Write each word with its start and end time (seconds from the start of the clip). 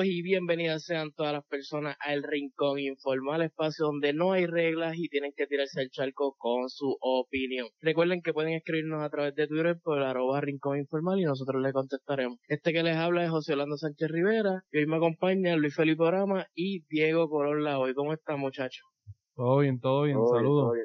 Y 0.00 0.22
bienvenidas 0.22 0.84
sean 0.84 1.12
todas 1.12 1.34
las 1.34 1.44
personas 1.44 1.96
al 2.00 2.22
Rincón 2.22 2.78
Informal, 2.78 3.42
espacio 3.42 3.84
donde 3.84 4.14
no 4.14 4.32
hay 4.32 4.46
reglas 4.46 4.96
y 4.96 5.08
tienen 5.08 5.34
que 5.36 5.46
tirarse 5.46 5.82
al 5.82 5.90
charco 5.90 6.34
con 6.38 6.70
su 6.70 6.96
opinión. 6.98 7.68
Recuerden 7.78 8.22
que 8.22 8.32
pueden 8.32 8.54
escribirnos 8.54 9.02
a 9.02 9.10
través 9.10 9.34
de 9.34 9.46
Twitter 9.46 9.76
por 9.84 10.02
arroba 10.02 10.40
Rincón 10.40 10.78
Informal 10.78 11.20
y 11.20 11.24
nosotros 11.24 11.60
les 11.60 11.74
contestaremos. 11.74 12.38
Este 12.48 12.72
que 12.72 12.82
les 12.82 12.96
habla 12.96 13.22
es 13.24 13.30
José 13.30 13.52
Orlando 13.52 13.76
Sánchez 13.76 14.08
Rivera 14.10 14.64
y 14.72 14.78
hoy 14.78 14.86
me 14.86 14.96
acompaña 14.96 15.56
Luis 15.56 15.76
Felipe 15.76 16.02
Orama 16.02 16.46
y 16.54 16.84
Diego 16.88 17.28
Colón 17.28 17.66
Hoy 17.66 17.92
¿Cómo 17.92 18.14
están 18.14 18.40
muchachos? 18.40 18.86
Todo 19.34 19.58
bien, 19.60 19.80
todo 19.80 20.02
bien, 20.02 20.18
saludos. 20.30 20.76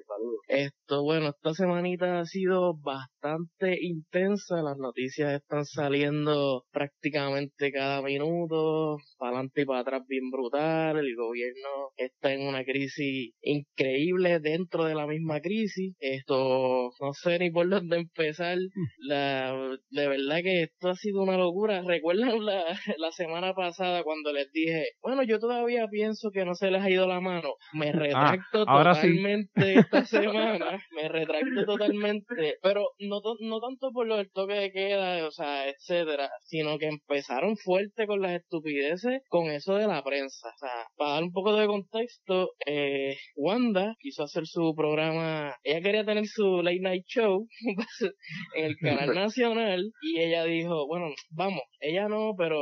Esto, 0.48 1.04
bueno, 1.04 1.30
esta 1.30 1.54
semanita 1.54 2.20
ha 2.20 2.26
sido 2.26 2.74
bastante 2.78 3.78
intensa, 3.82 4.62
las 4.62 4.78
noticias 4.78 5.34
están 5.34 5.66
saliendo 5.66 6.64
prácticamente 6.72 7.74
cada 7.74 8.02
minuto, 8.02 8.98
para 9.18 9.32
adelante 9.32 9.64
y 9.64 9.66
para 9.66 9.82
atrás 9.82 10.04
bien 10.08 10.32
brutal, 10.32 10.98
el 10.98 11.16
gobierno 11.18 11.92
está 11.98 12.32
en 12.32 12.48
una 12.48 12.64
crisis 12.64 13.34
increíble 13.42 14.40
dentro 14.40 14.86
de 14.86 14.96
la 14.96 15.06
misma 15.06 15.42
crisis, 15.42 15.96
esto 16.00 16.92
no 17.02 17.14
sé 17.14 17.40
ni 17.40 17.52
por 17.52 17.68
dónde 17.68 17.98
empezar, 17.98 18.58
la, 19.00 19.78
de 19.90 20.08
verdad 20.08 20.38
que 20.42 20.64
esto 20.64 20.90
ha 20.90 20.96
sido 20.96 21.24
una 21.24 21.38
locura, 21.38 21.82
recuerdan 21.86 22.46
la, 22.46 22.64
la 22.98 23.12
semana 23.12 23.54
pasada 23.54 24.04
cuando 24.04 24.32
les 24.32 24.50
dije, 24.54 24.86
bueno 25.02 25.24
yo 25.24 25.40
todavía 25.40 25.88
pienso 25.90 26.32
que 26.32 26.46
no 26.46 26.56
se 26.56 26.72
les 26.72 26.82
ha 26.82 26.90
ido 26.90 27.06
la 27.06 27.20
mano, 27.20 27.50
me 27.74 27.92
ah, 28.14 28.37
ahora 28.68 28.94
totalmente 28.94 29.74
esta 29.74 30.06
semana, 30.06 30.80
me 30.96 31.10
retracto 31.10 31.66
totalmente, 31.66 32.58
pero 32.62 32.92
no, 33.00 33.22
no 33.40 33.60
tanto 33.60 33.92
por 33.92 34.08
lo 34.08 34.18
del 34.18 34.32
toque 34.32 34.54
de 34.54 34.72
queda, 34.72 35.26
o 35.26 35.32
sea, 35.32 35.68
etcétera, 35.68 36.30
sino 36.44 36.78
que 36.78 36.88
empezaron 36.88 37.58
fuerte 37.58 38.08
con 38.08 38.22
las 38.22 38.34
estupideces 38.34 39.22
con 39.30 39.50
eso 39.50 39.76
de 39.76 39.88
la 39.88 40.04
prensa. 40.04 40.50
O 40.50 40.58
sea, 40.58 40.88
para 40.96 41.12
dar 41.14 41.24
un 41.24 41.32
poco 41.32 41.56
de 41.56 41.68
contexto, 41.68 42.52
eh, 42.66 43.18
Wanda 43.36 43.96
quiso 44.00 44.24
hacer 44.24 44.46
su 44.46 44.74
programa, 44.76 45.56
ella 45.64 45.82
quería 45.82 46.06
tener 46.06 46.26
su 46.26 46.62
late 46.62 46.80
night 46.80 47.06
show 47.06 47.48
en 48.56 48.66
el 48.66 48.78
canal 48.78 49.14
nacional 49.16 49.92
y 50.02 50.20
ella 50.20 50.44
dijo, 50.44 50.88
bueno, 50.88 51.08
vamos, 51.32 51.62
ella 51.80 52.08
no, 52.08 52.34
pero 52.38 52.60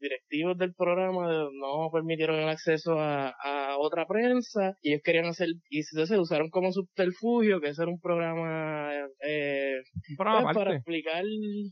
directivos 0.00 0.56
del 0.58 0.74
programa 0.74 1.28
no 1.52 1.90
permitieron 1.92 2.36
el 2.36 2.48
acceso 2.48 2.96
a, 2.98 3.34
otra 3.78 4.06
prensa 4.06 4.76
y 4.82 4.90
ellos 4.90 5.02
querían 5.02 5.26
hacer, 5.26 5.48
y 5.70 5.80
entonces 5.80 6.18
usaron 6.18 6.50
como 6.50 6.72
subterfugio 6.72 7.60
que 7.60 7.68
ese 7.68 7.82
era 7.82 7.90
un 7.90 8.00
programa, 8.00 8.92
eh, 9.26 9.76
pues, 10.16 10.54
para 10.54 10.74
explicar 10.74 11.24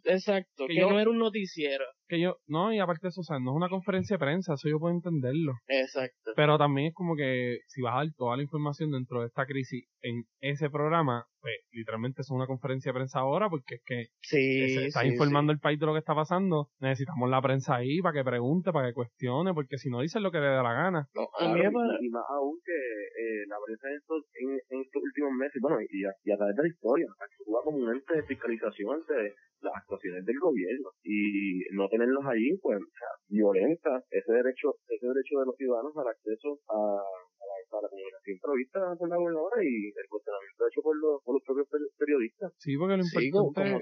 exacto, 0.04 0.66
que, 0.66 0.80
no 0.80 0.98
era 0.98 1.10
un 1.10 1.18
noticiero 1.18 1.84
que 2.08 2.20
yo, 2.20 2.36
no, 2.46 2.72
y 2.72 2.78
aparte 2.78 3.06
de 3.06 3.08
eso, 3.08 3.20
o 3.20 3.24
sea, 3.24 3.38
no 3.38 3.52
es 3.52 3.56
una 3.56 3.68
conferencia 3.68 4.14
de 4.14 4.18
prensa, 4.18 4.54
eso 4.54 4.68
yo 4.68 4.78
puedo 4.78 4.94
entenderlo. 4.94 5.52
Exacto. 5.68 6.32
Pero 6.34 6.58
también 6.58 6.88
es 6.88 6.94
como 6.94 7.14
que 7.16 7.58
si 7.66 7.82
vas 7.82 7.94
a 7.94 7.98
dar 7.98 8.08
toda 8.16 8.36
la 8.36 8.42
información 8.42 8.90
dentro 8.90 9.20
de 9.20 9.26
esta 9.26 9.46
crisis 9.46 9.84
en 10.02 10.24
ese 10.40 10.70
programa, 10.70 11.26
pues 11.40 11.54
literalmente 11.72 12.22
es 12.22 12.30
una 12.30 12.46
conferencia 12.46 12.90
de 12.90 12.98
prensa 12.98 13.20
ahora, 13.20 13.48
porque 13.48 13.76
es 13.76 13.82
que 13.84 14.06
sí, 14.20 14.86
está 14.86 15.06
informando 15.06 15.52
el 15.52 15.58
país 15.58 15.78
de 15.78 15.86
lo 15.86 15.92
que 15.92 16.00
está 16.00 16.14
pasando, 16.14 16.68
necesitamos 16.80 17.30
la 17.30 17.40
prensa 17.40 17.76
ahí 17.76 18.00
para 18.00 18.14
que 18.14 18.24
pregunte, 18.24 18.72
para 18.72 18.88
que 18.88 18.94
cuestione, 18.94 19.54
porque 19.54 19.78
si 19.78 19.88
no 19.88 20.00
dicen 20.00 20.22
lo 20.22 20.30
que 20.30 20.38
le 20.38 20.46
dé 20.46 20.62
la 20.62 20.72
gana. 20.72 21.06
No, 21.14 21.28
a 21.38 21.52
mí 21.52 21.60
y, 21.60 22.08
más 22.10 22.24
aún 22.30 22.58
que 22.64 22.72
eh, 22.72 23.46
la 23.46 23.56
prensa 23.64 23.88
en 23.88 23.96
estos, 23.96 24.24
en, 24.34 24.80
estos 24.80 25.02
últimos 25.02 25.32
meses, 25.32 25.60
bueno, 25.60 25.78
y 25.80 26.04
a, 26.04 26.12
y 26.24 26.32
a 26.32 26.36
través 26.36 26.56
de 26.56 26.62
la 26.62 26.68
historia, 26.68 27.06
actúa 27.18 27.62
como 27.64 27.78
un 27.78 27.94
ente 27.94 28.14
de 28.14 28.22
fiscalización 28.24 29.00
de 29.08 29.34
las 29.60 29.74
actuaciones 29.74 30.24
del 30.24 30.38
gobierno 30.38 30.90
y 31.02 31.64
no 31.72 31.88
tenerlos 31.98 32.24
allí 32.26 32.56
pues 32.62 32.78
violenta 33.28 34.02
ese 34.10 34.32
derecho 34.32 34.74
ese 34.88 35.06
derecho 35.06 35.40
de 35.40 35.46
los 35.46 35.56
ciudadanos 35.56 35.96
al 35.96 36.08
acceso 36.08 36.58
a 36.68 37.02
a 37.48 37.82
la 37.82 37.88
comunicación 37.88 38.38
prevista 38.42 38.80
por 38.98 39.08
la 39.08 39.16
gobernadora 39.16 39.62
y 39.62 39.88
el 39.88 40.08
cuestionamiento 40.08 40.64
hecho 40.68 40.82
por 40.82 40.96
los, 40.96 41.22
por 41.22 41.34
los 41.34 41.42
propios 41.44 41.68
periodistas. 41.98 42.52
Sí, 42.58 42.76
porque 42.76 42.96
lo 42.96 43.04
importante, 43.04 43.80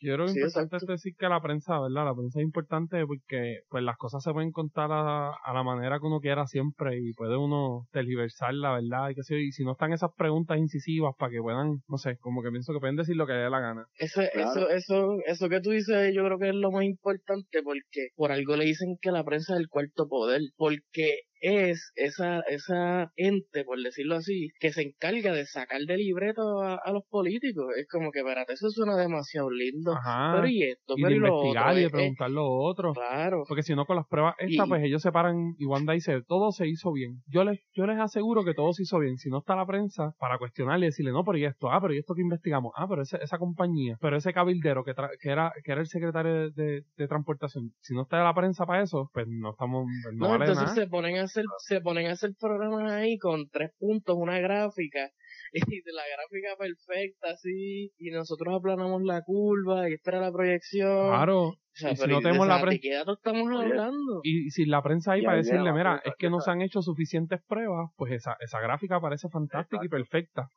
yo 0.00 0.14
creo 0.14 0.26
que 0.26 0.32
lo 0.32 0.46
importante 0.46 0.76
es 0.76 0.86
decir 0.86 1.14
que 1.18 1.28
la 1.28 1.40
prensa, 1.40 1.80
¿verdad? 1.80 2.04
La 2.04 2.14
prensa 2.14 2.40
es 2.40 2.44
importante 2.44 3.06
porque 3.06 3.62
pues 3.68 3.82
las 3.82 3.96
cosas 3.96 4.22
se 4.22 4.32
pueden 4.32 4.52
contar 4.52 4.90
a, 4.92 5.32
a 5.32 5.50
la 5.54 5.62
manera 5.62 5.98
que 5.98 6.06
uno 6.06 6.20
quiera 6.20 6.46
siempre 6.46 6.98
y 6.98 7.12
puede 7.14 7.36
uno 7.36 7.86
tergiversar 7.92 8.54
la 8.54 8.74
verdad 8.74 9.10
y 9.10 9.14
que 9.14 9.22
y 9.28 9.52
si 9.52 9.64
no 9.64 9.72
están 9.72 9.92
esas 9.92 10.10
preguntas 10.16 10.58
incisivas 10.58 11.14
para 11.18 11.30
que 11.30 11.40
puedan, 11.40 11.82
no 11.88 11.98
sé, 11.98 12.16
como 12.18 12.42
que 12.42 12.50
pienso 12.50 12.72
que 12.72 12.80
pueden 12.80 12.96
decir 12.96 13.16
lo 13.16 13.26
que 13.26 13.32
dé 13.34 13.50
la 13.50 13.60
gana. 13.60 13.86
Eso, 13.98 14.22
eso, 14.22 14.68
eso, 14.68 15.16
eso 15.26 15.48
que 15.48 15.60
tú 15.60 15.70
dices 15.70 16.14
yo 16.14 16.24
creo 16.24 16.38
que 16.38 16.48
es 16.48 16.54
lo 16.54 16.70
más 16.70 16.84
importante 16.84 17.62
porque 17.62 18.08
por 18.16 18.32
algo 18.32 18.56
le 18.56 18.64
dicen 18.64 18.96
que 19.00 19.10
la 19.10 19.24
prensa 19.24 19.54
es 19.54 19.60
el 19.60 19.68
cuarto 19.68 20.08
poder, 20.08 20.40
porque 20.56 21.22
es 21.40 21.92
esa, 21.96 22.40
esa 22.48 23.12
ente, 23.16 23.64
por 23.64 23.80
decirlo 23.80 24.16
así, 24.16 24.50
que 24.60 24.72
se 24.72 24.82
encarga 24.82 25.32
de 25.32 25.46
sacar 25.46 25.80
de 25.80 25.96
libreto 25.96 26.62
a, 26.62 26.92
los 26.92 27.04
políticos. 27.08 27.66
Es 27.76 27.86
como 27.88 28.10
que, 28.10 28.20
espérate, 28.20 28.54
eso 28.54 28.70
suena 28.70 28.96
demasiado 28.96 29.50
lindo. 29.50 29.94
pero 30.34 30.46
y 30.46 30.62
esto, 30.62 30.94
y 30.96 31.02
pero 31.02 31.08
de 31.08 31.16
investigar 31.16 31.78
y 31.78 31.82
de 31.82 31.90
preguntar 31.90 32.30
lo 32.30 32.48
otro. 32.48 32.92
Claro. 32.92 33.44
Porque 33.46 33.62
si 33.62 33.74
no, 33.74 33.84
con 33.84 33.96
las 33.96 34.06
pruebas 34.06 34.34
estas, 34.38 34.68
pues 34.68 34.82
ellos 34.82 35.02
se 35.02 35.12
paran 35.12 35.54
y 35.58 35.66
Wanda 35.66 35.92
dice, 35.92 36.22
todo 36.26 36.50
se 36.52 36.66
hizo 36.66 36.92
bien. 36.92 37.22
Yo 37.26 37.44
les, 37.44 37.60
yo 37.72 37.86
les 37.86 37.98
aseguro 37.98 38.44
que 38.44 38.54
todo 38.54 38.72
se 38.72 38.82
hizo 38.82 38.98
bien. 38.98 39.16
Si 39.18 39.28
no 39.28 39.38
está 39.38 39.54
la 39.54 39.66
prensa, 39.66 40.14
para 40.18 40.38
cuestionarle 40.38 40.86
y 40.86 40.88
decirle, 40.88 41.12
no, 41.12 41.24
pero 41.24 41.38
y 41.38 41.44
esto, 41.44 41.70
ah, 41.70 41.80
pero 41.80 41.94
y 41.94 41.98
esto 41.98 42.14
que 42.14 42.22
investigamos, 42.22 42.72
ah, 42.76 42.86
pero 42.88 43.02
ese, 43.02 43.18
esa 43.22 43.38
compañía, 43.38 43.96
pero 44.00 44.16
ese 44.16 44.32
cabildero 44.32 44.84
que, 44.84 44.94
que, 45.20 45.30
era, 45.30 45.52
que 45.64 45.72
era 45.72 45.80
el 45.80 45.86
secretario 45.86 46.50
de, 46.50 46.84
de, 46.96 47.08
transportación, 47.08 47.72
si 47.80 47.94
no 47.94 48.02
está 48.02 48.22
la 48.22 48.34
prensa 48.34 48.66
para 48.66 48.82
eso, 48.82 49.10
pues 49.12 49.26
no 49.28 49.50
estamos, 49.50 49.86
no, 50.14 50.34
entonces 50.34 50.70
se 50.72 50.86
ponen 50.86 51.16
a 51.16 51.27
se 51.28 51.80
ponen 51.80 52.06
a 52.06 52.12
hacer 52.12 52.30
programas 52.38 52.90
ahí 52.92 53.18
con 53.18 53.48
tres 53.48 53.70
puntos, 53.78 54.16
una 54.18 54.38
gráfica, 54.38 55.10
y 55.52 55.80
de 55.82 55.92
la 55.92 56.02
gráfica 56.16 56.56
perfecta, 56.58 57.30
así, 57.32 57.92
y 57.98 58.10
nosotros 58.10 58.54
aplanamos 58.54 59.02
la 59.02 59.22
curva, 59.22 59.88
y 59.88 59.94
esta 59.94 60.12
era 60.12 60.20
la 60.20 60.32
proyección. 60.32 61.08
Claro. 61.08 61.54
y 61.74 61.96
si 61.96 62.06
no 62.06 62.20
tenemos 62.20 62.46
la 62.46 62.60
prensa. 62.60 63.12
estamos 63.12 63.48
hablando? 63.52 64.20
Y 64.22 64.50
si 64.50 64.66
la 64.66 64.82
prensa 64.82 65.12
ahí 65.12 65.22
para 65.22 65.38
decirle, 65.38 65.72
mira, 65.72 66.02
es 66.04 66.14
que 66.18 66.30
no 66.30 66.40
se 66.40 66.50
han 66.50 66.62
hecho 66.62 66.82
suficientes 66.82 67.40
pruebas, 67.46 67.90
pues 67.96 68.12
esa, 68.12 68.36
esa 68.40 68.60
gráfica 68.60 69.00
parece 69.00 69.28
fantástica 69.28 69.84
y 69.84 69.88
perfecta. 69.88 70.48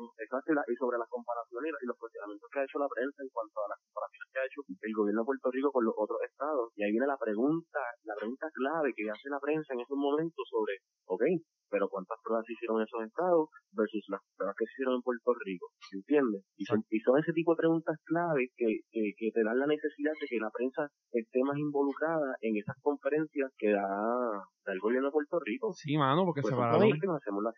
Y 0.00 0.74
sobre 0.76 0.98
las 0.98 1.08
comparaciones 1.08 1.72
y 1.80 1.86
los 1.86 1.96
cuestionamientos 1.96 2.48
que 2.52 2.60
ha 2.60 2.64
hecho 2.64 2.78
la 2.78 2.88
prensa 2.88 3.22
en 3.22 3.30
cuanto 3.32 3.56
a 3.64 3.68
las 3.72 3.78
comparaciones 3.80 4.28
que 4.32 4.38
ha 4.40 4.46
hecho 4.46 4.60
el 4.66 4.94
gobierno 4.94 5.20
de 5.22 5.30
Puerto 5.30 5.48
Rico 5.50 5.72
con 5.72 5.84
los 5.84 5.94
otros 5.96 6.18
estados. 6.24 6.72
Y 6.76 6.84
ahí 6.84 6.92
viene 6.92 7.06
la 7.06 7.18
pregunta, 7.18 7.80
la 8.04 8.14
pregunta 8.14 8.46
clave 8.52 8.92
que 8.94 9.08
hace 9.10 9.28
la 9.28 9.40
prensa 9.40 9.74
en 9.74 9.80
esos 9.80 9.96
momentos 9.96 10.44
sobre, 10.48 10.80
ok, 11.06 11.22
pero 11.70 11.88
¿cuántas 11.88 12.18
pruebas 12.22 12.48
hicieron 12.48 12.82
esos 12.82 13.02
estados 13.02 13.48
versus 13.72 14.04
las 14.08 14.20
pruebas 14.36 14.54
que 14.56 14.66
se 14.66 14.72
hicieron 14.72 14.94
en 14.96 15.02
Puerto 15.02 15.34
Rico? 15.34 15.66
¿Entiendes? 15.92 16.42
Y 16.56 16.64
son, 16.64 16.84
y 16.90 17.00
son 17.00 17.18
ese 17.18 17.32
tipo 17.32 17.52
de 17.52 17.58
preguntas 17.58 17.96
claves 18.04 18.50
que, 18.56 18.86
que, 18.90 19.12
que 19.16 19.30
te 19.32 19.42
dan 19.42 19.58
la 19.58 19.66
necesidad 19.66 20.12
de 20.20 20.26
que 20.26 20.38
la 20.38 20.50
prensa 20.50 20.88
esté 21.12 21.40
más 21.42 21.58
involucrada 21.58 22.36
en 22.40 22.56
esas 22.56 22.76
conferencias 22.82 23.50
que 23.58 23.72
da, 23.72 24.46
el 24.66 24.80
gobierno 24.80 25.08
de 25.08 25.12
Puerto 25.12 25.38
Rico. 25.44 25.72
Sí, 25.72 25.96
mano, 25.96 26.24
porque 26.24 26.42
pues 26.42 26.54
se, 26.54 26.58
paran, 26.58 26.80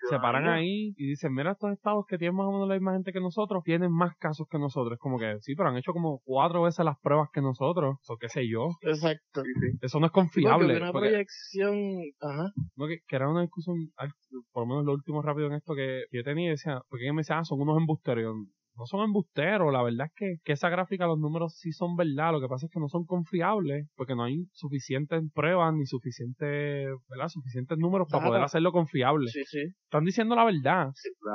se 0.08 0.18
paran 0.18 0.48
ahí 0.48 0.94
y 0.96 1.08
dicen, 1.08 1.32
mira, 1.32 1.52
estos 1.52 1.72
estados 1.72 2.04
que 2.06 2.18
tienen 2.18 2.27
más 2.32 2.46
o 2.46 2.52
menos 2.52 2.68
la 2.68 2.74
misma 2.74 2.92
gente 2.92 3.12
que 3.12 3.20
nosotros, 3.20 3.62
tienen 3.64 3.92
más 3.92 4.16
casos 4.16 4.46
que 4.50 4.58
nosotros. 4.58 4.98
Como 4.98 5.18
que, 5.18 5.36
sí, 5.40 5.54
pero 5.54 5.68
han 5.68 5.76
hecho 5.76 5.92
como 5.92 6.20
cuatro 6.24 6.62
veces 6.62 6.84
las 6.84 6.98
pruebas 7.00 7.28
que 7.32 7.40
nosotros. 7.40 7.96
Eso 8.02 8.16
qué 8.20 8.28
sé 8.28 8.48
yo. 8.48 8.68
Exacto. 8.82 9.42
Eso 9.80 10.00
no 10.00 10.06
es 10.06 10.12
confiable. 10.12 10.76
una 10.76 10.92
proyección, 10.92 11.76
ajá. 12.20 12.52
No, 12.76 12.86
que, 12.86 12.98
que, 13.06 13.16
era 13.16 13.28
una 13.28 13.42
discusión, 13.42 13.76
por 14.52 14.64
lo 14.64 14.66
menos 14.66 14.84
lo 14.84 14.92
último 14.92 15.22
rápido 15.22 15.48
en 15.48 15.54
esto 15.54 15.74
que, 15.74 16.04
yo 16.12 16.22
tenía, 16.22 16.50
decía, 16.50 16.80
porque 16.88 17.12
me 17.12 17.20
decía, 17.20 17.38
ah, 17.38 17.44
son 17.44 17.60
unos 17.60 17.78
embusteros 17.78 18.34
no 18.78 18.86
son 18.86 19.04
embusteros, 19.04 19.72
la 19.72 19.82
verdad 19.82 20.06
es 20.06 20.12
que, 20.14 20.36
que 20.44 20.52
esa 20.52 20.68
gráfica, 20.68 21.06
los 21.06 21.18
números 21.18 21.56
sí 21.56 21.72
son 21.72 21.96
verdad, 21.96 22.32
lo 22.32 22.40
que 22.40 22.48
pasa 22.48 22.66
es 22.66 22.72
que 22.72 22.80
no 22.80 22.88
son 22.88 23.04
confiables, 23.04 23.86
porque 23.96 24.14
no 24.14 24.24
hay 24.24 24.44
suficientes 24.52 25.22
pruebas 25.34 25.74
ni 25.74 25.84
suficientes, 25.84 26.88
¿verdad? 27.08 27.28
Suficientes 27.28 27.76
números 27.76 28.06
para 28.10 28.26
poder 28.26 28.42
hacerlo 28.42 28.72
confiable. 28.72 29.28
Sí, 29.28 29.42
sí. 29.44 29.62
Están 29.84 30.04
diciendo 30.04 30.36
la 30.36 30.44
verdad, 30.44 30.90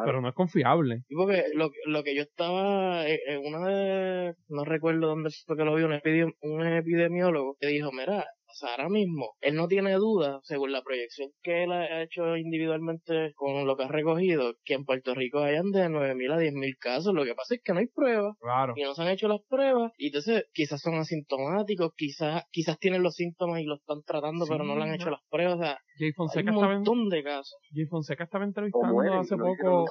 pero 0.05 0.21
no 0.21 0.29
es 0.29 0.35
confiable. 0.35 1.03
Y 1.09 1.15
porque 1.15 1.43
lo, 1.53 1.69
lo 1.85 2.03
que 2.03 2.15
yo 2.15 2.23
estaba 2.23 3.05
en 3.07 3.45
una 3.45 3.67
de, 3.67 4.35
no 4.47 4.63
recuerdo 4.63 5.07
dónde 5.07 5.29
fue 5.45 5.57
que 5.57 5.65
lo 5.65 5.75
vi, 5.75 5.83
un, 5.83 6.33
un 6.41 6.65
epidemiólogo 6.65 7.55
que 7.59 7.67
dijo, 7.67 7.91
mira, 7.91 8.25
o 8.53 8.55
sea, 8.55 8.71
ahora 8.71 8.89
mismo, 8.89 9.31
él 9.41 9.55
no 9.55 9.67
tiene 9.67 9.93
duda, 9.93 10.39
según 10.43 10.71
la 10.71 10.83
proyección 10.83 11.29
que 11.41 11.63
él 11.63 11.71
ha 11.71 12.03
hecho 12.03 12.37
individualmente 12.37 13.33
con 13.35 13.65
lo 13.65 13.75
que 13.75 13.83
ha 13.83 13.87
recogido, 13.87 14.53
que 14.63 14.75
en 14.75 14.85
Puerto 14.85 15.15
Rico 15.15 15.39
hayan 15.39 15.71
de 15.71 15.89
9.000 15.89 16.33
a 16.33 16.37
10.000 16.37 16.77
casos. 16.79 17.13
Lo 17.13 17.23
que 17.23 17.33
pasa 17.33 17.55
es 17.55 17.61
que 17.63 17.73
no 17.73 17.79
hay 17.79 17.87
pruebas. 17.87 18.37
Claro. 18.39 18.73
Y 18.75 18.83
no 18.83 18.93
se 18.93 19.01
han 19.01 19.09
hecho 19.09 19.27
las 19.27 19.41
pruebas. 19.49 19.91
Y 19.97 20.07
entonces, 20.07 20.45
quizás 20.53 20.81
son 20.81 20.95
asintomáticos, 20.95 21.91
quizás, 21.95 22.43
quizás 22.51 22.77
tienen 22.77 23.01
los 23.01 23.15
síntomas 23.15 23.59
y 23.59 23.65
lo 23.65 23.75
están 23.75 24.03
tratando, 24.05 24.45
pero 24.47 24.63
no 24.63 24.75
le 24.75 24.83
han 24.83 24.93
hecho 24.93 25.09
las 25.09 25.21
pruebas. 25.29 25.55
O 25.55 25.61
sea, 25.63 25.77
hay 25.99 26.47
un 26.47 26.55
montón 26.55 27.09
de 27.09 27.23
casos. 27.23 27.57
Jay 27.73 27.85
Fonseca 27.85 28.23
estaba 28.23 28.45
entrevistando 28.45 29.01
hace 29.13 29.35
poco 29.35 29.85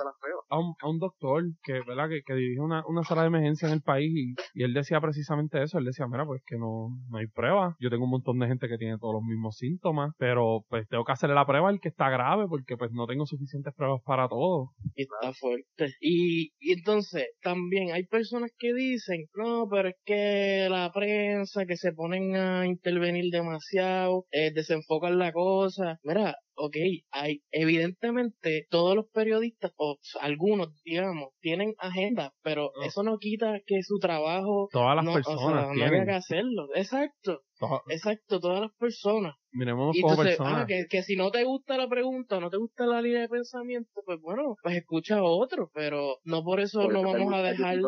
a 0.48 0.58
un, 0.58 0.74
a 0.80 0.88
un 0.88 0.98
doctor 0.98 1.42
que, 1.62 1.80
¿verdad? 1.86 2.08
que, 2.08 2.22
que 2.22 2.34
dirige 2.34 2.60
una, 2.60 2.84
una 2.86 3.02
sala 3.04 3.22
de 3.22 3.28
emergencia 3.28 3.68
en 3.68 3.74
el 3.74 3.82
país 3.82 4.12
y, 4.14 4.34
y 4.54 4.64
él 4.64 4.74
decía 4.74 5.00
precisamente 5.00 5.62
eso. 5.62 5.78
Él 5.78 5.84
decía, 5.84 6.06
mira, 6.06 6.26
pues 6.26 6.42
que 6.46 6.56
no, 6.56 6.90
no 7.08 7.18
hay 7.18 7.26
pruebas. 7.26 7.74
Yo 7.80 7.90
tengo 7.90 8.04
un 8.04 8.10
montón 8.10 8.38
de 8.38 8.46
gente 8.52 8.68
que 8.68 8.78
tiene 8.78 8.98
todos 8.98 9.14
los 9.14 9.22
mismos 9.22 9.56
síntomas, 9.56 10.12
pero 10.18 10.64
pues 10.68 10.86
tengo 10.88 11.04
que 11.04 11.12
hacerle 11.12 11.34
la 11.34 11.46
prueba 11.46 11.68
al 11.68 11.80
que 11.80 11.88
está 11.88 12.10
grave 12.10 12.46
porque 12.48 12.76
pues 12.76 12.90
no 12.92 13.06
tengo 13.06 13.26
suficientes 13.26 13.74
pruebas 13.74 14.00
para 14.04 14.28
todo. 14.28 14.70
Está 14.94 15.32
fuerte. 15.32 15.94
Y, 16.00 16.52
y 16.60 16.72
entonces, 16.72 17.26
también 17.42 17.92
hay 17.92 18.04
personas 18.06 18.50
que 18.58 18.72
dicen, 18.74 19.26
no, 19.34 19.66
pero 19.70 19.88
es 19.88 19.96
que 20.04 20.68
la 20.70 20.90
prensa, 20.92 21.66
que 21.66 21.76
se 21.76 21.92
ponen 21.92 22.36
a 22.36 22.66
intervenir 22.66 23.30
demasiado, 23.30 24.26
eh, 24.30 24.52
desenfocan 24.52 25.18
la 25.18 25.32
cosa. 25.32 25.98
Mira, 26.02 26.36
ok, 26.56 26.76
hay, 27.10 27.42
evidentemente 27.50 28.66
todos 28.70 28.94
los 28.96 29.06
periodistas, 29.12 29.72
o 29.76 29.98
algunos, 30.20 30.68
digamos, 30.84 31.30
tienen 31.40 31.74
agenda, 31.78 32.32
pero 32.42 32.72
Oh. 32.74 32.82
eso 32.84 33.02
no 33.02 33.18
quita 33.18 33.60
que 33.66 33.82
su 33.82 33.98
trabajo 33.98 34.68
Todas 34.72 34.96
las 34.96 35.04
no, 35.04 35.10
o 35.12 35.14
personas 35.14 35.64
sea, 35.64 35.74
no 35.74 35.74
tienen. 35.74 35.94
haya 35.94 36.04
que 36.04 36.12
hacerlo. 36.12 36.68
Exacto, 36.74 37.42
To- 37.58 37.82
exacto, 37.88 38.40
todas 38.40 38.60
las 38.62 38.72
personas. 38.78 39.34
Miremos 39.52 39.96
como 40.00 40.12
entonces, 40.12 40.36
personas. 40.36 40.62
ah, 40.62 40.66
que, 40.66 40.86
que 40.88 41.02
si 41.02 41.16
no 41.16 41.30
te 41.30 41.44
gusta 41.44 41.76
la 41.76 41.88
pregunta, 41.88 42.40
no 42.40 42.50
te 42.50 42.56
gusta 42.56 42.86
la 42.86 43.00
línea 43.02 43.20
de 43.22 43.28
pensamiento, 43.28 43.90
pues 44.04 44.20
bueno, 44.20 44.56
pues 44.62 44.76
escucha 44.76 45.18
a 45.18 45.22
otro, 45.22 45.70
pero 45.74 46.16
no 46.24 46.42
por 46.42 46.60
eso 46.60 46.82
Por 46.82 46.92
no 46.92 47.02
vamos 47.02 47.32
a 47.32 47.42
dejar... 47.42 47.78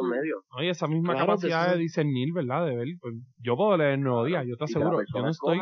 Oye, 0.56 0.70
esa 0.70 0.87
misma 0.87 1.14
Claro, 1.14 1.26
capacidad 1.26 1.66
pues, 1.66 1.76
de 1.76 1.82
discernir, 1.82 2.32
¿verdad? 2.32 2.66
De 2.66 2.76
ver, 2.76 2.88
pues, 3.00 3.14
yo 3.38 3.56
puedo 3.56 3.76
leer 3.76 3.93
el 3.93 4.00
Nuevo 4.02 4.25
Día, 4.25 4.44
yo 4.44 4.56
te 4.56 4.64
aseguro, 4.64 5.00
yo 5.02 5.22
no 5.22 5.31
estoy, 5.31 5.58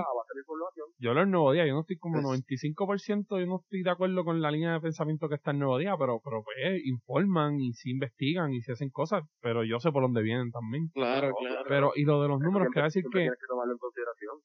yo 0.99 1.15
leo 1.15 1.25
el 1.25 1.31
Nuevo 1.31 1.53
Día, 1.53 1.67
yo 1.67 1.75
no 1.75 1.81
estoy 1.81 1.99
como 1.99 2.23
Pues- 2.23 2.25
95%, 2.25 3.41
yo 3.41 3.47
no 3.47 3.61
estoy 3.61 3.83
de 3.83 3.91
acuerdo 3.91 4.25
con 4.25 4.41
la 4.41 4.51
línea 4.51 4.75
de 4.75 4.81
pensamiento 4.81 5.29
que 5.29 5.35
está 5.35 5.51
en 5.51 5.59
Nuevo 5.59 5.79
Día, 5.79 5.95
pero, 5.99 6.21
pero 6.25 6.43
pues, 6.45 6.81
informan 6.85 7.59
y 7.61 7.73
si 7.73 7.91
investigan 7.91 8.53
y 8.53 8.61
si 8.63 8.73
hacen 8.73 8.91
cosas, 8.91 9.25
pero 9.41 9.65
yo 9.65 9.81
sé 9.81 9.91
por 9.91 10.03
dónde 10.03 10.23
vienen 10.23 10.51
también. 10.51 10.89
Claro, 10.95 11.33
claro. 11.35 11.65
Pero, 11.69 11.93
y 11.97 12.05
lo 12.05 12.23
de 12.23 12.29
los 12.29 12.41
números, 12.41 12.69
quiero 12.73 12.87
decir 12.87 13.05
que, 13.13 13.25
que 13.25 13.29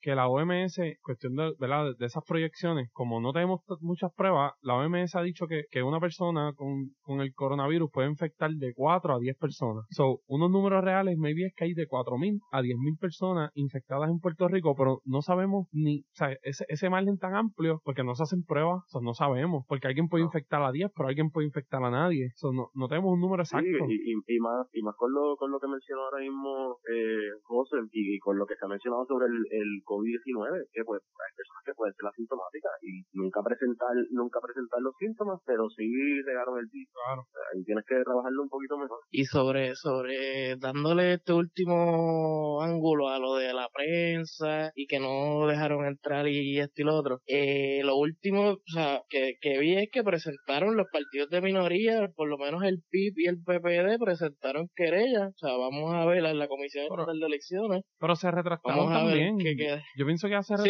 que 0.01 0.15
la 0.15 0.27
OMS, 0.27 0.79
cuestión 1.01 1.35
de, 1.35 1.46
¿verdad? 1.59 1.93
de 1.97 2.05
esas 2.05 2.23
proyecciones, 2.25 2.89
como 2.93 3.19
no 3.21 3.33
tenemos 3.33 3.61
muchas 3.81 4.11
pruebas, 4.15 4.53
la 4.61 4.75
OMS 4.75 5.15
ha 5.15 5.21
dicho 5.21 5.47
que, 5.47 5.63
que 5.71 5.83
una 5.83 5.99
persona 5.99 6.53
con, 6.55 6.91
con 7.01 7.21
el 7.21 7.33
coronavirus 7.33 7.89
puede 7.91 8.09
infectar 8.09 8.51
de 8.51 8.73
4 8.75 9.15
a 9.15 9.19
10 9.19 9.37
personas. 9.37 9.85
So, 9.89 10.19
unos 10.27 10.51
números 10.51 10.83
reales, 10.83 11.17
maybe 11.17 11.45
es 11.45 11.53
que 11.55 11.65
hay 11.65 11.73
de 11.73 11.87
4.000 11.87 12.39
a 12.51 12.61
10.000 12.61 12.99
personas 12.99 13.51
infectadas 13.55 14.09
en 14.09 14.19
Puerto 14.19 14.47
Rico, 14.47 14.75
pero 14.75 15.01
no 15.05 15.21
sabemos 15.21 15.67
ni, 15.71 16.01
o 16.01 16.15
sea, 16.15 16.35
ese, 16.43 16.65
ese 16.67 16.89
margen 16.89 17.17
tan 17.17 17.35
amplio, 17.35 17.81
porque 17.83 18.03
no 18.03 18.15
se 18.15 18.23
hacen 18.23 18.43
pruebas, 18.43 18.83
o 18.87 18.89
sea, 18.89 19.01
no 19.01 19.13
sabemos, 19.13 19.63
porque 19.67 19.87
alguien 19.87 20.07
puede 20.07 20.23
infectar 20.23 20.61
a 20.61 20.71
10, 20.71 20.91
pero 20.95 21.09
alguien 21.09 21.29
puede 21.29 21.47
infectar 21.47 21.83
a 21.83 21.91
nadie. 21.91 22.31
So, 22.35 22.51
no, 22.51 22.69
no 22.73 22.87
tenemos 22.87 23.13
un 23.13 23.21
número 23.21 23.43
Sí, 23.45 23.55
exacto. 23.55 23.85
y, 23.89 23.95
y, 23.95 24.35
y 24.35 24.39
más 24.39 24.67
y 24.73 24.81
más 24.81 24.95
con 24.95 25.13
lo, 25.13 25.35
con 25.37 25.51
lo 25.51 25.59
que 25.59 25.67
mencionó 25.67 26.03
ahora 26.03 26.19
mismo 26.19 26.77
eh, 26.91 27.31
José 27.43 27.77
y, 27.91 28.15
y 28.15 28.19
con 28.19 28.37
lo 28.37 28.45
que 28.45 28.55
se 28.55 28.65
ha 28.65 28.67
mencionado 28.67 29.05
sobre 29.05 29.27
el, 29.27 29.45
el 29.51 29.83
COVID-19, 29.85 30.67
que 30.71 30.83
pues 30.83 31.01
personas 31.37 31.63
que 31.65 31.73
pueden 31.77 31.93
ser 31.93 32.05
asintomáticas 32.09 32.73
y 32.81 33.05
nunca 33.13 33.39
presentar 33.45 33.93
nunca 34.11 34.39
presentar 34.41 34.81
los 34.81 34.93
síntomas, 34.99 35.39
pero 35.45 35.69
sí 35.69 35.85
regaron 36.25 36.57
el 36.59 36.67
virus. 36.71 36.89
Claro. 36.93 37.21
Ahí 37.53 37.63
tienes 37.63 37.85
que 37.85 37.95
trabajarlo 38.03 38.41
un 38.43 38.49
poquito 38.49 38.77
mejor. 38.77 38.99
Y 39.11 39.25
sobre, 39.25 39.75
sobre 39.75 40.55
dándole 40.57 41.13
este 41.13 41.33
último 41.33 42.61
ángulo 42.61 43.09
a 43.09 43.19
lo 43.19 43.35
de 43.35 43.53
la 43.53 43.69
prensa 43.73 44.71
y 44.75 44.87
que 44.87 44.99
no 44.99 45.47
dejaron 45.47 45.85
entrar 45.85 46.27
y 46.27 46.59
esto 46.59 46.81
y 46.81 46.85
lo 46.85 46.95
otro. 46.95 47.19
Eh, 47.27 47.81
lo 47.83 47.95
último, 47.97 48.51
o 48.53 48.61
sea, 48.73 49.01
que, 49.09 49.35
que 49.41 49.59
vi 49.59 49.77
es 49.77 49.89
que 49.91 50.03
presentaron 50.03 50.75
los 50.75 50.87
partidos 50.91 51.29
de 51.29 51.41
minoría, 51.41 52.07
por 52.15 52.27
lo 52.27 52.37
menos 52.37 52.63
el 52.63 52.81
PIB 52.89 53.13
y 53.17 53.27
el 53.27 53.37
PPD 53.43 53.99
presentaron 54.03 54.69
querella. 54.75 55.27
O 55.27 55.37
sea, 55.37 55.55
vamos 55.57 55.93
a 55.93 56.05
ver 56.05 56.25
en 56.25 56.39
la 56.39 56.47
Comisión 56.47 56.87
Pero- 56.89 57.05
de 57.05 57.25
Elecciones. 57.25 57.83
Pero 57.99 58.15
se 58.15 58.31
retractaron 58.31 58.89
también. 58.89 59.37
qué 59.37 59.55
queda. 59.55 59.81
Yo 59.97 60.05
pienso 60.05 60.27
que 60.27 60.33
ya 60.33 60.41
se 60.43 60.55
¿Sí? 60.57 60.69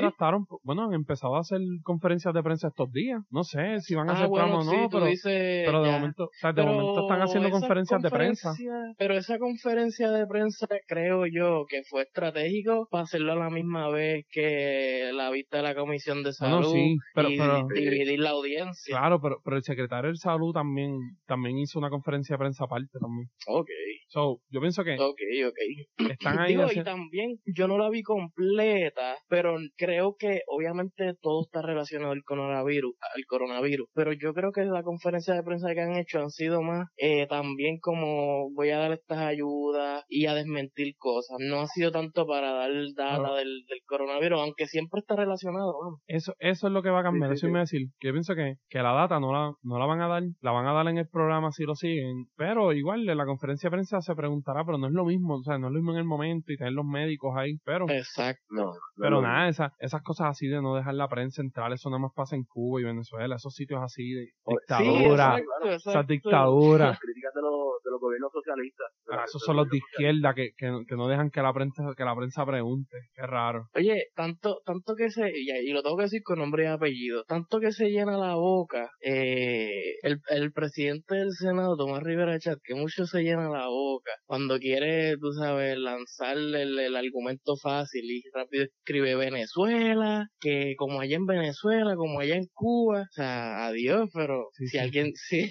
Bueno, 0.64 0.84
han 0.86 0.94
empezado 0.94 1.36
a 1.36 1.40
hacer 1.40 1.60
conferencias 1.84 2.34
de 2.34 2.44
prensa 2.44 2.68
estos 2.70 2.92
días. 2.92 3.20
No 3.30 3.44
sé 3.44 3.80
si 3.82 3.96
van 3.96 4.10
a 4.10 4.14
Ah, 4.14 4.16
hacer 4.16 4.28
bueno, 4.30 4.58
o 4.58 4.62
sí, 4.62 4.76
no, 4.76 4.90
pero, 4.90 5.06
dices, 5.06 5.64
pero 5.66 5.84
de 5.84 5.92
momento, 5.92 6.24
o 6.26 6.30
sea, 6.40 6.52
de 6.52 6.62
Pero 6.62 6.74
momento 6.74 7.02
están 7.02 7.22
haciendo 7.22 7.50
conferencias 7.50 8.02
de 8.02 8.10
prensa. 8.10 8.54
Pero 8.98 9.14
esa 9.16 9.38
conferencia 9.40 10.12
de 10.12 10.26
prensa 10.28 10.68
creo 10.88 11.26
yo 11.26 11.66
que 11.68 11.84
fue 11.84 12.04
estratégico 12.04 12.88
para 12.90 13.04
hacerlo 13.04 13.34
a 13.34 13.36
la 13.36 13.50
misma 13.50 13.90
vez 13.90 14.26
que 14.30 15.12
la 15.14 15.30
vista 15.30 15.58
de 15.58 15.64
la 15.64 15.76
Comisión 15.76 16.24
de 16.24 16.32
Bueno, 16.40 16.64
Salud 16.64 16.74
sí, 16.74 16.98
pero, 17.14 17.30
y 17.30 17.38
pero 17.38 17.68
dividir 17.68 18.20
la 18.20 18.32
audiencia. 18.32 18.96
claro, 18.98 19.20
pero, 19.22 19.38
pero 19.44 19.58
el 19.58 19.64
secretario 19.64 20.12
de 20.12 20.18
salud 20.18 20.54
también, 20.54 20.98
también 21.26 21.58
hizo 21.58 21.80
una 21.80 21.90
conferencia 21.90 22.34
de 22.36 22.40
prensa 22.40 22.66
aparte 22.66 22.98
también. 23.00 23.30
Ok, 23.48 23.70
So, 24.10 24.40
yo 24.50 24.62
pienso 24.62 24.86
que 24.86 24.96
ok, 24.96 25.20
ok. 25.48 26.10
están 26.12 26.38
ahí 26.40 26.56
Digo, 26.56 26.72
y 26.72 26.82
también 26.84 27.36
yo 27.46 27.68
no 27.68 27.78
la 27.78 27.90
vi 27.90 28.04
completa, 28.04 29.18
pero 29.28 29.58
creo 29.76 30.16
que 30.18 30.42
obviamente 30.48 31.14
todo 31.22 31.44
está 31.46 31.62
relacionado 31.62 32.12
al 32.14 32.24
coronavirus, 32.24 32.94
al 33.16 33.24
coronavirus, 33.28 33.88
pero 33.94 34.14
yo 34.14 34.34
creo 34.34 34.52
que 34.52 34.66
la 34.66 34.84
conferencia 34.84 35.34
de 35.34 35.44
prensa 35.44 35.74
que 35.74 35.82
han 35.82 35.96
hecho 35.98 36.20
han 36.20 36.30
sido 36.30 36.62
más 36.62 36.88
eh, 36.98 37.28
también 37.28 37.80
como 37.80 38.50
voy 38.54 38.70
a 38.72 38.78
dar 38.80 38.92
estas 38.94 39.20
ayudas 39.20 40.04
y 40.08 40.26
a 40.26 40.34
desmentir 40.34 40.96
cosas, 40.98 41.38
no 41.40 41.62
ha 41.62 41.68
sido 41.68 41.92
tanto 41.92 42.26
para 42.26 42.52
dar 42.54 42.72
data 42.96 43.34
del, 43.36 43.64
del 43.68 43.80
coronavirus, 43.86 44.40
aunque 44.42 44.66
siempre 44.68 45.00
está 45.00 45.16
relacionado, 45.16 45.74
vamos. 45.82 46.00
Eso, 46.08 46.34
eso 46.40 46.68
es 46.68 46.74
lo 46.74 46.82
que 46.82 46.90
va 46.90 47.02
a 47.02 47.04
cambiar, 47.04 47.32
Sí, 47.32 47.38
sí, 47.38 47.40
eso 47.40 47.50
iba 47.50 47.60
a 47.60 47.62
decir. 47.62 47.82
Que 48.00 48.08
yo 48.08 48.14
pienso 48.14 48.36
que, 48.36 48.56
que 48.70 48.80
la 48.80 48.94
data 48.94 49.20
no 49.20 49.32
la, 49.34 49.52
no 49.64 49.80
la 49.80 49.86
van 49.86 50.02
a 50.02 50.08
dar, 50.08 50.24
la 50.42 50.52
van 50.52 50.66
a 50.68 50.74
dar 50.74 50.88
en 50.88 50.98
el 50.98 51.08
programa 51.08 51.52
si 51.52 51.64
lo 51.64 51.76
siguen, 51.76 52.26
pero 52.36 52.74
igual 52.74 53.08
en 53.08 53.18
la 53.18 53.26
conferencia 53.26 53.70
de 53.70 53.72
prensa 53.76 54.02
se 54.02 54.16
preguntará, 54.16 54.64
pero 54.66 54.78
no 54.78 54.88
es 54.88 54.94
lo 54.94 55.06
mismo, 55.06 55.36
o 55.36 55.44
sea, 55.44 55.58
no 55.58 55.68
es 55.68 55.74
lo 55.74 55.80
mismo 55.80 55.92
en 55.94 56.00
el 56.00 56.06
momento 56.06 56.52
y 56.52 56.58
tener 56.58 56.74
los 56.74 56.86
médicos 56.86 57.34
ahí, 57.36 57.58
pero, 57.64 57.86
Exacto. 57.90 58.42
No, 58.50 58.66
no 58.66 58.72
pero 58.98 59.10
lo- 59.18 59.22
nada, 59.22 59.50
esa, 59.50 59.74
esas 59.80 60.02
cosas 60.04 60.27
así 60.30 60.48
de 60.48 60.62
no 60.62 60.76
dejar 60.76 60.94
la 60.96 61.08
prensa 61.08 61.42
entrar, 61.42 61.72
eso 61.74 61.90
nada 61.90 62.02
más 62.02 62.12
pasa 62.16 62.36
en 62.36 62.44
Cuba 62.44 62.82
y 62.82 62.84
Venezuela, 62.86 63.36
esos 63.36 63.54
sitios 63.54 63.82
así 63.84 64.14
de 64.14 64.26
Sí, 64.26 64.54
dictadura, 64.54 65.38
exacto, 65.38 65.70
esas 65.72 66.08
dictaduras. 66.08 66.90
Las 66.90 67.00
críticas 67.00 67.34
de 67.34 67.42
los, 67.42 67.84
de 67.84 67.92
los 67.92 68.00
gobiernos 68.00 68.32
socialistas. 68.32 68.88
Ah, 69.10 69.24
esos 69.26 69.42
son 69.42 69.56
los 69.58 69.70
de 69.70 69.78
izquierda 69.78 70.34
que, 70.34 70.52
que, 70.58 70.72
que 70.88 70.96
no 70.96 71.08
dejan 71.08 71.30
que 71.30 71.42
la 71.42 71.54
prensa 71.54 71.84
que 71.96 72.04
la 72.04 72.16
prensa 72.16 72.46
pregunte. 72.46 72.98
Qué 73.14 73.22
raro. 73.24 73.68
Oye, 73.76 74.08
tanto, 74.16 74.62
tanto 74.66 74.96
que 74.96 75.10
se, 75.10 75.30
y, 75.34 75.50
y 75.52 75.72
lo 75.72 75.84
tengo 75.84 75.98
que 75.98 76.04
decir 76.04 76.22
con 76.24 76.40
nombre 76.40 76.64
y 76.64 76.68
apellido, 76.68 77.24
tanto 77.28 77.60
que 77.60 77.72
se 77.72 77.90
llena 77.90 78.18
la 78.18 78.36
boca, 78.36 78.90
eh, 79.02 79.96
el, 80.02 80.20
el 80.30 80.52
presidente 80.52 81.16
del 81.16 81.32
Senado, 81.32 81.78
Tomás 81.78 82.04
Rivera 82.04 82.40
Chat, 82.40 82.60
que 82.64 82.76
mucho 82.76 83.06
se 83.06 83.22
llena 83.22 83.50
la 83.50 83.68
boca 83.68 84.12
cuando 84.26 84.60
quiere, 84.60 85.18
tú 85.18 85.32
sabes, 85.34 85.78
lanzarle 85.78 86.64
el, 86.64 86.80
el 86.80 86.96
argumento 86.96 87.56
fácil 87.62 88.04
y 88.06 88.24
rápido 88.34 88.66
escribe 88.66 89.16
Venezuela, 89.16 90.17
que 90.40 90.76
como 90.78 91.00
allá 91.00 91.16
en 91.18 91.26
Venezuela, 91.26 91.96
como 91.96 92.20
allá 92.20 92.36
en 92.36 92.48
Cuba, 92.54 93.02
o 93.02 93.14
sea, 93.14 93.68
adiós, 93.68 94.10
pero 94.14 94.50
Sí, 94.54 94.66
si 94.68 94.72
sí. 94.72 94.78
alguien, 94.80 95.12
sí, 95.16 95.50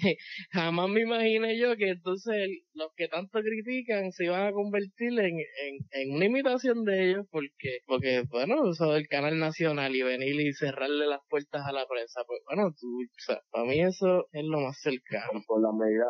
jamás 0.51 0.89
me 0.89 1.01
imaginé 1.01 1.57
yo 1.57 1.75
que 1.77 1.89
entonces 1.89 2.33
el- 2.35 2.61
los 2.73 2.89
que 2.95 3.07
tanto 3.07 3.39
critican 3.41 4.11
se 4.11 4.25
iban 4.25 4.47
a 4.47 4.51
convertir 4.51 5.11
en, 5.19 5.35
en, 5.39 5.73
en 5.91 6.15
una 6.15 6.25
imitación 6.25 6.83
de 6.83 7.09
ellos 7.09 7.25
porque, 7.31 7.79
porque 7.85 8.23
bueno, 8.29 8.69
eso 8.71 8.91
del 8.93 9.07
canal 9.07 9.39
nacional 9.39 9.95
y 9.95 10.03
venir 10.03 10.39
y 10.39 10.53
cerrarle 10.53 11.07
las 11.07 11.21
puertas 11.29 11.63
a 11.65 11.71
la 11.71 11.85
prensa, 11.87 12.21
pues 12.27 12.39
bueno, 12.45 12.71
tú, 12.79 12.87
o 13.01 13.21
sea, 13.25 13.41
para 13.51 13.65
mí 13.65 13.81
eso 13.81 14.27
es 14.31 14.43
lo 14.45 14.59
más 14.59 14.77
cercano. 14.81 15.31
con, 15.31 15.43
con 15.43 15.61
las 15.63 15.73
medidas 15.73 16.07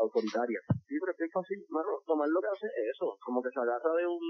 autoritarias. 0.00 0.62
Sí, 0.88 0.94
pero 1.00 1.12
es 1.12 1.18
que 1.18 1.24
es 1.24 1.32
fácil, 1.32 1.58
mano, 1.70 1.88
tomar 2.06 2.28
lo 2.28 2.40
que 2.40 2.48
hace 2.52 2.66
es 2.66 2.86
eso, 2.96 3.16
como 3.24 3.42
que 3.42 3.50
se 3.50 3.60
agarra 3.60 3.92
de 3.96 4.06
un 4.06 4.20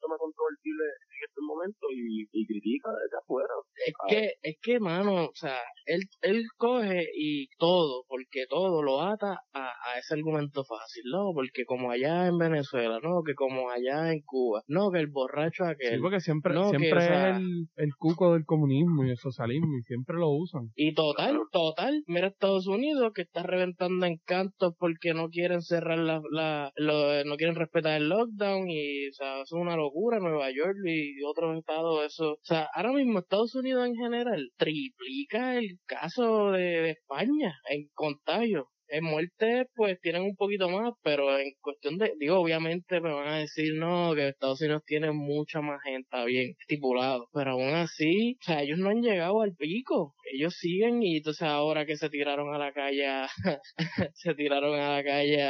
tema 0.00 0.16
controvertible 0.18 0.84
en 0.84 1.20
este 1.28 1.40
momento 1.42 1.84
y, 1.94 2.26
y 2.32 2.46
critica 2.46 2.90
afuera. 3.28 3.48
Es 3.86 3.94
que, 4.08 4.32
es 4.42 4.56
que, 4.60 4.80
mano, 4.80 5.26
o 5.26 5.30
sea, 5.34 5.56
él, 5.86 6.00
él 6.22 6.42
coge 6.56 7.06
y 7.14 7.46
todo, 7.58 8.04
porque 8.08 8.46
todo 8.48 8.82
lo 8.82 9.00
ata 9.02 9.40
a, 9.52 9.66
a 9.68 9.98
ese 9.98 10.14
argumento 10.14 10.64
fácil, 10.64 11.04
¿no? 11.12 11.30
Porque 11.32 11.64
como 11.64 11.90
allá 11.90 12.26
en 12.26 12.38
Venezuela, 12.38 12.98
¿no? 13.02 13.22
Que 13.24 13.34
como 13.34 13.70
allá 13.70 14.12
en 14.12 14.20
Cuba, 14.24 14.62
no, 14.66 14.90
que 14.90 14.98
el 14.98 15.06
borracho 15.06 15.64
Sí, 15.64 15.70
aquel. 15.70 16.00
porque 16.00 16.20
siempre, 16.20 16.54
no, 16.54 16.72
que, 16.72 16.78
siempre 16.78 16.98
o 16.98 17.00
sea- 17.02 17.30
es 17.30 17.36
el, 17.36 17.66
el 17.76 17.90
cuco 17.96 18.32
del 18.34 18.44
comunismo 18.44 19.04
y 19.04 19.10
el 19.10 19.16
socialismo 19.16 19.68
y 19.78 19.82
siempre 19.82 20.16
lo 20.16 20.30
usan. 20.30 20.70
Y 20.74 20.94
total, 20.94 21.38
total, 21.52 22.02
mira 22.08 22.26
Estados 22.28 22.66
Unidos 22.66 23.12
que 23.14 23.22
está 23.22 23.42
reventando 23.44 24.06
en 24.06 24.16
cantos 24.24 24.74
porque 24.78 25.14
no 25.14 25.28
quieren 25.28 25.62
cerrar 25.62 25.98
la, 25.98 26.20
la 26.32 26.72
lo- 26.76 27.24
no 27.24 27.36
quieren 27.36 27.54
respetar 27.54 27.96
el 28.00 28.08
lockdown 28.08 28.68
y, 28.68 29.08
o 29.08 29.12
sea, 29.12 29.34
eso 29.42 29.56
es 29.56 29.62
una 29.62 29.76
locura, 29.76 30.18
Nueva 30.18 30.50
York 30.50 30.76
y 30.84 31.22
otros 31.24 31.56
estados, 31.58 32.04
eso, 32.04 32.32
o 32.32 32.38
sea, 32.42 32.68
ahora 32.74 32.92
mismo 32.92 33.17
Estados 33.20 33.54
Unidos 33.54 33.86
en 33.86 33.94
general 33.94 34.50
triplica 34.56 35.56
el 35.56 35.78
caso 35.86 36.52
de, 36.52 36.90
España 36.90 37.54
en 37.68 37.88
contagio. 37.94 38.68
en 38.88 39.04
muerte 39.04 39.66
pues 39.74 40.00
tienen 40.00 40.22
un 40.22 40.34
poquito 40.34 40.68
más, 40.70 40.94
pero 41.02 41.38
en 41.38 41.52
cuestión 41.60 41.98
de, 41.98 42.14
digo, 42.18 42.38
obviamente 42.40 43.00
me 43.00 43.12
van 43.12 43.28
a 43.28 43.38
decir 43.38 43.74
no, 43.74 44.14
que 44.14 44.28
Estados 44.28 44.60
Unidos 44.62 44.82
tiene 44.86 45.12
mucha 45.12 45.60
más 45.60 45.82
gente, 45.82 46.24
bien 46.26 46.54
estipulado, 46.58 47.28
pero 47.32 47.52
aún 47.52 47.74
así, 47.74 48.38
o 48.40 48.44
sea, 48.44 48.62
ellos 48.62 48.78
no 48.78 48.90
han 48.90 49.02
llegado 49.02 49.42
al 49.42 49.54
pico, 49.54 50.14
ellos 50.32 50.54
siguen 50.54 51.02
y 51.02 51.18
entonces 51.18 51.42
ahora 51.42 51.84
que 51.86 51.96
se 51.96 52.08
tiraron 52.10 52.54
a 52.54 52.58
la 52.58 52.72
calle, 52.72 53.06
se 54.14 54.34
tiraron 54.34 54.78
a 54.80 54.96
la 54.96 55.04
calle 55.04 55.42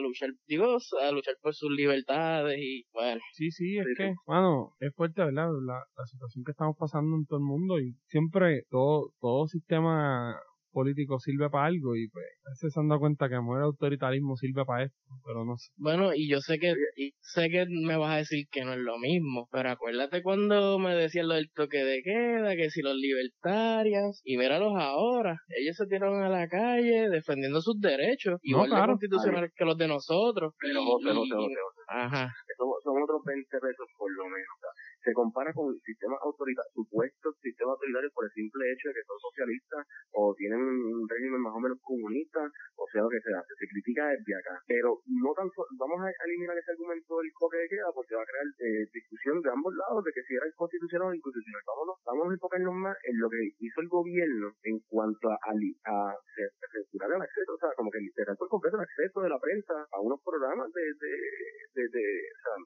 luchar, 0.00 0.30
digo, 0.46 0.78
a 1.00 1.12
luchar 1.12 1.34
por 1.40 1.54
sus 1.54 1.70
libertades 1.70 2.58
y 2.58 2.84
bueno. 2.92 3.20
Sí, 3.32 3.50
sí, 3.50 3.78
es 3.78 3.86
que, 3.96 4.14
bueno, 4.26 4.72
es 4.80 4.94
fuerte, 4.94 5.22
¿verdad? 5.24 5.48
La, 5.66 5.82
la 5.96 6.06
situación 6.06 6.44
que 6.44 6.52
estamos 6.52 6.76
pasando 6.78 7.16
en 7.16 7.26
todo 7.26 7.38
el 7.38 7.44
mundo 7.44 7.78
y 7.78 7.94
siempre 8.06 8.64
todo, 8.70 9.12
todo 9.20 9.46
sistema 9.46 10.38
político 10.78 11.18
sirve 11.18 11.50
para 11.50 11.66
algo 11.66 11.96
y 11.96 12.08
pues 12.08 12.24
a 12.46 12.50
veces 12.50 12.72
se 12.72 12.78
han 12.78 12.88
dado 12.88 13.00
cuenta 13.00 13.28
que 13.28 13.34
el 13.34 13.62
autoritarismo 13.62 14.36
sirve 14.36 14.64
para 14.64 14.84
esto, 14.84 14.96
pero 15.26 15.44
no 15.44 15.56
sé. 15.56 15.72
Bueno, 15.76 16.14
y 16.14 16.30
yo 16.30 16.38
sé 16.40 16.60
que 16.60 16.72
y 16.96 17.14
sé 17.20 17.50
que 17.50 17.66
me 17.66 17.96
vas 17.96 18.12
a 18.12 18.18
decir 18.18 18.46
que 18.48 18.64
no 18.64 18.74
es 18.74 18.78
lo 18.78 18.96
mismo, 18.98 19.48
pero 19.50 19.70
acuérdate 19.70 20.22
cuando 20.22 20.78
me 20.78 20.94
decían 20.94 21.26
lo 21.26 21.34
del 21.34 21.50
toque 21.50 21.78
de 21.78 22.02
queda, 22.02 22.54
que 22.54 22.70
si 22.70 22.80
los 22.80 22.94
libertarios, 22.94 24.20
y 24.24 24.36
míralos 24.36 24.74
ahora, 24.76 25.40
ellos 25.48 25.76
se 25.76 25.86
tiraron 25.86 26.22
a 26.22 26.28
la 26.28 26.46
calle 26.48 27.08
defendiendo 27.08 27.60
sus 27.60 27.80
derechos, 27.80 28.38
igual 28.42 28.70
de 28.70 28.86
constitucionales 28.86 29.52
que 29.56 29.64
los 29.64 29.76
de 29.76 29.88
nosotros. 29.88 30.54
Pero, 30.60 30.80
pero, 31.02 31.22
pero, 31.28 31.46
Ajá. 31.88 32.32
Son, 32.56 33.02
otros 33.02 33.22
20 33.24 33.48
pesos 33.50 33.86
por 33.96 34.10
lo 34.12 34.24
menos 34.24 34.54
se 35.02 35.12
compara 35.12 35.52
con 35.52 35.72
sistemas 35.80 36.18
autoritarios, 36.22 36.72
supuestos 36.74 37.34
sistemas 37.40 37.74
autoritarios 37.74 38.12
por 38.12 38.24
el 38.24 38.32
simple 38.32 38.72
hecho 38.72 38.88
de 38.88 38.94
que 38.94 39.06
son 39.06 39.18
socialistas 39.18 39.82
o 40.12 40.34
tienen 40.34 40.60
un 40.60 41.08
régimen 41.08 41.40
más 41.40 41.54
o 41.54 41.60
menos 41.60 41.78
comunista, 41.82 42.40
o 42.76 42.86
sea, 42.90 43.02
lo 43.02 43.10
que 43.10 43.20
sea, 43.20 43.40
se 43.42 43.66
critica 43.66 44.08
desde 44.10 44.34
acá. 44.34 44.54
Pero 44.66 45.00
no 45.06 45.30
tanto, 45.34 45.66
vamos 45.78 45.98
a 46.02 46.10
eliminar 46.26 46.56
ese 46.58 46.72
argumento 46.72 47.18
del 47.18 47.32
toque 47.38 47.58
de 47.58 47.68
queda 47.68 47.90
porque 47.94 48.14
va 48.14 48.22
a 48.22 48.30
crear 48.30 48.48
eh, 48.58 48.86
discusión 48.92 49.40
de 49.42 49.50
ambos 49.50 49.74
lados 49.74 50.04
de 50.04 50.12
que 50.12 50.22
si 50.26 50.34
era 50.34 50.46
constitucional 50.56 51.08
o 51.08 51.14
inconstitucional. 51.14 51.62
Vámonos, 51.66 51.96
vamos 52.04 52.24
a 52.28 52.34
enfocarnos 52.34 52.74
más 52.74 52.96
en 53.04 53.16
lo 53.20 53.28
que 53.30 53.42
hizo 53.58 53.80
el 53.80 53.88
gobierno 53.88 54.52
en 54.62 54.78
cuanto 54.88 55.30
a, 55.30 55.38
a, 55.38 55.96
censurar 56.36 57.10
el 57.14 57.22
acceso, 57.22 57.54
o 57.54 57.58
sea, 57.58 57.70
como 57.76 57.90
que 57.90 57.98
literal 57.98 58.36
por 58.36 58.48
completo 58.48 58.76
el 58.76 58.86
acceso 58.86 59.20
de 59.20 59.30
la 59.30 59.38
prensa 59.38 59.74
a 59.90 60.00
unos 60.00 60.20
programas 60.22 60.70
de, 60.72 60.82
de, 60.98 61.88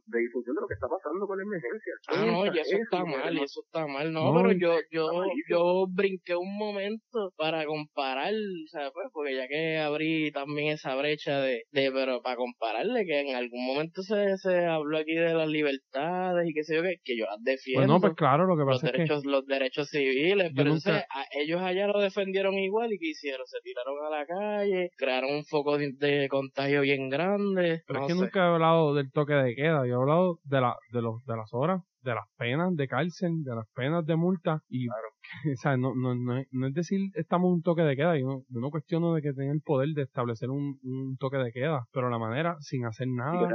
de 0.07 0.19
difusión 0.19 0.55
de 0.57 0.63
lo 0.63 0.69
que 0.69 0.75
está 0.75 0.89
pasando 0.89 1.27
con 1.27 1.37
la 1.39 1.45
emergencia. 1.45 1.95
Ah, 2.09 2.32
no, 2.33 2.47
y 2.47 2.59
eso 2.59 2.77
está 2.77 3.05
mal, 3.05 3.35
y 3.37 3.43
eso 3.43 3.63
está 3.65 3.87
mal. 3.87 4.13
No, 4.13 4.33
pero 4.35 4.53
yo, 4.53 4.79
yo, 4.91 5.11
yo 5.49 5.87
brinqué 5.89 6.37
un 6.37 6.57
momento 6.57 7.33
para 7.37 7.65
comparar, 7.67 8.33
o 8.33 8.69
sea, 8.69 8.91
pues, 8.93 9.09
porque 9.13 9.37
ya 9.37 9.49
que 9.49 9.79
abrí 9.79 10.33
también 10.33 10.73
esa 10.73 10.95
brecha 10.95 11.41
de, 11.41 11.65
de 11.71 11.93
pero 11.93 12.23
para 12.23 12.37
compararle 12.37 13.05
que 13.05 13.21
en 13.21 13.37
algún 13.37 13.67
momento 13.67 14.03
se, 14.03 14.37
se 14.39 14.65
habló 14.65 14.99
aquí 14.99 15.15
de 15.15 15.35
las 15.35 15.49
libertades 15.49 16.49
y 16.49 16.55
qué 16.55 16.65
sé 16.65 16.77
yo, 16.77 16.83
que, 16.83 16.97
que 17.05 17.17
yo 17.17 17.27
las 17.27 17.43
defiendo. 17.43 17.81
Bueno, 17.87 18.01
pues 18.01 18.15
claro, 18.15 18.47
lo 18.47 18.57
que 18.57 18.65
pasa 18.65 18.87
los 18.87 18.93
derechos, 18.93 19.25
Los 19.25 19.47
derechos 19.47 19.89
civiles, 19.89 20.53
pero 20.55 20.71
entonces, 20.71 21.05
ellos 21.33 21.61
allá 21.61 21.87
lo 21.87 22.01
defendieron 22.01 22.55
igual 22.55 22.93
y 22.93 22.99
¿qué 22.99 23.09
hicieron? 23.11 23.47
Se 23.47 23.59
tiraron 23.63 24.05
a 24.07 24.11
la 24.11 24.27
calle, 24.27 24.91
crearon 24.97 25.35
un 25.35 25.45
foco 25.45 25.79
de, 25.79 26.29
contagio 26.29 26.81
bien 26.83 27.09
grande. 27.09 27.83
Pero 27.87 28.01
es 28.01 28.07
que 28.07 28.15
nunca 28.15 28.41
he 28.41 28.55
hablado 28.55 28.95
del 28.95 29.11
toque 29.13 29.35
de 29.35 29.55
queda, 29.55 29.87
yo 29.87 29.93
he 29.93 30.01
hablado 30.01 30.39
de, 30.45 30.61
la, 30.61 30.77
de, 30.93 31.03
los, 31.03 31.25
de 31.25 31.37
las 31.37 31.53
horas 31.53 31.83
de 32.03 32.15
las 32.15 32.25
penas 32.37 32.75
de 32.75 32.89
cárcel, 32.89 33.43
de 33.43 33.55
las 33.55 33.67
penas 33.75 34.05
de 34.07 34.17
multa 34.17 34.61
y 34.69 34.87
o 35.55 35.57
sea, 35.57 35.77
no, 35.77 35.95
no, 35.95 36.15
no, 36.15 36.67
es 36.67 36.75
decir 36.75 37.11
estamos 37.15 37.53
un 37.53 37.63
toque 37.63 37.83
de 37.83 37.97
queda, 37.97 38.19
yo 38.19 38.27
no, 38.27 38.43
yo 38.49 38.61
no 38.61 38.71
cuestiono 38.71 39.15
de 39.15 39.23
que 39.23 39.33
tenga 39.33 39.53
el 39.53 39.63
poder 39.63 39.91
de 39.91 40.03
establecer 40.03 40.51
un, 40.51 40.79
un 40.83 41.17
toque 41.19 41.37
de 41.37 41.53
queda, 41.53 41.85
pero 41.93 42.11
la 42.11 42.19
manera 42.19 42.57
sin 42.61 42.85
hacer 42.85 43.09
nada, 43.09 43.49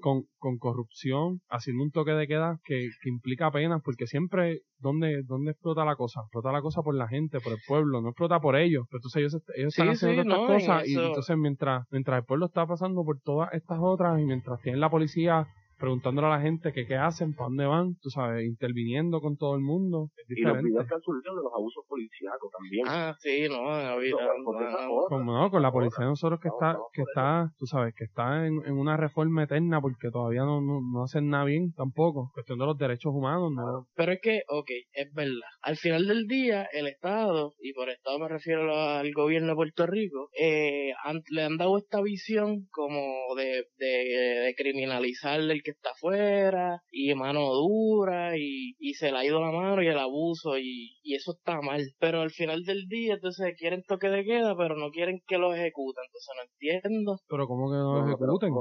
con, 0.00 0.24
con 0.38 0.58
corrupción, 0.58 1.40
haciendo 1.48 1.84
un 1.84 1.90
toque 1.90 2.12
de 2.12 2.26
queda 2.26 2.58
que, 2.64 2.88
que 3.02 3.08
implica 3.08 3.50
penas, 3.50 3.80
porque 3.84 4.06
siempre, 4.06 4.62
¿dónde, 4.78 5.22
¿dónde 5.24 5.52
explota 5.52 5.84
la 5.84 5.96
cosa? 5.96 6.20
Explota 6.22 6.52
la 6.52 6.60
cosa 6.60 6.82
por 6.82 6.94
la 6.94 7.08
gente, 7.08 7.40
por 7.40 7.52
el 7.52 7.58
pueblo, 7.66 8.00
no 8.00 8.08
explota 8.08 8.40
por 8.40 8.56
ellos, 8.56 8.86
pero 8.90 8.98
entonces 8.98 9.20
ellos, 9.20 9.42
ellos 9.56 9.68
están 9.68 9.88
haciendo 9.88 10.22
estas 10.22 10.46
cosas 10.46 10.88
y 10.88 10.94
entonces 10.94 11.36
mientras, 11.36 11.86
mientras 11.90 12.18
el 12.18 12.24
pueblo 12.24 12.46
está 12.46 12.66
pasando 12.66 13.04
por 13.04 13.20
todas 13.20 13.52
estas 13.52 13.78
otras 13.80 14.20
y 14.20 14.24
mientras 14.24 14.60
tienen 14.60 14.80
la 14.80 14.90
policía 14.90 15.46
preguntándole 15.82 16.28
a 16.28 16.30
la 16.30 16.40
gente 16.40 16.72
que 16.72 16.86
qué 16.86 16.94
hacen, 16.94 17.34
para 17.34 17.48
dónde 17.48 17.66
van, 17.66 17.96
tú 18.00 18.08
sabes, 18.08 18.46
interviniendo 18.46 19.20
con 19.20 19.36
todo 19.36 19.56
el 19.56 19.62
mundo. 19.62 20.10
y 20.28 20.40
los 20.40 20.62
videos 20.62 20.86
que 20.86 20.94
han 20.94 21.02
surgido 21.02 21.34
de 21.34 21.42
los 21.42 21.52
abusos 21.52 21.84
policíacos 21.88 22.52
también. 22.56 22.84
Ah, 22.86 23.16
sí, 23.18 23.48
no, 23.48 25.08
Como 25.08 25.32
no, 25.32 25.50
con 25.50 25.60
la 25.60 25.72
policía 25.72 26.04
de 26.04 26.10
nosotros 26.10 26.38
que 26.40 26.46
está, 26.46 26.78
que 26.92 27.02
está, 27.02 27.50
tú 27.58 27.66
sabes, 27.66 27.94
que 27.96 28.04
está 28.04 28.46
en, 28.46 28.58
una 28.70 28.96
reforma 28.96 29.42
eterna 29.42 29.80
porque 29.80 30.10
todavía 30.12 30.42
no, 30.42 30.60
no, 30.60 31.02
hacen 31.02 31.28
nada 31.28 31.46
bien 31.46 31.72
tampoco. 31.72 32.30
Cuestión 32.32 32.60
de 32.60 32.66
los 32.66 32.78
derechos 32.78 33.12
humanos, 33.12 33.50
no. 33.52 33.88
Pero 33.96 34.12
es 34.12 34.20
que, 34.22 34.42
ok, 34.46 34.70
es 34.92 35.12
verdad. 35.12 35.50
Al 35.62 35.76
final 35.76 36.06
del 36.06 36.28
día, 36.28 36.68
el 36.72 36.86
Estado, 36.86 37.54
y 37.60 37.72
por 37.72 37.90
Estado 37.90 38.20
me 38.20 38.28
refiero 38.28 38.72
al 38.72 39.12
gobierno 39.12 39.48
de 39.48 39.54
Puerto 39.56 39.86
Rico, 39.86 40.28
eh, 40.40 40.92
le 41.30 41.42
han 41.42 41.56
dado 41.56 41.76
esta 41.76 42.00
visión 42.00 42.68
como 42.70 43.00
de, 43.34 43.64
de, 43.76 43.86
de 43.86 44.54
criminalizar 44.56 45.40
el 45.40 45.62
que 45.62 45.72
está 45.72 45.90
afuera 45.90 46.80
y 46.90 47.14
mano 47.14 47.52
dura 47.52 48.36
y, 48.36 48.74
y 48.78 48.94
se 48.94 49.10
le 49.10 49.18
ha 49.18 49.24
ido 49.24 49.40
la 49.40 49.50
mano 49.50 49.82
y 49.82 49.86
el 49.86 49.98
abuso 49.98 50.58
y, 50.58 50.98
y 51.02 51.14
eso 51.14 51.32
está 51.32 51.60
mal. 51.60 51.82
Pero 51.98 52.20
al 52.20 52.30
final 52.30 52.62
del 52.64 52.86
día 52.88 53.14
entonces 53.14 53.54
quieren 53.58 53.82
toque 53.86 54.08
de 54.08 54.24
queda 54.24 54.56
pero 54.56 54.76
no 54.76 54.90
quieren 54.90 55.20
que 55.26 55.38
lo 55.38 55.54
ejecuten. 55.54 56.04
Entonces 56.06 56.34
no 56.36 56.42
entiendo. 56.52 57.18
Pero 57.28 57.46
¿cómo 57.46 57.70
que 57.70 57.76
no, 57.76 58.06
lo 58.06 58.06
ejecuten? 58.06 58.52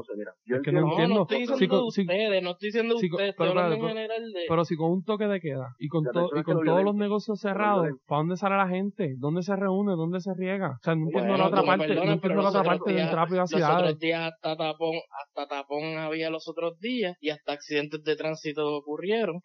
yo 0.45 0.55
es 0.55 0.61
que 0.61 0.71
no 0.71 0.89
entiendo. 0.89 1.15
No, 1.15 1.21
estoy 1.23 1.41
diciendo 1.41 1.85
ustedes, 1.85 2.43
no 2.43 2.51
estoy 2.51 2.67
diciendo 2.67 2.95
ustedes, 2.95 3.35
pero, 3.37 3.73
en 3.73 3.81
general 3.81 4.31
de... 4.31 4.45
Pero 4.47 4.65
si 4.65 4.75
con 4.75 4.91
un 4.91 5.03
toque 5.03 5.27
de 5.27 5.39
queda 5.39 5.75
y 5.79 5.87
con, 5.87 6.03
y 6.05 6.43
con 6.43 6.65
todos 6.65 6.83
los 6.83 6.95
negocios 6.95 7.39
cerrados, 7.39 7.87
¿para 8.07 8.19
dónde 8.19 8.37
sale 8.37 8.57
la 8.57 8.67
gente? 8.67 9.15
¿Dónde 9.17 9.41
se 9.43 9.55
reúne? 9.55 9.93
¿Dónde 9.93 10.19
se 10.19 10.33
riega? 10.33 10.77
O 10.79 10.83
sea, 10.83 10.95
no 10.95 11.05
entiendo 11.05 11.37
la 11.37 11.47
otra 11.47 11.63
parte, 11.63 11.95
no 11.95 12.11
entiendo 12.11 12.41
la 12.41 12.49
otra 12.49 12.63
parte 12.63 12.93
de 12.93 13.01
entrar 13.01 13.19
a 13.19 13.27
privacidad. 13.27 13.69
Los 13.69 13.81
otros 13.81 13.99
días 13.99 14.31
hasta 14.33 14.55
tapón, 14.61 14.95
hasta 15.21 15.47
tapón 15.47 15.97
había 15.97 16.29
los 16.29 16.47
otros 16.47 16.79
días 16.79 17.17
y 17.19 17.29
hasta 17.29 17.53
accidentes 17.53 18.03
de 18.03 18.15
tránsito 18.15 18.75
ocurrieron. 18.75 19.41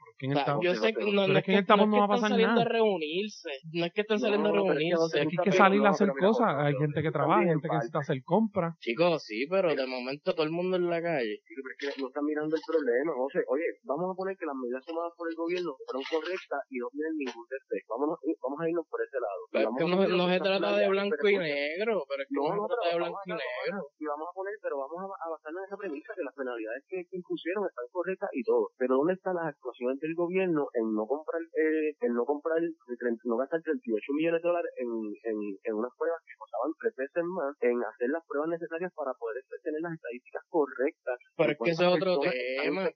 yo 0.63 0.75
sé 0.75 0.93
que 0.93 1.05
no, 1.05 1.25
es 1.25 1.45
que, 1.45 1.55
el 1.55 1.65
no, 1.67 1.87
no 1.87 1.99
va 1.99 2.05
a 2.05 2.09
pasar 2.09 2.31
saliendo 2.31 2.61
a 2.61 2.65
reunirse, 2.65 3.51
no 3.73 3.87
es 3.87 3.93
que 3.93 4.03
estén 4.03 4.19
saliendo 4.19 4.49
a 4.49 4.53
reunirse. 4.53 5.21
Es 5.23 5.29
que 5.29 5.37
hay 5.39 5.45
que 5.45 5.53
salir 5.53 5.85
a 5.87 5.91
hacer 5.91 6.09
cosas, 6.19 6.55
hay 6.59 6.75
gente 6.77 7.03
que 7.03 7.11
trabaja, 7.11 7.45
gente 7.45 7.69
que 7.69 7.75
necesita 7.75 8.01
hacer 8.01 8.23
compras. 8.25 8.75
Chicos, 8.81 9.25
sí, 9.25 9.47
pero 9.49 9.75
de 9.75 9.87
momento 9.87 10.35
todo 10.35 10.45
el 10.45 10.53
mundo 10.53 10.77
en 10.77 10.89
la 10.91 11.01
calle. 11.01 11.41
Sí, 11.47 11.55
pero 11.57 11.73
es 11.73 11.79
que 11.79 12.03
no 12.03 12.09
están 12.09 12.25
mirando 12.25 12.57
el 12.57 12.63
problema. 12.67 13.13
O 13.17 13.29
sea, 13.31 13.43
oye, 13.49 13.65
vamos 13.85 14.13
a 14.13 14.15
poner 14.15 14.37
que 14.37 14.47
las 14.47 14.57
medidas 14.57 14.85
tomadas 14.85 15.13
por 15.17 15.29
el 15.29 15.37
gobierno 15.37 15.77
fueron 15.87 16.05
correctas 16.11 16.61
y 16.71 16.79
no 16.79 16.89
tienen 16.93 17.17
ningún 17.17 17.47
defecto. 17.49 17.95
Vamos, 17.97 18.19
vamos 18.21 18.59
a 18.61 18.69
irnos 18.69 18.87
por 18.89 19.01
ese 19.03 19.19
lado. 19.21 19.41
Pero 19.53 19.71
es 19.71 19.77
que 19.77 19.85
no, 19.85 20.17
no 20.17 20.25
se 20.29 20.41
trata 20.41 20.77
de 20.77 20.89
blanco 20.89 21.29
y 21.29 21.39
negro, 21.39 22.05
pero 22.09 22.21
es 22.23 22.29
que 22.29 22.37
no, 22.37 22.45
se 22.53 22.69
trata 22.69 22.87
de 22.91 22.97
blanco 22.97 23.21
y 23.27 23.33
negro. 23.33 23.79
Y 23.99 24.05
vamos 24.05 24.27
a 24.29 24.33
poner, 24.35 24.55
pero 24.63 24.75
vamos 24.79 24.99
a, 25.01 25.06
basarnos 25.07 25.63
en 25.63 25.67
esa 25.67 25.77
premisa 25.77 26.15
que 26.15 26.25
las 26.25 26.35
penalidades 26.35 26.85
que, 26.89 27.05
que 27.07 27.17
impusieron 27.17 27.67
están 27.67 27.87
correctas 27.93 28.31
y 28.33 28.43
todo. 28.43 28.71
Pero 28.79 28.97
¿dónde 28.97 29.15
están 29.15 29.37
las 29.37 29.47
actuaciones 29.55 30.01
del 30.01 30.15
gobierno 30.15 30.69
en 30.75 30.95
no 30.95 31.07
comprar, 31.07 31.43
eh, 31.43 31.95
en 32.01 32.15
no 32.15 32.25
comprar, 32.25 32.59
no 32.61 33.37
gastar 33.37 33.63
38 33.63 34.13
millones 34.15 34.43
de 34.43 34.49
dólares 34.49 34.73
en, 34.77 34.91
en, 35.25 35.37
en 35.63 35.75
unas 35.75 35.93
pruebas 35.97 36.21
que 36.27 36.37
costaban 36.39 36.73
tres 36.81 36.95
veces 36.97 37.25
más, 37.25 37.55
en 37.61 37.83
hacer 37.85 38.11
las 38.11 38.25
pruebas 38.27 38.51
necesarias 38.51 38.93
para 38.95 39.13
poder 39.15 39.43
tener 39.63 39.81
las 39.81 39.95
estadísticas 39.95 40.43
correctas? 40.49 41.19
Pero 41.37 41.53
es 41.53 41.59
que 41.63 41.71
ese 41.71 41.85
es 41.85 41.93
otro 41.93 42.19
tema. 42.21 42.91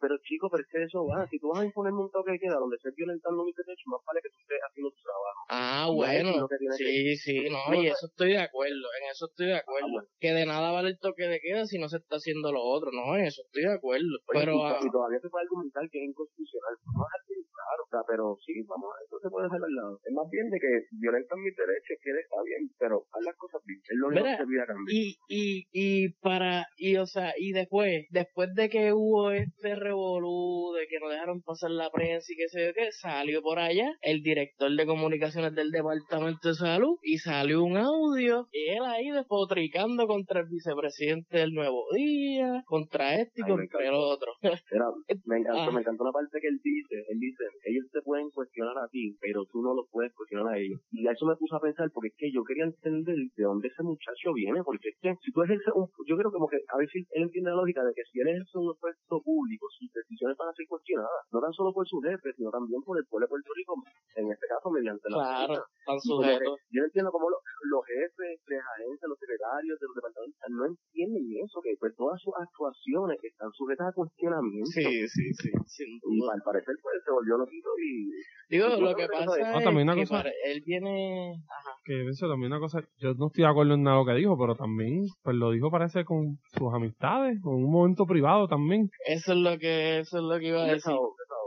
Pero 0.00 0.16
chico, 0.22 0.48
pero 0.50 0.62
es 0.62 0.68
que 0.68 0.82
eso 0.84 1.06
va. 1.06 1.26
Si 1.28 1.38
tú 1.38 1.48
vas 1.48 1.60
a 1.60 1.64
imponerme 1.64 2.00
un 2.00 2.10
toque 2.10 2.32
de 2.32 2.38
queda 2.38 2.56
donde 2.56 2.76
estés 2.76 2.94
violentando 2.94 3.44
mi 3.44 3.52
derecho, 3.52 3.90
más 3.90 4.00
vale 4.06 4.20
que 4.22 4.30
tú 4.30 4.38
estés 4.40 4.60
haciendo 4.62 4.90
tu 4.90 5.02
trabajo. 5.02 5.40
Ah, 5.50 5.88
bueno. 5.92 6.48
Sí, 6.76 7.16
sí, 7.16 7.48
no, 7.50 7.74
y 7.74 7.88
eso 7.88 8.06
estoy 8.06 8.32
de 8.32 8.42
acuerdo. 8.42 8.86
En 9.00 9.10
eso 9.10 9.26
estoy 9.26 9.46
de 9.46 9.56
acuerdo. 9.56 9.98
Ah, 10.00 10.06
que 10.20 10.32
de 10.32 10.46
nada 10.46 10.70
vale 10.72 10.90
el 10.90 10.98
toque 10.98 11.24
de 11.26 11.40
queda 11.40 11.66
si 11.66 11.78
no 11.78 11.88
se 11.88 11.98
está 11.98 12.16
haciendo 12.16 12.52
lo 12.52 12.62
otro. 12.62 12.90
No, 12.92 13.16
en 13.16 13.26
eso 13.26 13.42
estoy 13.46 13.62
de 13.62 13.74
acuerdo. 13.74 14.18
pero. 14.26 14.54
Y, 14.54 14.90
todavía 14.90 15.20
se 15.20 15.28
puede 15.28 15.44
argumentar 15.44 15.88
que 15.90 15.98
es 15.98 16.08
inconstitucional. 16.08 16.74
No 16.84 17.04
es 17.04 17.28
claro, 17.58 17.82
o 17.84 17.90
sea, 17.90 18.00
pero 18.06 18.24
sí, 18.44 18.62
vamos, 18.66 18.90
eso 19.04 19.18
se 19.20 19.30
puede 19.30 19.46
hacer 19.46 19.60
al 19.62 19.74
lado. 19.74 20.00
Es 20.04 20.12
más 20.12 20.28
bien 20.30 20.48
de 20.50 20.58
que 20.58 20.86
violentan 20.92 21.40
mis 21.42 21.56
derechos, 21.56 21.98
que 22.02 22.10
está 22.10 22.42
bien, 22.44 22.70
pero 22.78 23.04
haz 23.12 23.22
las 23.24 23.36
cosas 23.36 23.60
bien. 23.66 23.80
Es 23.82 23.96
lo 23.96 24.08
único 24.08 24.24
que 24.24 24.36
se 24.36 24.62
a 24.62 24.66
cambiar. 24.66 24.94
Y, 24.94 25.16
y, 25.28 25.66
y 25.72 26.08
para, 26.20 26.66
y 26.76 26.96
o 26.96 27.06
sea, 27.06 27.34
y 27.36 27.52
después, 27.52 28.06
después 28.10 28.54
de 28.54 28.68
que 28.68 28.92
hubo 28.92 29.30
este 29.30 29.74
revolú, 29.88 30.72
de 30.74 30.86
que 30.86 31.00
no 31.00 31.08
dejaron 31.08 31.40
pasar 31.42 31.70
la 31.70 31.90
prensa 31.90 32.32
y 32.32 32.36
que 32.36 32.48
sé 32.48 32.66
yo 32.66 32.72
qué, 32.74 32.92
salió 32.92 33.42
por 33.42 33.58
allá 33.58 33.96
el 34.02 34.22
director 34.22 34.70
de 34.70 34.86
comunicaciones 34.86 35.54
del 35.54 35.70
Departamento 35.70 36.48
de 36.48 36.54
Salud 36.54 36.96
y 37.02 37.18
salió 37.18 37.62
un 37.64 37.76
audio 37.76 38.48
y 38.52 38.70
él 38.70 38.84
ahí 38.84 39.10
despotricando 39.10 40.06
contra 40.06 40.40
el 40.40 40.48
vicepresidente 40.48 41.38
del 41.38 41.52
Nuevo 41.52 41.84
Día, 41.94 42.62
contra 42.66 43.14
este 43.14 43.40
y 43.40 43.48
contra 43.48 43.88
el 43.88 43.94
otro. 43.94 44.32
me 45.26 45.38
encantó, 45.38 45.72
me 45.72 45.80
encantó 45.80 46.02
una 46.04 46.12
parte 46.12 46.38
que 46.40 46.48
él 46.48 46.60
dice, 46.62 46.96
él 47.08 47.18
dice, 47.18 47.44
ellos 47.64 47.86
te 47.92 48.02
pueden 48.02 48.30
cuestionar 48.30 48.76
a 48.78 48.88
ti, 48.88 49.16
pero 49.20 49.44
tú 49.46 49.62
no 49.62 49.74
los 49.74 49.86
puedes 49.90 50.12
cuestionar 50.14 50.54
a 50.54 50.58
ellos. 50.58 50.80
Y 50.92 51.06
a 51.06 51.12
eso 51.12 51.26
me 51.26 51.36
puse 51.36 51.56
a 51.56 51.60
pensar 51.60 51.90
porque 51.92 52.08
es 52.08 52.16
que 52.16 52.32
yo 52.32 52.44
quería 52.44 52.64
entender 52.64 53.16
de 53.16 53.42
dónde 53.42 53.68
ese 53.68 53.82
muchacho 53.82 54.32
viene, 54.34 54.62
porque 54.64 54.90
es 54.90 54.96
que 55.00 55.14
si 55.24 55.32
tú 55.32 55.42
eres 55.42 55.60
un, 55.74 55.88
yo 56.06 56.16
creo 56.16 56.30
como 56.30 56.48
que 56.48 56.58
a 56.68 56.76
ver 56.76 56.88
si 56.90 57.06
él 57.10 57.22
entiende 57.24 57.50
la 57.50 57.56
lógica 57.56 57.82
de 57.84 57.92
que 57.94 58.02
si 58.12 58.20
él 58.20 58.28
es 58.28 58.54
un 58.54 58.74
puesto 58.80 59.22
público, 59.22 59.66
sus 59.78 59.88
decisiones 59.94 60.36
van 60.36 60.48
a 60.50 60.54
ser 60.58 60.66
cuestionadas, 60.66 61.22
no 61.30 61.38
tan 61.40 61.52
solo 61.54 61.72
por 61.72 61.86
su 61.86 62.00
jefe, 62.02 62.32
sino 62.36 62.50
también 62.50 62.82
por 62.82 62.98
el 62.98 63.06
pueblo 63.06 63.26
de 63.26 63.30
Puerto 63.30 63.50
Rico, 63.54 63.74
en 64.18 64.26
este 64.32 64.46
caso 64.50 64.70
mediante 64.70 65.06
la 65.10 65.46
Claro, 65.46 65.62
están 65.78 66.00
sujetos. 66.02 66.58
Yo 66.74 66.82
entiendo 66.82 67.10
cómo 67.14 67.30
los, 67.30 67.40
los 67.70 67.82
jefes 67.86 68.42
de 68.46 68.56
agencias, 68.58 69.06
los 69.08 69.18
secretarios 69.18 69.78
de 69.78 69.86
los 69.86 69.94
departamentos 69.94 70.38
no 70.50 70.62
entienden 70.66 71.24
eso, 71.44 71.62
que 71.62 71.72
pues 71.78 71.94
todas 71.96 72.18
sus 72.20 72.34
actuaciones 72.34 73.16
están 73.22 73.50
sujetas 73.54 73.88
a 73.88 73.92
cuestionamiento. 73.94 74.70
Sí, 74.74 75.06
sí, 75.08 75.24
sí, 75.38 75.50
sin 75.66 75.88
Y 76.02 76.18
al 76.26 76.42
parecer 76.42 76.74
pues 76.82 76.98
se 77.04 77.10
volvió 77.12 77.38
loquito 77.38 77.70
y... 77.78 78.10
Digo, 78.50 78.66
lo 78.80 78.94
que 78.96 79.06
pasa 79.06 79.32
es, 79.38 79.46
Ah, 79.46 79.60
también 79.62 79.86
una 79.88 79.94
que 79.94 80.02
cosa- 80.08 80.24
él 80.44 80.62
viene... 80.64 81.32
Ajá. 81.48 81.70
Que 81.84 82.04
eso 82.08 82.28
también 82.28 82.52
una 82.52 82.60
cosa, 82.60 82.80
yo 82.98 83.14
no 83.14 83.26
estoy 83.28 83.44
de 83.44 83.50
acuerdo 83.50 83.74
en 83.74 83.82
nada 83.82 83.96
de 83.98 84.02
lo 84.04 84.06
que 84.12 84.18
dijo, 84.18 84.38
pero 84.38 84.54
también, 84.54 85.04
pues 85.22 85.36
lo 85.36 85.50
dijo 85.50 85.70
parece 85.70 86.04
con 86.04 86.38
sus 86.56 86.72
amistades, 86.72 87.38
con 87.42 87.54
un 87.54 87.70
momento 87.70 88.04
privado 88.06 88.46
también. 88.48 88.88
Eso 89.06 89.32
es 89.32 89.38
lo 89.38 89.58
que, 89.58 89.67
eso 89.68 90.18
es 90.18 90.24
lo 90.24 90.38
que 90.38 90.46
iba 90.48 90.62
a 90.62 90.66
decir. 90.66 90.94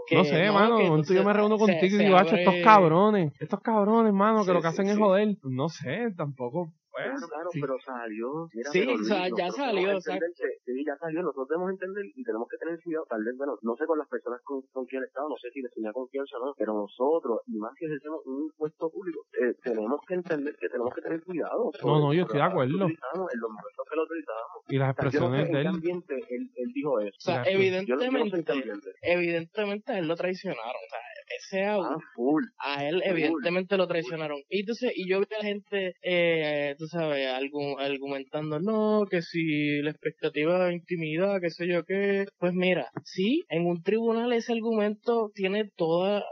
Que 0.07 0.15
no 0.15 0.23
sé, 0.25 0.45
no, 0.47 0.53
mano, 0.53 0.77
que 0.77 0.83
momento 0.89 1.13
yo 1.13 1.23
me 1.23 1.31
entonces 1.31 1.35
reúno 1.37 1.55
se- 1.57 1.59
contigo 1.65 1.95
y 1.95 2.03
digo, 2.05 2.17
"Hacho, 2.17 2.35
estos 2.35 2.55
cabrones, 2.63 3.33
estos 3.39 3.59
cabrones, 3.61 4.13
mano, 4.13 4.39
que 4.39 4.45
Sí, 4.47 4.53
lo 4.53 4.61
que 4.61 4.67
sí, 4.67 4.73
hacen 4.73 4.87
es 4.87 4.95
sí. 4.95 4.99
joder. 5.01 5.37
No 5.43 5.69
sé, 5.69 6.11
tampoco, 6.17 6.73
Claro, 6.91 7.27
claro, 7.27 7.49
sí. 7.51 7.61
pero 7.61 7.75
salió. 7.85 8.47
Mira, 8.53 8.69
Sí, 8.71 8.79
pero 8.85 8.99
o 8.99 9.03
sea, 9.03 9.27
ya 9.37 9.49
salió, 9.51 9.89
que 9.99 10.19
que- 10.19 10.57
Sí, 10.65 10.83
ya 10.85 10.95
salió. 10.97 11.21
Nosotros 11.21 11.47
debemos 11.49 11.71
entender 11.71 12.05
y 12.15 12.23
tenemos 12.23 12.47
que 12.49 12.57
tener 12.57 12.79
cuidado. 12.83 13.05
Tal 13.09 13.23
vez, 13.23 13.35
bueno, 13.37 13.57
no 13.61 13.75
sé 13.77 13.85
con 13.85 13.97
las 13.97 14.07
personas 14.07 14.41
con, 14.43 14.61
con 14.71 14.85
quien 14.85 15.03
he 15.03 15.05
estado, 15.05 15.29
no 15.29 15.37
sé 15.37 15.49
si 15.51 15.61
les 15.61 15.71
tenía 15.73 15.91
confianza 15.93 16.37
o 16.37 16.45
no, 16.47 16.53
pero 16.57 16.73
nosotros, 16.73 17.41
y 17.47 17.57
más 17.57 17.73
si 17.77 17.85
ejercemos 17.85 18.21
un 18.25 18.51
puesto 18.57 18.89
público, 18.89 19.25
eh, 19.39 19.53
tenemos 19.63 19.99
que 20.07 20.13
entender 20.15 20.55
que 20.59 20.69
tenemos 20.69 20.93
que 20.93 21.01
tener 21.01 21.23
cuidado. 21.23 21.71
No, 21.83 21.99
no, 21.99 22.13
yo 22.13 22.23
estoy 22.23 22.37
de 22.39 22.45
acuerdo. 22.45 22.73
En 22.87 23.39
los 23.39 23.49
momentos 23.51 23.85
que 23.89 23.95
lo 23.95 24.03
utilizamos. 24.03 24.57
Y 24.69 24.77
las 24.77 24.91
O 24.97 25.01
sea, 25.01 25.09
yo 25.11 25.19
no 25.19 25.35
sé 25.35 25.41
expresiones 25.41 25.45
en 25.47 25.51
de 25.53 25.61
él. 25.61 25.67
ambiente 25.67 26.15
él, 26.29 26.51
él 26.55 26.71
dijo 26.73 26.99
eso. 26.99 27.15
O 27.17 27.21
sea, 27.21 27.35
yo 27.35 27.39
no 27.41 27.45
sé 27.45 27.53
evidentemente, 27.55 28.91
evidentemente 29.01 29.91
a 29.93 29.99
él 29.99 30.07
lo 30.07 30.15
traicionaron. 30.15 30.65
O 30.65 30.89
sea, 30.89 30.99
ese 31.37 31.65
audio, 31.65 31.89
Ah, 31.91 31.97
full. 32.15 32.43
a 32.59 32.85
él 32.85 33.01
evidentemente 33.05 33.77
lo 33.77 33.87
traicionaron. 33.87 34.37
Y 34.49 34.61
entonces, 34.61 34.91
y 34.95 35.09
yo 35.09 35.19
vi 35.19 35.25
a 35.33 35.37
la 35.39 35.43
gente, 35.43 35.95
eh, 36.01 36.75
tú 36.81 36.87
sabes, 36.87 37.27
algu- 37.29 37.79
argumentando, 37.79 38.59
no, 38.59 39.05
que 39.07 39.21
si 39.21 39.83
la 39.83 39.91
expectativa 39.91 40.65
de 40.65 40.73
intimidad, 40.73 41.39
qué 41.39 41.51
sé 41.51 41.67
yo 41.67 41.83
qué. 41.85 42.25
Pues 42.39 42.53
mira, 42.53 42.87
sí, 43.03 43.43
en 43.49 43.67
un 43.67 43.83
tribunal 43.83 44.33
ese 44.33 44.53
argumento 44.53 45.29
tiene 45.35 45.69
toda 45.77 46.23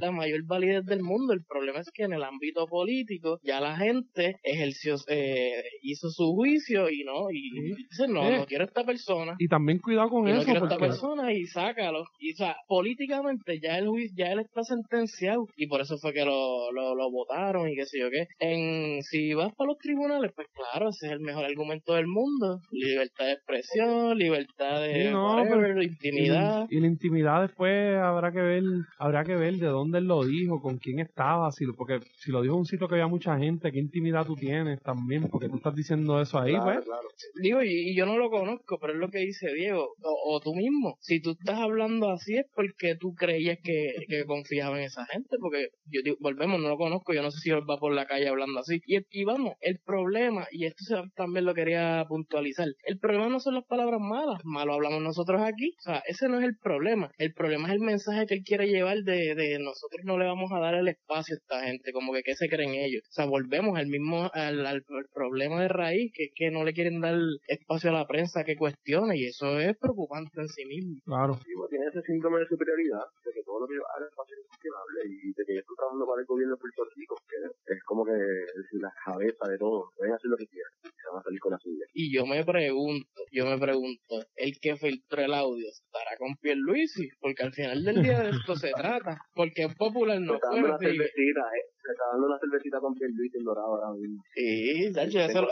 la 0.00 0.10
mayor 0.10 0.44
validez 0.46 0.86
del 0.86 1.02
mundo. 1.02 1.34
El 1.34 1.44
problema 1.44 1.80
es 1.80 1.90
que 1.92 2.04
en 2.04 2.14
el 2.14 2.22
ámbito 2.24 2.64
político 2.66 3.38
ya 3.42 3.60
la 3.60 3.76
gente 3.76 4.36
ejerció, 4.42 4.96
eh, 5.08 5.62
hizo 5.82 6.08
su 6.08 6.32
juicio 6.32 6.88
y 6.88 7.04
no, 7.04 7.30
y 7.30 7.74
dice, 7.74 8.08
no, 8.08 8.26
Eh. 8.26 8.38
no 8.38 8.46
quiero 8.46 8.64
esta 8.64 8.84
persona. 8.84 9.36
Y 9.38 9.46
también 9.48 9.78
cuidado 9.78 10.08
con 10.08 10.26
Y 10.26 10.32
no 10.32 10.38
eso, 10.38 10.44
quiero 10.46 10.64
esta 10.64 10.68
porque 10.78 10.86
persona 10.88 11.34
y 11.34 11.44
sácalo. 11.44 12.04
Y 12.18 12.32
o 12.32 12.36
sea, 12.36 12.56
políticamente 12.66 13.60
ya 13.60 13.76
él, 13.76 13.88
juicio- 13.88 14.14
ya 14.16 14.32
él 14.32 14.40
está 14.40 14.62
sentenciado. 14.62 15.46
Y 15.54 15.66
por 15.66 15.82
eso 15.82 15.98
fue 15.98 16.14
que 16.14 16.24
lo, 16.24 16.72
lo, 16.72 16.94
lo 16.94 17.10
votaron 17.10 17.68
y 17.68 17.74
qué 17.76 17.84
sé 17.84 17.98
yo 18.00 18.08
qué. 18.10 18.26
En, 18.40 19.02
si 19.02 19.34
vas 19.34 19.52
para 19.54 19.68
los 19.68 19.76
tribunales, 19.78 19.97
pues 20.34 20.46
claro, 20.54 20.90
ese 20.90 21.06
es 21.06 21.12
el 21.12 21.20
mejor 21.20 21.44
argumento 21.44 21.94
del 21.94 22.06
mundo. 22.06 22.60
Libertad 22.70 23.26
de 23.26 23.32
expresión, 23.32 24.16
libertad 24.16 24.80
de 24.82 25.04
Sí, 25.06 25.10
no, 25.10 25.36
whatever, 25.36 25.60
pero- 25.74 25.82
intimidad. 25.82 26.66
Y, 26.70 26.76
y 26.76 26.80
la 26.80 26.86
intimidad 26.86 27.42
después 27.42 27.96
habrá 27.96 28.30
que 28.32 28.40
ver, 28.40 28.62
habrá 28.98 29.24
que 29.24 29.34
ver 29.34 29.54
de 29.54 29.66
dónde 29.66 29.98
él 29.98 30.04
lo 30.06 30.24
dijo, 30.24 30.60
con 30.60 30.78
quién 30.78 31.00
estaba, 31.00 31.50
si, 31.52 31.64
lo- 31.64 31.74
porque 31.74 32.00
si 32.18 32.30
lo 32.30 32.42
dijo 32.42 32.54
en 32.54 32.60
un 32.60 32.66
sitio 32.66 32.88
que 32.88 32.94
había 32.94 33.06
mucha 33.06 33.36
gente, 33.38 33.72
qué 33.72 33.78
intimidad 33.78 34.26
tú 34.26 34.34
tienes 34.36 34.80
también, 34.82 35.28
porque 35.28 35.48
tú 35.48 35.56
estás 35.56 35.74
diciendo 35.74 36.20
eso 36.20 36.38
ahí, 36.38 36.52
Claro, 36.52 36.64
pues. 36.64 36.84
claro. 36.84 37.08
Digo, 37.42 37.62
y, 37.62 37.90
y 37.90 37.96
yo 37.96 38.06
no 38.06 38.16
lo 38.16 38.30
conozco, 38.30 38.78
pero 38.80 38.92
es 38.92 38.98
lo 38.98 39.08
que 39.08 39.18
dice 39.18 39.52
Diego. 39.52 39.94
O, 40.02 40.34
o 40.36 40.40
tú 40.40 40.54
mismo. 40.54 40.96
Si 41.00 41.20
tú 41.20 41.30
estás 41.32 41.58
hablando 41.58 42.10
así 42.10 42.36
es 42.36 42.46
porque 42.54 42.94
tú 42.94 43.14
creías 43.14 43.58
que, 43.62 43.94
que 44.08 44.24
confiabas 44.24 44.78
en 44.78 44.84
esa 44.84 45.04
gente. 45.06 45.36
Porque 45.40 45.68
yo 45.86 46.00
digo, 46.04 46.16
volvemos, 46.20 46.60
no 46.60 46.68
lo 46.68 46.76
conozco. 46.76 47.12
Yo 47.12 47.22
no 47.22 47.30
sé 47.30 47.38
si 47.40 47.50
él 47.50 47.62
va 47.68 47.78
por 47.78 47.92
la 47.92 48.06
calle 48.06 48.28
hablando 48.28 48.60
así. 48.60 48.80
Y, 48.86 48.98
y 49.10 49.24
vamos, 49.24 49.54
el 49.60 49.80
problema, 49.92 50.46
y 50.52 50.66
esto 50.66 50.84
se- 50.84 51.10
también 51.16 51.46
lo 51.46 51.54
quería 51.54 52.04
puntualizar. 52.06 52.66
El 52.84 52.98
problema 52.98 53.28
no 53.28 53.40
son 53.40 53.54
las 53.54 53.64
palabras 53.64 54.00
malas. 54.00 54.38
Malo 54.44 54.74
hablamos 54.74 55.00
nosotros 55.02 55.40
aquí. 55.42 55.74
O 55.78 55.82
sea, 55.82 56.02
ese 56.06 56.28
no 56.28 56.38
es 56.38 56.44
el 56.44 56.56
problema. 56.62 57.10
El 57.16 57.32
problema 57.32 57.68
es 57.68 57.74
el 57.74 57.80
mensaje 57.80 58.26
que 58.26 58.34
él 58.34 58.42
quiere 58.44 58.66
llevar 58.68 58.98
de, 58.98 59.34
de 59.34 59.58
nosotros 59.58 60.02
no 60.04 60.18
le 60.18 60.26
vamos 60.26 60.50
a 60.52 60.60
dar 60.60 60.74
el 60.74 60.88
espacio 60.88 61.34
a 61.34 61.38
esta 61.38 61.66
gente. 61.66 61.92
Como 61.92 62.12
que 62.12 62.22
qué 62.22 62.34
se 62.36 62.48
creen 62.48 62.74
ellos. 62.74 63.02
O 63.08 63.12
sea, 63.12 63.24
volvemos 63.26 63.78
al 63.78 63.86
mismo, 63.88 64.30
al, 64.34 64.66
al- 64.66 64.84
al 64.88 65.06
problema 65.14 65.62
de 65.62 65.68
raíz, 65.68 66.12
que 66.14 66.24
es 66.24 66.32
que 66.34 66.50
no 66.50 66.64
le 66.64 66.74
quieren 66.74 67.00
dar 67.00 67.16
espacio 67.48 67.90
a 67.90 67.94
la 67.94 68.06
prensa 68.06 68.44
que 68.44 68.56
cuestione. 68.56 69.16
Y 69.16 69.24
eso 69.26 69.58
es 69.58 69.76
preocupante 69.78 70.40
en 70.40 70.48
sí 70.48 70.64
mismo. 70.66 71.00
Claro. 71.04 71.34
Sí, 71.44 71.52
pues, 71.56 71.70
tiene 71.70 71.86
ese 71.88 72.02
síndrome 72.02 72.40
de 72.40 72.46
superioridad, 72.46 73.04
de 73.24 73.32
que 73.32 73.42
todo 73.42 73.60
lo 73.60 73.66
que 73.66 73.74
haga 73.74 74.06
ser 74.28 74.38
incuestionable 74.44 74.98
y 75.08 75.32
de 75.32 75.42
que 75.46 75.54
yo 75.54 75.60
estoy 75.60 75.76
trabajando 75.76 76.04
para 76.06 76.20
el 76.20 76.26
gobierno 76.26 76.54
de 76.54 76.60
Puerto 76.60 76.82
Rico, 76.94 77.14
que 77.28 77.36
es 77.74 77.82
como 77.84 78.04
que 78.04 78.12
es 78.12 78.66
la 78.80 78.92
cabeza 79.04 79.44
de 79.48 79.58
todo, 79.58 79.77
pueden 79.96 80.14
hacer 80.14 80.30
lo 80.30 80.36
que 80.36 80.46
quieran 80.46 80.72
y 80.84 80.88
se 80.88 81.08
van 81.10 81.20
a 81.20 81.22
salir 81.22 81.40
con 81.40 81.52
la 81.52 81.58
suya. 81.58 81.84
Y 81.92 82.14
yo 82.14 82.26
me 82.26 82.44
pregunto, 82.44 83.20
yo 83.32 83.46
me 83.46 83.58
pregunto, 83.58 84.24
el 84.36 84.58
que 84.60 84.76
filtró 84.76 85.22
el 85.22 85.34
audio 85.34 85.68
estará 85.68 86.16
con 86.18 86.36
Pierluisi, 86.36 87.08
porque 87.20 87.42
al 87.42 87.52
final 87.52 87.84
del 87.84 88.02
día 88.02 88.20
de 88.22 88.30
esto 88.30 88.56
se 88.56 88.70
trata, 88.72 89.18
porque 89.34 89.64
es 89.64 89.74
popular 89.74 90.18
Se 90.18 90.24
no 90.24 90.38
dando 90.40 90.68
una 90.68 90.78
cervecita, 90.78 91.40
eh, 91.40 91.64
se 91.82 91.92
está 91.92 92.04
dando 92.12 92.26
una 92.26 92.38
cervecita 92.38 92.80
con 92.80 92.94
Pierre 92.94 93.14
Luis 93.14 93.34
en 93.34 93.44
Dorado 93.44 93.66
ahora 93.66 93.98
mismo. 93.98 94.22
Sí, 94.34 94.92
Sacho, 94.92 95.20
eso, 95.20 95.44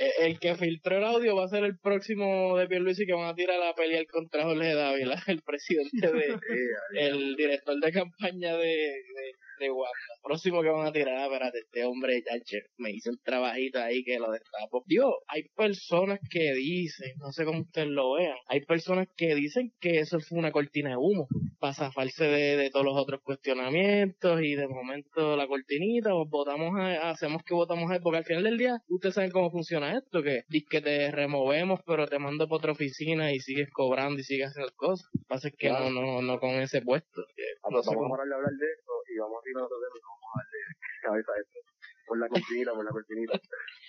eh, 0.00 0.12
el 0.20 0.38
que 0.38 0.54
filtró 0.56 0.98
el 0.98 1.04
audio 1.04 1.36
va 1.36 1.44
a 1.44 1.48
ser 1.48 1.64
el 1.64 1.78
próximo 1.78 2.56
de 2.56 2.66
Pierluisi 2.66 3.06
que 3.06 3.14
van 3.14 3.28
a 3.28 3.34
tirar 3.34 3.62
a 3.62 3.74
pelear 3.74 4.06
contra 4.06 4.44
Jorge 4.44 4.74
Dávila, 4.74 5.14
el 5.28 5.42
presidente 5.42 6.12
de, 6.12 6.38
el 6.94 7.36
director 7.36 7.78
de 7.80 7.92
campaña 7.92 8.56
de, 8.56 8.66
de, 8.66 9.34
de 9.58 9.70
Wanda. 9.70 9.92
Próximo 10.22 10.62
que 10.62 10.68
van 10.68 10.86
a 10.86 10.92
tirar, 10.92 11.16
ah, 11.18 11.24
espérate, 11.26 11.58
este 11.58 11.84
hombre, 11.84 12.22
chacho, 12.22 12.56
me 12.78 12.90
hizo 12.90 13.10
un 13.10 13.18
trabajito 13.22 13.80
ahí 13.80 14.02
que 14.04 14.18
lo 14.18 14.30
destapo. 14.30 14.82
Dios, 14.86 15.12
hay 15.28 15.44
personas 15.56 16.18
que 16.30 16.52
dicen, 16.54 17.12
no 17.18 17.32
sé 17.32 17.44
cómo 17.44 17.60
ustedes 17.60 17.88
lo 17.88 18.12
vean, 18.14 18.36
hay 18.48 18.60
personas 18.64 19.06
que 19.16 19.34
dicen 19.34 19.72
que 19.80 20.00
eso 20.00 20.18
fue 20.20 20.38
una 20.38 20.52
cortina 20.52 20.90
de 20.90 20.96
humo 20.96 21.26
para 21.58 21.74
zafarse 21.74 22.24
de, 22.24 22.56
de 22.56 22.70
todos 22.70 22.84
los 22.84 22.96
otros 22.96 23.20
cuestionamientos 23.22 24.40
y 24.42 24.54
de 24.54 24.68
momento 24.68 25.36
la 25.36 25.46
cortinita, 25.46 26.10
pues 26.10 26.28
votamos 26.30 26.78
a, 26.78 27.10
hacemos 27.10 27.42
que 27.42 27.54
votamos 27.54 27.90
a 27.90 27.96
él, 27.96 28.00
porque 28.02 28.18
al 28.18 28.24
final 28.24 28.44
del 28.44 28.58
día, 28.58 28.76
ustedes 28.88 29.14
saben 29.14 29.30
cómo 29.30 29.50
funciona 29.50 29.96
esto, 29.96 30.22
que 30.22 30.42
que 30.68 30.80
te 30.82 31.10
removemos, 31.10 31.80
pero 31.86 32.06
te 32.06 32.18
mando 32.18 32.46
para 32.46 32.56
otra 32.58 32.72
oficina 32.72 33.32
y 33.32 33.40
sigues 33.40 33.70
cobrando 33.70 34.20
y 34.20 34.24
sigues 34.24 34.48
haciendo 34.50 34.70
cosas. 34.76 35.08
Lo 35.14 35.20
que 35.20 35.26
pasa 35.28 35.48
es 35.48 35.54
que 35.56 35.68
Claro. 35.68 35.90
no, 35.90 36.02
no, 36.02 36.22
no 36.22 36.38
con 36.40 36.50
ese 36.50 36.82
puesto. 36.82 37.22
que 37.34 37.42
no 37.62 37.70
vamos 37.70 37.88
a 37.88 37.94
cómo- 37.94 38.10
parar 38.10 38.26
de 38.28 38.34
hablar 38.34 38.50
de 38.52 38.66
eso 38.66 38.92
y 39.14 39.18
vamos 39.18 39.38
a 39.42 39.47
vamos 39.54 39.70
a. 40.34 40.40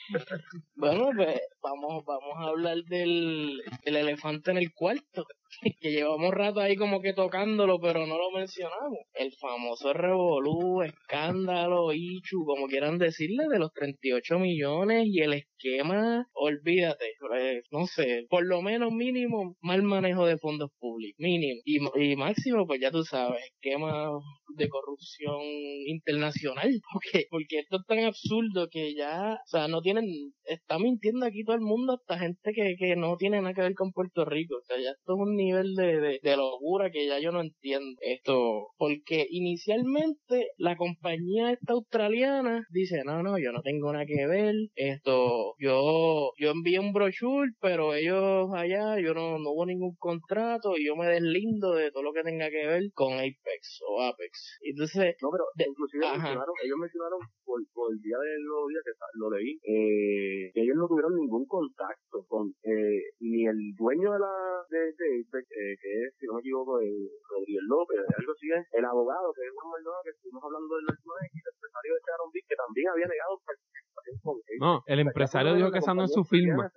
Bueno, 0.76 1.12
pues 1.16 1.40
vamos, 1.62 2.04
vamos 2.06 2.34
a 2.38 2.50
hablar 2.50 2.78
del, 2.86 3.62
del 3.84 3.96
elefante 3.96 4.52
en 4.52 4.58
el 4.58 4.74
cuarto, 4.74 5.26
que 5.82 5.92
llevamos 5.92 6.34
rato 6.34 6.60
ahí 6.60 6.76
como 6.76 7.02
que 7.02 7.14
tocándolo, 7.14 7.80
pero 7.80 8.06
no 8.06 8.18
lo 8.18 8.32
mencionamos. 8.32 9.00
El 9.14 9.32
famoso 9.40 9.94
revolú, 9.94 10.82
escándalo, 10.84 11.92
ichu, 11.94 12.46
como 12.46 12.68
quieran 12.68 12.98
decirle, 12.98 13.46
de 13.50 13.60
los 13.60 13.72
38 13.74 14.40
millones 14.40 15.06
y 15.08 15.22
el 15.22 15.34
esquema, 15.34 16.26
olvídate, 16.34 17.14
pues, 17.20 17.64
no 17.72 17.86
sé, 17.88 18.26
por 18.30 18.46
lo 18.46 18.62
menos 18.62 18.92
mínimo, 18.92 19.56
mal 19.62 19.84
manejo 19.84 20.26
de 20.26 20.38
fondos 20.38 20.70
públicos, 20.80 21.16
mínimo. 21.20 21.62
Y, 21.66 21.80
y 22.12 22.16
máximo, 22.16 22.66
pues 22.68 22.80
ya 22.82 22.92
tú 22.92 23.04
sabes, 23.04 23.42
esquema 23.54 24.10
de 24.56 24.70
corrupción 24.70 25.42
internacional, 25.88 26.70
porque, 26.94 27.26
porque 27.30 27.60
esto 27.60 27.78
es 27.78 27.86
tan 27.88 28.00
absurdo 28.06 28.68
que 28.70 28.94
ya, 28.96 29.34
o 29.34 29.48
sea, 29.48 29.68
no 29.68 29.82
tienen, 29.82 30.06
está 30.44 30.80
mintiendo 30.80 31.26
aquí 31.26 31.44
todo 31.44 31.56
el 31.56 31.62
mundo, 31.62 31.94
hasta 31.94 32.20
gente 32.20 32.52
que, 32.54 32.76
que 32.78 32.96
no 32.96 33.18
tiene 33.18 33.42
nada 33.42 33.54
que 33.54 33.62
ver 33.62 33.74
con 33.76 33.92
Puerto 33.92 34.26
Rico, 34.26 34.56
o 34.58 34.62
sea, 34.64 34.78
ya 34.78 34.92
esto 34.92 35.14
es 35.16 35.20
un 35.20 35.39
nivel 35.40 35.74
de, 35.76 36.00
de, 36.00 36.20
de 36.22 36.38
locura 36.38 36.92
que 36.92 37.08
ya 37.08 37.20
yo 37.20 37.32
no 37.32 37.42
entiendo 37.42 38.00
esto, 38.02 38.68
porque 38.78 39.26
inicialmente 39.30 40.50
la 40.58 40.76
compañía 40.78 41.52
esta 41.52 41.74
australiana 41.74 42.64
dice, 42.72 43.04
no, 43.06 43.24
no, 43.24 43.38
yo 43.38 43.52
no 43.52 43.62
tengo 43.62 43.92
nada 43.92 44.06
que 44.06 44.28
ver, 44.28 44.54
esto, 44.76 45.56
yo, 45.60 46.32
yo 46.38 46.52
envié 46.52 46.80
un 46.80 46.94
brochure, 46.94 47.52
pero 47.62 47.94
ellos 47.94 48.50
allá, 48.54 49.00
yo 49.00 49.14
no, 49.14 49.40
no 49.40 49.52
hubo 49.52 49.66
ningún 49.66 49.96
contrato 49.98 50.78
y 50.78 50.86
yo 50.86 50.96
me 50.96 51.08
deslindo 51.08 51.74
de 51.74 51.92
todo 51.92 52.04
lo 52.04 52.14
que 52.14 52.24
tenga 52.24 52.50
que 52.50 52.68
ver 52.68 52.84
con 52.94 53.14
Apex 53.14 53.82
o 53.88 54.02
Apex. 54.04 54.60
Entonces, 54.62 55.16
No, 55.22 55.30
pero 55.32 55.46
De- 55.56 55.66
inclusive 55.70 56.06
mencionaron, 56.06 56.56
ellos 56.64 56.78
mencionaron 56.80 57.20
por, 57.46 57.62
por 57.74 57.94
el 57.94 58.00
día 58.02 58.18
de 58.18 58.34
los 58.44 58.68
días 58.70 58.84
que 58.86 58.92
lo 59.20 59.30
leí, 59.32 59.52
eh, 59.64 60.52
que 60.54 60.62
ellos 60.62 60.76
no 60.78 60.88
tuvieron 60.88 61.16
ningún 61.16 61.46
contacto 61.46 62.26
con 62.28 62.50
eh, 62.64 63.02
ni 63.20 63.46
el 63.48 63.58
dueño 63.78 64.12
de 64.14 64.20
la 64.20 64.34
de, 64.70 64.80
de 64.80 65.24
Eh, 65.38 65.76
que 65.78 65.90
es, 66.04 66.16
si 66.18 66.26
no 66.26 66.34
me 66.34 66.42
equivoco, 66.42 66.80
el 66.82 66.90
Rodríguez 67.30 67.66
López, 67.70 67.98
el 68.02 68.86
abogado, 68.86 69.34
que 69.34 69.46
es 69.46 69.52
Juan 69.54 69.70
Maldonado, 69.70 70.02
que 70.04 70.10
estuvimos 70.10 70.44
hablando 70.44 70.76
del 70.76 70.86
último 70.90 71.14
y 71.22 71.38
el 71.38 71.50
empresario 71.54 71.92
de 71.94 72.02
Sharon 72.02 72.30
Beach, 72.34 72.48
que 72.50 72.58
también 72.58 72.86
había 72.90 73.08
negado 73.08 73.34
participación 73.46 74.16
con 74.26 74.36
él. 74.42 74.58
No, 74.60 74.74
el 74.88 75.00
empresario 75.00 75.54
dijo 75.56 75.72
que 75.72 75.80
esa 75.80 75.94
no 75.94 76.04
es 76.04 76.14
su 76.14 76.24
firma. 76.24 76.72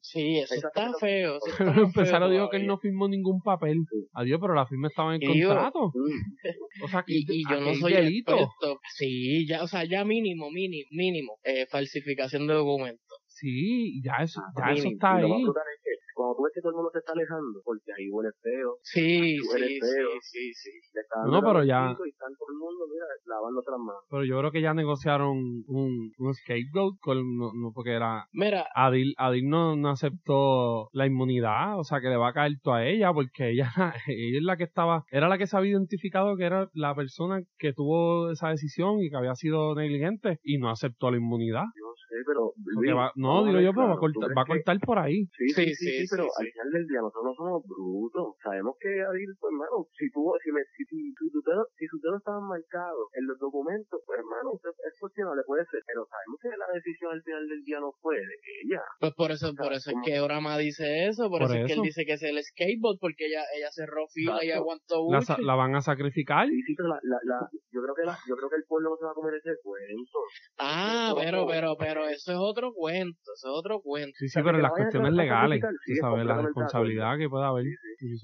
Sí, 0.00 0.38
eso 0.38 0.54
está 0.54 0.92
feo. 0.98 1.38
Eso 1.38 1.46
está 1.58 1.72
el 1.72 1.84
empresario 1.90 2.28
feo 2.28 2.34
dijo 2.34 2.50
que 2.50 2.56
él 2.58 2.66
no 2.66 2.78
firmó 2.78 3.08
ningún 3.08 3.40
papel. 3.40 3.78
Adiós, 4.14 4.38
pero 4.40 4.54
la 4.54 4.66
firma 4.66 4.88
estaba 4.88 5.14
en 5.14 5.22
Y 5.22 5.42
contrato. 5.42 5.92
O 6.82 6.88
sea, 6.88 7.02
que 7.02 7.12
Y, 7.14 7.24
y 7.28 7.42
yo 7.48 7.60
no 7.60 7.74
soy 7.74 7.92
delito. 7.92 8.32
experto. 8.32 8.80
Sí, 8.96 9.46
ya, 9.46 9.62
o 9.62 9.66
sea, 9.66 9.84
ya 9.84 10.04
mínimo, 10.04 10.50
mínimo, 10.50 10.88
mínimo, 10.90 11.38
eh, 11.44 11.66
falsificación 11.70 12.46
de 12.46 12.54
documentos. 12.54 13.18
Sí, 13.26 14.00
ya 14.02 14.22
eso, 14.22 14.40
ya 14.56 14.72
eso 14.72 14.88
y 14.88 14.92
está 14.92 15.20
lo 15.20 15.28
más 15.28 15.38
ahí. 15.38 15.44
Cuando 16.22 16.36
tú 16.38 16.42
ves 16.46 16.52
que 16.54 16.60
todo 16.62 16.70
el 16.70 16.76
mundo 16.76 16.90
se 16.94 16.98
está 17.02 17.12
alejando, 17.12 17.60
porque 17.64 17.90
ahí 17.98 18.06
huele 18.10 18.30
feo, 18.40 18.78
Sí, 18.82 19.38
sí, 19.38 19.80
feo. 19.80 20.08
sí, 20.22 20.54
sí, 20.54 20.70
sí. 20.70 20.98
No, 21.26 21.42
pero 21.42 21.64
ya- 21.64 21.90
Y 21.98 22.08
están 22.08 22.32
todo 22.38 22.48
el 22.50 22.58
mundo, 22.58 22.86
mira, 22.90 23.04
lavándose 23.26 23.70
las 23.70 23.80
manos. 23.80 24.02
Pero 24.08 24.24
yo 24.24 24.38
creo 24.38 24.50
que 24.52 24.60
ya 24.62 24.72
negociaron 24.74 25.36
un, 25.66 26.12
un 26.16 26.34
scapegoat 26.34 26.94
con, 27.00 27.16
no, 27.36 27.50
no, 27.54 27.72
porque 27.74 27.92
era, 27.92 28.26
Mira, 28.32 28.66
Adil, 28.74 29.14
Adil 29.18 29.48
no, 29.48 29.74
no 29.76 29.90
aceptó 29.90 30.88
la 30.92 31.06
inmunidad, 31.06 31.78
o 31.78 31.84
sea 31.84 32.00
que 32.00 32.08
le 32.08 32.16
va 32.16 32.28
a 32.28 32.32
caer 32.32 32.52
todo 32.62 32.74
a 32.74 32.86
ella, 32.86 33.12
porque 33.12 33.50
ella, 33.50 33.66
ella 34.06 34.38
es 34.38 34.44
la 34.44 34.56
que 34.56 34.64
estaba, 34.64 35.04
era 35.10 35.28
la 35.28 35.38
que 35.38 35.46
se 35.46 35.56
había 35.56 35.72
identificado 35.72 36.36
que 36.36 36.44
era 36.44 36.68
la 36.74 36.94
persona 36.94 37.42
que 37.58 37.72
tuvo 37.72 38.30
esa 38.30 38.50
decisión 38.50 39.00
y 39.00 39.10
que 39.10 39.16
había 39.16 39.34
sido 39.34 39.74
negligente 39.74 40.38
y 40.42 40.58
no 40.58 40.70
aceptó 40.70 41.10
la 41.10 41.16
inmunidad. 41.18 41.64
Yo 41.76 41.86
no 41.86 41.94
sé, 41.96 42.16
pero... 42.26 42.52
Porque 42.74 42.90
Luis, 42.90 42.96
va- 42.96 43.12
no, 43.16 43.44
digo 43.44 43.60
yo, 43.60 43.72
pero 43.72 43.88
va 43.88 43.94
a 43.94 43.98
claro, 43.98 44.12
¿tú 44.12 44.20
cortar, 44.20 44.38
va 44.38 44.42
a 44.42 44.44
que- 44.44 44.52
cortar 44.52 44.78
por 44.80 44.98
ahí. 44.98 45.24
Sí, 45.36 45.48
sí, 45.48 45.54
Sí, 45.54 45.74
sí, 45.74 45.86
sí, 45.86 46.06
sí, 46.06 46.11
pero 46.12 46.24
sí, 46.28 46.36
al 46.36 46.46
sí. 46.46 46.52
final 46.52 46.68
del 46.76 46.86
día 46.86 47.00
nosotros 47.00 47.24
no 47.24 47.34
somos 47.34 47.58
brutos. 47.64 48.36
Sabemos 48.44 48.76
que 48.76 48.90
Adil, 49.02 49.32
pues 49.40 49.50
hermano, 49.52 49.88
si 49.96 50.06
tuvo, 50.12 50.36
si, 50.44 50.52
me, 50.52 50.60
si, 50.76 50.84
si, 50.84 50.98
si, 51.16 51.24
sus 51.32 51.42
dedos, 51.44 51.66
si 51.80 51.86
sus 51.88 52.00
dedos 52.04 52.20
estaban 52.20 52.44
marcados 52.44 53.08
en 53.16 53.24
los 53.26 53.38
documentos, 53.40 53.96
pues 54.04 54.18
hermano, 54.20 54.52
usted- 54.60 54.76
es 54.84 54.94
cuestionable, 55.00 55.42
puede 55.46 55.64
ser, 55.72 55.80
pero 55.86 56.04
sabemos 56.06 56.36
que 56.42 56.50
la 56.52 56.68
decisión 56.74 57.12
al 57.12 57.22
final 57.22 57.48
del 57.48 57.62
día 57.64 57.80
no 57.80 57.90
fue 58.00 58.16
de 58.20 58.36
ella. 58.62 58.82
pues 59.00 59.12
por 59.14 59.30
eso, 59.32 59.54
por 59.56 59.72
eso 59.72 59.90
es 59.90 59.96
que 60.04 60.20
Orama 60.20 60.58
dice 60.58 61.06
eso, 61.08 61.28
por, 61.30 61.42
Por 61.42 61.50
eso, 61.50 61.64
es 61.64 61.66
que 61.66 61.72
él 61.74 61.82
dice 61.82 62.04
que 62.04 62.14
es 62.14 62.22
el 62.22 62.36
skateboard, 62.42 62.98
porque 63.00 63.26
ella, 63.26 63.42
ella 63.56 63.70
cerró 63.72 64.06
fila 64.08 64.44
y 64.44 64.50
aguantó 64.50 65.08
La, 65.10 65.22
la 65.40 65.54
van 65.54 65.74
a 65.76 65.80
sacrificar. 65.80 66.46
Sí, 66.48 66.60
sí, 66.62 66.74
pero 66.76 66.88
la, 66.88 67.00
la, 67.02 67.18
la, 67.24 67.48
yo 67.72 67.80
creo 67.82 67.94
que 67.94 68.04
la, 68.04 68.18
yo 68.28 68.36
creo 68.36 68.48
que 68.50 68.56
el 68.56 68.64
pueblo 68.68 68.90
no 68.90 68.96
se 68.96 69.04
va 69.04 69.10
a 69.12 69.14
comer 69.14 69.34
ese 69.34 69.56
cuento. 69.62 70.18
Ah, 70.58 71.14
pero, 71.16 71.46
pero, 71.46 71.76
pero 71.78 72.06
eso 72.08 72.32
es 72.32 72.38
otro 72.38 72.72
cuento, 72.72 73.18
eso 73.34 73.48
es 73.48 73.54
otro 73.58 73.80
cuento. 73.80 74.12
Sí, 74.18 74.28
sí, 74.28 74.40
pero 74.42 74.58
las 74.58 74.72
cuestiones 74.72 75.12
legales, 75.12 75.60
tú 75.60 75.91
sí, 75.94 76.00
sabes, 76.00 76.24
la 76.24 76.42
responsabilidad 76.42 77.18
que 77.18 77.28
pueda 77.28 77.48
haber. 77.48 77.66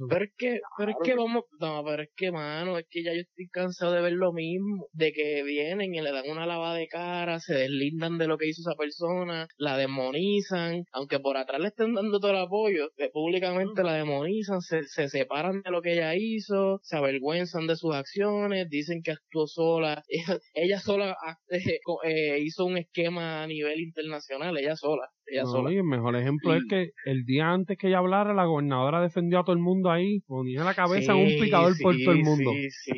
Pero 0.08 0.24
es 0.24 0.32
que, 0.36 0.60
pero 0.76 0.90
es 0.90 0.96
que 1.04 1.14
vamos, 1.14 1.44
no, 1.60 1.84
pero 1.84 2.02
es 2.02 2.10
que, 2.16 2.32
mano, 2.32 2.78
es 2.78 2.86
que 2.90 3.02
ya 3.04 3.14
yo 3.14 3.20
estoy 3.20 3.48
cansado 3.48 3.92
de 3.92 4.02
ver 4.02 4.12
lo 4.12 4.32
mismo, 4.32 4.88
de 4.92 5.12
que 5.12 5.42
vienen 5.44 5.94
y 5.94 6.00
le 6.00 6.10
dan 6.10 6.28
una 6.28 6.46
lavada 6.46 6.74
de 6.74 6.88
cara, 6.88 7.38
se 7.38 7.54
deslindan 7.54 8.18
de 8.18 8.26
lo 8.26 8.38
que 8.38 8.48
hizo 8.48 8.62
esa 8.62 8.76
persona, 8.76 9.46
la 9.56 9.76
demonizan, 9.76 10.84
aunque 10.92 11.20
por 11.20 11.36
atrás 11.36 11.60
le 11.60 11.68
estén 11.68 11.94
dando 11.94 12.18
todo 12.18 12.32
el 12.32 12.38
apoyo, 12.38 12.90
que 12.96 13.08
públicamente 13.10 13.84
la 13.84 13.94
demonizan, 13.94 14.60
se, 14.62 14.82
se 14.84 15.08
separan 15.08 15.62
de 15.62 15.70
lo 15.70 15.80
que 15.80 15.92
ella 15.92 16.14
hizo, 16.16 16.80
se 16.82 16.96
avergüenzan 16.96 17.66
de 17.66 17.76
sus 17.76 17.94
acciones, 17.94 18.68
dicen 18.68 19.02
que 19.02 19.12
actuó 19.12 19.46
sola, 19.46 20.02
ella, 20.08 20.38
ella 20.54 20.80
sola 20.80 21.16
eh, 21.50 21.80
eh, 22.04 22.38
hizo 22.40 22.64
un 22.64 22.78
esquema 22.78 23.42
a 23.42 23.46
nivel 23.46 23.80
internacional, 23.80 24.56
ella 24.58 24.76
sola, 24.76 25.08
ella 25.30 25.42
No, 25.42 25.48
sola. 25.48 25.72
y 25.72 25.76
el 25.76 25.84
mejor 25.84 26.16
ejemplo 26.16 26.54
es 26.54 26.62
que 26.68 26.90
el 27.04 27.24
día 27.24 27.50
antes 27.50 27.76
que 27.78 27.88
ella 27.88 27.98
hablara, 27.98 28.34
la 28.34 28.44
gobernadora 28.46 29.00
defendió 29.00 29.40
a 29.40 29.44
todo 29.44 29.54
el 29.54 29.62
mundo 29.62 29.90
ahí, 29.90 30.20
ponía 30.26 30.64
la 30.64 30.74
cabeza 30.74 31.12
en 31.12 31.18
un 31.18 31.28
Sí, 31.28 31.40
picador 31.40 31.72
por 31.82 31.94
todo 32.04 32.12
el 32.12 32.22
mundo. 32.24 32.50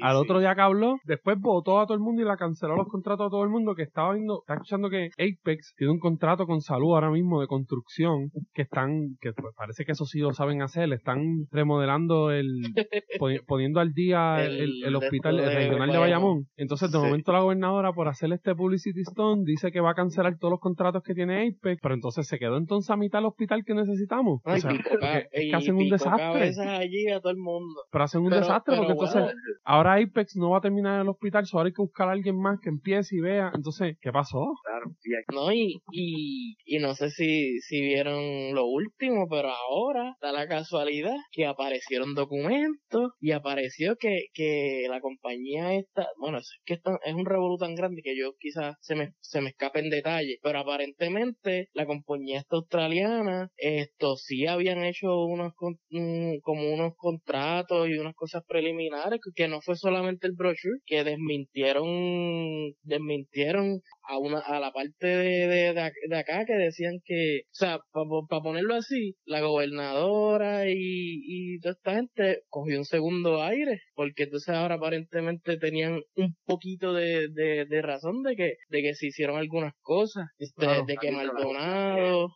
Al 0.03 0.17
otro 0.17 0.39
día 0.41 0.55
que 0.55 0.61
habló, 0.61 0.97
después 1.05 1.37
votó 1.41 1.81
a 1.81 1.87
todo 1.87 1.95
el 1.95 2.01
mundo 2.01 2.23
y 2.23 2.25
la 2.25 2.37
canceló 2.37 2.77
los 2.77 2.89
contratos 2.89 3.27
a 3.27 3.31
todo 3.31 3.43
el 3.45 3.51
mundo 3.51 3.75
que 3.75 3.83
estaba 3.83 4.13
viendo, 4.15 4.41
está 4.43 4.55
escuchando 4.55 4.91
que 4.91 5.09
Apex 5.19 5.75
tiene 5.77 5.93
un 5.93 5.99
contrato 5.99 6.47
con 6.47 6.61
salud 6.61 6.95
ahora 6.95 7.11
mismo 7.11 7.41
de 7.41 7.47
construcción 7.47 8.31
que 8.55 8.63
están, 8.63 9.17
que 9.21 9.33
pues, 9.33 9.55
parece 9.57 9.85
que 9.85 9.93
eso 9.93 10.05
sí 10.05 10.21
lo 10.21 10.33
saben 10.33 10.63
hacer, 10.63 10.93
están 10.93 11.47
remodelando 11.51 12.31
el, 12.31 12.47
poni- 13.21 13.41
poniendo 13.47 13.81
al 13.81 13.93
día 13.93 14.45
el, 14.45 14.61
El- 14.61 14.85
el 14.85 14.97
hospital 14.97 15.37
de 15.37 15.43
el 15.43 15.49
esto 15.49 15.59
de 15.61 15.65
regional 15.67 15.93
de 15.93 15.99
Bayamón. 15.99 16.45
Entonces 16.57 16.91
de 16.91 16.99
momento 16.99 17.33
la 17.33 17.41
gobernadora 17.41 17.93
por 17.93 18.09
hacer 18.09 18.33
este 18.33 18.55
publicity 18.55 19.01
stone 19.03 19.43
dice 19.45 19.71
que 19.71 19.81
va 19.81 19.91
a 19.91 19.95
cancelar 19.95 20.37
todos 20.39 20.53
los 20.53 20.61
contratos 20.61 21.03
que 21.03 21.15
tiene 21.15 21.49
Apex, 21.49 21.81
pero 21.83 21.95
entonces 21.95 22.20
se 22.25 22.39
quedó 22.39 22.57
entonces 22.57 22.91
a 22.91 22.97
mitad 22.97 23.21
el 23.21 23.27
hospital 23.27 23.65
que 23.65 23.75
necesitamos. 23.75 24.41
O 24.45 24.57
sea, 24.57 24.71
pico 24.71 24.91
es 25.33 25.51
que 25.51 25.55
hacen 25.55 25.75
un 25.77 25.89
desastre. 25.89 26.53
allí 26.69 27.09
a 27.09 27.21
todo 27.21 27.31
el 27.33 27.39
mundo. 27.39 27.83
Pero 27.91 28.05
hacen 28.05 28.21
un 28.23 28.29
Pero- 28.31 28.41
desastre 28.41 28.77
pero 28.77 28.87
porque 28.87 28.93
entonces 29.05 29.35
ahora 29.65 29.95
Apex 29.95 30.37
no 30.37 30.51
va 30.51 30.59
a 30.59 30.61
terminar 30.61 30.97
en 30.97 31.01
el 31.03 31.09
hospital, 31.09 31.47
so 31.47 31.59
ahora 31.59 31.69
hay 31.69 31.73
que 31.75 31.83
buscar 31.83 32.09
a 32.09 32.13
alguien 32.13 32.37
más 32.41 32.59
que 32.63 32.69
empiece 32.71 33.17
y 33.17 33.21
vea. 33.21 33.51
Entonces, 33.55 33.97
¿qué 34.01 34.11
pasó? 34.13 34.53
Claro, 34.65 34.87
No, 35.33 35.53
y, 35.53 35.81
y, 35.93 36.57
y 36.65 36.79
no 36.79 36.95
sé 36.95 37.11
si, 37.11 37.61
si 37.61 37.81
vieron 37.81 38.55
lo 38.55 38.67
último, 38.67 39.27
pero 39.29 39.49
ahora 39.51 40.15
da 40.21 40.33
la 40.33 40.47
casualidad 40.49 41.17
que 41.33 41.47
aparecieron 41.47 42.15
documentos 42.15 43.13
y 43.21 43.33
apareció 43.33 43.97
que, 43.97 44.27
que 44.33 44.87
la 44.89 45.01
compañía 45.01 45.75
esta, 45.75 46.09
bueno, 46.19 46.39
es 46.39 46.51
que 46.65 46.75
esta- 46.75 46.99
es 47.05 47.15
un 47.15 47.27
revolú 47.27 47.57
tan 47.59 47.75
grande 47.75 48.03
que 48.03 48.17
yo 48.19 48.33
quizás 48.39 48.77
se 48.81 48.95
me, 48.95 49.13
se 49.21 49.41
me 49.41 49.51
escape 49.51 49.81
en 49.81 49.91
detalle, 49.91 50.39
pero 50.43 50.59
aparentemente 50.61 51.69
la 51.73 51.87
compañía 51.87 52.01
esta 52.29 52.57
australiana, 52.57 53.49
esto 53.57 54.17
sí 54.17 54.47
habían 54.47 54.85
hecho 54.85 55.25
unos, 55.25 55.53
mm, 55.91 56.39
como 56.43 56.73
unos 56.73 56.95
contratos 56.97 57.89
y 57.89 57.99
unas 57.99 58.15
cosas 58.15 58.43
preliminares, 58.47 59.21
que 59.35 59.49
no 59.49 59.61
fue 59.61 59.77
solamente 59.77 60.27
el 60.27 60.35
brochure, 60.35 60.79
que 60.87 61.05
desmintieron, 61.05 62.73
desmintieron 62.83 63.81
a 64.11 64.19
una 64.19 64.41
a 64.41 64.59
la 64.61 64.73
parte 64.73 65.07
de, 65.07 65.47
de, 65.47 65.73
de 65.75 65.81
ac- 65.81 66.09
de 66.09 66.17
acá 66.19 66.45
que 66.45 66.55
decían 66.55 66.99
que, 67.05 67.43
o 67.47 67.55
sea, 67.55 67.79
para 67.93 68.43
ponerlo 68.43 68.75
así, 68.75 69.15
la 69.25 69.41
gobernadora 69.41 70.69
y, 70.69 70.75
y 70.77 71.61
toda 71.61 71.73
esta 71.75 71.95
gente 71.95 72.43
cogió 72.49 72.79
un 72.79 72.85
segundo 72.85 73.43
aire, 73.43 73.81
porque 73.95 74.25
entonces 74.25 74.55
ahora 74.55 74.75
aparentemente 74.77 75.57
tenían 75.59 76.01
un 76.17 76.35
poquito 76.45 76.93
de, 76.93 77.29
de, 77.33 77.67
de 77.67 77.83
razón 77.83 78.23
de 78.23 78.35
que, 78.37 78.55
de 78.69 78.83
que 78.83 78.95
se 78.95 79.07
hicieron 79.07 79.37
algunas 79.39 79.73
cosas, 79.81 80.27
este, 80.39 80.67
Claro. 80.67 80.85
de 80.87 80.97
que 80.97 81.11
Maldonado, 81.13 82.29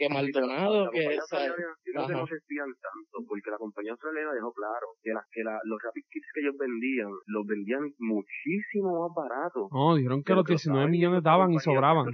que 0.00 0.08
Maldonado, 0.08 0.88
la 0.88 0.90
que 0.90 1.04
compañía 1.04 1.20
esa, 1.20 1.36
que 1.84 1.92
Ajá. 1.92 2.12
no 2.16 2.26
se 2.26 2.36
espían 2.40 2.72
tanto, 2.80 3.20
porque 3.28 3.50
la 3.52 3.60
compañía 3.60 3.92
australiana 3.92 4.32
dejó 4.32 4.48
claro 4.56 4.96
que, 5.04 5.12
las 5.12 5.28
que 5.28 5.44
la, 5.44 5.60
los 5.68 5.76
Rapid 5.76 6.08
Kits 6.08 6.32
que 6.32 6.40
ellos 6.40 6.56
vendían, 6.56 7.12
los 7.28 7.44
vendían 7.44 7.84
muchísimo 8.00 9.04
más 9.04 9.12
barato. 9.12 9.68
No, 9.68 9.96
dijeron 10.00 10.24
que 10.24 10.32
lo 10.32 10.40
los 10.40 10.48
19 10.48 10.56
estaban 10.56 10.90
millones 10.90 11.22
daban 11.22 11.52
y 11.52 11.60
sobraban. 11.60 12.08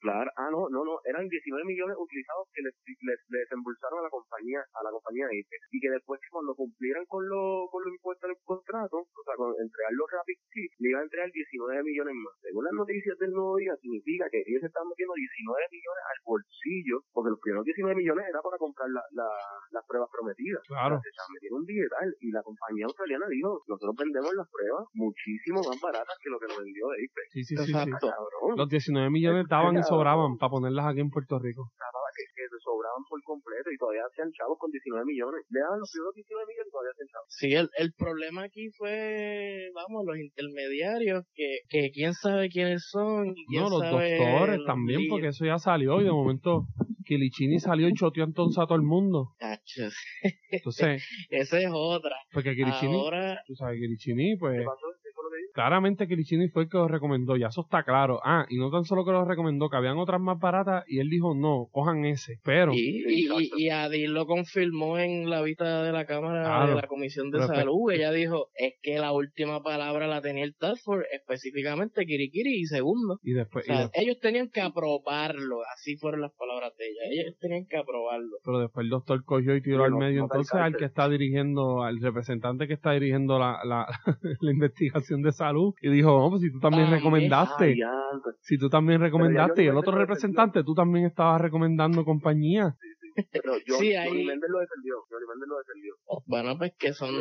Claro, 0.00 0.30
ah, 0.40 0.48
no, 0.48 0.72
no, 0.72 0.88
no, 0.88 1.04
eran 1.04 1.28
19 1.28 1.68
millones 1.68 1.96
utilizados 2.00 2.48
que 2.54 2.62
les, 2.64 2.72
les, 3.04 3.20
les 3.28 3.44
desembolsaron 3.44 4.00
a 4.00 4.08
la 4.08 4.10
compañía, 4.10 4.64
a 4.72 4.80
la 4.80 4.90
compañía 4.90 5.26
Apex. 5.28 5.68
Y 5.68 5.80
que 5.84 5.90
después 5.90 6.16
que 6.24 6.32
cuando 6.32 6.54
cumplieran 6.56 7.04
con, 7.04 7.28
lo, 7.28 7.68
con 7.68 7.84
los 7.84 7.92
impuestos 7.92 8.24
del 8.24 8.40
contrato, 8.40 9.04
o 9.04 9.22
sea, 9.28 9.36
con 9.36 9.52
entregar 9.52 9.92
los 9.92 10.08
Rapid 10.08 10.40
Kits, 10.48 10.74
le 10.80 10.96
iban 10.96 11.04
a 11.04 11.04
entregar 11.04 11.28
19 11.28 11.82
millones 11.84 12.14
más. 12.24 12.32
Según 12.40 12.64
las 12.64 12.72
noticias 12.72 13.18
del 13.20 13.36
nuevo 13.36 13.56
día, 13.60 13.76
significa 13.84 14.24
que 14.32 14.40
ellos 14.48 14.64
están 14.64 14.88
metiendo 14.88 15.12
19 15.12 15.76
millones 15.76 16.04
al 16.08 16.18
bolsillo, 16.24 16.96
porque 17.18 17.34
los 17.34 17.40
primeros 17.42 17.64
19 17.66 17.98
millones 17.98 18.30
era 18.30 18.38
para 18.38 18.54
comprar 18.58 18.86
la, 18.94 19.02
la, 19.10 19.26
las 19.74 19.84
pruebas 19.90 20.06
prometidas. 20.06 20.62
Claro. 20.70 20.94
O 20.94 21.02
sea, 21.02 21.10
se 21.26 21.32
metieron 21.34 21.58
un 21.58 21.66
dineral 21.66 22.14
y 22.22 22.30
la 22.30 22.42
compañía 22.46 22.86
australiana 22.86 23.26
dijo, 23.26 23.58
nosotros 23.66 23.96
vendemos 23.98 24.30
las 24.38 24.46
pruebas 24.46 24.86
muchísimo 24.94 25.58
más 25.66 25.80
baratas 25.82 26.14
que 26.22 26.30
lo 26.30 26.38
que 26.38 26.46
nos 26.46 26.62
vendió 26.62 26.86
Apex. 26.94 27.26
Sí, 27.34 27.42
sí, 27.42 27.56
sí, 27.58 27.64
sí. 27.66 27.70
Exacto. 27.74 28.06
Cabrón. 28.06 28.54
Los 28.54 28.68
19 28.70 29.10
millones 29.10 29.50
daban 29.50 29.74
y 29.74 29.82
sobraban 29.82 30.38
para 30.38 30.50
ponerlas 30.50 30.86
aquí 30.86 31.00
en 31.00 31.10
Puerto 31.10 31.42
Rico. 31.42 31.66
Estaba 31.74 32.07
que, 32.18 32.24
que 32.34 32.44
se 32.50 32.58
sobraban 32.58 33.06
por 33.06 33.22
completo 33.22 33.70
y 33.70 33.78
todavía 33.78 34.02
hacían 34.10 34.32
chavos 34.34 34.58
con 34.58 34.70
19 34.74 35.06
millones. 35.06 35.46
Le 35.54 35.60
daban 35.62 35.78
los 35.78 35.90
primeros 35.94 36.14
19 36.18 36.42
millones 36.50 36.66
y 36.66 36.72
todavía 36.74 36.92
hacían 36.98 37.08
chavos. 37.14 37.28
Sí, 37.30 37.48
el, 37.54 37.66
el 37.78 37.90
problema 37.94 38.40
aquí 38.50 38.64
fue, 38.74 39.70
vamos, 39.74 40.02
los 40.04 40.18
intermediarios, 40.18 41.22
que, 41.34 41.62
que 41.70 41.90
quién 41.94 42.12
sabe 42.14 42.48
quiénes 42.50 42.82
son. 42.90 43.30
y 43.36 43.46
quién 43.46 43.62
No, 43.62 43.70
los 43.70 43.80
sabe 43.86 44.18
doctores 44.18 44.60
también, 44.66 45.06
porque 45.08 45.28
eso 45.28 45.44
ya 45.46 45.58
salió 45.58 46.00
y 46.00 46.04
de 46.04 46.10
momento 46.10 46.66
Kilichini 47.06 47.58
salió 47.58 47.88
y 47.88 47.94
choteó 47.94 48.24
entonces 48.24 48.58
a 48.58 48.66
todo 48.66 48.76
el 48.76 48.82
mundo. 48.84 49.32
Entonces, 49.38 49.94
Esa 51.30 51.60
es 51.60 51.70
otra. 51.72 52.16
porque 52.32 52.54
Kilichini, 52.54 52.94
Ahora, 52.94 53.40
tú 53.46 53.54
sabes, 53.54 53.78
Kilichini, 53.80 54.36
pues, 54.36 54.58
¿Qué 54.58 54.64
pasó? 54.64 54.86
Claramente 55.52 56.06
Kirishini 56.06 56.48
fue 56.48 56.64
el 56.64 56.68
que 56.68 56.78
lo 56.78 56.88
recomendó, 56.88 57.36
ya 57.36 57.48
eso 57.48 57.62
está 57.62 57.82
claro. 57.82 58.20
Ah, 58.24 58.46
y 58.48 58.56
no 58.56 58.70
tan 58.70 58.84
solo 58.84 59.04
que 59.04 59.12
lo 59.12 59.24
recomendó, 59.24 59.68
que 59.68 59.76
habían 59.76 59.98
otras 59.98 60.20
más 60.20 60.38
baratas 60.38 60.84
y 60.86 61.00
él 61.00 61.08
dijo, 61.08 61.34
no, 61.34 61.68
cojan 61.70 62.04
ese. 62.04 62.38
Pero... 62.44 62.72
Y, 62.74 63.04
y, 63.06 63.50
y, 63.56 63.70
Adil 63.70 64.12
lo 64.12 64.26
confirmó 64.26 64.98
en 64.98 65.28
la 65.28 65.42
vista 65.42 65.82
de 65.82 65.92
la 65.92 66.06
Cámara 66.06 66.66
de 66.66 66.74
la 66.74 66.86
Comisión 66.86 67.30
de 67.30 67.46
Salud. 67.46 67.90
Ella 67.90 68.12
dijo, 68.12 68.48
es 68.54 68.74
que 68.82 68.98
la 68.98 69.12
última 69.12 69.62
palabra 69.62 70.06
la 70.06 70.20
tenía 70.20 70.44
el 70.44 70.54
Task 70.54 70.78
específicamente 71.12 72.06
Kirikiri 72.06 72.60
y 72.60 72.66
segundo. 72.66 73.18
Y 73.22 73.32
después, 73.32 73.66
ellos 73.94 74.18
tenían 74.20 74.48
que 74.48 74.60
aprobarlo, 74.60 75.58
así 75.74 75.96
fueron 75.96 76.22
las 76.22 76.32
palabras 76.34 76.72
de 76.76 76.86
ella, 76.86 77.22
ellos 77.22 77.36
tenían 77.38 77.66
que 77.66 77.76
aprobarlo. 77.76 78.38
Pero 78.44 78.60
después 78.60 78.84
el 78.84 78.90
doctor 78.90 79.24
cogió 79.24 79.56
y 79.56 79.62
tiró 79.62 79.84
al 79.84 79.94
medio 79.94 80.22
entonces 80.22 80.54
al 80.54 80.76
que 80.76 80.84
está 80.84 81.08
dirigiendo, 81.08 81.82
al 81.82 82.00
representante 82.00 82.66
que 82.66 82.74
está 82.74 82.92
dirigiendo 82.92 83.38
la, 83.38 83.60
la, 83.64 83.86
la 84.40 84.50
investigación 84.50 85.17
de 85.22 85.32
salud 85.32 85.74
y 85.80 85.90
dijo, 85.90 86.14
oh, 86.14 86.30
pues 86.30 86.42
si 86.42 86.52
tú 86.52 86.60
también 86.60 86.90
recomendaste, 86.90 87.76
si 88.40 88.58
tú 88.58 88.68
también 88.68 89.00
recomendaste 89.00 89.64
y 89.64 89.66
el 89.66 89.76
otro 89.76 89.96
representante, 89.96 90.64
tú 90.64 90.74
también 90.74 91.06
estabas 91.06 91.40
recomendando 91.40 92.04
compañía. 92.04 92.74
Pero 93.32 93.54
sí, 93.82 93.94
ahí... 93.94 94.24
lo 94.24 94.60
defendió, 94.60 94.96
lo 95.10 95.58
defendió. 95.58 95.94
Bueno, 96.26 96.56
pues 96.58 96.72
que 96.78 96.92
son, 96.92 97.14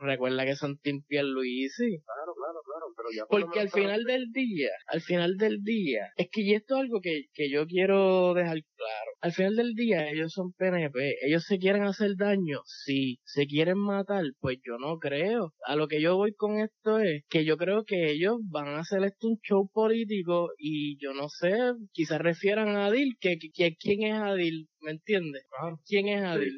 recuerda 0.00 0.44
que 0.44 0.56
son 0.56 0.78
Tim 0.78 1.02
Luisi. 1.08 2.00
Claro, 2.04 2.34
claro, 2.34 2.60
claro, 2.64 2.86
pero 2.96 3.08
ya 3.14 3.26
Porque 3.26 3.60
al 3.60 3.70
final 3.70 4.04
del 4.04 4.32
día, 4.32 4.70
al 4.86 5.00
final 5.00 5.36
del 5.36 5.62
día, 5.62 6.12
es 6.16 6.28
que 6.30 6.42
y 6.42 6.54
esto 6.54 6.74
es 6.74 6.80
algo 6.82 7.00
que, 7.00 7.26
que 7.32 7.50
yo 7.50 7.66
quiero 7.66 8.34
dejar 8.34 8.58
claro. 8.76 9.10
Al 9.20 9.32
final 9.32 9.56
del 9.56 9.74
día, 9.74 10.10
ellos 10.10 10.32
son 10.32 10.52
PNP, 10.52 11.18
ellos 11.22 11.44
se 11.44 11.58
quieren 11.58 11.84
hacer 11.84 12.16
daño, 12.16 12.60
sí, 12.64 13.20
se 13.24 13.46
quieren 13.46 13.78
matar, 13.78 14.24
pues 14.40 14.58
yo 14.64 14.78
no 14.78 14.98
creo. 14.98 15.54
A 15.64 15.76
lo 15.76 15.86
que 15.86 16.00
yo 16.00 16.16
voy 16.16 16.34
con 16.34 16.58
esto 16.58 16.98
es 16.98 17.22
que 17.28 17.44
yo 17.44 17.56
creo 17.56 17.84
que 17.84 18.10
ellos 18.10 18.38
van 18.50 18.68
a 18.68 18.80
hacer 18.80 19.04
esto 19.04 19.28
un 19.28 19.38
show 19.42 19.68
político 19.72 20.50
y 20.58 20.98
yo 21.00 21.14
no 21.14 21.28
sé, 21.28 21.52
quizás 21.92 22.20
refieran 22.20 22.70
a 22.70 22.86
Adil, 22.86 23.16
que, 23.20 23.38
que 23.54 23.76
quién 23.76 24.02
es 24.02 24.20
Adil, 24.20 24.68
¿me 24.82 24.92
entiendes? 24.92 25.44
¿Quién 25.86 26.08
es 26.08 26.22
Adil? 26.22 26.56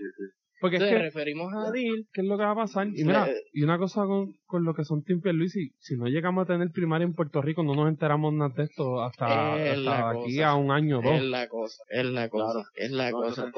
Porque 0.60 0.76
es 0.76 0.84
que, 0.84 0.98
referimos 0.98 1.52
a 1.52 1.68
Adil. 1.68 2.08
¿Qué 2.12 2.22
es 2.22 2.26
lo 2.26 2.38
que 2.38 2.44
va 2.44 2.52
a 2.52 2.56
pasar? 2.56 2.86
Y 2.86 3.04
mira, 3.04 3.28
y 3.52 3.62
una 3.62 3.76
cosa 3.76 4.04
con, 4.06 4.32
con 4.46 4.64
lo 4.64 4.74
que 4.74 4.84
son 4.84 5.02
Tim 5.02 5.20
Luis, 5.22 5.52
si 5.52 5.96
no 5.96 6.06
llegamos 6.06 6.44
a 6.44 6.46
tener 6.46 6.70
primaria 6.70 7.04
en 7.04 7.14
Puerto 7.14 7.42
Rico, 7.42 7.62
no 7.62 7.74
nos 7.74 7.88
enteramos 7.88 8.32
nada 8.32 8.54
de 8.56 8.64
esto 8.64 9.02
hasta, 9.02 10.10
aquí 10.10 10.40
a 10.40 10.54
un 10.54 10.70
año 10.70 11.00
o 11.00 11.02
dos. 11.02 11.16
Es 11.16 11.24
la 11.24 11.48
cosa, 11.48 11.82
es 11.88 12.06
la 12.06 12.28
cosa, 12.30 12.62
es 12.76 12.90
la 12.92 13.10
cosa. 13.12 13.52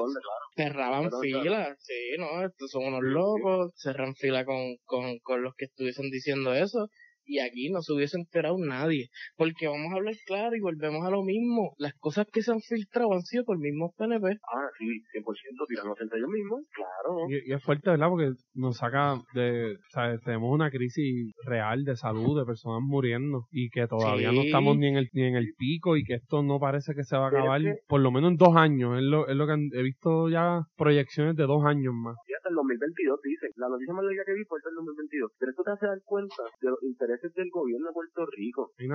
Cerraban 0.55 1.09
fila, 1.21 1.75
sí, 1.79 1.93
no, 2.19 2.45
estos 2.45 2.71
son 2.71 2.85
unos 2.85 3.03
locos, 3.03 3.71
cerran 3.75 4.15
fila 4.15 4.43
con, 4.43 4.75
con, 4.83 5.19
con 5.19 5.43
los 5.43 5.55
que 5.55 5.65
estuviesen 5.65 6.09
diciendo 6.09 6.53
eso 6.53 6.89
y 7.27 7.39
aquí 7.39 7.69
no 7.69 7.81
se 7.81 7.93
hubiese 7.93 8.17
enterado 8.17 8.57
nadie. 8.57 9.09
Porque 9.35 9.67
vamos 9.67 9.91
a 9.91 9.97
hablar 9.97 10.15
claro 10.25 10.55
y 10.55 10.59
volvemos 10.59 11.05
a 11.05 11.11
lo 11.11 11.23
mismo. 11.23 11.73
Las 11.77 11.93
cosas 11.99 12.25
que 12.31 12.41
se 12.41 12.51
han 12.51 12.61
filtrado 12.61 13.13
han 13.13 13.21
sido 13.21 13.43
por 13.43 13.59
mismos 13.59 13.91
PNP. 13.97 14.27
Ah, 14.27 14.69
sí, 14.79 14.85
100% 15.13 15.23
tirarnos 15.67 16.01
entre 16.01 16.17
ellos 16.17 16.29
mismos, 16.29 16.61
claro. 16.73 17.27
Y, 17.29 17.51
es 17.51 17.63
fuerte, 17.63 17.89
¿verdad? 17.89 18.09
Porque 18.09 18.31
nos 18.53 18.77
saca 18.77 19.21
de, 19.33 19.73
o 19.75 19.89
sea, 19.89 20.17
tenemos 20.23 20.53
una 20.53 20.71
crisis 20.71 21.33
real 21.45 21.83
de 21.83 21.95
salud, 21.95 22.39
de 22.39 22.45
personas 22.45 22.81
muriendo 22.81 23.45
y 23.51 23.69
que 23.69 23.87
todavía 23.87 24.31
no 24.31 24.41
estamos 24.41 24.77
ni 24.77 24.87
en 24.87 24.97
el 24.97 25.09
ni 25.13 25.23
en 25.23 25.35
el 25.35 25.53
pico 25.57 25.97
y 25.97 26.03
que 26.03 26.15
esto 26.15 26.43
no 26.43 26.59
parece 26.59 26.93
que 26.93 27.03
se 27.03 27.17
va 27.17 27.25
a 27.25 27.29
acabar 27.29 27.61
por 27.87 28.01
lo 28.01 28.11
menos 28.11 28.31
en 28.31 28.37
dos 28.37 28.55
años. 28.55 28.97
Es 28.97 29.03
lo, 29.03 29.27
es 29.27 29.35
lo 29.35 29.47
que 29.47 29.53
he 29.73 29.83
visto 29.83 30.29
ya 30.29 30.61
proyecciones 30.75 31.35
de 31.35 31.43
dos 31.43 31.65
años 31.65 31.93
más. 31.93 32.15
Y 32.27 32.33
hasta 32.33 32.49
el 32.49 32.55
2022 32.55 33.21
dicen. 33.23 33.51
La 33.55 33.69
noticia 33.69 33.93
más 33.93 34.03
larga 34.05 34.23
que 34.25 34.33
vi 34.33 34.43
fue 34.45 34.59
hasta 34.59 34.69
el 34.69 34.75
2022. 34.75 35.31
Pero 35.39 35.49
esto 35.51 35.63
te 35.63 35.71
hace 35.71 35.85
dar 35.87 36.01
cuenta 36.05 36.43
de 36.61 36.69
los 36.69 36.83
intereses 36.83 37.16
del 37.21 37.49
gobierno 37.49 37.87
de 37.87 37.93
Puerto 37.93 38.25
Rico. 38.37 38.71
En, 38.77 38.91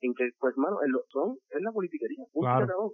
en, 0.00 0.14
que, 0.14 0.30
pues, 0.38 0.56
mano, 0.56 0.78
son, 1.08 1.36
es 1.50 1.62
la 1.62 1.72
politiquería. 1.72 2.24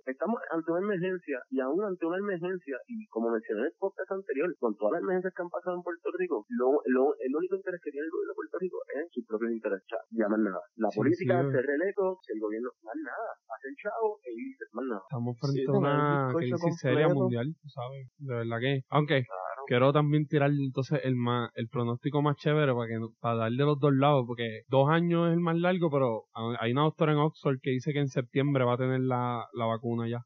Estamos 0.06 0.40
ante 0.50 0.72
una 0.72 0.80
emergencia 0.80 1.38
y 1.50 1.60
aún 1.60 1.84
ante 1.84 2.06
una 2.06 2.18
emergencia, 2.18 2.76
y 2.86 3.06
como 3.08 3.30
mencioné 3.30 3.60
en 3.60 3.66
el 3.66 3.76
podcast 3.78 4.10
anterior, 4.12 4.48
con 4.58 4.76
todas 4.76 4.92
las 4.92 5.02
emergencias 5.02 5.34
que 5.34 5.42
han 5.42 5.50
pasado 5.50 5.76
en 5.76 5.82
Puerto 5.82 6.08
Rico, 6.18 6.46
lo, 6.48 6.80
lo, 6.86 7.14
el 7.18 7.32
único 7.36 7.56
interés 7.56 7.80
que 7.82 7.90
tiene 7.90 8.06
el 8.06 8.10
gobierno 8.10 8.32
de 8.32 8.36
Puerto 8.36 8.56
Rico 8.58 8.78
es 8.94 9.04
su 9.12 9.24
propio 9.24 9.50
interés. 9.50 9.82
Ya 10.10 10.28
más 10.28 10.40
nada. 10.40 10.60
La 10.76 10.88
política, 10.94 11.42
sí, 11.42 11.50
ser 11.50 11.66
electo, 11.68 12.18
el 12.28 12.40
gobierno, 12.40 12.70
más 12.82 12.96
nada. 12.96 13.30
Hacen 13.48 13.74
chavo 13.76 14.18
e 14.24 14.30
irse, 14.32 14.64
más 14.72 14.84
nada. 14.86 15.02
Estamos 15.08 15.36
frente 15.40 15.64
a 15.68 15.78
una 15.78 16.32
crisis 16.34 16.80
seria 16.80 17.08
mundial, 17.08 17.46
¿sabes? 17.66 18.08
De 18.18 18.34
verdad 18.34 18.58
que, 18.60 18.80
aunque 18.90 19.24
quiero 19.66 19.92
también 19.92 20.26
tirar 20.26 20.50
entonces 20.50 21.00
el 21.04 21.16
más, 21.16 21.50
el 21.54 21.68
pronóstico 21.68 22.22
más 22.22 22.36
chévere 22.36 22.72
para 22.72 22.88
que 22.88 22.98
para 23.20 23.36
darle 23.36 23.64
los 23.64 23.78
dos 23.78 23.92
lados, 23.98 24.24
porque 24.26 24.62
dos 24.68 24.88
años 24.90 25.28
es 25.28 25.34
el 25.34 25.40
más 25.40 25.56
largo, 25.56 25.90
pero 25.90 26.24
hay 26.60 26.72
una 26.72 26.82
doctora 26.82 27.12
en 27.12 27.18
Oxford 27.18 27.58
que 27.62 27.70
dice 27.70 27.92
que 27.92 28.00
en 28.00 28.08
septiembre 28.08 28.64
va 28.64 28.74
a 28.74 28.78
tener 28.78 29.00
la, 29.00 29.44
la 29.52 29.66
vacuna 29.66 30.08
ya. 30.08 30.20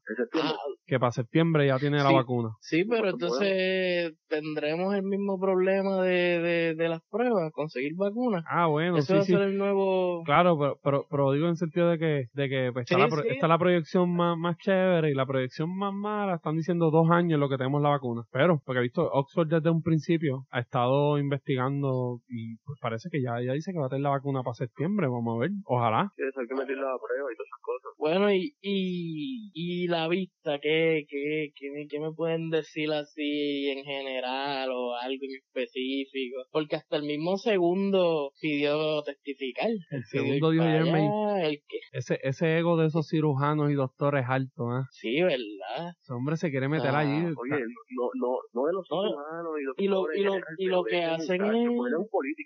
Que 0.85 0.99
para 0.99 1.11
septiembre 1.11 1.67
ya 1.67 1.79
tiene 1.79 1.97
la 1.97 2.11
vacuna. 2.11 2.49
Sí, 2.59 2.83
pero 2.83 3.09
entonces 3.09 4.13
tendremos 4.27 4.93
el 4.95 5.03
mismo 5.03 5.39
problema 5.39 6.01
de, 6.01 6.39
de, 6.39 6.75
de 6.75 6.89
las 6.89 7.01
pruebas, 7.09 7.51
conseguir 7.53 7.93
vacunas. 7.95 8.43
Ah, 8.49 8.67
bueno, 8.67 8.97
Eso 8.97 9.15
va 9.15 9.21
a 9.21 9.23
ser 9.23 9.41
el 9.41 9.57
nuevo... 9.57 10.23
Claro, 10.23 10.57
pero, 10.59 10.77
pero, 10.83 11.05
pero, 11.09 11.31
digo 11.31 11.47
en 11.47 11.55
sentido 11.55 11.89
de 11.89 11.97
que, 11.97 12.25
de 12.33 12.49
que 12.49 12.69
pues, 12.73 12.89
está, 12.89 12.97
la, 12.97 13.07
está 13.29 13.47
la 13.47 13.57
proyección 13.57 14.13
más, 14.13 14.37
más 14.37 14.57
chévere 14.57 15.09
y 15.09 15.13
la 15.13 15.25
proyección 15.25 15.75
más 15.75 15.93
mala, 15.93 16.35
están 16.35 16.55
diciendo 16.57 16.91
dos 16.91 17.09
años 17.09 17.39
lo 17.39 17.49
que 17.49 17.57
tenemos 17.57 17.81
la 17.81 17.89
vacuna. 17.89 18.23
Pero, 18.31 18.61
porque 18.65 18.79
he 18.79 18.83
visto, 18.83 19.09
Oxford 19.11 19.47
desde 19.47 19.69
un 19.69 19.81
principio 19.81 20.45
ha 20.51 20.59
estado 20.59 21.17
investigando 21.17 22.19
y 22.27 22.57
pues 22.65 22.77
parece 22.81 23.09
que 23.09 23.21
ya, 23.21 23.41
ya 23.41 23.53
dice 23.63 23.71
que 23.73 23.79
va 23.79 23.85
a 23.85 23.89
tener 23.89 24.03
la 24.03 24.09
vacuna 24.09 24.43
para 24.43 24.53
septiembre, 24.55 25.07
vamos 25.07 25.37
a 25.37 25.39
ver, 25.39 25.51
ojalá. 25.65 26.11
Sí, 26.15 26.23
hay 26.23 26.47
que 26.47 26.53
meter 26.53 26.75
la 26.75 26.97
prueba 26.99 27.31
y 27.31 27.35
todas 27.35 27.47
esas 27.47 27.61
cosas. 27.61 27.91
Bueno, 27.97 28.33
y, 28.33 28.53
y, 28.61 29.51
y 29.53 29.87
la 29.87 30.07
vista, 30.09 30.59
que 30.59 31.05
¿qué, 31.07 31.51
qué, 31.55 31.99
me 31.99 32.11
pueden 32.11 32.49
decir 32.49 32.91
así 32.91 33.69
en 33.69 33.85
general 33.85 34.69
o 34.71 34.95
algo 34.95 35.23
en 35.23 35.35
específico? 35.37 36.43
Porque 36.51 36.75
hasta 36.75 36.97
el 36.97 37.03
mismo 37.03 37.37
segundo 37.37 38.31
pidió 38.41 39.01
testificar. 39.03 39.69
El 39.91 40.03
segundo 40.05 40.51
dijo 40.51 40.65
el 40.65 41.61
ese, 41.93 42.19
ese 42.23 42.57
ego 42.57 42.75
de 42.77 42.87
esos 42.87 43.07
cirujanos 43.07 43.71
y 43.71 43.75
doctores 43.75 44.25
altos, 44.27 44.67
¿eh? 44.81 44.85
Sí, 44.91 45.21
¿verdad? 45.21 45.93
Ese 46.01 46.13
hombre 46.13 46.35
se 46.35 46.49
quiere 46.49 46.67
meter 46.67 46.93
allí. 46.93 47.25
Oye, 47.25 47.63
no, 47.95 48.09
no, 48.15 48.37
no 48.53 48.65
de 48.65 48.73
los 48.73 48.87
cirujanos 48.87 49.59
y 49.61 49.63
doctores. 49.63 49.77
Y 49.77 49.87
lo, 49.87 50.13
y 50.13 50.23
lo, 50.23 50.45
y 50.57 50.65
lo 50.65 50.83
que 50.83 51.03
hacen 51.03 51.45
es... 51.45 51.69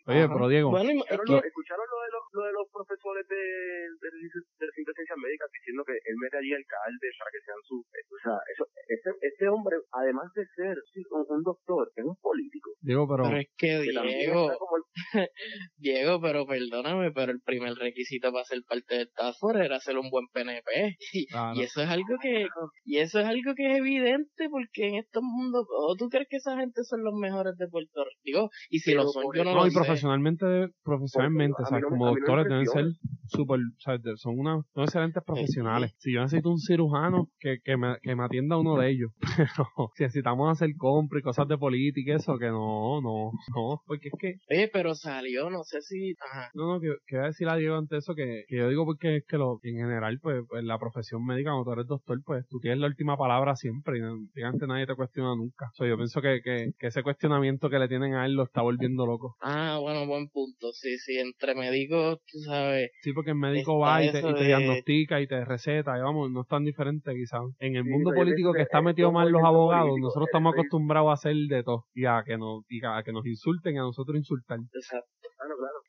Oye, 0.05 0.27
pero 0.27 0.47
Diego... 0.47 0.69
Bueno, 0.69 1.03
¿Escucharon 1.07 1.87
lo 1.87 1.99
de 2.03 2.09
los, 2.11 2.23
lo 2.33 2.43
de 2.43 2.53
los 2.53 2.65
profesores 2.71 3.25
de, 3.27 3.35
de, 3.37 4.09
de, 4.11 4.67
ciencias 4.73 5.17
médicas 5.17 5.47
diciendo 5.51 5.83
que 5.85 5.93
él 5.93 6.15
mete 6.19 6.37
allí 6.37 6.53
alcalde 6.53 7.07
para 7.19 7.31
que 7.31 7.41
sean 7.45 7.61
sus 7.63 7.85
o 7.87 8.19
sea, 8.23 8.37
eso, 8.51 8.65
este, 8.87 9.09
este 9.21 9.47
hombre, 9.49 9.77
además 9.91 10.31
de 10.33 10.45
ser 10.55 10.77
un, 11.11 11.43
doctor, 11.43 11.91
es 11.95 12.05
un 12.05 12.15
político. 12.17 12.71
Diego, 12.81 13.07
pero... 13.07 13.23
pero 13.23 13.37
es 13.37 13.47
que, 13.57 13.79
Diego, 13.79 14.51
Diego, 15.77 16.21
pero 16.21 16.45
perdóname, 16.45 17.11
pero 17.11 17.31
el 17.31 17.41
primer 17.41 17.73
requisito 17.73 18.31
para 18.31 18.45
ser 18.45 18.63
parte 18.67 18.95
de 18.95 19.05
Task 19.07 19.37
era 19.55 19.79
ser 19.79 19.97
un 19.97 20.09
buen 20.09 20.27
PNP. 20.33 20.97
Y, 21.17 21.61
eso 21.61 21.81
es 21.81 21.89
algo 21.89 22.17
que, 22.21 22.47
y 22.85 22.97
eso 22.97 23.19
es 23.19 23.25
algo 23.25 23.53
que 23.55 23.71
es 23.71 23.77
evidente 23.77 24.49
porque 24.49 24.87
en 24.87 24.95
estos 24.95 25.23
mundos, 25.23 25.65
¿o 25.69 25.95
tú 25.95 26.09
crees 26.09 26.27
que 26.29 26.37
esa 26.37 26.57
gente 26.57 26.83
son 26.83 27.03
los 27.03 27.13
mejores 27.13 27.55
de 27.57 27.67
Puerto 27.67 28.03
Rico? 28.23 28.49
Y 28.69 28.79
si 28.79 28.93
lo 28.93 29.07
son, 29.07 29.23
yo 29.33 29.43
no, 29.43 29.55
lo 29.55 29.67
y 29.67 29.71
profesionalmente, 29.71 30.45
profesionalmente, 30.87 31.61
o 31.61 31.65
sea, 31.65 31.81
como 31.81 32.07
doctores 32.07 32.45
deben 32.47 32.65
ser 32.65 32.85
súper, 33.27 33.59
o 33.59 33.79
sea, 33.79 33.99
son 34.15 34.39
unos, 34.39 34.65
excelentes 34.75 35.21
profesionales. 35.23 35.93
Si 35.97 36.13
yo 36.13 36.21
necesito 36.21 36.49
un 36.49 36.59
cirujano 36.59 37.29
que, 37.39 37.59
que 37.63 37.75
me, 37.75 37.97
que 38.01 38.15
me 38.15 38.23
atienda 38.23 38.57
uno 38.57 38.77
de 38.77 38.89
ellos. 38.89 39.11
Pero 39.37 39.91
si 39.95 40.03
necesitamos 40.03 40.51
hacer 40.51 40.75
compra 40.77 41.19
y 41.19 41.21
cosas 41.21 41.47
de 41.47 41.57
política 41.57 42.11
y 42.11 42.15
eso, 42.15 42.37
que 42.37 42.47
no, 42.47 43.01
no, 43.01 43.31
no, 43.55 43.81
porque 43.85 44.09
es 44.09 44.13
que... 44.19 44.35
Oye, 44.49 44.69
pero 44.71 44.95
salió, 44.95 45.49
no 45.49 45.63
sé 45.63 45.81
si... 45.81 46.15
No, 46.53 46.73
no, 46.73 46.79
que, 46.79 46.95
que 47.05 47.17
voy 47.17 47.25
a 47.25 47.27
decir 47.27 47.47
a 47.49 47.55
Diego 47.55 47.75
ante 47.75 47.97
eso, 47.97 48.15
que, 48.15 48.45
que 48.47 48.57
yo 48.57 48.69
digo 48.69 48.85
porque 48.85 49.17
es 49.17 49.25
que 49.27 49.37
lo, 49.37 49.59
en 49.63 49.75
general, 49.75 50.19
pues, 50.21 50.43
pues, 50.47 50.63
la 50.63 50.79
profesión 50.79 51.25
médica, 51.25 51.51
cuando 51.51 51.65
tú 51.65 51.71
eres 51.73 51.87
doctor, 51.87 52.19
pues 52.25 52.47
tú 52.47 52.59
tienes 52.59 52.79
la 52.79 52.87
última 52.87 53.17
palabra 53.17 53.55
siempre 53.55 53.99
y 54.35 54.41
antes 54.41 54.67
nadie 54.67 54.87
te 54.87 54.95
cuestiona 54.95 55.35
nunca. 55.35 55.71
O 55.79 55.85
yo 55.85 55.95
pienso 55.97 56.21
que, 56.21 56.41
que, 56.41 56.71
que 56.77 56.87
ese 56.87 57.03
cuestionamiento 57.03 57.69
que 57.69 57.79
le 57.79 57.87
tienen 57.87 58.13
a 58.15 58.25
él 58.25 58.33
lo 58.33 58.43
está 58.43 58.61
volviendo 58.61 59.05
loco. 59.05 59.35
Ah, 59.41 59.77
bueno, 59.81 60.07
buen 60.07 60.29
punto. 60.29 60.71
Sí, 60.79 60.95
sí, 60.99 61.17
entre 61.17 61.55
médicos, 61.55 62.19
tú 62.31 62.39
sabes. 62.39 62.91
Sí, 63.01 63.11
porque 63.13 63.31
el 63.31 63.37
médico 63.37 63.79
va 63.79 64.03
y 64.03 64.11
te, 64.11 64.19
y 64.19 64.33
te 64.33 64.43
diagnostica 64.43 65.19
y 65.19 65.27
te 65.27 65.43
receta, 65.43 65.97
y 65.97 66.01
vamos, 66.01 66.29
no 66.29 66.41
es 66.41 66.47
tan 66.47 66.63
diferente 66.63 67.13
quizás. 67.15 67.41
En 67.59 67.75
el 67.75 67.83
mundo 67.83 68.11
político 68.13 68.53
que 68.53 68.61
está 68.61 68.81
metido 68.81 69.11
mal 69.11 69.31
los 69.31 69.43
abogados, 69.43 69.95
nosotros 69.99 70.27
estamos 70.27 70.53
acostumbrados 70.53 71.09
a 71.09 71.13
hacer 71.13 71.35
de 71.35 71.63
todo 71.63 71.85
y 71.95 72.05
a 72.05 72.23
que 72.25 72.37
nos, 72.37 72.63
y 72.69 72.79
a 72.85 73.01
que 73.03 73.11
nos 73.11 73.25
insulten 73.25 73.75
y 73.75 73.77
a 73.79 73.81
nosotros 73.81 74.17
insultar. 74.17 74.59
Exacto. 74.59 75.09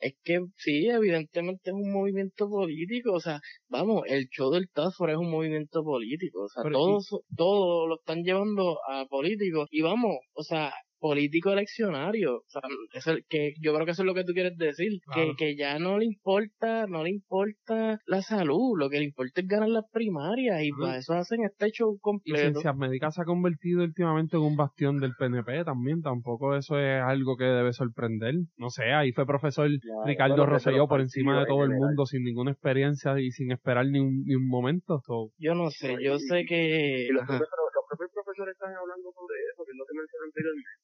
Es 0.01 0.14
que 0.22 0.38
sí, 0.57 0.88
evidentemente 0.88 1.70
es 1.70 1.74
un 1.74 1.92
movimiento 1.92 2.48
político, 2.48 3.14
o 3.14 3.20
sea, 3.20 3.40
vamos, 3.68 4.05
el 4.07 4.29
show 4.29 4.51
del 4.51 4.68
Task 4.72 5.01
es 5.09 5.16
un 5.16 5.31
movimiento 5.31 5.83
político, 5.83 6.44
o 6.44 6.48
sea, 6.48 6.62
todos, 6.70 7.09
todo 7.37 7.88
lo 7.88 7.96
están 7.96 8.22
llevando 8.22 8.79
a 8.88 9.07
políticos 9.07 9.66
y 9.70 9.83
vamos, 9.83 10.16
o 10.35 10.42
sea, 10.44 10.72
político 10.98 11.52
eleccionario. 11.52 12.37
O 12.37 12.44
sea, 12.48 12.62
eso, 12.92 13.12
que 13.28 13.54
yo 13.61 13.74
creo 13.74 13.84
que 13.84 13.92
eso 13.92 14.02
es 14.02 14.06
lo 14.06 14.14
que 14.14 14.24
tú 14.24 14.32
quieres 14.32 14.56
decir. 14.56 15.00
Que, 15.14 15.32
que 15.37 15.56
ya 15.56 15.78
no 15.78 15.98
le 15.98 16.04
importa, 16.04 16.87
no 16.87 17.04
le 17.04 17.11
importa 17.11 18.00
la 18.06 18.22
salud, 18.22 18.78
lo 18.78 18.88
que 18.88 18.98
le 18.98 19.04
importa 19.04 19.40
es 19.40 19.46
ganar 19.46 19.68
las 19.68 19.84
primarias 19.90 20.62
y 20.62 20.70
para 20.72 20.98
eso 20.98 21.14
hacen 21.14 21.44
este 21.44 21.70
show 21.70 21.98
completo. 22.00 22.40
Y 22.40 22.52
Ciencias 22.52 22.76
Médicas 22.76 23.14
se 23.14 23.22
ha 23.22 23.24
convertido 23.24 23.82
últimamente 23.82 24.37
en 24.37 24.42
un 24.42 24.56
bastión 24.56 24.98
del 25.00 25.14
PNP 25.18 25.64
también, 25.64 26.02
tampoco 26.02 26.56
eso 26.56 26.78
es 26.78 27.02
algo 27.02 27.37
que 27.37 27.44
debe 27.44 27.72
sorprender. 27.72 28.34
No 28.56 28.70
sé, 28.70 28.92
ahí 28.92 29.12
fue 29.12 29.26
profesor 29.26 29.68
Ricardo 30.04 30.46
Rosselló 30.46 30.87
por 30.88 31.00
encima 31.00 31.40
de 31.40 31.46
todo 31.46 31.64
el 31.64 31.70
mundo 31.70 32.06
sin 32.06 32.22
ninguna 32.24 32.52
experiencia 32.52 33.18
y 33.18 33.30
sin 33.30 33.52
esperar 33.52 33.87
ni 33.87 34.00
un, 34.00 34.24
ni 34.24 34.34
un 34.34 34.48
momento. 34.48 35.02
Yo 35.38 35.54
no 35.54 35.70
sé, 35.70 35.96
yo 36.02 36.18
sé 36.18 36.44
que... 36.46 37.06
Y 37.08 37.12
los, 37.12 37.24
propios 37.24 38.12
profesores 38.12 38.52
están 38.52 38.74
hablando 38.74 39.11
sobre 39.12 39.34
eso, 39.48 39.64
que 39.64 39.72
es 39.72 39.78
lo 39.78 39.84
que 39.87 39.96
mencioné 39.96 40.24
anteriormente 40.28 40.68
ya 40.68 40.77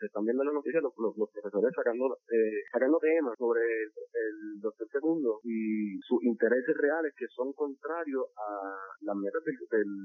se, 0.00 0.06
están 0.06 0.24
viendo 0.24 0.42
las 0.44 0.54
noticias 0.54 0.82
los, 0.82 0.96
los, 0.96 1.28
profesores 1.30 1.72
sacando 1.76 2.16
eh, 2.32 2.64
sacando 2.72 2.98
temas 2.98 3.36
sobre 3.36 3.60
el, 3.60 4.60
doctor 4.60 4.88
segundo 4.90 5.40
y 5.44 5.98
sus 6.00 6.22
intereses 6.24 6.76
reales 6.76 7.12
que 7.16 7.26
son 7.28 7.52
contrarios 7.52 8.26
a 8.36 8.76
las 9.02 9.16
metas 9.16 9.42
del, 9.44 9.56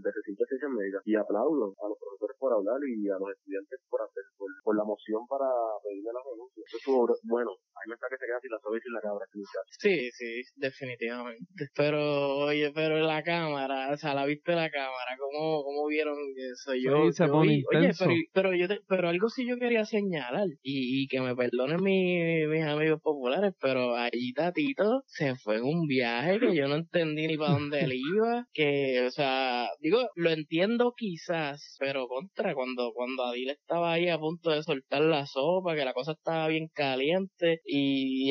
del, 0.04 0.14
recinto 0.14 0.44
de 0.44 0.48
ciencias 0.48 0.72
médicas. 0.72 1.02
Y 1.06 1.16
aplaudo 1.16 1.74
a 1.80 1.90
los 1.90 1.98
profesores 2.00 2.38
por 2.40 2.54
hablar 2.54 2.80
y 2.84 3.10
a 3.10 3.18
los 3.20 3.32
estudiantes 3.32 3.80
por 3.90 4.02
hacer 4.02 4.24
por, 4.38 4.76
la 4.76 4.84
moción 4.84 5.26
para 5.28 5.48
pedirle 5.84 6.12
la 6.12 6.22
renuncia. 6.24 6.64
Bueno 7.24 7.52
a 7.86 7.88
mí 7.88 7.90
me 7.90 7.96
está 7.96 8.08
que 8.10 8.18
se 8.18 8.26
queda 8.26 8.40
sin 8.42 8.52
la 8.52 8.58
y 8.58 8.82
sin 8.82 8.94
la 8.94 9.02
cabra 9.02 9.26
sí 9.80 10.12
sí 10.12 10.42
definitivamente. 10.56 11.70
Pero 11.76 12.50
oye 12.50 12.72
pero 12.74 13.00
la 13.00 13.24
cámara 13.24 13.92
o 13.94 13.98
sea 13.98 14.14
la 14.14 14.26
viste 14.26 14.54
la 14.54 14.70
cámara 14.70 15.18
cómo, 15.20 15.64
cómo 15.64 15.88
vieron 15.88 16.18
eso 16.36 16.74
yo, 16.74 17.12
se 17.12 17.26
oye 17.26 17.64
pero, 17.70 18.14
pero 18.34 18.54
yo 18.54 18.68
pero 18.88 19.10
algo 19.10 19.30
sí 19.30 19.48
yo 19.48 19.58
quería 19.58 19.86
señalar, 19.86 20.48
y, 20.64 21.04
y 21.04 21.08
que 21.08 21.22
me 21.22 21.36
perdonen 21.36 21.82
mi, 21.82 22.48
mis 22.48 22.64
amigos 22.64 23.02
populares, 23.02 23.54
pero 23.62 23.96
allí 23.96 24.34
Tatito 24.34 25.04
se 25.06 25.36
fue 25.36 25.58
en 25.58 25.64
un 25.64 25.88
viaje 25.88 26.40
que 26.40 26.56
yo 26.56 26.68
no 26.68 26.76
entendí 26.76 27.28
ni 27.28 27.38
para 27.38 27.54
dónde 27.54 27.82
él 27.82 27.94
iba, 27.94 28.48
que, 28.54 29.06
o 29.06 29.12
sea, 29.12 29.70
digo, 29.80 30.10
lo 30.16 30.30
entiendo 30.30 30.94
quizás, 30.96 31.78
pero 31.80 32.08
contra, 32.08 32.54
cuando, 32.54 32.92
cuando 32.94 33.24
Adil 33.24 33.50
estaba 33.50 33.94
ahí 33.94 34.10
a 34.10 34.18
punto 34.18 34.52
de 34.52 34.64
soltar 34.64 35.02
la 35.02 35.26
sopa, 35.26 35.76
que 35.76 35.86
la 35.86 35.94
cosa 35.94 36.14
estaba 36.14 36.48
bien 36.48 36.68
caliente, 36.74 37.62
y, 37.66 37.75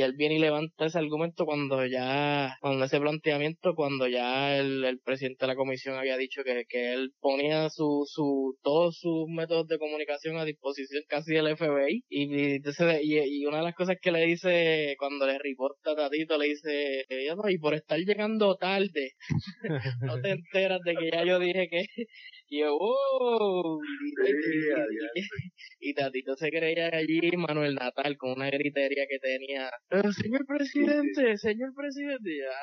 él 0.00 0.14
viene 0.16 0.37
y 0.37 0.38
levanta 0.38 0.87
ese 0.87 0.98
argumento 0.98 1.44
cuando 1.44 1.85
ya, 1.87 2.57
cuando 2.61 2.85
ese 2.85 3.00
planteamiento, 3.00 3.74
cuando 3.74 4.07
ya 4.09 4.57
el, 4.57 4.85
el 4.85 5.00
presidente 5.00 5.44
de 5.44 5.46
la 5.48 5.57
comisión 5.57 5.96
había 5.96 6.16
dicho 6.16 6.42
que, 6.44 6.64
que 6.68 6.92
él 6.92 7.12
ponía 7.20 7.70
su, 7.70 8.04
su, 8.07 8.57
todos 8.62 8.98
sus 8.98 9.28
métodos 9.28 9.66
de 9.66 9.78
comunicación 9.78 10.37
a 10.38 10.44
disposición 10.44 11.02
casi 11.09 11.37
el 11.37 11.57
FBI. 11.57 12.04
Y, 12.09 12.54
entonces, 12.57 13.00
y, 13.02 13.44
una 13.46 13.59
de 13.59 13.64
las 13.64 13.74
cosas 13.74 13.96
que 14.00 14.12
le 14.12 14.26
dice 14.26 14.94
cuando 14.98 15.26
le 15.26 15.38
reporta 15.38 15.92
a 15.92 15.96
Tatito, 15.96 16.38
le 16.38 16.48
dice, 16.48 17.04
y 17.48 17.59
por 17.59 17.74
estar 17.74 17.98
llegando 17.98 18.57
tarde, 18.57 19.12
no 20.00 20.20
te 20.20 20.30
enteras 20.30 20.80
de 20.85 20.94
que 20.94 21.11
ya 21.11 21.24
yo 21.24 21.38
dije 21.38 21.68
que, 21.68 21.87
y 22.54 22.60
yo, 22.60 22.76
oh, 22.78 23.80
y, 25.80 25.94
Tatito 25.94 26.36
se 26.36 26.50
creía 26.50 26.88
allí 26.92 27.36
Manuel 27.36 27.74
Natal 27.74 28.16
con 28.16 28.32
una 28.32 28.48
gritería 28.48 29.04
que 29.08 29.18
tenía, 29.18 29.70
señor 30.12 30.46
presidente, 30.46 31.36
señor 31.36 31.74
presidente, 31.74 32.30
ya, 32.30 32.54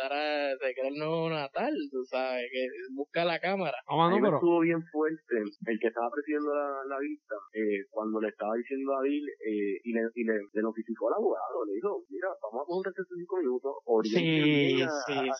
para 0.00 0.56
se 0.56 0.74
cree 0.74 0.88
el 0.88 0.96
nuevo 0.96 1.28
Natal, 1.28 1.74
tú 1.90 2.04
sabes, 2.04 2.48
que 2.50 2.66
busca 2.94 3.24
la 3.24 3.38
cámara. 3.38 3.76
Ah, 3.86 4.10
estuvo 4.10 4.60
bien 4.60 4.82
fuerte 4.90 5.36
el 5.66 5.78
que 5.78 5.88
estaba 5.88 6.08
presidiendo 6.10 6.50
la, 6.88 6.98
vista, 6.98 7.34
eh, 7.52 7.84
cuando 7.90 8.20
le 8.20 8.28
estaba 8.28 8.54
diciendo 8.56 8.96
a 8.96 9.02
Bill, 9.02 9.28
eh, 9.28 9.80
y, 9.84 9.92
le, 9.92 10.00
y 10.14 10.24
le, 10.24 10.34
le, 10.52 10.62
notificó 10.62 11.08
al 11.08 11.20
abogado, 11.20 11.64
le 11.66 11.74
dijo, 11.74 12.02
mira, 12.08 12.28
vamos 12.40 12.62
a 12.62 12.66
poner 12.66 12.92
75 12.96 13.38
minutos, 13.38 13.72
oriente 13.84 14.24
sí, 14.24 14.82
a, 14.82 14.88
sí, 15.06 15.28
a, 15.28 15.34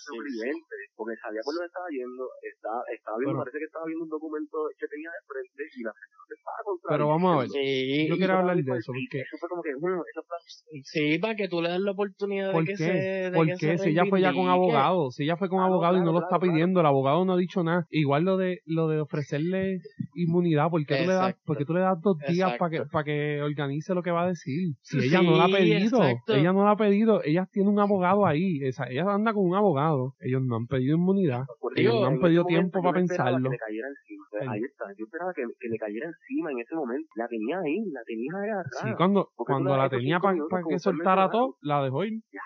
porque 0.95 1.17
sabía 1.17 1.41
por 1.45 1.55
dónde 1.55 1.67
estaba 1.67 1.89
yendo, 1.89 2.25
estaba, 2.43 2.83
estaba 2.93 3.19
viendo, 3.19 3.39
parece 3.39 3.59
que 3.59 3.65
estaba 3.65 3.87
viendo 3.95 4.05
un 4.05 4.11
documento 4.11 4.59
que 4.79 4.87
tenía 4.87 5.11
de 5.11 5.23
frente 5.27 5.63
y 5.77 5.83
la 5.83 5.93
persona 5.93 6.25
estaba 6.35 6.59
contra 6.65 6.89
Pero 6.91 7.09
vamos 7.09 7.31
a 7.31 7.39
ver, 7.41 8.09
yo 8.09 8.17
quiero 8.17 8.35
hablar 8.35 8.57
de 8.57 8.79
eso, 8.79 8.93
porque... 8.93 9.21
Eso 9.23 9.37
fue 9.39 9.49
como 9.49 9.63
que, 9.63 9.75
bueno, 9.79 10.03
eso 10.03 10.23
Sí, 10.83 11.19
para 11.19 11.35
que 11.35 11.49
tú 11.49 11.63
le 11.63 11.71
des 11.71 11.81
la 11.81 11.93
oportunidad 11.93 12.53
de 12.53 12.65
que 12.65 12.77
se... 12.77 12.93
De 12.93 13.33
¿Por 13.33 13.47
que 13.47 13.55
qué? 13.59 13.79
Si 13.79 13.91
ella 13.91 14.05
fue 14.09 14.21
ya 14.21 14.33
con 14.33 14.49
abogado, 14.49 15.11
si 15.11 15.25
ella 15.25 15.37
fue 15.37 15.49
con 15.49 15.61
ah, 15.61 15.67
abogado 15.67 15.97
y 15.97 16.03
no 16.03 16.13
lo 16.13 16.21
está 16.21 16.39
pidiendo, 16.39 16.81
el 16.81 16.87
abogado 16.87 17.25
no 17.25 17.35
ha 17.35 17.37
dicho 17.37 17.63
nada. 17.63 17.87
Igual 17.91 18.25
lo 18.25 18.37
de 18.37 18.61
lo 18.67 18.89
de 18.89 19.01
ofrecerle 19.01 19.79
inmunidad, 20.15 20.71
¿por 20.71 20.85
qué, 20.87 20.97
tú 20.97 21.09
le, 21.09 21.15
das, 21.15 21.35
porque 21.45 21.65
tú 21.65 21.75
le 21.75 21.81
das 21.81 22.01
dos 22.01 22.17
días 22.29 22.55
para 22.59 22.71
que, 22.71 22.83
para 22.91 23.05
que 23.05 23.43
organice 23.43 23.95
lo 23.95 24.03
que 24.03 24.11
va 24.11 24.25
a 24.25 24.29
decir? 24.29 24.75
Si 24.83 24.99
ella 24.99 25.23
no 25.23 25.37
la 25.37 25.45
ha 25.45 25.49
pedido, 25.49 26.01
ella 26.29 26.53
no 26.53 26.65
la 26.65 26.73
ha 26.73 26.77
pedido, 26.77 27.23
ella 27.25 27.49
tiene 27.51 27.69
un 27.69 27.81
abogado 27.81 28.27
ahí, 28.27 28.61
esa, 28.63 28.85
ella 28.89 29.05
anda 29.09 29.33
con 29.33 29.45
un 29.45 29.55
abogado, 29.55 30.15
ellos 30.21 30.43
no 30.43 30.57
han 30.57 30.67
pedido 30.67 30.97
inmunidad, 30.97 31.45
ellos 31.77 31.95
no 31.95 32.07
han 32.07 32.21
pedido 32.21 32.45
tiempo 32.45 32.83
para 32.83 32.95
pensarlo. 32.95 33.51
Ahí 34.49 34.63
está, 34.63 34.87
yo 34.97 35.05
esperaba 35.05 35.33
que, 35.35 35.43
que, 35.61 35.69
le 35.69 35.79
cayera 35.79 36.07
encima 36.07 36.53
en 36.53 36.59
ese 36.59 36.75
momento, 36.75 37.09
la 37.17 37.29
tenía 37.29 37.59
ahí, 37.59 37.85
la 37.91 38.03
tenía 38.05 38.33
agarrada. 38.35 38.83
Sí, 38.83 38.89
cuando, 38.97 39.31
cuando 39.37 39.77
la 39.77 39.89
tenía 39.89 40.19
para 40.21 40.37
que 40.69 40.79
soltara 40.79 41.31
todo, 41.31 41.57
la 41.63 41.83
dejó 41.83 42.05
ir. 42.05 42.21
Ya, 42.33 42.41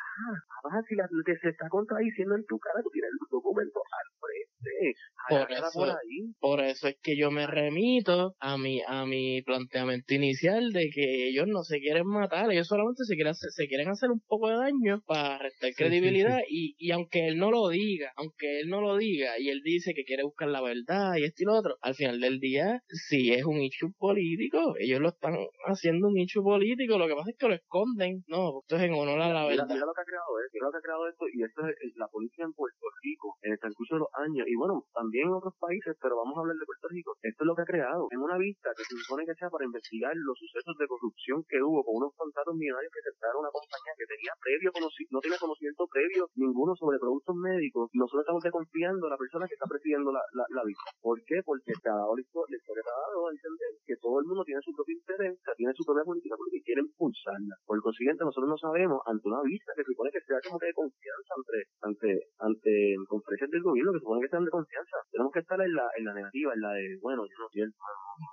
además 0.65 0.85
si 0.89 0.95
la 0.95 1.09
que 1.25 1.37
se 1.37 1.49
está 1.51 1.69
contradiciendo 1.69 2.35
en 2.35 2.45
tu 2.47 2.59
cara, 2.59 2.83
tú 2.83 2.91
tienes 2.91 3.11
el 3.11 3.19
documento 3.31 3.81
al 3.81 4.09
frente. 4.21 4.95
Por 5.29 5.53
eso, 5.53 5.97
por, 6.41 6.61
eso 6.61 6.89
es 6.89 6.97
que 7.03 7.17
yo 7.17 7.31
me 7.31 7.47
remito 7.47 8.35
a 8.41 8.57
mi, 8.57 8.81
a 8.87 9.05
mi 9.05 9.43
planteamiento 9.43 10.15
inicial 10.15 10.73
de 10.73 10.91
que 10.91 11.29
ellos 11.29 11.47
no 11.47 11.63
se 11.63 11.81
quieren 11.81 12.07
matar, 12.07 12.51
ellos 12.51 12.67
solamente 12.67 13.05
se 13.05 13.15
quieren 13.15 13.33
hacer, 13.33 13.51
se 13.51 13.67
quieren 13.67 13.89
hacer 13.89 14.11
un 14.11 14.21
poco 14.21 14.49
de 14.49 14.57
daño 14.57 15.03
para 15.07 15.39
restar 15.39 15.71
credibilidad 15.77 16.39
Y, 16.49 16.75
y 16.79 16.93
aunque 16.93 17.29
él 17.29 17.39
no 17.39 17.51
lo 17.51 17.69
diga, 17.69 18.13
aunque 18.17 18.61
él 18.61 18.71
no 18.71 18.81
lo 18.81 18.97
diga 18.97 19.39
y 19.39 19.51
él 19.51 19.61
dice 19.63 19.93
que 19.95 20.05
quiere 20.05 20.25
buscar 20.25 20.49
la 20.49 20.63
verdad 20.63 21.18
y 21.19 21.25
esto 21.25 21.43
y 21.43 21.47
lo 21.47 21.55
otro, 21.55 21.77
al 21.83 21.95
final 21.95 22.21
del 22.21 22.41
día, 22.41 22.83
si 22.89 23.33
es 23.33 23.45
un 23.45 23.61
issue 23.61 23.93
político, 23.99 24.75
ellos 24.79 25.01
lo 25.01 25.09
están 25.11 25.37
haciendo 25.67 26.09
un 26.09 26.19
issue 26.19 26.43
político, 26.43 26.99
lo 26.99 27.07
que 27.07 27.15
pasa 27.15 27.31
es 27.31 27.37
que 27.37 27.49
lo 27.49 27.55
esconden, 27.55 28.25
no, 28.27 28.61
esto 28.61 28.77
es 28.77 28.83
en 28.83 28.95
honor 28.95 29.21
a 29.21 29.33
la 29.33 29.47
verdad. 29.47 29.67
Mira, 29.69 29.87
lo 29.87 29.93
que 29.93 30.03
ha 30.03 30.05
creado, 30.05 30.33
¿eh? 30.41 30.59
lo 30.61 30.71
que 30.71 30.79
ha 30.79 30.81
creado 30.81 31.09
esto, 31.09 31.25
y 31.33 31.43
esto 31.43 31.63
es 31.67 31.97
la 31.97 32.09
política 32.09 32.45
en 32.45 32.53
Puerto 32.53 32.87
Rico, 33.03 33.37
en 33.43 33.53
el 33.53 33.59
transcurso 33.59 33.95
de 33.95 34.01
los 34.01 34.13
años, 34.15 34.47
y 34.49 34.55
bueno, 34.57 34.85
también 34.95 35.29
en 35.29 35.35
otros 35.35 35.55
países, 35.59 35.97
pero 36.01 36.17
vamos 36.17 36.37
a 36.37 36.41
hablar 36.41 36.57
de 36.57 36.67
Puerto 36.67 36.89
Rico, 36.89 37.17
esto 37.23 37.45
es 37.45 37.47
lo 37.47 37.48
ha 37.63 37.69
creado, 37.69 38.09
en 38.11 38.21
una 38.21 38.39
vista 38.39 38.71
que 38.77 38.85
se 38.85 38.97
supone 39.03 39.27
que 39.27 39.35
sea 39.35 39.51
para 39.51 39.65
investigar 39.65 40.13
los 40.15 40.37
sucesos 40.39 40.75
de 40.79 40.87
corrupción 40.87 41.45
que 41.49 41.63
hubo 41.63 41.85
con 41.85 42.03
unos 42.03 42.15
contratos 42.15 42.55
millonarios 42.55 42.93
que 42.93 43.03
aceptaron 43.03 43.43
una 43.43 43.53
compañía 43.53 43.95
que 43.97 44.07
tenía 44.07 44.33
previo 44.41 44.71
no 45.11 45.21
tiene 45.21 45.39
conocimiento 45.39 45.87
previo 45.89 46.29
ninguno 46.37 46.75
sobre 46.77 46.99
productos 46.99 47.35
médicos, 47.37 47.91
nosotros 47.95 48.23
estamos 48.23 48.43
desconfiando 48.43 49.07
a 49.07 49.11
la 49.11 49.19
persona 49.19 49.47
que 49.47 49.55
está 49.55 49.67
presidiendo 49.67 50.13
la, 50.13 50.23
la, 50.33 50.45
la 50.51 50.65
vista. 50.65 50.91
¿Por 51.01 51.19
qué? 51.25 51.41
Porque 51.45 51.73
dado 51.83 52.15
la 52.15 52.23
historia, 52.23 52.59
ha 52.59 53.01
dado 53.09 53.29
a 53.29 53.33
entender 53.33 53.71
que 53.85 53.97
todo 53.97 54.21
el 54.21 54.27
mundo 54.27 54.45
tiene 54.45 54.61
su 54.63 54.73
propio 54.73 54.95
interés, 54.95 55.39
tiene 55.57 55.73
su 55.75 55.85
propia 55.85 56.05
política 56.05 56.37
porque 56.37 56.61
quiere 56.63 56.83
impulsarla. 56.83 57.55
Por 57.65 57.81
consiguiente, 57.81 58.25
nosotros 58.25 58.49
no 58.49 58.59
sabemos, 58.59 59.01
ante 59.07 59.29
una 59.29 59.43
vista 59.43 59.73
que 59.77 59.85
se 59.85 59.93
supone 59.93 60.11
que 60.13 60.23
sea 60.23 60.39
como 60.45 60.59
que 60.59 60.67
de 60.67 60.77
confianza 60.77 61.31
ante, 61.37 61.59
ante, 61.81 62.09
ante 62.39 62.73
conferencias 63.09 63.51
del 63.51 63.63
gobierno 63.63 63.93
que 63.93 63.99
se 63.99 64.05
supone 64.05 64.23
que 64.23 64.33
sean 64.33 64.45
de 64.45 64.51
confianza, 64.51 64.97
tenemos 65.11 65.33
que 65.33 65.41
estar 65.41 65.61
en 65.61 65.73
la, 65.75 65.87
en 65.97 66.05
la 66.05 66.15
negativa, 66.15 66.55
en 66.55 66.61
la 66.61 66.73
de, 66.73 66.99
bueno, 67.01 67.25
yo 67.25 67.37
no 67.39 67.48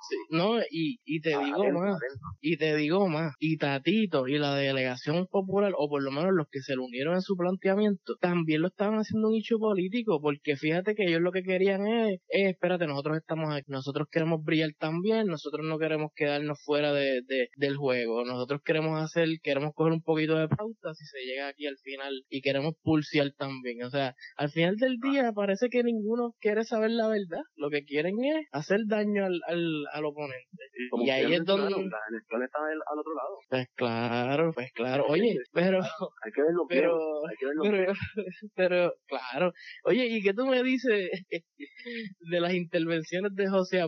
Sí, 0.10 0.15
no, 0.32 0.60
y, 0.71 0.99
y 1.06 1.21
te 1.21 1.38
digo 1.38 1.71
más, 1.71 1.99
y 2.41 2.58
te 2.58 2.75
digo 2.75 3.08
más, 3.08 3.34
y 3.39 3.58
Tatito 3.58 4.28
y 4.28 4.38
la 4.38 4.56
delegación 4.56 5.28
popular, 5.28 5.73
o 5.78 5.88
por 5.88 6.01
lo 6.01 6.12
menos 6.12 6.32
los 6.34 6.47
que 6.49 6.62
se 6.62 6.73
le 6.73 6.82
unieron 6.82 7.13
en 7.15 7.21
su 7.21 7.36
planteamiento, 7.36 8.15
también 8.19 8.62
lo 8.62 8.69
estaban 8.69 8.97
haciendo 8.97 9.30
un 9.30 9.36
hecho 9.36 9.60
político, 9.60 10.19
porque 10.21 10.56
fíjate 10.56 10.95
que 10.95 11.04
ellos 11.04 11.21
lo 11.21 11.32
que 11.32 11.43
querían 11.43 11.86
es, 11.88 12.19
espérate, 12.30 12.88
nosotros 12.88 13.17
estamos 13.17 13.54
aquí, 13.54 13.65
nosotros 13.71 14.08
queremos 14.12 14.43
brillar 14.43 14.71
también, 14.80 15.28
nosotros 15.28 15.65
no 15.65 15.78
queremos 15.78 16.12
quedarnos 16.15 16.60
fuera 16.63 16.91
de, 16.91 17.21
de, 17.28 17.49
del 17.56 17.78
juego, 17.78 18.25
nosotros 18.25 18.62
queremos 18.63 18.99
hacer, 18.99 19.28
queremos 19.43 19.73
coger 19.75 19.93
un 19.93 20.01
poquito 20.01 20.36
de 20.36 20.47
pauta 20.47 20.93
si 20.95 21.06
se 21.06 21.19
llega 21.25 21.47
aquí 21.49 21.67
al 21.67 21.78
final 21.78 22.23
y 22.30 22.41
queremos 22.41 22.73
pulsear 22.82 23.32
también, 23.38 23.84
o 23.84 23.89
sea, 23.89 24.15
al 24.38 24.49
final 24.49 24.78
del 24.78 24.97
día 24.97 25.32
parece 25.34 25.69
que 25.69 25.84
ninguno 25.84 26.34
quiere 26.39 26.63
saber 26.63 26.91
la 26.91 27.08
verdad, 27.08 27.41
lo 27.56 27.69
que 27.69 27.84
quieren 27.84 28.15
es 28.23 28.47
hacer 28.51 28.80
daño 28.88 29.05
al, 29.18 29.41
al, 29.48 29.86
al 29.94 30.06
oponente. 30.06 30.63
Y, 31.00 31.10
ahí 31.10 31.34
es 31.34 31.46
donde... 31.46 31.68
está 31.68 32.60
al 32.60 33.00
otro 33.00 33.13
lado. 33.13 33.39
Pues 33.50 33.68
claro, 33.76 34.52
pues 34.54 34.72
claro, 34.74 35.06
oye, 35.08 35.38
pero... 35.54 35.80
Hay 36.24 36.32
que 36.32 36.41
verlo 36.41 36.65
pero, 36.68 37.28
hay 37.28 37.36
que 37.38 37.46
verlo 37.46 37.63
pero, 37.63 37.94
pero, 38.56 38.94
claro, 39.08 39.54
oye, 39.84 40.08
¿y 40.08 40.22
qué 40.22 40.34
tú 40.34 40.46
me 40.46 40.63
dices 40.63 41.10
de 42.20 42.39
las 42.39 42.54
intervenciones 42.54 43.36
de 43.36 43.48
José 43.48 43.82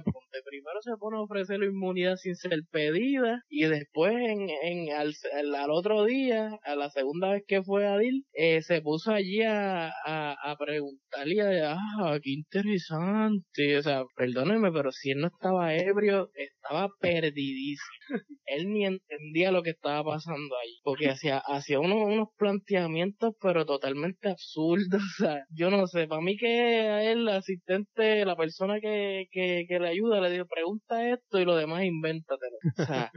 Primero 0.46 0.82
se 0.82 0.96
pone 1.00 1.18
a 1.18 1.22
ofrecer 1.22 1.60
la 1.60 1.66
inmunidad 1.66 2.16
sin 2.18 2.36
ser 2.36 2.60
pedida 2.72 3.42
y 3.50 3.66
después 3.66 4.14
en, 4.14 4.50
en 4.50 4.94
al, 4.94 5.14
al, 5.34 5.72
otro 5.72 6.06
día, 6.06 6.58
a 6.64 6.76
la 6.76 6.90
segunda 6.90 7.32
vez 7.32 7.44
que 7.48 7.64
fue 7.64 7.88
a 7.88 7.98
DIL, 7.98 8.26
eh, 8.34 8.62
se 8.62 8.82
puso 8.82 9.12
allí 9.12 9.42
a, 9.44 9.88
a, 10.06 10.36
a 10.52 10.56
preguntarle, 10.58 11.64
ah, 11.64 12.18
qué 12.22 12.32
interesante, 12.32 13.78
o 13.78 13.84
sea, 13.84 14.04
perdónenme, 14.16 14.72
pero 14.72 14.92
si 14.92 15.12
él 15.12 15.20
no 15.20 15.28
estaba 15.28 15.76
ebrio, 15.76 16.30
estaba 16.36 16.90
perdidísimo. 17.00 17.97
Él 18.46 18.72
ni 18.72 18.86
entendía 18.86 19.52
lo 19.52 19.64
que 19.64 19.72
estaba 19.72 20.04
pasando 20.04 20.56
ahí, 20.58 20.80
porque 20.84 21.10
hacía, 21.10 21.40
hacía 21.40 21.80
unos, 21.80 22.06
unos 22.06 22.30
planteamientos, 22.38 23.34
pero 23.42 23.66
totalmente 23.66 24.30
absurdos. 24.30 24.78
O 25.18 25.24
sea, 25.24 25.44
yo 25.50 25.72
no 25.72 25.88
sé, 25.88 26.08
para 26.08 26.22
mí 26.22 26.38
que 26.38 26.48
a 26.48 27.04
él, 27.04 27.20
el 27.20 27.30
asistente, 27.30 28.24
la 28.26 28.36
persona 28.36 28.80
que, 28.80 29.26
que, 29.32 29.66
que 29.68 29.80
le 29.80 29.90
ayuda, 29.90 30.22
le 30.22 30.32
dijo, 30.32 30.46
pregunta 30.46 31.10
esto 31.12 31.40
y 31.40 31.46
lo 31.46 31.56
demás 31.56 31.84
invéntatelo. 31.84 32.58
O 32.78 32.86
sea, 32.86 33.12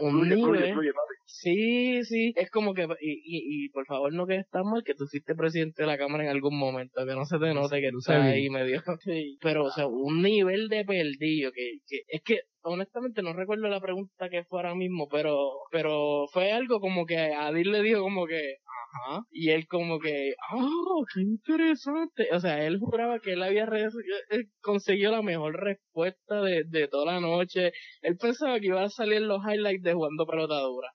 un 0.00 0.20
Fluye, 0.20 0.36
fluye, 0.36 0.60
nivel. 0.60 0.72
fluye, 0.74 0.92
papi. 0.92 1.14
Sí, 1.26 2.04
sí, 2.04 2.32
es 2.36 2.50
como 2.50 2.72
que, 2.74 2.82
y, 3.00 3.12
y, 3.12 3.64
y 3.64 3.68
por 3.70 3.84
favor 3.86 4.12
no 4.12 4.26
quedes 4.26 4.48
tan 4.50 4.64
mal 4.64 4.82
que 4.84 4.94
tú 4.94 5.06
fuiste 5.06 5.34
presidente 5.34 5.82
de 5.82 5.86
la 5.88 5.98
Cámara 5.98 6.24
en 6.24 6.30
algún 6.30 6.58
momento, 6.58 7.04
que 7.04 7.14
no 7.14 7.24
se 7.24 7.38
te 7.38 7.52
note 7.52 7.80
que 7.80 7.90
tú 7.90 7.98
vi. 8.06 8.12
ahí 8.14 8.50
medio. 8.50 8.82
Sí. 9.04 9.36
Pero, 9.40 9.64
o 9.64 9.70
sea, 9.70 9.86
un 9.86 10.22
nivel 10.22 10.68
de 10.68 10.84
perdido 10.84 11.52
que, 11.52 11.78
que 11.86 12.02
es 12.08 12.22
que 12.22 12.40
honestamente 12.62 13.22
no 13.22 13.32
recuerdo 13.32 13.68
la 13.68 13.80
pregunta 13.80 14.28
que 14.28 14.44
fue 14.44 14.60
ahora 14.60 14.74
mismo, 14.74 15.08
pero, 15.08 15.36
pero 15.70 16.26
fue 16.32 16.52
algo 16.52 16.80
como 16.80 17.06
que 17.06 17.16
Adil 17.16 17.70
le 17.72 17.82
dijo 17.82 18.00
como 18.02 18.26
que, 18.26 18.56
ajá, 18.92 19.22
y 19.30 19.50
él 19.50 19.66
como 19.68 19.98
que, 19.98 20.34
ah, 20.50 20.66
qué 21.14 21.20
interesante. 21.20 22.28
O 22.32 22.40
sea, 22.40 22.64
él 22.66 22.78
juraba 22.78 23.18
que 23.20 23.32
él 23.32 23.42
había 23.42 23.66
él 24.30 24.44
consiguió 24.60 25.10
la 25.10 25.22
mejor 25.22 25.54
respuesta 25.62 26.40
de, 26.42 26.64
de 26.66 26.88
toda 26.88 27.12
la 27.14 27.20
noche. 27.20 27.72
Él 28.02 28.16
pensaba 28.16 28.58
que 28.60 28.66
iba 28.66 28.82
a 28.82 28.88
salir 28.90 29.22
los 29.22 29.40
highlights 29.44 29.82
de 29.82 29.94
jugando 29.94 30.26
pelota 30.26 30.60
dura. 30.60 30.88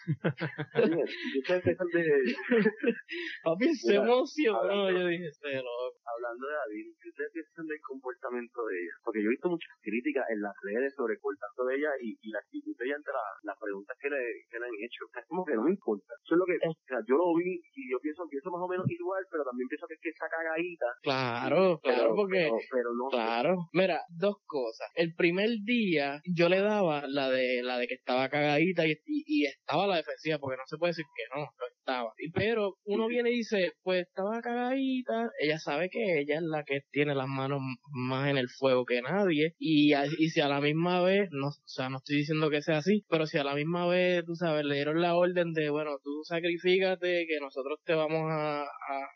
Oye, 0.75 1.03
yo 1.47 1.55
sé 1.55 1.61
que 1.63 1.71
eso 1.71 1.83
de, 1.93 2.35
Papi 3.43 3.75
se 3.75 3.95
emocionó, 3.95 4.89
yo 4.91 5.07
dije, 5.07 5.27
"Este 5.27 5.55
loco". 5.57 5.97
hablando 6.05 6.47
de 6.47 6.53
David, 6.53 6.85
¿qué 7.01 7.09
ustedes 7.09 7.31
piensan 7.33 7.67
del 7.67 7.79
comportamiento 7.81 8.65
de 8.65 8.75
ella? 8.79 8.93
Porque 9.03 9.21
yo 9.21 9.27
he 9.27 9.35
visto 9.35 9.49
muchas 9.49 9.73
críticas 9.81 10.25
en 10.29 10.41
las 10.41 10.53
redes 10.63 10.93
sobre 10.95 11.13
el 11.15 11.19
contacto 11.19 11.65
de 11.65 11.75
ella 11.77 11.91
y, 12.01 12.17
y 12.21 12.29
la 12.31 12.39
actitud 12.39 12.75
de 12.77 12.85
ella 12.85 12.95
ante 12.95 13.11
la- 13.11 13.37
las 13.43 13.57
preguntas 13.59 13.97
que 13.99 14.09
le, 14.09 14.21
que 14.49 14.59
le 14.59 14.65
han 14.65 14.77
hecho. 14.83 15.05
O 15.05 15.09
sea, 15.11 15.21
es 15.21 15.27
como 15.27 15.45
que 15.45 15.55
no 15.55 15.63
me 15.63 15.71
importa. 15.71 16.13
Eso 16.23 16.35
es 16.35 16.39
lo 16.39 16.45
que, 16.45 16.57
o 16.63 16.73
sea, 16.87 16.99
yo 17.07 17.15
lo 17.17 17.33
vi 17.35 17.59
y 17.75 17.82
yo 17.89 17.99
pienso, 18.01 18.23
pienso 18.29 18.51
más 18.51 18.61
o 18.61 18.67
menos 18.67 18.85
igual, 18.89 19.23
pero 19.31 19.43
también 19.43 19.67
pienso 19.67 19.87
que 19.87 19.95
es 19.95 19.99
que 20.01 20.09
está 20.09 20.25
cagadita. 20.29 20.85
Claro, 21.03 21.79
claro, 21.83 22.15
porque 22.15 22.43
pero, 22.49 22.57
pero 22.71 22.89
no. 22.93 23.09
Claro. 23.09 23.69
Mira, 23.73 24.01
dos 24.09 24.37
cosas. 24.45 24.89
El 24.95 25.13
primer 25.15 25.49
día 25.63 26.21
yo 26.25 26.49
le 26.49 26.59
daba 26.61 27.03
la 27.07 27.29
de 27.29 27.61
la 27.63 27.77
de 27.77 27.87
que 27.87 27.95
estaba 27.95 28.29
cagadita 28.29 28.85
y, 28.87 28.91
y, 29.05 29.23
y 29.43 29.45
estaba 29.45 29.87
la 29.87 29.97
defensiva, 29.97 30.37
porque 30.39 30.57
no 30.57 30.63
se 30.65 30.77
puede 30.77 30.91
decir 30.91 31.05
que 31.15 31.23
no, 31.35 31.43
no 31.45 31.65
estaba. 31.77 32.13
Y- 32.17 32.31
Pero 32.31 32.75
uno 32.85 33.07
viene 33.07 33.31
y 33.31 33.37
dice, 33.37 33.73
pues 33.83 34.07
estaba 34.07 34.41
cagadita, 34.41 35.29
ella 35.39 35.59
sabe 35.59 35.89
que 35.89 36.19
ella 36.19 36.35
es 36.35 36.43
la 36.43 36.63
que 36.63 36.81
tiene 36.91 37.15
las 37.15 37.27
manos 37.27 37.61
más 37.91 38.29
en 38.29 38.37
el 38.37 38.49
fuego 38.49 38.85
que 38.85 39.01
nadie. 39.01 39.53
Y, 39.59 39.93
y 39.93 40.29
si 40.29 40.41
a 40.41 40.47
la 40.47 40.61
misma 40.61 41.01
vez, 41.01 41.29
no, 41.31 41.47
o 41.47 41.51
sea, 41.65 41.89
no 41.89 41.97
estoy 41.97 42.17
diciendo 42.17 42.49
que 42.49 42.61
sea 42.61 42.77
así, 42.77 43.05
pero 43.09 43.25
si 43.25 43.37
a 43.37 43.43
la 43.43 43.55
misma 43.55 43.87
vez, 43.87 44.23
tú 44.25 44.35
sabes, 44.35 44.65
le 44.65 44.75
dieron 44.75 45.01
la 45.01 45.15
orden 45.15 45.53
de, 45.53 45.69
bueno, 45.69 45.97
tú 46.03 46.21
sacrifícate, 46.23 47.25
que 47.27 47.39
nosotros 47.39 47.72
te 47.83 47.93
vamos 47.93 48.31
a, 48.31 48.63
a, 48.63 48.67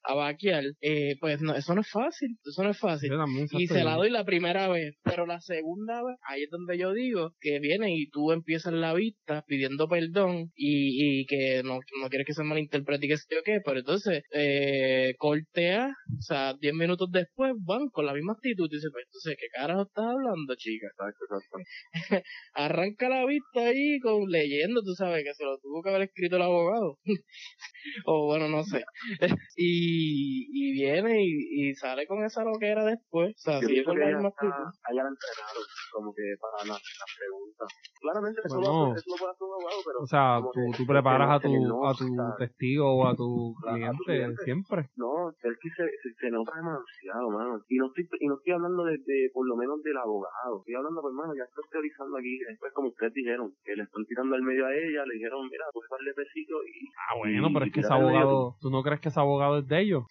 a 0.04 0.14
vaquear, 0.16 0.64
eh, 0.82 1.16
pues 1.20 1.42
no, 1.42 1.56
eso 1.56 1.74
no 1.76 1.82
es 1.82 1.90
fácil, 1.90 2.38
eso 2.46 2.64
no 2.64 2.72
es 2.72 2.80
fácil 2.80 3.12
y 3.52 3.68
se 3.68 3.84
la 3.84 3.96
doy 3.96 4.10
la 4.10 4.26
primera 4.26 4.68
vez, 4.68 4.96
pero 5.04 5.26
la 5.26 5.40
segunda 5.40 6.04
vez, 6.04 6.18
ahí 6.28 6.44
es 6.44 6.50
donde 6.50 6.78
yo 6.78 6.94
digo 6.94 7.32
que 7.40 7.60
viene 7.60 7.94
y 7.96 8.10
tú 8.10 8.32
empiezas 8.32 8.74
la 8.74 8.94
vista 8.94 9.44
pidiendo 9.48 9.88
perdón 9.88 10.52
y, 10.56 11.22
y 11.22 11.26
que 11.26 11.62
no, 11.64 11.80
no 12.02 12.10
quieres 12.10 12.28
que 12.28 12.34
se 12.34 12.44
malinterprete 12.44 13.06
y 13.06 13.10
que 13.10 13.18
sé 13.18 13.26
yo 13.30 13.42
qué, 13.44 13.60
pero 13.64 13.80
entonces 13.80 14.24
eh, 14.34 15.14
cortea, 15.18 15.90
o 16.18 16.22
sea, 16.22 16.54
10 16.60 16.74
minutos 16.74 17.10
después 17.12 17.54
van 17.66 17.90
con 17.90 18.06
la 18.06 18.14
misma 18.14 18.34
actitud 18.34 18.68
y 18.72 18.76
dices, 18.76 18.90
pues 18.92 19.06
entonces, 19.08 19.38
¿qué 19.40 19.48
carajo 19.54 19.84
estás 19.84 20.06
hablando, 20.06 20.56
chica? 20.56 20.88
Exacto, 20.88 21.26
exacto. 21.26 21.58
Arranca 22.54 23.10
la 23.10 23.26
vista 23.26 23.62
ahí 23.62 24.00
con 24.00 24.30
leyendo, 24.30 24.82
tú 24.82 24.94
sabes 24.94 25.24
que 25.24 25.34
se 25.34 25.44
lo 25.44 25.58
tuvo 25.60 25.82
que 25.82 25.90
haber 25.90 26.04
escrito 26.04 26.36
el 26.38 26.42
abogado. 26.44 26.98
o 28.06 28.26
bueno, 28.28 28.47
no 28.50 28.64
sé. 28.64 28.84
y, 29.56 30.48
y 30.52 30.72
viene 30.74 31.24
y, 31.24 31.70
y 31.70 31.76
sale 31.76 32.06
con 32.08 32.24
esa 32.24 32.44
loquera 32.44 32.86
después, 32.86 33.36
o 33.36 33.40
sea, 33.40 33.60
sigue 33.60 33.84
con 33.84 33.96
que 33.96 34.02
la 34.02 34.08
misma 34.08 34.30
está, 34.30 34.48
actitud. 34.48 34.68
a 34.84 34.92
ella 34.94 35.04
la 35.04 35.10
entrenaron 35.10 35.64
como 35.92 36.14
que 36.14 36.24
para 36.40 36.58
las, 36.68 36.78
las 36.82 37.12
preguntas. 37.18 37.68
Claramente 38.00 38.42
eso, 38.46 38.56
Bueno. 38.60 38.90
lo, 38.92 38.96
eso 38.96 39.06
lo 39.10 39.16
puede 39.18 39.32
hacer 39.32 39.46
un 39.48 39.54
abogado, 39.58 39.80
pero 39.86 39.98
O 40.00 40.08
sea, 40.08 40.40
tú, 40.54 40.62
que- 40.72 40.78
tú 40.78 40.84
preparas 40.86 41.30
a 41.32 41.40
tu, 41.40 41.50
no, 41.50 41.88
a 41.90 41.94
tu 41.94 42.06
testigo 42.38 42.86
o 42.86 43.08
a 43.10 43.16
tu 43.16 43.56
cliente 43.62 44.04
cliente. 44.06 44.44
siempre. 44.44 44.90
No, 44.96 45.30
es 45.32 45.36
que 45.42 45.70
se, 45.74 45.84
se, 46.04 46.10
se 46.20 46.30
nota 46.30 46.54
demasiado, 46.56 47.30
mano. 47.32 47.62
Y 47.68 47.78
no 47.78 47.88
estoy, 47.88 48.08
y 48.20 48.28
no 48.28 48.36
estoy 48.38 48.54
hablando 48.54 48.84
de, 48.86 48.98
de, 49.00 49.30
por 49.34 49.48
lo 49.48 49.56
menos 49.58 49.82
del 49.82 49.98
abogado. 49.98 50.60
Estoy 50.62 50.76
hablando, 50.76 51.02
pues, 51.02 51.14
mano, 51.14 51.34
ya 51.36 51.44
estoy 51.44 51.64
teorizando 51.72 52.18
aquí. 52.18 52.38
Después, 52.48 52.72
como 52.74 52.90
ustedes 52.90 53.14
dijeron, 53.14 53.52
que 53.66 53.76
le 53.76 53.84
están 53.84 54.06
tirando 54.06 54.36
al 54.36 54.44
medio 54.44 54.66
a 54.66 54.74
ella, 54.76 55.02
le 55.06 55.16
dijeron, 55.16 55.42
mira, 55.50 55.66
puedes 55.74 55.90
darle 55.90 56.14
besito 56.16 56.62
y... 56.64 56.86
Ah, 57.10 57.18
bueno, 57.18 57.48
y- 57.50 57.54
pero 57.54 57.66
es 57.66 57.72
que 57.74 57.80
ese 57.82 57.90
tirarle 57.90 58.14
¿tú 58.60 58.70
no 58.70 58.84
crees 58.84 59.00
que 59.02 59.10
ese 59.10 59.20
abogado 59.20 59.60
es 59.60 59.68
de 59.68 59.82
ellos? 59.82 60.04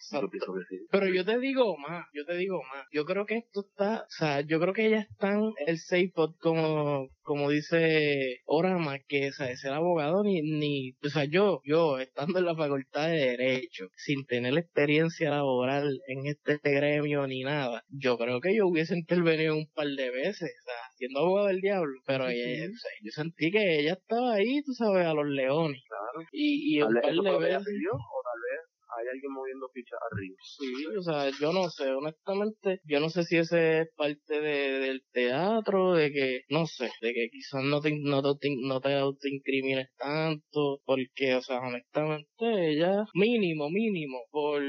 Pero 0.91 1.07
yo 1.07 1.25
te 1.25 1.37
digo 1.39 1.77
más, 1.77 2.05
yo 2.13 2.25
te 2.25 2.35
digo 2.37 2.61
más. 2.73 2.85
Yo 2.91 3.05
creo 3.05 3.25
que 3.25 3.37
esto 3.37 3.61
está, 3.69 4.01
o 4.01 4.09
sea, 4.09 4.41
yo 4.41 4.59
creo 4.59 4.73
que 4.73 4.87
ellas 4.87 5.05
están 5.09 5.41
el 5.65 5.77
safe 5.79 6.11
como, 6.39 7.09
como 7.21 7.49
dice 7.49 8.37
Orama, 8.45 8.99
que 9.07 9.29
o 9.29 9.31
sea, 9.31 9.55
ser 9.57 9.73
abogado 9.73 10.23
ni, 10.23 10.41
ni, 10.41 10.91
o 11.03 11.09
sea, 11.09 11.25
yo, 11.25 11.61
yo, 11.65 11.99
estando 11.99 12.39
en 12.39 12.45
la 12.45 12.55
facultad 12.55 13.07
de 13.07 13.35
Derecho, 13.37 13.87
sin 13.95 14.25
tener 14.25 14.57
experiencia 14.57 15.29
laboral 15.29 15.99
en 16.07 16.25
este 16.27 16.57
gremio 16.63 17.27
ni 17.27 17.43
nada, 17.43 17.83
yo 17.89 18.17
creo 18.17 18.39
que 18.41 18.55
yo 18.55 18.67
hubiese 18.67 18.95
intervenido 18.97 19.55
un 19.55 19.67
par 19.73 19.87
de 19.87 20.09
veces, 20.11 20.51
o 20.61 20.63
sea, 20.65 20.75
siendo 20.95 21.19
abogado 21.19 21.47
del 21.47 21.61
diablo, 21.61 21.99
pero 22.05 22.27
ella- 22.29 22.65
sí. 22.67 22.71
o 22.73 22.77
sea, 22.77 22.91
yo 23.03 23.11
sentí 23.11 23.51
que 23.51 23.79
ella 23.79 23.93
estaba 23.93 24.33
ahí, 24.35 24.61
tú 24.63 24.73
sabes, 24.73 25.05
a 25.05 25.13
los 25.13 25.25
leones. 25.27 25.81
Claro. 25.87 26.27
Y, 26.31 26.77
y 26.77 26.81
un 26.81 26.93
par 26.93 27.13
de 27.13 27.37
veces. 27.39 27.65
pidió, 27.65 27.91
tal 28.23 28.39
vez 28.41 28.77
hay 28.97 29.07
alguien 29.07 29.31
moviendo 29.31 29.69
fichas 29.73 29.99
arriba. 30.11 30.35
Sí, 30.41 30.85
o 30.97 31.01
sea, 31.01 31.29
yo 31.39 31.51
no 31.51 31.69
sé, 31.69 31.91
honestamente, 31.91 32.79
yo 32.85 32.99
no 32.99 33.09
sé 33.09 33.23
si 33.23 33.37
ese 33.37 33.81
es 33.81 33.87
parte 33.95 34.41
de, 34.41 34.79
del 34.79 35.03
teatro, 35.11 35.93
de 35.93 36.11
que, 36.11 36.41
no 36.49 36.65
sé, 36.65 36.89
de 37.01 37.13
que 37.13 37.29
quizás 37.31 37.63
no 37.63 37.81
te, 37.81 37.91
no 37.99 38.21
te, 38.21 38.49
no 38.61 38.79
te 38.79 38.95
autoincrimines 38.95 39.89
tanto, 39.97 40.79
porque, 40.85 41.35
o 41.35 41.41
sea, 41.41 41.59
honestamente, 41.59 42.27
ella, 42.39 43.05
mínimo, 43.13 43.69
mínimo, 43.69 44.19
por, 44.31 44.61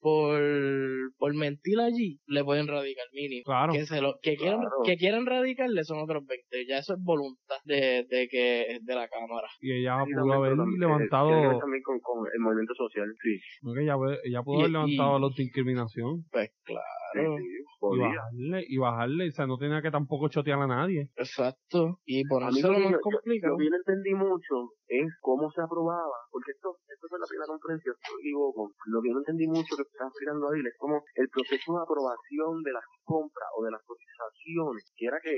por, 0.00 0.40
por 1.24 1.34
mentir 1.34 1.80
allí, 1.80 2.18
le 2.26 2.44
pueden 2.44 2.68
radicar 2.68 3.06
mínimo. 3.14 3.44
Claro. 3.46 3.72
Que 3.72 3.86
se 3.86 4.02
lo, 4.02 4.18
que 4.20 4.36
quieran, 4.36 4.60
Claro. 4.60 4.76
que 4.84 4.96
quieran 4.96 5.24
radicarle 5.24 5.82
son 5.84 6.00
otros 6.00 6.22
20, 6.26 6.66
ya 6.68 6.76
eso 6.78 6.92
es 6.94 7.00
voluntad 7.02 7.56
de, 7.64 8.04
de 8.10 8.28
que, 8.28 8.78
de 8.82 8.94
la 8.94 9.08
cámara. 9.08 9.48
Y 9.62 9.72
ella 9.80 10.04
Sí, 10.04 10.12
pudo 10.12 10.34
haber 10.34 10.50
pero 10.52 10.62
también, 10.64 10.82
eh, 10.82 10.86
levantado, 10.86 11.30
también 11.58 11.82
con, 11.82 11.98
con 12.00 12.26
el 12.30 12.40
movimiento 12.40 12.74
social, 12.74 13.06
sí. 13.22 13.40
no 13.62 13.72
que 13.72 13.84
ella, 13.84 13.94
ella 14.24 14.42
pudo 14.42 14.56
Y- 14.56 14.60
haber 14.64 14.72
levantado 14.72 15.16
y- 15.16 15.20
la 15.20 15.26
autoincriminación 15.28 16.24
Pues 16.30 16.50
Sí, 16.66 16.74
claro. 17.22 17.36
sí, 17.38 17.44
y 17.84 17.98
bajarle, 18.00 18.64
y 18.66 18.76
bajarle, 18.78 19.28
o 19.28 19.32
sea, 19.32 19.46
no 19.46 19.58
tenía 19.58 19.82
que 19.82 19.90
tampoco 19.90 20.28
chotear 20.28 20.58
a 20.60 20.66
nadie. 20.66 21.10
Exacto. 21.16 22.00
Y 22.06 22.20
A 22.20 22.22
mí 22.24 22.28
ponerse 22.28 22.62
lo 22.68 22.78
más 22.80 23.00
complicado. 23.00 23.52
lo 23.54 23.58
que 23.58 23.68
yo 23.68 23.76
entendí 23.76 24.14
mucho 24.14 24.72
es 24.88 25.08
cómo 25.20 25.50
se 25.50 25.60
aprobaba, 25.60 26.16
porque 26.30 26.52
esto, 26.52 26.76
esto 26.88 27.06
fue 27.08 27.18
la 27.18 27.26
primera 27.28 27.46
conferencia, 27.48 27.92
equivoco, 28.20 28.72
lo 28.86 29.00
que 29.02 29.08
yo 29.08 29.14
no 29.14 29.20
entendí 29.20 29.46
mucho 29.48 29.76
que 29.76 29.82
estaba 29.84 30.08
explicando 30.08 30.48
Adil 30.48 30.66
es 30.66 30.76
como 30.78 31.02
el 31.14 31.28
proceso 31.28 31.72
de 31.76 31.82
aprobación 31.82 32.62
de 32.62 32.72
las 32.72 32.84
compras 33.04 33.48
o 33.56 33.64
de 33.64 33.70
las 33.72 33.82
cotizaciones, 33.84 34.84
que 34.96 35.06
era 35.06 35.18
que, 35.20 35.36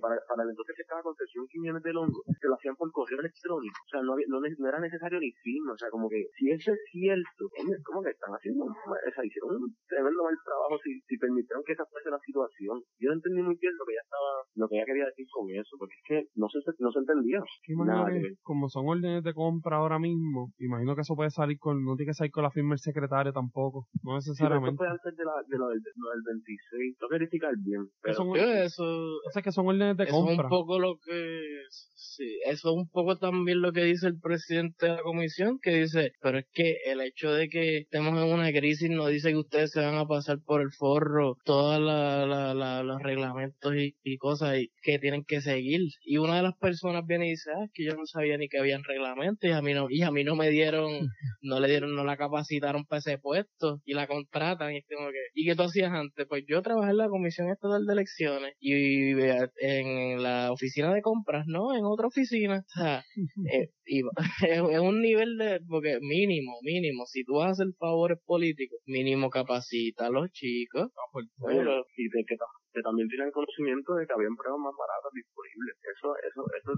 para, 0.00 0.16
para 0.28 0.42
el 0.44 0.50
entonces 0.50 0.76
que 0.76 0.82
estaba 0.82 1.02
Concepción 1.02 1.46
Quiñones 1.48 1.82
del 1.82 1.96
Hongo, 1.96 2.20
se 2.40 2.48
lo 2.48 2.54
hacían 2.54 2.76
por 2.76 2.90
correo 2.92 3.20
electrónico, 3.20 3.76
o 3.84 3.88
sea, 3.90 4.00
no, 4.02 4.12
había- 4.16 4.26
no, 4.28 4.40
no 4.40 4.68
era 4.68 4.80
necesario 4.80 5.20
ni 5.20 5.32
firma, 5.44 5.72
o 5.72 5.78
sea, 5.78 5.88
como 5.90 6.08
que 6.08 6.24
si 6.36 6.50
eso 6.50 6.72
es 6.72 6.80
cierto, 6.92 7.48
como 7.84 8.02
que 8.02 8.10
están 8.16 8.32
haciendo, 8.32 8.64
o 8.64 9.12
sea, 9.12 9.24
hicieron 9.24 9.56
un 9.60 9.72
tremendo 9.88 10.24
mal 10.24 10.36
trabajo 10.44 10.79
si, 10.82 11.00
si 11.06 11.16
permitieron 11.18 11.62
que 11.66 11.72
esa 11.72 11.84
fuese 11.86 12.10
la 12.10 12.18
situación. 12.24 12.82
Yo 12.98 13.08
no 13.10 13.14
entendí 13.16 13.42
muy 13.42 13.56
bien 13.60 13.72
lo 13.78 13.84
que 13.86 13.92
ella 13.94 14.04
estaba, 14.04 14.30
lo 14.56 14.68
que 14.68 14.76
ella 14.76 14.86
quería 14.86 15.06
decir 15.06 15.26
con 15.32 15.50
eso, 15.50 15.76
porque 15.78 15.94
es 15.94 16.04
que 16.08 16.18
no 16.34 16.48
se, 16.48 16.58
no 16.78 16.90
se 16.92 16.98
entendía. 17.00 17.40
Nada 17.84 18.10
que, 18.12 18.34
como 18.42 18.68
son 18.68 18.88
órdenes 18.88 19.22
de 19.24 19.34
compra 19.34 19.76
ahora 19.76 19.98
mismo, 19.98 20.52
imagino 20.58 20.94
que 20.94 21.02
eso 21.02 21.14
puede 21.16 21.30
salir 21.30 21.58
con, 21.58 21.84
no 21.84 21.96
tiene 21.96 22.10
que 22.10 22.14
salir 22.14 22.30
con 22.32 22.42
la 22.44 22.50
firma 22.50 22.70
del 22.74 22.78
secretario 22.80 23.32
tampoco, 23.32 23.86
no 24.02 24.20
Sí, 24.20 24.30
necesariamente. 24.30 24.76
fue 24.76 24.88
antes 24.88 25.16
de, 25.16 25.24
la, 25.24 25.32
de 25.46 25.56
lo, 25.58 25.68
del, 25.68 25.80
lo 25.96 26.10
del 26.10 26.22
26. 26.26 26.96
Tengo 26.98 27.08
que 27.10 27.14
verificar 27.18 27.52
bien. 27.64 27.86
Pero 28.02 28.14
Son- 28.14 28.36
eso, 28.36 28.84
O 28.84 29.30
sea, 29.32 29.42
que 29.42 29.52
son 29.52 29.66
órdenes 29.68 29.96
de 29.96 30.04
eso 30.04 30.14
es 30.16 30.20
un 30.20 30.26
compra. 30.28 30.48
poco 30.48 30.78
lo 30.78 30.96
que 31.04 31.42
sí, 31.94 32.38
eso 32.46 32.70
es 32.70 32.76
un 32.76 32.88
poco 32.88 33.16
también 33.18 33.60
lo 33.60 33.72
que 33.72 33.84
dice 33.84 34.06
el 34.06 34.18
presidente 34.20 34.86
de 34.86 34.92
la 34.96 35.02
comisión, 35.02 35.58
que 35.60 35.70
dice, 35.80 36.12
pero 36.20 36.38
es 36.38 36.46
que 36.52 36.76
el 36.86 37.00
hecho 37.00 37.32
de 37.32 37.48
que 37.48 37.78
estemos 37.78 38.10
en 38.22 38.32
una 38.32 38.50
crisis 38.50 38.90
no 38.90 39.06
dice 39.06 39.30
que 39.30 39.36
ustedes 39.38 39.70
se 39.72 39.80
van 39.80 39.96
a 39.96 40.06
pasar 40.06 40.38
por 40.44 40.60
el 40.62 40.69
forro 40.70 41.36
todos 41.44 41.80
los 41.80 43.02
reglamentos 43.02 43.74
y, 43.76 44.16
cosas 44.18 44.58
y 44.58 44.70
que 44.82 44.98
tienen 44.98 45.24
que 45.24 45.40
seguir. 45.40 45.80
Y 46.02 46.18
una 46.18 46.36
de 46.36 46.42
las 46.42 46.56
personas 46.56 47.06
viene 47.06 47.28
y 47.28 47.30
dice, 47.30 47.50
ah, 47.54 47.64
es 47.64 47.70
que 47.72 47.84
yo 47.84 47.94
no 47.94 48.06
sabía 48.06 48.36
ni 48.36 48.48
que 48.48 48.58
habían 48.58 48.84
reglamentos 48.84 49.48
y 49.48 49.52
a 49.52 49.62
mí 49.62 49.72
no, 49.72 49.86
y 49.88 50.02
a 50.02 50.10
mí 50.10 50.24
no 50.24 50.36
me 50.36 50.50
dieron, 50.50 50.90
no 51.42 51.60
le 51.60 51.68
dieron, 51.68 51.94
no 51.94 52.04
la 52.04 52.16
capacitaron 52.16 52.84
para 52.84 52.98
ese 52.98 53.18
puesto 53.18 53.80
y 53.84 53.94
la 53.94 54.06
contratan 54.06 54.74
y 54.74 54.82
como 54.82 55.08
que, 55.10 55.22
¿y 55.34 55.46
qué 55.46 55.54
tú 55.54 55.62
hacías 55.62 55.92
antes? 55.92 56.26
Pues 56.28 56.44
yo 56.46 56.62
trabajé 56.62 56.90
en 56.90 56.98
la 56.98 57.08
Comisión 57.08 57.48
Estatal 57.48 57.86
de 57.86 57.92
Elecciones 57.92 58.54
y 58.60 59.12
en 59.60 60.22
la 60.22 60.52
oficina 60.52 60.92
de 60.92 61.02
compras, 61.02 61.46
¿no? 61.46 61.74
En 61.76 61.84
otra 61.84 62.08
oficina. 62.08 62.64
O 62.66 62.80
sea, 62.80 63.04
eh, 63.52 63.70
es, 64.48 64.60
un 64.80 65.00
nivel 65.00 65.36
de, 65.36 65.60
porque 65.68 65.98
mínimo, 66.00 66.58
mínimo, 66.62 67.06
si 67.06 67.24
tú 67.24 67.34
vas 67.34 67.48
a 67.48 67.50
hacer 67.52 67.66
favores 67.78 68.18
políticos, 68.24 68.78
mínimo 68.86 69.30
capacita 69.30 70.06
a 70.06 70.10
los 70.10 70.30
chicos. 70.30 70.59
Pero, 71.46 71.86
y 71.96 72.08
de 72.08 72.24
que, 72.24 72.36
que 72.72 72.82
también 72.82 73.08
tienen 73.08 73.30
conocimiento 73.30 73.94
de 73.94 74.06
que 74.06 74.12
habían 74.12 74.36
pruebas 74.36 74.60
más 74.60 74.74
baratas 74.76 75.12
disponibles. 75.14 75.76
Eso, 75.82 76.14
eso, 76.18 76.44
eso 76.58 76.72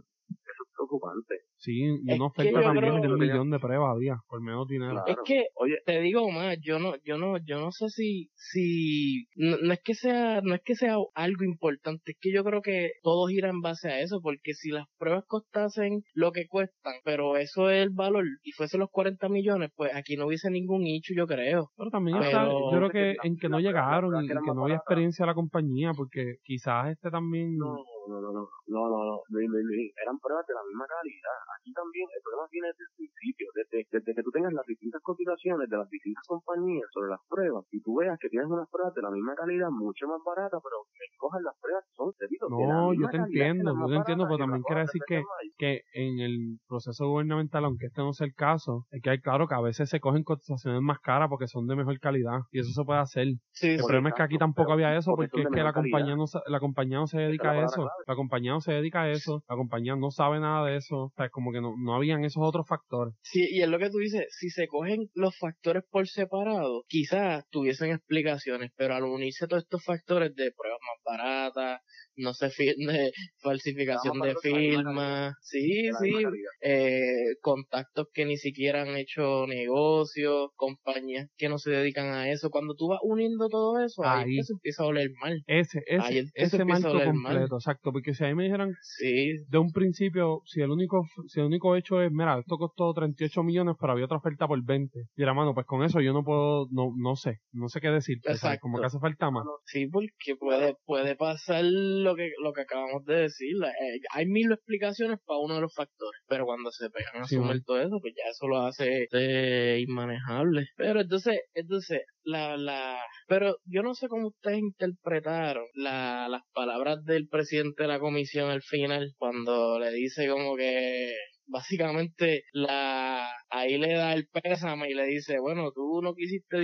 eso 0.63 0.69
es 0.69 0.77
preocupante. 0.77 1.35
Sí, 1.57 1.81
y 1.81 2.13
una 2.13 2.27
oferta 2.27 2.61
también 2.61 3.01
de 3.01 3.09
un 3.09 3.19
millón 3.19 3.51
de 3.51 3.59
pruebas 3.59 3.95
había, 3.95 4.17
por 4.29 4.41
menos 4.41 4.67
dinero. 4.67 5.05
Es 5.07 5.17
que, 5.25 5.47
Oye, 5.55 5.79
te 5.87 6.01
digo 6.01 6.31
más, 6.31 6.57
yo 6.61 6.79
no, 6.79 6.95
yo 7.05 7.19
no, 7.19 7.37
yo 7.45 7.61
no 7.61 7.71
sé 7.71 7.89
si, 7.89 8.31
si, 8.35 9.27
no, 9.37 9.73
es 9.73 9.81
que 9.83 9.95
sea, 9.95 10.41
no 10.43 10.55
es 10.55 10.63
que 10.65 10.75
sea 10.75 10.97
algo 11.15 11.45
importante, 11.45 12.13
es 12.13 12.19
que 12.21 12.33
yo 12.33 12.43
creo 12.43 12.63
que 12.63 12.93
todo 13.03 13.27
gira 13.29 13.49
en 13.49 13.61
base 13.61 13.89
a 13.89 14.01
eso, 14.01 14.21
porque 14.23 14.55
si 14.55 14.71
las 14.71 14.87
pruebas 14.99 15.25
costasen 15.27 16.03
lo 16.15 16.33
que 16.33 16.47
cuestan, 16.49 16.95
pero 17.05 17.37
eso 17.37 17.71
es 17.71 17.83
el 17.83 17.91
valor, 17.91 18.25
y 18.43 18.53
fuese 18.53 18.79
los 18.79 18.91
40 18.91 19.29
millones, 19.29 19.71
pues 19.77 19.95
aquí 19.95 20.17
no 20.17 20.27
hubiese 20.27 20.51
ningún 20.51 20.83
nicho, 20.83 21.15
yo 21.17 21.27
creo. 21.27 21.71
Pero 21.77 21.91
también 21.91 22.19
está, 22.19 22.45
yo 22.45 22.71
creo 22.71 22.91
que 22.91 23.17
en 23.23 23.37
que 23.37 23.49
no 23.49 23.61
llegaron 23.61 24.25
y 24.25 24.27
que 24.27 24.35
no 24.35 24.65
había 24.65 24.77
experiencia 24.77 25.27
la 25.27 25.35
compañía, 25.35 25.93
porque 25.97 26.37
quizás 26.43 26.91
este 26.91 27.11
también... 27.11 27.57
No 27.57 27.77
no, 28.09 28.21
no, 28.21 28.33
no, 28.33 28.43
no, 28.67 28.89
no, 28.89 28.99
no, 29.05 29.23
eran 29.31 30.19
pruebas 30.19 30.47
de 30.47 30.55
la 30.55 30.65
misma 30.65 30.87
calidad. 30.87 31.39
Aquí 31.59 31.73
también 31.73 32.07
el 32.11 32.23
problema 32.23 32.49
viene 32.51 32.69
desde 32.69 32.85
el 32.85 32.95
principio, 32.97 33.47
desde, 33.55 33.87
desde 33.91 34.15
que 34.15 34.23
tú 34.23 34.31
tengas 34.31 34.53
las 34.53 34.67
distintas 34.67 35.03
cotizaciones 35.03 35.69
de 35.69 35.77
las 35.77 35.89
distintas 35.89 36.25
compañías 36.27 36.89
sobre 36.93 37.11
las 37.11 37.21
pruebas 37.29 37.65
y 37.71 37.81
tú 37.83 37.97
veas 37.97 38.19
que 38.19 38.29
tienes 38.29 38.49
unas 38.49 38.69
pruebas 38.71 38.95
de 38.95 39.03
la 39.03 39.11
misma 39.11 39.35
calidad, 39.35 39.71
mucho 39.71 40.07
más 40.09 40.21
baratas, 40.25 40.61
pero 40.63 40.77
que 40.95 41.05
cojan 41.19 41.43
las 41.43 41.55
pruebas 41.61 41.85
que 41.85 41.95
son 41.95 42.13
debido 42.19 42.49
No, 42.51 42.95
yo 42.95 43.09
te 43.09 43.17
entiendo, 43.17 43.75
yo 43.75 43.87
te 43.87 43.97
entiendo, 43.97 44.25
pero 44.25 44.39
también 44.39 44.63
quiere 44.63 44.83
decir 44.83 45.03
que, 45.07 45.23
que 45.59 45.83
en 45.95 46.19
el 46.19 46.59
proceso 46.67 47.09
gubernamental, 47.09 47.65
aunque 47.65 47.87
este 47.87 48.03
no 48.03 48.13
sea 48.13 48.27
el 48.27 48.35
caso, 48.35 48.87
es 48.91 49.03
que 49.03 49.11
hay 49.11 49.21
claro 49.21 49.47
que 49.47 49.55
a 49.55 49.61
veces 49.61 49.89
se 49.89 50.01
cogen 50.01 50.25
cotizaciones 50.25 50.83
más 50.83 50.99
caras 51.01 51.29
porque 51.29 51.47
son 51.47 51.67
de 51.67 51.77
mejor 51.77 51.99
calidad 52.01 52.41
y 52.51 52.61
eso 52.61 52.71
se 52.71 52.85
puede 52.85 53.01
hacer. 53.01 53.27
el 53.63 53.85
problema 53.85 54.11
es 54.11 54.15
que 54.15 54.23
aquí 54.23 54.39
tampoco 54.39 54.73
había 54.73 54.97
eso 54.97 55.15
porque, 55.15 55.43
es 55.43 55.49
que 55.49 55.63
la 55.63 55.73
compañía 55.73 56.17
no 56.17 56.25
la 56.47 56.61
compañía 56.61 56.99
no 56.99 57.07
se 57.07 57.19
dedica 57.19 57.51
a 57.51 57.65
eso. 57.65 57.91
La 58.07 58.15
compañía 58.15 58.53
no 58.53 58.61
se 58.61 58.73
dedica 58.73 59.03
a 59.03 59.11
eso, 59.11 59.45
la 59.49 59.57
compañía 59.57 59.97
no 59.97 60.11
sabe 60.11 60.41
nada 60.41 60.67
de 60.67 60.77
eso, 60.77 60.97
o 60.97 61.13
sea, 61.17 61.29
como 61.31 61.53
que 61.53 61.61
no, 61.61 61.75
no 61.79 61.95
habían 61.95 62.25
esos 62.25 62.43
otros 62.43 62.67
factores. 62.69 63.15
Sí, 63.23 63.47
y 63.51 63.63
es 63.63 63.69
lo 63.69 63.79
que 63.79 63.91
tú 63.91 63.99
dices, 63.99 64.27
si 64.31 64.51
se 64.51 64.67
cogen 64.67 65.09
los 65.15 65.37
factores 65.39 65.85
por 65.91 66.09
separado, 66.09 66.85
quizás 66.89 67.45
tuviesen 67.51 67.91
explicaciones, 67.91 68.71
pero 68.77 68.95
al 68.95 69.05
unirse 69.05 69.47
todos 69.47 69.63
estos 69.63 69.85
factores 69.85 70.35
de 70.35 70.53
pruebas 70.57 70.81
más 70.81 71.19
baratas, 71.19 71.81
no 72.17 72.35
se 72.35 72.47
de 72.77 73.13
falsificación 73.41 74.21
de 74.21 74.35
firmas, 74.43 75.35
sí, 75.43 75.91
sí, 76.01 76.13
eh, 76.61 77.35
contactos 77.41 78.09
que 78.13 78.25
ni 78.25 78.37
siquiera 78.37 78.83
han 78.83 78.97
hecho 78.97 79.47
negocios, 79.47 80.51
compañías 80.55 81.29
que 81.37 81.49
no 81.49 81.59
se 81.59 81.71
dedican 81.71 82.07
a 82.13 82.31
eso. 82.31 82.51
Cuando 82.51 82.75
tú 82.75 82.89
vas 82.89 83.01
uniendo 83.03 83.49
todo 83.49 83.83
eso, 83.83 84.05
ahí, 84.05 84.43
se 84.43 84.53
empieza 84.53 84.83
a 84.83 84.87
oler 84.87 85.11
mal. 85.21 85.43
Ese, 85.47 85.83
ese, 85.87 86.31
ese 86.35 86.65
marco 86.65 86.93
completo, 87.05 87.57
exacto, 87.57 87.93
porque 87.93 88.15
si 88.15 88.25
a 88.25 88.29
mí 88.29 88.35
me 88.35 88.45
dijeran 88.45 88.75
sí. 88.83 89.33
de 89.49 89.59
un 89.59 89.73
principio, 89.73 90.41
si 90.47 90.61
el 90.61 90.71
único, 90.71 91.07
si 91.29 91.41
el 91.41 91.47
único 91.47 91.77
hecho 91.77 92.01
es, 92.03 92.11
mira, 92.13 92.39
esto 92.39 92.57
costó 92.57 92.93
38 92.93 93.43
millones, 93.43 93.77
pero 93.81 93.93
había 93.93 94.05
otra 94.05 94.19
oferta 94.19 94.47
por 94.47 94.63
20, 94.63 94.99
y 95.17 95.23
la 95.23 95.35
mano, 95.35 95.55
pues 95.55 95.67
con 95.67 95.83
eso 95.83 96.01
yo 96.01 96.13
no 96.13 96.25
puedo, 96.25 96.67
no, 96.71 96.93
no 96.97 97.17
sé, 97.17 97.39
no 97.53 97.69
sé 97.69 97.81
qué 97.81 97.89
decir, 97.89 98.19
como 98.61 98.79
que 98.79 98.87
hace 98.87 98.99
falta 98.99 99.31
más. 99.31 99.45
Sí, 99.67 99.87
porque 99.87 100.37
puede, 100.39 100.77
puede 100.85 101.17
pasar 101.17 101.65
lo 102.03 102.15
que, 102.15 102.31
lo 102.43 102.53
que 102.53 102.63
acabamos 102.63 103.05
de 103.05 103.23
decir. 103.23 103.57
Eh, 103.63 104.01
hay 104.13 104.27
mil 104.27 104.51
explicaciones 104.53 105.19
para 105.25 105.41
uno 105.41 105.57
de 105.57 105.63
los 105.63 105.75
factores, 105.75 106.21
pero 106.27 106.45
cuando 106.45 106.71
se 106.71 106.91
pegan 106.91 107.23
a 107.23 107.27
sumar 107.27 107.57
todo 107.65 107.81
eso, 107.81 107.99
pues 108.01 108.15
ya 108.17 108.31
eso 108.31 108.47
lo 108.49 108.59
hace 108.59 109.05
este, 109.05 109.81
inmanejable. 109.81 110.67
Pero 110.77 111.01
entonces, 111.01 111.41
entonces, 111.55 112.03
la, 112.25 112.57
la, 112.57 112.99
pero 113.27 113.57
yo 113.65 113.83
no 113.83 113.95
sé 113.95 114.09
cómo 114.09 114.29
ustedes 114.29 114.59
interpretaron 114.59 115.65
la, 115.75 116.29
las 116.29 116.43
palabras 116.53 117.05
del 117.05 117.29
presidente 117.29 117.83
de 117.85 117.89
la 117.89 118.01
comisión 118.01 118.51
al 118.51 118.63
final, 118.63 119.13
cuando 119.19 119.79
le 119.79 119.91
dice 119.93 120.29
como 120.29 120.57
que 120.57 121.13
básicamente 121.53 122.45
la 122.53 123.29
ahí 123.53 123.79
le 123.79 123.95
da 123.95 124.15
el 124.15 124.27
pésame 124.29 124.91
y 124.91 124.95
le 124.95 125.05
dice, 125.07 125.39
bueno, 125.39 125.71
tú 125.73 126.01
no 126.03 126.15
quisiste 126.15 126.59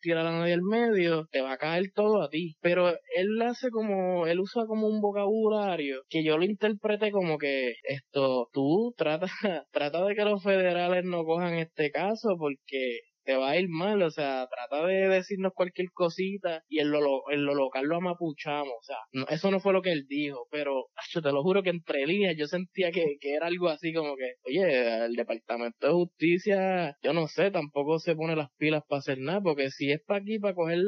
tirar 0.00 0.26
a 0.26 0.32
nadie 0.32 0.54
al 0.54 0.62
medio, 0.62 1.26
te 1.30 1.40
va 1.40 1.52
a 1.52 1.58
caer 1.58 1.90
todo 1.94 2.22
a 2.22 2.28
ti. 2.28 2.56
Pero 2.60 2.90
él 2.90 3.42
hace 3.42 3.70
como, 3.70 4.26
él 4.26 4.40
usa 4.40 4.66
como 4.66 4.86
un 4.86 5.00
vocabulario 5.00 6.02
que 6.08 6.24
yo 6.24 6.36
lo 6.38 6.44
interprete 6.44 7.10
como 7.10 7.38
que 7.38 7.74
esto, 7.84 8.48
tú 8.52 8.94
trata, 8.96 9.26
trata 9.72 10.04
de 10.04 10.14
que 10.14 10.24
los 10.24 10.42
federales 10.42 11.04
no 11.04 11.24
cojan 11.24 11.54
este 11.54 11.90
caso 11.90 12.36
porque 12.38 13.00
te 13.26 13.36
va 13.36 13.50
a 13.50 13.58
ir 13.58 13.68
mal, 13.68 14.00
o 14.02 14.10
sea, 14.10 14.46
trata 14.48 14.86
de 14.86 15.08
decirnos 15.08 15.52
cualquier 15.52 15.90
cosita 15.92 16.62
y 16.68 16.78
en 16.78 16.92
lo, 16.92 17.00
en 17.30 17.44
lo 17.44 17.54
local 17.54 17.84
lo 17.86 17.96
amapuchamos, 17.96 18.72
o 18.72 18.84
sea, 18.84 18.96
eso 19.28 19.50
no 19.50 19.58
fue 19.58 19.72
lo 19.72 19.82
que 19.82 19.90
él 19.90 20.06
dijo, 20.08 20.46
pero 20.50 20.86
yo 21.10 21.20
te 21.20 21.32
lo 21.32 21.42
juro 21.42 21.62
que 21.62 21.70
entre 21.70 22.06
líneas 22.06 22.36
yo 22.38 22.46
sentía 22.46 22.92
que, 22.92 23.16
que 23.20 23.34
era 23.34 23.48
algo 23.48 23.68
así 23.68 23.92
como 23.92 24.14
que, 24.14 24.34
oye, 24.44 25.04
el 25.04 25.14
Departamento 25.14 25.88
de 25.88 25.92
Justicia, 25.92 26.96
yo 27.02 27.12
no 27.12 27.26
sé, 27.26 27.50
tampoco 27.50 27.98
se 27.98 28.14
pone 28.14 28.36
las 28.36 28.48
pilas 28.56 28.84
para 28.88 29.00
hacer 29.00 29.18
nada, 29.18 29.40
porque 29.40 29.70
si 29.70 29.90
es 29.90 30.00
para 30.06 30.20
aquí, 30.20 30.38
para 30.38 30.54
coger, 30.54 30.78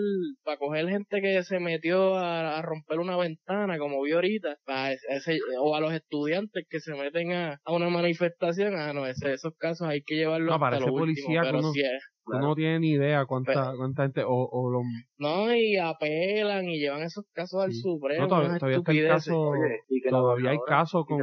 para 0.44 0.58
coger 0.58 0.88
gente 0.88 1.20
que 1.20 1.42
se 1.42 1.58
metió 1.58 2.14
a, 2.16 2.62
romper 2.62 3.00
una 3.00 3.16
ventana, 3.16 3.78
como 3.78 4.02
vi 4.02 4.12
ahorita, 4.12 4.56
ese, 5.08 5.38
o 5.60 5.74
a 5.74 5.80
los 5.80 5.92
estudiantes 5.92 6.66
que 6.68 6.78
se 6.78 6.94
meten 6.94 7.32
a, 7.32 7.58
a 7.64 7.72
una 7.72 7.88
manifestación, 7.88 8.74
ah, 8.76 8.92
no, 8.92 9.06
ese, 9.06 9.32
esos 9.32 9.54
casos 9.58 9.88
hay 9.88 10.02
que 10.02 10.14
llevarlos 10.14 10.58
no, 10.58 10.64
hasta 10.64 10.80
lo 10.80 10.92
policía 10.92 11.42
pero 11.42 11.62
si 11.72 11.80
es, 11.80 12.04
no 12.30 12.54
tiene 12.54 12.80
ni 12.80 12.90
idea 12.90 13.24
cuánta, 13.26 13.74
cuánta 13.76 14.02
gente 14.04 14.22
o, 14.24 14.48
o 14.50 14.70
lo... 14.70 14.80
No, 15.18 15.54
y 15.54 15.76
apelan 15.76 16.68
y 16.68 16.78
llevan 16.78 17.02
esos 17.02 17.24
casos 17.32 17.62
al 17.62 17.72
Supremo. 17.72 18.22
No, 18.22 18.28
todavía, 18.28 18.58
todavía 18.58 18.78
está 18.78 18.92
el 18.92 19.08
caso, 19.08 19.52
todavía 20.08 20.50
hay 20.50 20.58
casos 20.66 21.06
con, 21.06 21.20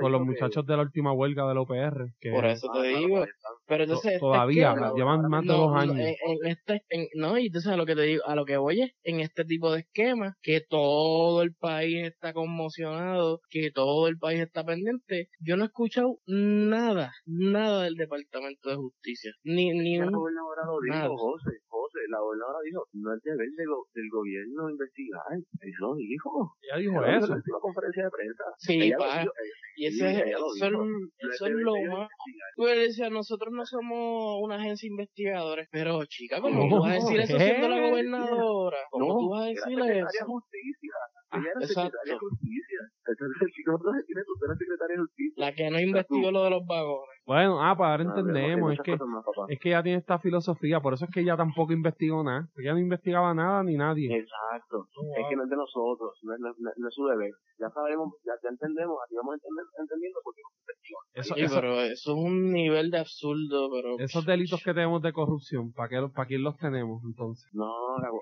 con 0.00 0.12
los 0.12 0.20
muchachos 0.22 0.64
de 0.66 0.76
la 0.76 0.82
última 0.82 1.12
huelga 1.12 1.48
de 1.48 1.54
la 1.54 1.60
UPR. 1.62 2.12
Que, 2.20 2.30
Por 2.30 2.46
eso 2.46 2.68
te 2.72 2.82
digo. 2.82 3.24
Pero 3.66 3.84
entonces... 3.84 4.20
Todavía, 4.20 4.74
llevan 4.94 5.22
más 5.28 5.42
de 5.42 5.52
dos 5.52 5.74
años. 5.74 5.96
En, 5.96 6.50
este, 6.50 6.82
en, 6.88 7.06
no, 7.14 7.38
y 7.38 7.46
entonces 7.46 7.72
a 7.72 7.76
lo 7.76 7.86
que 7.86 7.94
te 7.94 8.02
digo, 8.02 8.22
a 8.26 8.34
lo 8.34 8.44
que 8.44 8.56
voy 8.56 8.82
es, 8.82 8.92
en 9.02 9.20
este 9.20 9.44
tipo 9.44 9.72
de 9.72 9.80
esquemas, 9.80 10.34
que 10.42 10.60
todo 10.60 11.42
el 11.42 11.54
país 11.54 12.06
está 12.06 12.32
conmocionado, 12.32 13.40
que 13.50 13.70
todo 13.70 14.08
el 14.08 14.18
país 14.18 14.40
está 14.40 14.64
pendiente, 14.64 15.28
yo 15.40 15.56
no 15.56 15.64
he 15.64 15.66
escuchado 15.66 16.18
nada, 16.26 17.12
nada 17.26 17.84
del 17.84 17.94
Departamento 17.94 18.70
de 18.70 18.76
Justicia. 18.76 19.32
Ni, 19.44 19.70
ni 19.70 19.98
un 19.98 20.12
gobernadora 20.42 20.62
lo 20.66 20.80
dijo, 20.80 21.16
José, 21.16 21.50
José, 21.68 21.98
la 22.08 22.20
gobernadora 22.20 22.58
dijo, 22.64 22.86
no 22.92 23.14
es 23.14 23.22
deber 23.22 23.48
de 23.48 23.64
del 23.94 24.08
gobierno 24.10 24.70
investigar, 24.70 25.22
eso 25.32 25.86
lo 25.86 25.94
dijo. 25.94 26.56
Ella 26.62 26.76
dijo 26.78 27.04
eso. 27.04 27.32
En 27.32 27.42
una 27.46 27.60
conferencia 27.60 28.04
de 28.04 28.10
prensa. 28.10 28.44
Sí, 28.58 28.92
pa, 28.98 29.24
y 29.76 29.86
ese, 29.86 30.30
eso, 30.30 30.46
es, 30.54 30.62
eso 30.62 31.46
es 31.46 31.52
lo 31.52 31.74
más. 31.90 32.08
Tú 32.56 32.64
decías, 32.64 33.10
nosotros 33.10 33.52
no 33.52 33.64
somos 33.64 34.38
una 34.42 34.56
agencia 34.56 34.86
investigadora, 34.86 35.66
pero 35.70 36.04
chica, 36.06 36.40
¿cómo 36.40 36.68
tú 36.68 36.82
vas 36.82 36.92
a 36.92 36.94
decir 36.94 37.20
eso 37.20 37.38
siendo 37.38 37.68
la 37.68 37.80
gobernadora? 37.90 38.78
¿Cómo 38.90 39.06
no, 39.06 39.18
tú 39.18 39.30
vas 39.30 39.42
a 39.42 39.48
decir 39.48 39.78
eso? 39.80 40.26
Justicia. 40.26 40.92
Ella 41.32 41.50
era 41.56 41.66
secretaria 41.66 42.14
de 42.14 42.18
justicia. 42.18 42.80
secretaria 44.58 44.96
de 44.96 45.02
justicia. 45.02 45.34
La 45.36 45.52
que 45.52 45.70
no 45.70 45.80
investigó 45.80 46.30
lo 46.30 46.44
de 46.44 46.50
los 46.50 46.66
vagones. 46.66 47.12
Bueno, 47.24 47.62
ah, 47.62 47.76
pues 47.76 47.88
ahora 47.88 48.02
entendemos, 48.02 48.72
es 48.72 48.80
que, 48.80 48.98
es 49.48 49.58
que 49.60 49.68
ella 49.68 49.82
tiene 49.82 49.98
esta 49.98 50.18
filosofía, 50.18 50.80
por 50.80 50.94
eso 50.94 51.04
es 51.04 51.10
que 51.12 51.20
ella 51.20 51.36
tampoco 51.36 51.72
investigó 51.72 52.24
nada, 52.24 52.48
ella 52.56 52.72
no 52.72 52.80
investigaba 52.80 53.32
nada 53.32 53.62
ni 53.62 53.76
nadie. 53.76 54.12
Exacto, 54.12 54.88
es 55.16 55.26
que 55.28 55.36
no 55.36 55.44
es 55.44 55.50
de 55.50 55.56
nosotros, 55.56 56.18
no 56.22 56.34
es, 56.34 56.40
no, 56.40 56.88
es 56.88 56.94
su 56.94 57.06
deber, 57.06 57.30
ya 57.60 57.70
sabemos, 57.70 58.12
ya, 58.26 58.32
ya 58.42 58.48
entendemos, 58.50 58.98
así 59.04 59.14
vamos 59.14 59.38
entendiendo 59.78 60.18
porque 60.24 60.42
eso, 61.14 61.34
sí, 61.34 61.44
pero 61.48 61.80
eso 61.80 62.12
es 62.12 62.18
un 62.18 62.52
nivel 62.52 62.90
de 62.90 62.98
absurdo, 62.98 63.70
pero... 63.70 63.98
Esos 63.98 64.24
delitos 64.26 64.62
que 64.64 64.74
tenemos 64.74 65.00
de 65.02 65.12
corrupción, 65.12 65.72
¿para, 65.72 65.88
qué, 65.88 66.08
para 66.12 66.26
quién 66.26 66.42
los 66.42 66.56
tenemos 66.56 67.02
entonces? 67.04 67.48
No, 67.52 67.70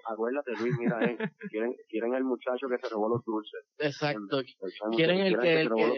acuérdate 0.06 0.52
Luis, 0.60 0.76
mira, 0.78 1.02
eh, 1.04 1.16
quieren, 1.50 1.74
quieren 1.88 2.14
el 2.14 2.24
muchacho 2.24 2.68
que 2.68 2.78
se 2.78 2.88
robó 3.00 3.08
los 3.16 3.24
dulces. 3.24 3.60
Exacto, 3.78 4.42
quieren 4.96 5.20
el, 5.20 5.38
que... 5.38 5.60
El 5.62 5.68
que 5.70 5.92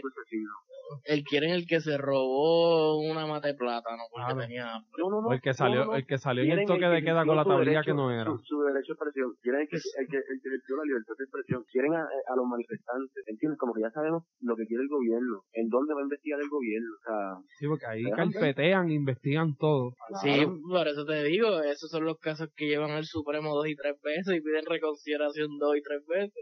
Él 1.07 1.25
quiere 1.25 1.53
el 1.55 1.67
que 1.67 1.81
se 1.81 1.97
robó 1.97 2.99
una 3.01 3.25
mate 3.27 3.49
de 3.49 3.55
plátano 3.55 4.03
porque 4.13 4.43
tenía 4.45 4.75
hambre. 4.75 4.91
No, 4.99 5.09
no, 5.11 5.23
no. 5.23 5.29
O 5.29 5.33
el 5.33 5.41
que 5.41 5.55
salió, 5.55 5.81
no, 5.81 5.85
no. 5.87 5.95
el 5.97 6.07
que 6.07 6.19
salió 6.19 6.43
en 6.45 6.51
el 6.51 6.57
Quieren 6.59 6.69
toque 6.69 6.85
el 6.85 6.91
de 6.93 6.99
que 7.01 7.05
queda 7.07 7.25
con 7.25 7.37
la 7.37 7.45
tablilla 7.45 7.81
derecho- 7.81 7.85
que 7.87 7.95
no 7.95 8.11
era. 8.13 8.25
Su, 8.29 8.37
su 8.45 8.61
derecho 8.61 8.93
de 8.93 8.97
expresión. 9.01 9.29
Quieren 9.41 9.61
el 9.63 9.69
que, 9.69 9.77
el 9.77 10.07
que, 10.13 10.17
el 10.21 10.37
que 10.43 10.49
ejerció 10.53 10.77
la 10.77 10.85
libertad 10.85 11.15
de 11.17 11.25
expresión. 11.25 11.65
Quieren 11.73 11.95
a, 11.97 12.03
a 12.05 12.37
los 12.37 12.45
manifestantes. 12.47 13.25
¿Entiendes? 13.27 13.59
Como 13.59 13.73
que 13.73 13.81
ya 13.81 13.91
sabemos 13.91 14.23
lo 14.43 14.55
que 14.55 14.67
quiere 14.67 14.83
el 14.83 14.89
gobierno. 14.93 15.41
En 15.55 15.69
dónde 15.71 15.95
va 15.95 16.01
a 16.01 16.05
investigar 16.05 16.39
el 16.41 16.51
gobierno. 16.51 16.93
O 16.93 17.03
sea, 17.09 17.19
Sí, 17.59 17.67
porque 17.67 17.87
ahí 17.87 18.05
carpetean, 18.13 18.91
investigan 18.91 19.57
todo. 19.57 19.95
Sí, 20.21 20.29
claro. 20.45 20.61
por 20.69 20.89
eso 20.89 21.07
te 21.07 21.25
digo, 21.25 21.63
esos 21.63 21.89
son 21.89 22.05
los 22.05 22.19
casos 22.19 22.51
que 22.55 22.67
llevan 22.69 22.91
al 22.91 23.05
Supremo 23.09 23.55
dos 23.57 23.67
y 23.67 23.75
tres 23.77 23.97
veces 24.03 24.29
y 24.37 24.41
piden 24.45 24.67
reconsideración 24.69 25.57
dos 25.59 25.73
y 25.77 25.81
tres 25.83 26.05
veces. 26.07 26.37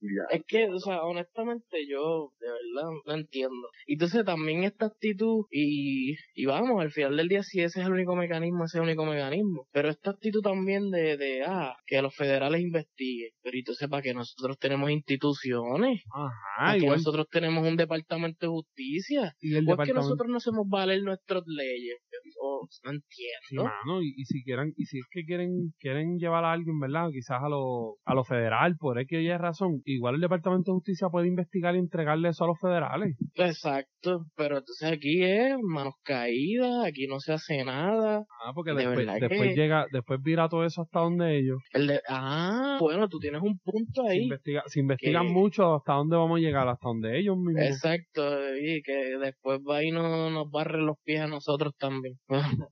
Ya. 0.00 0.36
Es 0.36 0.42
que, 0.46 0.68
o 0.68 0.78
sea, 0.78 1.02
honestamente 1.02 1.86
yo 1.88 2.30
de 2.40 2.46
verdad 2.48 2.90
no 3.06 3.14
entiendo. 3.14 3.68
Y 3.86 3.94
entonces 3.94 4.24
también 4.24 4.64
esta 4.64 4.86
actitud, 4.86 5.44
y, 5.50 6.14
y 6.34 6.46
vamos, 6.46 6.80
al 6.80 6.90
final 6.90 7.16
del 7.16 7.28
día 7.28 7.42
si 7.42 7.60
ese 7.60 7.80
es 7.80 7.86
el 7.86 7.92
único 7.92 8.14
mecanismo, 8.16 8.64
ese 8.64 8.78
es 8.78 8.82
el 8.82 8.88
único 8.88 9.04
mecanismo. 9.04 9.66
Pero 9.72 9.88
esta 9.90 10.10
actitud 10.10 10.40
también 10.42 10.90
de, 10.90 11.16
de 11.16 11.42
ah, 11.46 11.74
que 11.86 12.02
los 12.02 12.14
federales 12.14 12.60
investiguen. 12.60 13.30
Pero 13.42 13.56
entonces 13.56 13.88
para 13.88 14.02
que 14.02 14.14
nosotros 14.14 14.58
tenemos 14.58 14.90
instituciones, 14.90 16.02
Ajá, 16.12 16.78
que 16.78 16.86
nosotros 16.86 17.26
tenemos 17.30 17.66
un 17.66 17.76
departamento 17.76 18.46
de 18.46 18.50
justicia. 18.50 19.34
Y 19.40 19.54
el 19.56 19.64
¿Por 19.64 19.76
qué 19.76 19.92
departamento. 19.92 20.00
nosotros 20.02 20.28
no 20.30 20.36
hacemos 20.36 20.68
valer 20.68 21.02
nuestras 21.02 21.42
leyes? 21.46 21.96
Yo 22.24 22.60
no 22.84 22.90
entiendo. 22.90 23.64
mano, 23.64 24.02
y, 24.02 24.14
y 24.16 24.24
si 24.24 24.42
quieren, 24.42 24.72
y 24.76 24.86
si 24.86 24.98
es 24.98 25.06
que 25.10 25.24
quieren, 25.24 25.72
quieren 25.78 26.18
llevar 26.18 26.44
a 26.44 26.52
alguien, 26.52 26.78
¿verdad? 26.78 27.08
Quizás 27.12 27.42
a 27.42 27.48
lo, 27.48 27.96
a 28.04 28.14
lo 28.14 28.24
federal, 28.24 28.76
por 28.78 28.98
X 29.00 29.18
o 29.18 29.20
Y 29.20 29.36
razón. 29.36 29.63
Igual 29.84 30.16
el 30.16 30.20
Departamento 30.20 30.70
de 30.70 30.76
Justicia 30.76 31.08
puede 31.10 31.28
investigar 31.28 31.74
y 31.74 31.78
entregarle 31.78 32.28
eso 32.30 32.44
a 32.44 32.48
los 32.48 32.58
federales. 32.60 33.16
Exacto, 33.34 34.24
pero 34.36 34.58
entonces 34.58 34.90
aquí 34.92 35.22
es 35.22 35.56
manos 35.62 35.94
caídas, 36.02 36.84
aquí 36.86 37.06
no 37.06 37.20
se 37.20 37.32
hace 37.32 37.64
nada. 37.64 38.24
Ah, 38.44 38.52
porque 38.54 38.72
De 38.72 38.86
después, 38.86 39.06
después 39.20 39.54
que- 39.54 39.54
llega, 39.60 39.86
después 39.92 40.20
vira 40.22 40.48
todo 40.48 40.64
eso 40.64 40.82
hasta 40.82 41.00
donde 41.00 41.38
ellos. 41.38 41.58
El 41.72 41.86
de, 41.86 42.00
ah, 42.08 42.78
bueno, 42.80 43.08
tú 43.08 43.18
tienes 43.18 43.42
un 43.42 43.58
punto 43.58 44.02
Se, 44.06 44.08
ahí. 44.12 44.22
investiga, 44.24 44.62
se 44.66 44.80
investigan 44.80 45.26
que- 45.26 45.32
mucho 45.32 45.74
hasta 45.74 45.94
dónde 45.94 46.16
vamos 46.16 46.38
a 46.38 46.40
llegar, 46.40 46.68
hasta 46.68 46.88
donde 46.88 47.18
ellos 47.18 47.36
mismos. 47.36 47.62
Exacto, 47.64 48.22
y 48.56 48.82
que 48.82 49.16
después 49.20 49.60
va 49.60 49.82
y 49.84 49.90
no, 49.90 50.30
nos 50.30 50.50
barre 50.50 50.80
los 50.82 50.96
pies 51.04 51.20
a 51.20 51.26
nosotros 51.26 51.74
también. 51.78 52.14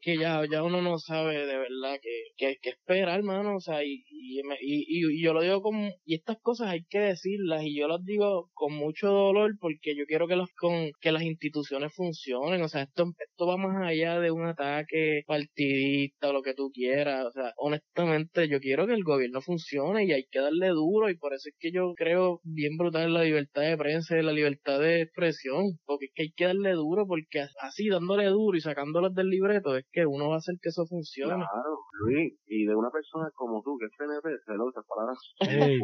que 0.00 0.18
ya, 0.18 0.42
ya 0.50 0.62
uno 0.62 0.82
no 0.82 0.98
sabe 0.98 1.46
de 1.46 1.56
verdad 1.56 1.96
que, 2.02 2.10
que, 2.36 2.56
que 2.60 2.70
esperar, 2.70 3.18
hermano, 3.20 3.56
o 3.56 3.60
sea, 3.60 3.82
y, 3.84 4.04
y, 4.10 4.40
y, 4.40 4.42
y- 4.60 5.18
y 5.18 5.22
yo 5.22 5.32
lo 5.32 5.42
digo 5.42 5.62
con, 5.62 5.90
y 6.04 6.14
estas 6.34 6.42
cosas 6.42 6.68
hay 6.68 6.84
que 6.84 6.98
decirlas, 6.98 7.62
y 7.64 7.78
yo 7.78 7.88
las 7.88 8.04
digo 8.04 8.50
con 8.54 8.74
mucho 8.74 9.08
dolor 9.08 9.52
porque 9.60 9.94
yo 9.96 10.04
quiero 10.06 10.26
que 10.26 10.36
las, 10.36 10.48
con, 10.58 10.90
que 11.00 11.12
las 11.12 11.22
instituciones 11.22 11.94
funcionen, 11.94 12.62
o 12.62 12.68
sea, 12.68 12.82
esto, 12.82 13.04
esto 13.18 13.46
va 13.46 13.56
más 13.56 13.86
allá 13.86 14.18
de 14.18 14.30
un 14.30 14.44
ataque 14.46 15.22
partidista 15.26 16.30
o 16.30 16.32
lo 16.32 16.42
que 16.42 16.54
tú 16.54 16.70
quieras, 16.72 17.26
o 17.26 17.30
sea, 17.30 17.52
honestamente 17.56 18.48
yo 18.48 18.58
quiero 18.60 18.86
que 18.86 18.94
el 18.94 19.04
gobierno 19.04 19.40
funcione 19.40 20.04
y 20.04 20.12
hay 20.12 20.24
que 20.30 20.40
darle 20.40 20.68
duro, 20.68 21.08
y 21.08 21.16
por 21.16 21.34
eso 21.34 21.48
es 21.48 21.54
que 21.58 21.70
yo 21.72 21.94
creo 21.94 22.40
bien 22.42 22.76
brutal 22.76 23.12
la 23.12 23.22
libertad 23.22 23.62
de 23.62 23.76
prensa 23.76 24.18
y 24.18 24.22
la 24.22 24.32
libertad 24.32 24.80
de 24.80 25.02
expresión, 25.02 25.78
porque 25.84 26.06
es 26.06 26.12
que 26.14 26.22
hay 26.22 26.32
que 26.32 26.46
darle 26.46 26.72
duro, 26.72 27.06
porque 27.06 27.46
así 27.60 27.88
dándole 27.88 28.26
duro 28.26 28.56
y 28.56 28.60
sacándolos 28.60 29.14
del 29.14 29.28
libreto 29.28 29.76
es 29.76 29.84
que 29.92 30.06
uno 30.06 30.28
va 30.30 30.36
a 30.36 30.38
hacer 30.38 30.56
que 30.60 30.70
eso 30.70 30.84
funcione. 30.86 31.34
Claro, 31.34 31.78
Luis, 32.00 32.34
y 32.46 32.64
de 32.66 32.74
una 32.74 32.90
persona 32.90 33.30
como 33.34 33.62
tú, 33.62 33.76
que 33.78 33.86
es 33.86 33.92
PNP, 33.96 34.42
se 34.44 34.54
lo 34.54 34.70
esas 34.70 34.84
palabras 34.86 35.18
son 35.38 35.48
Ey. 35.48 35.78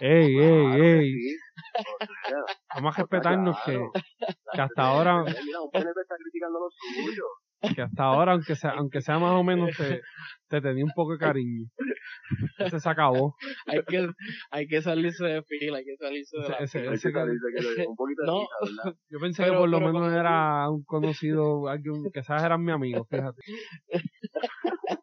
Ey, 0.00 0.34
Claro 0.36 0.72
ey, 0.74 0.80
que 0.80 0.98
ey. 0.98 1.12
sí. 1.12 1.36
O 1.78 2.28
sea, 2.28 2.38
Vamos 2.76 2.94
a 2.98 3.02
respetarnos 3.02 3.56
que, 3.64 3.72
claro. 3.72 3.92
que 4.54 4.60
hasta 4.60 4.82
ahora, 4.82 5.22
Mira, 5.24 5.60
un 5.62 5.70
PNP 5.70 6.00
está 6.00 6.14
criticando 6.16 6.58
lo 6.60 6.68
suyo. 6.70 7.74
que 7.74 7.82
hasta 7.82 8.02
ahora, 8.04 8.32
aunque 8.32 8.54
sea, 8.54 8.70
aunque 8.70 9.00
sea 9.00 9.18
más 9.18 9.32
o 9.32 9.42
menos, 9.42 9.70
te, 9.76 10.00
te 10.48 10.60
tenía 10.60 10.84
un 10.84 10.92
poco 10.94 11.12
de 11.12 11.18
cariño. 11.18 11.66
Ese 12.58 12.78
se 12.78 12.88
acabó. 12.88 13.34
Hay 13.66 13.82
que, 13.84 14.08
hay 14.50 14.66
que 14.68 14.82
salirse 14.82 15.24
de 15.24 15.42
fila, 15.42 15.78
hay 15.78 15.84
que 15.84 15.96
salirse 15.96 16.36
de 16.38 16.48
la 16.48 16.56
Ese- 16.58 16.78
fila. 16.80 16.90
Hay 16.90 16.96
ese 16.96 17.08
que 17.08 17.14
que- 17.14 17.20
salirse 17.20 17.46
que 17.56 17.62
le 17.62 17.74
dé 17.74 17.86
un 17.88 17.96
poquito 17.96 18.22
de 18.22 18.26
No. 18.28 18.38
risa, 18.40 18.54
¿verdad? 18.84 18.98
yo 19.10 19.18
pensé 19.18 19.42
Pero- 19.42 19.52
que 19.54 19.58
por 19.60 19.68
lo 19.70 19.80
menos 19.80 20.12
era 20.12 20.70
un 20.70 20.84
conocido, 20.84 21.68
alguien, 21.68 22.10
que 22.12 22.22
sabes 22.22 22.42
eran 22.44 22.62
mi 22.62 22.72
amigo, 22.72 23.04
fíjate. 23.10 23.40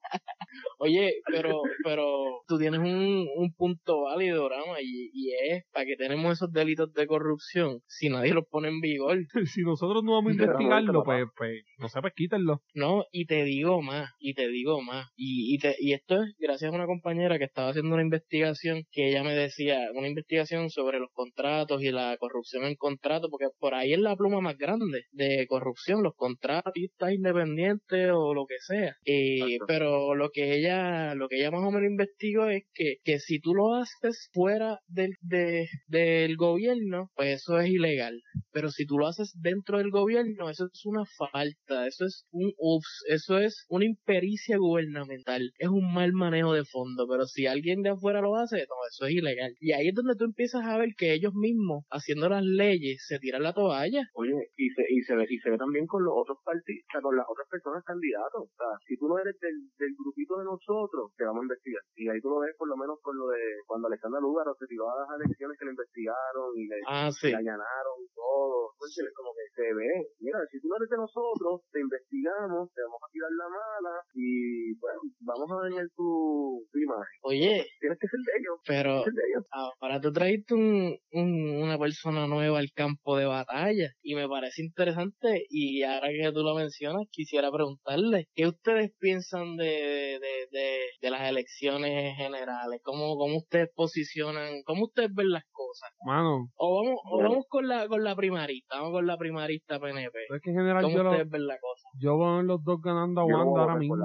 Oye, 0.80 1.14
pero, 1.50 1.62
pero 1.84 2.42
tú 2.48 2.58
tienes 2.58 2.80
un, 2.80 3.28
un 3.36 3.54
punto 3.56 4.04
válido, 4.04 4.50
Rama, 4.50 4.82
y, 4.82 5.10
y 5.14 5.32
es 5.50 5.64
para 5.72 5.86
que 5.86 5.96
tenemos 5.96 6.34
esos 6.34 6.52
delitos 6.52 6.94
de 6.94 7.08
corrupción 7.08 7.80
si 7.88 8.10
nadie 8.10 8.34
los 8.34 8.46
pone 8.50 8.70
en 8.70 8.80
vigor, 8.80 9.18
Si 9.56 9.62
nosotros 9.62 10.04
no 10.04 10.14
vamos 10.14 10.32
a 10.32 10.34
investigarlo, 10.34 11.04
pues, 11.04 11.26
pues, 11.36 11.64
no 11.80 11.88
sé, 11.88 12.02
pues 12.02 12.14
quítenlo. 12.16 12.62
¿no? 12.74 13.06
Y 13.12 13.26
te 13.26 13.44
digo 13.44 13.82
más, 13.82 14.12
y 14.20 14.34
te 14.34 14.48
digo 14.48 14.82
más, 14.82 15.08
y, 15.16 15.54
y, 15.54 15.58
te, 15.60 15.76
y 15.80 15.94
esto 15.94 16.22
es 16.22 16.34
gracias 16.38 16.72
a 16.72 16.76
una 16.76 16.86
compañera 16.86 17.38
que 17.38 17.46
estaba 17.46 17.70
haciendo 17.70 17.94
una 17.94 18.04
investigación 18.04 18.84
que 18.92 19.10
ella 19.10 19.24
me 19.24 19.34
decía, 19.34 19.80
una 19.94 20.08
investigación 20.08 20.70
sobre 20.70 21.00
los 21.00 21.10
contratos 21.14 21.82
y 21.82 21.92
la 21.92 22.18
corrupción 22.18 22.66
en 22.66 22.76
contratos, 22.76 23.30
porque 23.30 23.48
por 23.60 23.74
ahí 23.74 23.94
es 23.94 24.00
la 24.00 24.16
pluma 24.16 24.42
más 24.42 24.58
grande 24.58 25.04
de 25.12 25.46
corrupción, 25.48 26.04
los 26.04 26.14
contratistas 26.16 27.12
independientes 27.12 28.12
o 28.14 28.34
lo 28.34 28.46
que 28.46 28.56
sea. 28.60 28.96
Eh, 29.06 29.58
pero 29.68 30.16
lo 30.16 30.30
que 30.30 30.56
ella, 30.56 30.75
lo 31.16 31.28
que 31.28 31.38
ella 31.38 31.52
más 31.52 31.64
o 31.64 31.72
menos 31.72 31.90
investigó 31.90 32.48
es 32.48 32.64
que, 32.74 32.98
que 33.04 33.20
si 33.20 33.40
tú 33.40 33.54
lo 33.54 33.76
haces 33.76 34.30
fuera 34.34 34.80
del, 34.88 35.14
de, 35.22 35.68
del 35.88 36.36
gobierno, 36.38 37.10
pues 37.16 37.42
eso 37.42 37.60
es 37.60 37.70
ilegal. 37.70 38.22
Pero 38.52 38.70
si 38.70 38.86
tú 38.86 38.98
lo 38.98 39.08
haces 39.08 39.34
dentro 39.42 39.78
del 39.78 39.92
gobierno, 39.92 40.50
eso 40.50 40.66
es 40.72 40.86
una 40.86 41.04
falta, 41.18 41.88
eso 41.88 42.06
es 42.06 42.26
un 42.32 42.54
ups, 42.58 43.04
eso 43.08 43.38
es 43.38 43.66
una 43.70 43.86
impericia 43.86 44.58
gubernamental, 44.58 45.52
es 45.58 45.70
un 45.70 45.94
mal 45.94 46.14
manejo 46.14 46.54
de 46.54 46.66
fondo, 46.66 47.08
pero 47.08 47.26
si 47.26 47.48
alguien 47.48 47.82
de 47.82 47.90
afuera 47.90 48.22
lo 48.22 48.36
hace, 48.36 48.58
no, 48.58 48.76
eso 48.90 49.06
es 49.06 49.14
ilegal. 49.14 49.54
Y 49.60 49.74
ahí 49.74 49.90
es 49.90 49.94
donde 49.94 50.16
tú 50.16 50.26
empiezas 50.26 50.66
a 50.66 50.78
ver 50.78 50.90
que 50.98 51.14
ellos 51.14 51.34
mismos, 51.34 51.84
haciendo 51.90 52.30
las 52.30 52.44
leyes, 52.44 53.04
se 53.06 53.20
tiran 53.20 53.44
la 53.44 53.54
toalla. 53.54 54.08
Oye, 54.14 54.34
y 54.58 54.70
se, 54.70 54.84
y 54.90 55.02
se 55.02 55.16
ve, 55.16 55.26
y 55.30 55.38
se 55.40 55.50
ve 55.50 55.58
también 55.58 55.86
con 55.86 56.04
los 56.04 56.14
otros 56.16 56.38
partidos, 56.44 56.84
con 57.02 57.16
las 57.16 57.26
otras 57.28 57.48
personas 57.50 57.84
candidatos. 57.84 58.44
O 58.44 58.56
sea, 58.56 58.68
si 58.88 58.98
tú 58.98 59.08
no 59.08 59.20
eres 59.20 59.38
del, 59.40 59.56
del 59.78 59.94
grupito 59.98 60.38
de 60.38 60.46
nosotros, 60.56 61.12
te 61.18 61.26
vamos 61.26 61.42
a 61.44 61.48
investigar. 61.52 61.84
Y 61.96 62.08
ahí 62.10 62.20
tú 62.22 62.30
lo 62.32 62.40
ves 62.40 62.56
por 62.58 62.68
lo 62.68 62.78
menos 62.78 62.98
con 63.02 63.18
lo 63.18 63.28
de 63.30 63.42
cuando 63.68 63.88
Alexandra 63.88 64.20
Lúgaro 64.20 64.56
se 64.60 64.66
tiró 64.68 64.90
a 64.90 65.04
las 65.04 65.20
elecciones 65.22 65.58
que 65.60 65.66
le 65.66 65.72
investigaron 65.76 66.48
y 66.56 66.64
le, 66.68 66.78
Ah, 66.88 67.12
sí. 67.12 67.28
le 67.30 67.38
allanaron 67.38 68.00
todo. 68.16 68.72
¿Tú 68.80 68.86
entiendes? 68.88 69.14
Como 69.16 69.32
que 69.36 69.46
se 69.56 69.68
ve. 69.74 69.92
Mira, 70.20 70.40
si 70.52 70.60
tú 70.60 70.68
no 70.68 70.76
eres 70.78 70.90
de 70.90 70.98
nosotros, 70.98 71.62
te 71.72 71.80
investigamos, 71.80 72.72
te 72.74 72.82
vamos 72.84 73.02
a 73.04 73.12
tirar 73.12 73.32
la 73.36 73.48
mala 73.50 73.96
y, 74.14 74.74
bueno, 74.80 75.00
vamos 75.22 75.48
a 75.52 75.58
dañar 75.70 75.88
tu, 75.96 76.64
tu 76.72 76.78
imagen. 76.80 77.18
Oye, 77.24 77.66
Tienes 77.80 78.00
que 78.00 78.08
ser 78.08 78.20
de 78.20 78.34
ellos. 78.40 78.56
pero 78.68 79.04
Ser 79.04 79.14
de 79.14 79.24
ellos. 79.32 79.44
ahora 79.52 80.02
tú 80.02 80.12
trajiste 80.12 80.54
un, 80.54 80.98
un- 81.12 81.64
una 81.64 81.78
persona 81.78 82.28
nueva 82.28 82.60
al 82.60 82.72
campo 82.76 83.18
de 83.18 83.26
batalla 83.26 83.90
y 84.02 84.16
me 84.16 84.28
parece 84.28 84.62
interesante 84.64 85.46
y 85.50 85.84
ahora 85.84 86.10
que 86.10 86.32
tú 86.34 86.42
lo 86.44 86.56
mencionas 86.56 87.04
quisiera 87.12 87.52
preguntarle 87.52 88.28
¿qué 88.36 88.48
ustedes 88.48 88.92
piensan 89.00 89.56
de, 89.58 90.20
de, 90.22 90.45
de, 90.52 90.80
de 91.02 91.10
las 91.10 91.28
elecciones 91.30 92.16
generales? 92.18 92.80
¿Cómo, 92.84 93.16
¿Cómo 93.18 93.38
ustedes 93.38 93.70
posicionan? 93.76 94.62
¿Cómo 94.66 94.86
ustedes 94.86 95.10
ven 95.14 95.30
las 95.32 95.44
cosas? 95.52 95.90
Mano, 96.06 96.48
O 96.56 96.84
vamos, 96.84 97.00
o 97.06 97.16
Bueno. 97.16 97.30
vamos 97.30 97.46
con 97.50 97.68
la, 97.68 97.88
con 97.88 98.04
la 98.04 98.16
primarista, 98.16 98.78
vamos 98.78 98.92
con 98.94 99.08
la 99.08 99.18
primarista 99.18 99.80
PNP. 99.80 100.18
es 100.34 100.42
que 100.42 100.50
en 100.52 100.56
general 100.58 100.84
¿Cómo 100.84 100.96
yo, 100.98 101.04
lo- 101.04 101.10
ustedes 101.12 101.30
ven 101.30 101.48
la 101.48 101.58
cosa? 101.60 101.88
yo 102.00 102.18
veo 102.18 102.42
los 102.44 102.64
dos 102.64 102.80
ganando 102.82 103.22
a 103.22 103.26
Wanda 103.26 103.62
ahora 103.62 103.76
mismo. 103.76 103.96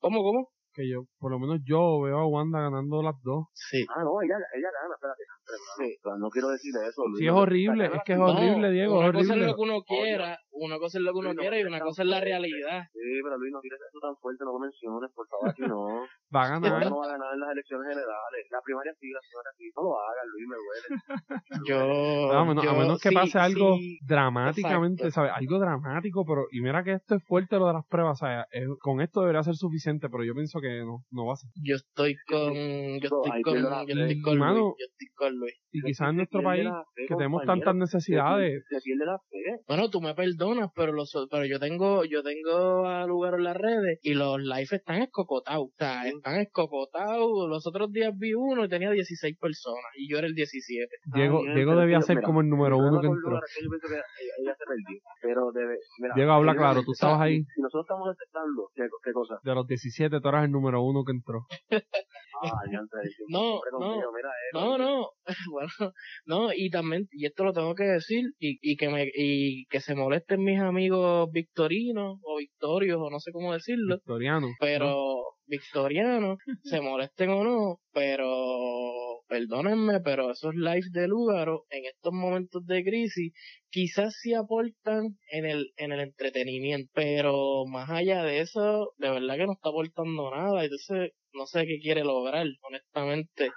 ¿Cómo, 0.00 0.22
cómo? 0.22 0.48
Que 0.72 0.88
yo, 0.88 1.02
por 1.18 1.32
lo 1.32 1.38
menos 1.40 1.58
yo 1.64 2.00
veo 2.02 2.18
a 2.18 2.26
Wanda 2.28 2.60
ganando 2.60 3.02
las 3.02 3.16
dos. 3.22 3.46
Sí. 3.54 3.84
Ah, 3.90 4.04
no, 4.04 4.22
ella, 4.22 4.36
ella 4.54 4.68
gana, 4.70 4.94
espérate. 4.94 5.22
espérate, 5.26 5.98
O 5.98 6.02
sea, 6.10 6.18
no 6.18 6.30
quiero 6.30 6.48
decir 6.48 6.70
eso. 6.76 7.02
Sí, 7.02 7.10
Luis, 7.10 7.26
es 7.26 7.34
no, 7.34 7.40
horrible, 7.42 7.86
es 7.86 8.02
que 8.06 8.12
es 8.12 8.18
horrible, 8.20 8.70
Diego, 8.70 8.98
una 8.98 9.06
es 9.08 9.12
cosa 9.12 9.22
es 9.24 9.30
horrible. 9.30 9.46
lo 9.48 9.54
que 9.56 9.62
uno 9.62 9.82
quiera, 9.82 10.38
una 10.52 10.78
cosa 10.78 10.98
es 10.98 11.04
lo 11.04 11.12
que 11.12 11.18
uno 11.18 11.34
no 11.34 11.40
quiera 11.40 11.58
y 11.58 11.64
una 11.64 11.80
cosa 11.80 12.02
es 12.02 12.08
la 12.08 12.20
realidad. 12.20 12.84
Sí, 12.92 13.10
pero 13.24 13.36
Luis, 13.38 13.52
no 13.52 13.60
tires 13.60 13.80
eso 13.82 13.98
tan 14.00 14.14
fuerte, 14.18 14.44
no 14.44 14.52
lo 14.52 14.58
menciones, 14.60 15.10
por 15.10 15.26
favor, 15.26 15.48
aquí 15.50 15.62
no. 15.62 16.06
Va 16.34 16.44
a 16.44 16.48
ganar. 16.54 16.86
no 16.88 16.98
va 16.98 17.06
a 17.06 17.10
ganar 17.18 17.34
en 17.34 17.40
las 17.40 17.50
elecciones 17.50 17.88
generales. 17.90 18.46
La 18.52 18.60
primaria 18.62 18.94
sí, 19.00 19.10
la 19.10 19.18
primaria 19.26 19.50
sí. 19.58 19.66
No 19.74 19.82
lo 19.82 19.98
hagas, 19.98 20.26
Luis, 20.30 20.46
me 20.46 20.56
duele. 20.62 20.86
Yo, 21.66 22.32
a, 22.32 22.44
menos, 22.44 22.62
a 22.64 22.66
yo- 22.70 22.78
menos 22.78 23.00
que 23.02 23.08
sí, 23.08 23.14
pase 23.16 23.38
algo 23.40 23.74
sí, 23.76 23.98
dramáticamente, 24.06 25.02
exacto. 25.08 25.26
¿sabes? 25.28 25.32
Algo 25.34 25.58
dramático, 25.58 26.24
pero, 26.24 26.46
y 26.52 26.60
mira 26.60 26.84
que 26.84 26.92
esto 26.92 27.16
es 27.16 27.24
fuerte 27.24 27.56
lo 27.58 27.66
de 27.66 27.72
las 27.74 27.86
pruebas, 27.86 28.22
o 28.22 28.24
sea, 28.26 28.46
es- 28.52 28.68
con 28.80 29.00
esto 29.00 29.20
debería 29.22 29.42
ser 29.42 29.56
suficiente, 29.56 30.08
pero 30.08 30.22
yo 30.22 30.34
pienso 30.34 30.60
que 30.60 30.69
no, 30.84 31.04
no 31.10 31.26
va 31.26 31.34
a 31.34 31.36
ser. 31.36 31.50
yo 31.62 31.76
estoy 31.76 32.16
con, 32.26 32.54
yo 32.54 33.08
estoy 33.24 33.42
con, 33.42 33.54
yo 33.54 33.94
estoy 33.94 34.20
con. 34.22 34.38
Luis, 34.38 34.74
yo 34.78 34.86
estoy 34.86 35.08
con 35.14 35.36
Luis. 35.36 35.54
Y 35.72 35.82
quizás 35.82 36.10
en 36.10 36.16
nuestro 36.16 36.42
país, 36.42 36.66
que 36.96 37.14
tenemos 37.14 37.44
tantas 37.44 37.74
necesidades. 37.76 38.64
Se 38.68 38.80
pierde 38.80 39.06
la 39.06 39.18
fe. 39.18 39.62
Bueno, 39.68 39.88
tú 39.88 40.00
me 40.00 40.14
perdonas, 40.14 40.70
pero 40.74 40.92
los 40.92 41.12
pero 41.30 41.44
yo 41.46 41.58
tengo 41.60 42.04
yo 42.04 42.22
tengo 42.22 42.86
a 42.86 43.06
lugar 43.06 43.34
en 43.34 43.44
las 43.44 43.56
redes 43.56 43.98
y 44.02 44.14
los 44.14 44.40
live 44.40 44.66
están 44.70 45.02
escocotados. 45.02 45.66
O 45.68 45.72
sea, 45.78 46.06
están 46.08 46.40
escocotados. 46.40 47.28
Los 47.48 47.66
otros 47.66 47.92
días 47.92 48.12
vi 48.16 48.34
uno 48.34 48.64
y 48.64 48.68
tenía 48.68 48.90
16 48.90 49.36
personas 49.38 49.84
y 49.96 50.10
yo 50.10 50.18
era 50.18 50.26
el 50.26 50.34
17. 50.34 50.88
Diego, 51.14 51.38
Ah, 51.48 51.54
Diego 51.54 51.70
pero, 51.72 51.80
debía 51.80 52.00
ser 52.00 52.16
mira, 52.16 52.26
como 52.26 52.40
el 52.40 52.48
número 52.48 52.76
uno 52.78 53.00
que 53.00 53.06
entró. 53.06 53.40
Que 53.40 53.64
yo 53.64 53.70
pienso 53.70 53.88
que 53.88 53.94
ella- 53.94 54.34
ella 54.42 54.54
se 54.58 54.64
perdió. 54.64 55.00
Pero 55.22 55.52
debe, 55.52 55.76
mira, 56.00 56.14
Diego, 56.16 56.32
habla 56.32 56.54
claro, 56.56 56.82
tú 56.82 56.92
estabas 56.92 57.20
ahí. 57.20 57.44
Si 57.54 57.60
nosotros 57.60 57.84
estamos 57.84 58.08
aceptando, 58.08 58.68
¿qué, 58.74 58.82
qué 59.04 59.12
cosa? 59.12 59.38
De 59.44 59.54
los 59.54 59.66
17, 59.66 60.20
tú 60.20 60.28
eras 60.28 60.44
el 60.44 60.50
número 60.50 60.82
uno 60.82 61.04
que 61.04 61.12
entró. 61.12 61.46
Ah, 62.42 62.60
ya 62.70 62.78
antes 62.78 63.00
de 63.02 63.10
No, 63.28 63.60
no. 63.78 63.96
mira, 64.12 64.30
No, 64.52 64.78
no, 64.78 65.10
bueno, 65.52 65.92
no, 66.26 66.52
y 66.54 66.70
también, 66.70 67.06
y 67.10 67.26
esto 67.26 67.44
lo 67.44 67.52
tengo 67.52 67.74
que 67.74 67.84
decir, 67.84 68.24
y, 68.38 68.58
y 68.62 68.76
que 68.76 68.88
me, 68.88 69.08
y 69.14 69.66
que 69.66 69.80
se 69.80 69.94
molesten 69.94 70.42
mis 70.42 70.60
amigos 70.60 71.28
victorinos, 71.32 72.18
o 72.22 72.36
victorios, 72.38 72.98
o 73.00 73.10
no 73.10 73.20
sé 73.20 73.32
cómo 73.32 73.52
decirlo, 73.52 73.96
Victoriano. 73.96 74.48
pero 74.58 74.86
¿no? 74.86 75.16
victorianos, 75.46 76.38
se 76.62 76.80
molesten 76.80 77.30
o 77.30 77.44
no, 77.44 77.76
pero 77.92 79.09
perdónenme, 79.30 80.00
pero 80.00 80.32
esos 80.32 80.54
lives 80.56 80.90
de 80.92 81.06
Lúgaro 81.08 81.64
en 81.70 81.84
estos 81.86 82.12
momentos 82.12 82.66
de 82.66 82.82
crisis 82.84 83.32
quizás 83.70 84.16
sí 84.20 84.34
aportan 84.34 85.16
en 85.30 85.46
el 85.46 85.72
en 85.76 85.92
el 85.92 86.00
entretenimiento, 86.00 86.90
pero 86.94 87.64
más 87.66 87.88
allá 87.90 88.24
de 88.24 88.40
eso, 88.40 88.92
de 88.98 89.10
verdad 89.10 89.36
que 89.36 89.46
no 89.46 89.52
está 89.52 89.68
aportando 89.70 90.30
nada, 90.32 90.64
entonces 90.64 91.12
no 91.32 91.46
sé 91.46 91.64
qué 91.66 91.78
quiere 91.80 92.02
lograr, 92.04 92.46
honestamente. 92.62 93.50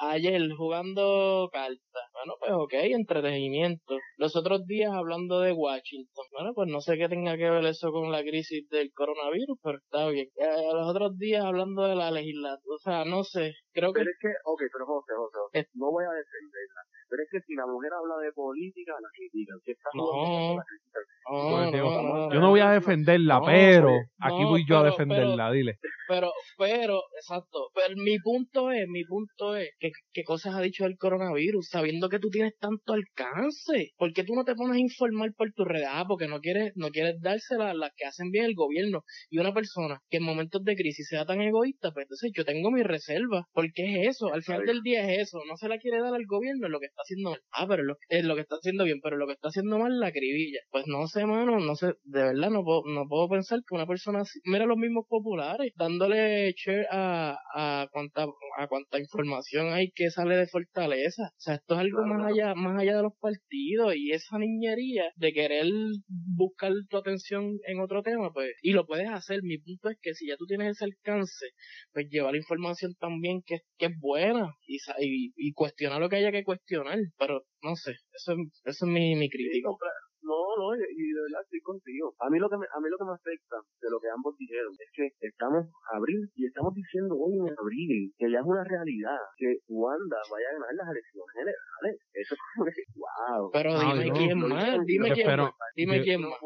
Ayer 0.00 0.40
jugando 0.56 1.48
cartas, 1.52 2.04
bueno 2.12 2.34
pues 2.38 2.52
ok, 2.52 2.74
entretenimiento. 2.94 3.96
Los 4.18 4.36
otros 4.36 4.66
días 4.66 4.92
hablando 4.92 5.40
de 5.40 5.52
Washington, 5.52 6.26
bueno 6.32 6.52
pues 6.54 6.68
no 6.68 6.80
sé 6.80 6.98
qué 6.98 7.08
tenga 7.08 7.36
que 7.36 7.50
ver 7.50 7.64
eso 7.66 7.90
con 7.90 8.12
la 8.12 8.22
crisis 8.22 8.68
del 8.68 8.92
coronavirus, 8.92 9.58
pero 9.62 9.78
está 9.78 10.08
bien. 10.10 10.28
Eh, 10.36 10.72
los 10.74 10.88
otros 10.88 11.18
días 11.18 11.44
hablando 11.44 11.82
de 11.88 11.96
la 11.96 12.10
legislatura, 12.10 12.76
o 12.76 12.78
sea, 12.78 13.04
no 13.04 13.24
sé, 13.24 13.54
creo 13.72 13.92
que 13.92 14.00
Pero 14.00 14.10
es 14.10 14.18
que, 14.20 14.28
ok, 14.44 14.60
pero 14.72 14.86
José, 14.86 15.12
José, 15.16 15.38
José, 15.38 15.68
no 15.74 15.90
voy 15.90 16.04
a 16.04 16.12
defenderla. 16.12 16.82
Pero 17.08 17.22
es 17.24 17.28
que 17.30 17.40
si 17.46 17.54
la 17.54 17.66
mujer 17.66 17.90
habla 17.92 18.16
de 18.24 18.32
política, 18.32 18.92
la 19.00 19.08
critican. 19.12 19.58
Si 19.64 19.70
está 19.72 19.90
No. 19.94 20.04
jugando, 20.06 20.56
la 20.56 20.64
critican. 20.64 21.02
no, 21.28 21.70
Diego, 21.70 21.90
no, 22.02 22.02
no, 22.28 22.32
Yo 22.34 22.40
no 22.40 22.50
voy 22.50 22.60
a 22.60 22.70
defenderla, 22.70 23.38
No, 23.40 23.44
pero 23.46 23.90
aquí 24.18 24.44
voy 24.44 24.64
yo 24.66 24.78
a 24.78 24.82
pero- 24.82 24.90
defenderla, 24.92 25.52
dile. 25.52 25.78
Pero, 26.08 26.32
pero, 26.58 27.00
exacto. 27.16 27.68
Pero 27.74 27.94
mi 27.96 28.18
punto 28.18 28.70
es, 28.70 28.86
mi 28.88 29.04
punto 29.04 29.56
es, 29.56 29.70
que, 29.78 29.90
qué 30.12 30.24
cosas 30.24 30.54
ha 30.54 30.60
dicho 30.60 30.84
del 30.84 30.96
coronavirus, 30.98 31.68
sabiendo 31.68 32.08
que 32.08 32.18
tú 32.18 32.28
tienes 32.28 32.54
tanto 32.58 32.92
alcance. 32.94 33.92
¿Por 33.96 34.12
qué 34.12 34.24
tú 34.24 34.34
no 34.34 34.44
te 34.44 34.54
pones 34.54 34.76
a 34.76 34.80
informar 34.80 35.30
por 35.36 35.52
tu 35.52 35.64
red? 35.64 35.84
Ah, 35.88 36.04
porque 36.06 36.26
no 36.28 36.40
quieres, 36.40 36.72
no 36.76 36.88
quieres 36.90 37.16
dársela 37.20 37.70
a 37.70 37.74
las 37.74 37.92
que 37.96 38.04
hacen 38.04 38.30
bien 38.30 38.44
el 38.46 38.54
gobierno. 38.54 39.02
Y 39.30 39.38
una 39.38 39.54
persona 39.54 40.00
que 40.10 40.18
en 40.18 40.24
momentos 40.24 40.62
de 40.64 40.74
crisis 40.76 41.08
sea 41.08 41.24
tan 41.24 41.40
egoísta, 41.40 41.92
pues 41.92 42.04
entonces 42.04 42.30
yo 42.34 42.44
tengo 42.44 42.70
mi 42.70 42.82
reserva. 42.82 43.46
¿Por 43.62 43.72
qué 43.74 44.02
es 44.02 44.16
eso? 44.16 44.32
Al 44.32 44.42
final 44.42 44.66
del 44.66 44.82
día 44.82 45.08
es 45.08 45.28
eso. 45.28 45.38
No 45.48 45.56
se 45.56 45.68
la 45.68 45.78
quiere 45.78 46.00
dar 46.00 46.12
al 46.14 46.26
gobierno, 46.26 46.66
es 46.66 46.72
lo 46.72 46.80
que 46.80 46.86
está 46.86 47.02
haciendo 47.02 47.30
mal. 47.30 47.40
Ah, 47.52 47.66
pero 47.68 47.84
lo, 47.84 47.96
es 48.08 48.24
lo 48.24 48.34
que 48.34 48.40
está 48.40 48.56
haciendo 48.56 48.82
bien, 48.84 49.00
pero 49.00 49.16
lo 49.16 49.26
que 49.28 49.34
está 49.34 49.48
haciendo 49.48 49.78
mal 49.78 50.00
la 50.00 50.10
cribilla. 50.10 50.58
Pues 50.72 50.86
no 50.88 51.06
sé, 51.06 51.24
mano, 51.26 51.60
no 51.60 51.76
sé, 51.76 51.94
de 52.02 52.22
verdad 52.24 52.50
no 52.50 52.64
puedo, 52.64 52.82
no 52.86 53.06
puedo 53.08 53.28
pensar 53.28 53.60
que 53.60 53.74
una 53.76 53.86
persona 53.86 54.22
así, 54.22 54.40
mira 54.44 54.66
los 54.66 54.76
mismos 54.76 55.04
populares, 55.08 55.72
dándole 55.76 56.52
share 56.56 56.86
a, 56.90 57.38
a 57.54 57.88
cuánta, 57.92 58.24
a 58.58 58.66
cuánta 58.66 58.98
información 58.98 59.72
hay 59.72 59.92
que 59.94 60.10
sale 60.10 60.36
de 60.36 60.46
fortaleza. 60.48 61.22
O 61.22 61.40
sea, 61.40 61.54
esto 61.54 61.74
es 61.74 61.80
algo 61.80 61.98
Claro, 62.02 62.14
más 62.18 62.32
allá, 62.32 62.54
más 62.54 62.80
allá 62.80 62.96
de 62.96 63.02
los 63.02 63.12
partidos 63.20 63.94
y 63.94 64.10
esa 64.10 64.38
niñería 64.38 65.04
de 65.16 65.32
querer 65.32 65.66
buscar 66.08 66.72
tu 66.88 66.96
atención 66.96 67.58
en 67.66 67.80
otro 67.80 68.02
tema, 68.02 68.32
pues, 68.32 68.50
y 68.62 68.72
lo 68.72 68.86
puedes 68.86 69.08
hacer. 69.08 69.40
Mi 69.44 69.58
punto 69.58 69.88
es 69.90 69.98
que 70.02 70.14
si 70.14 70.26
ya 70.28 70.36
tú 70.36 70.46
tienes 70.46 70.70
ese 70.76 70.84
alcance, 70.86 71.46
pues 71.92 72.08
llevar 72.10 72.34
información 72.34 72.94
también 72.98 73.42
que, 73.46 73.51
que 73.78 73.86
es 73.86 73.92
buena 74.00 74.54
y, 74.66 74.76
y, 75.00 75.32
y 75.36 75.52
cuestionar 75.52 76.00
lo 76.00 76.08
que 76.08 76.16
haya 76.16 76.32
que 76.32 76.44
cuestionar, 76.44 76.98
pero 77.18 77.42
no 77.62 77.76
sé, 77.76 77.92
eso, 78.12 78.32
es- 78.32 78.60
eso 78.64 78.86
es 78.86 78.90
mi, 78.92 79.14
mi 79.16 79.28
crítica. 79.28 79.68
no. 79.68 79.76
No, 80.24 80.38
y 80.78 80.78
de 81.10 81.20
verdad 81.26 81.42
estoy 81.42 81.58
contigo. 81.66 82.14
A 82.20 82.30
mí 82.30 82.38
lo 82.38 82.48
que 82.48 82.56
me, 82.56 82.62
a 82.70 82.78
mí 82.78 82.86
lo 82.88 82.96
que 82.96 83.04
me 83.10 83.14
afecta 83.18 83.56
de 83.82 83.90
lo 83.90 83.98
que 83.98 84.06
ambos 84.14 84.36
dijeron 84.38 84.70
es 84.78 84.86
que 84.94 85.10
estamos 85.26 85.66
abril 85.92 86.30
y 86.36 86.46
estamos 86.46 86.72
diciendo 86.74 87.16
hoy 87.18 87.34
en 87.42 87.50
abril 87.58 88.14
que 88.16 88.30
ya 88.30 88.38
es 88.38 88.46
una 88.46 88.62
realidad 88.62 89.18
que 89.36 89.58
Wanda 89.66 90.18
vaya 90.30 90.46
a 90.46 90.52
ganar 90.54 90.74
las 90.78 90.88
elecciones 90.94 91.26
generales. 91.34 91.96
Eso 92.14 92.34
es 92.38 92.40
como 92.54 92.70
que, 92.70 92.82
wow. 92.94 93.50
Pero 93.50 93.70
Ah, 93.74 93.94
dime 93.98 94.12
quién 94.14 94.38
más, 94.38 94.78
dime 94.86 95.10
quién 95.10 95.26
más, 95.26 95.52
dime 95.74 96.02
quién 96.06 96.20
no 96.22 96.30
más. 96.30 96.38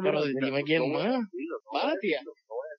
Pero 0.00 0.18
mira, 0.24 0.40
dime 0.40 0.64
quién 0.64 0.80
más. 0.92 1.20
decirlo, 1.28 1.60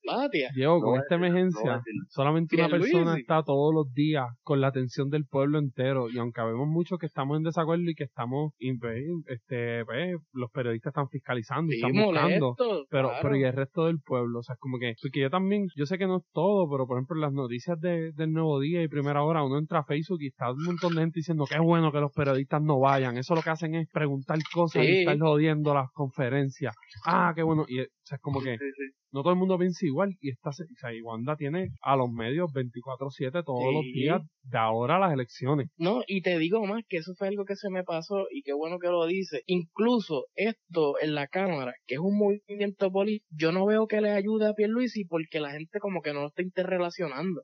no 0.05 0.13
voy 0.13 0.21
a 0.21 0.25
Batia. 0.27 0.47
decirlo, 0.47 0.47
no 0.47 0.47
voy 0.47 0.47
a 0.47 0.47
decirlo. 0.47 0.47
Batia. 0.47 0.49
Diego, 0.55 0.75
No 0.79 0.85
con 0.85 0.99
esta 1.01 1.15
emergencia, 1.15 1.81
solamente 2.09 2.55
una 2.55 2.69
persona 2.69 3.17
está 3.17 3.43
todos 3.43 3.73
los 3.73 3.93
días 3.93 4.25
con 4.43 4.61
la 4.61 4.67
atención 4.67 5.09
del 5.09 5.25
pueblo 5.25 5.59
entero. 5.59 6.09
Y 6.09 6.17
aunque 6.19 6.41
vemos 6.43 6.67
mucho 6.67 6.97
que 6.97 7.05
estamos 7.07 7.37
en 7.37 7.43
desacuerdo 7.43 7.83
y 7.89 7.95
que 7.95 8.03
estamos, 8.05 8.53
pues, 8.79 9.03
este, 9.27 9.85
pues, 9.85 10.15
los 10.33 10.49
periodistas 10.51 10.91
están 10.91 11.09
fiscalizando 11.09 11.71
y 11.73 11.77
Sí, 11.77 11.81
están 11.81 11.91
buscando. 12.03 12.55
molesto, 12.57 12.85
Pero, 12.89 13.07
claro. 13.09 13.19
pero 13.21 13.35
y 13.37 13.43
el 13.43 13.53
resto 13.53 13.85
del 13.85 13.99
pueblo, 13.99 14.39
o 14.39 14.43
sea, 14.43 14.53
es 14.53 14.59
como 14.59 14.77
que, 14.79 14.93
porque 15.01 15.21
yo 15.21 15.29
también, 15.29 15.67
yo 15.75 15.85
sé 15.85 15.97
que 15.97 16.07
no 16.07 16.17
es 16.17 16.23
todo, 16.33 16.69
pero 16.69 16.85
por 16.87 16.97
ejemplo 16.97 17.15
en 17.17 17.21
las 17.21 17.33
noticias 17.33 17.79
de, 17.79 18.11
del 18.13 18.31
Nuevo 18.31 18.59
Día 18.59 18.81
y 18.83 18.87
Primera 18.87 19.23
Hora, 19.23 19.43
uno 19.43 19.57
entra 19.57 19.79
a 19.79 19.83
Facebook 19.83 20.21
y 20.21 20.27
está 20.27 20.51
un 20.51 20.63
montón 20.63 20.93
de 20.95 21.01
gente 21.01 21.19
diciendo 21.19 21.45
que 21.49 21.55
es 21.55 21.61
bueno 21.61 21.91
que 21.91 21.99
los 21.99 22.11
periodistas 22.13 22.61
no 22.61 22.79
vayan, 22.79 23.17
eso 23.17 23.35
lo 23.35 23.41
que 23.41 23.49
hacen 23.49 23.75
es 23.75 23.87
preguntar 23.91 24.37
cosas 24.53 24.83
y 24.83 24.99
estar 24.99 25.17
jodiendo 25.19 25.73
las 25.73 25.89
conferencias. 25.91 26.73
Ah, 27.05 27.33
qué 27.35 27.43
bueno, 27.43 27.65
y 27.67 27.79
o 28.05 28.07
sea, 28.07 28.17
es 28.17 28.21
como 28.21 28.39
que 28.39 28.51
Sí, 28.59 28.65
sí. 28.77 28.83
no 29.11 29.23
todo 29.23 29.33
el 29.33 29.39
mundo 29.39 29.57
piensa 29.57 29.83
igual 29.83 30.15
y 30.21 30.29
esta, 30.29 30.49
o 30.49 30.53
sea, 30.53 30.93
y 30.93 31.01
Wanda 31.01 31.35
tiene 31.35 31.69
a 31.81 31.95
los 31.95 32.11
medios 32.11 32.51
24/7 32.53 33.43
todos 33.43 33.73
los 33.73 33.83
días 33.83 34.21
de 34.43 34.57
ahora 34.59 34.97
a 34.97 34.99
las 34.99 35.13
elecciones. 35.13 35.69
No, 35.77 36.03
y 36.05 36.21
te 36.21 36.37
digo 36.37 36.63
más 36.67 36.83
que 36.87 36.97
eso 36.97 37.13
fue 37.17 37.29
algo 37.29 37.45
que 37.45 37.55
se 37.55 37.71
me 37.71 37.83
pasó 37.83 38.27
y 38.29 38.43
qué 38.43 38.53
bueno 38.53 38.77
que 38.77 38.89
lo 38.89 39.07
dice. 39.07 39.41
Incluso 39.47 40.25
esto 40.35 40.99
en 41.01 41.15
la 41.15 41.25
Cámara, 41.27 41.73
que 41.87 41.95
es 41.95 41.99
un 41.99 42.15
movimiento 42.15 42.91
político, 42.91 43.25
yo 43.31 43.51
no 43.51 43.65
veo 43.65 43.87
que 43.87 44.01
le 44.01 44.11
ayude 44.11 44.47
a 44.47 44.53
Pierluisi 44.53 45.05
porque 45.05 45.39
la 45.39 45.49
gente 45.51 45.79
como 45.79 46.01
que 46.03 46.13
no 46.13 46.21
lo 46.21 46.27
está 46.27 46.43
interrelacionando. 46.43 47.41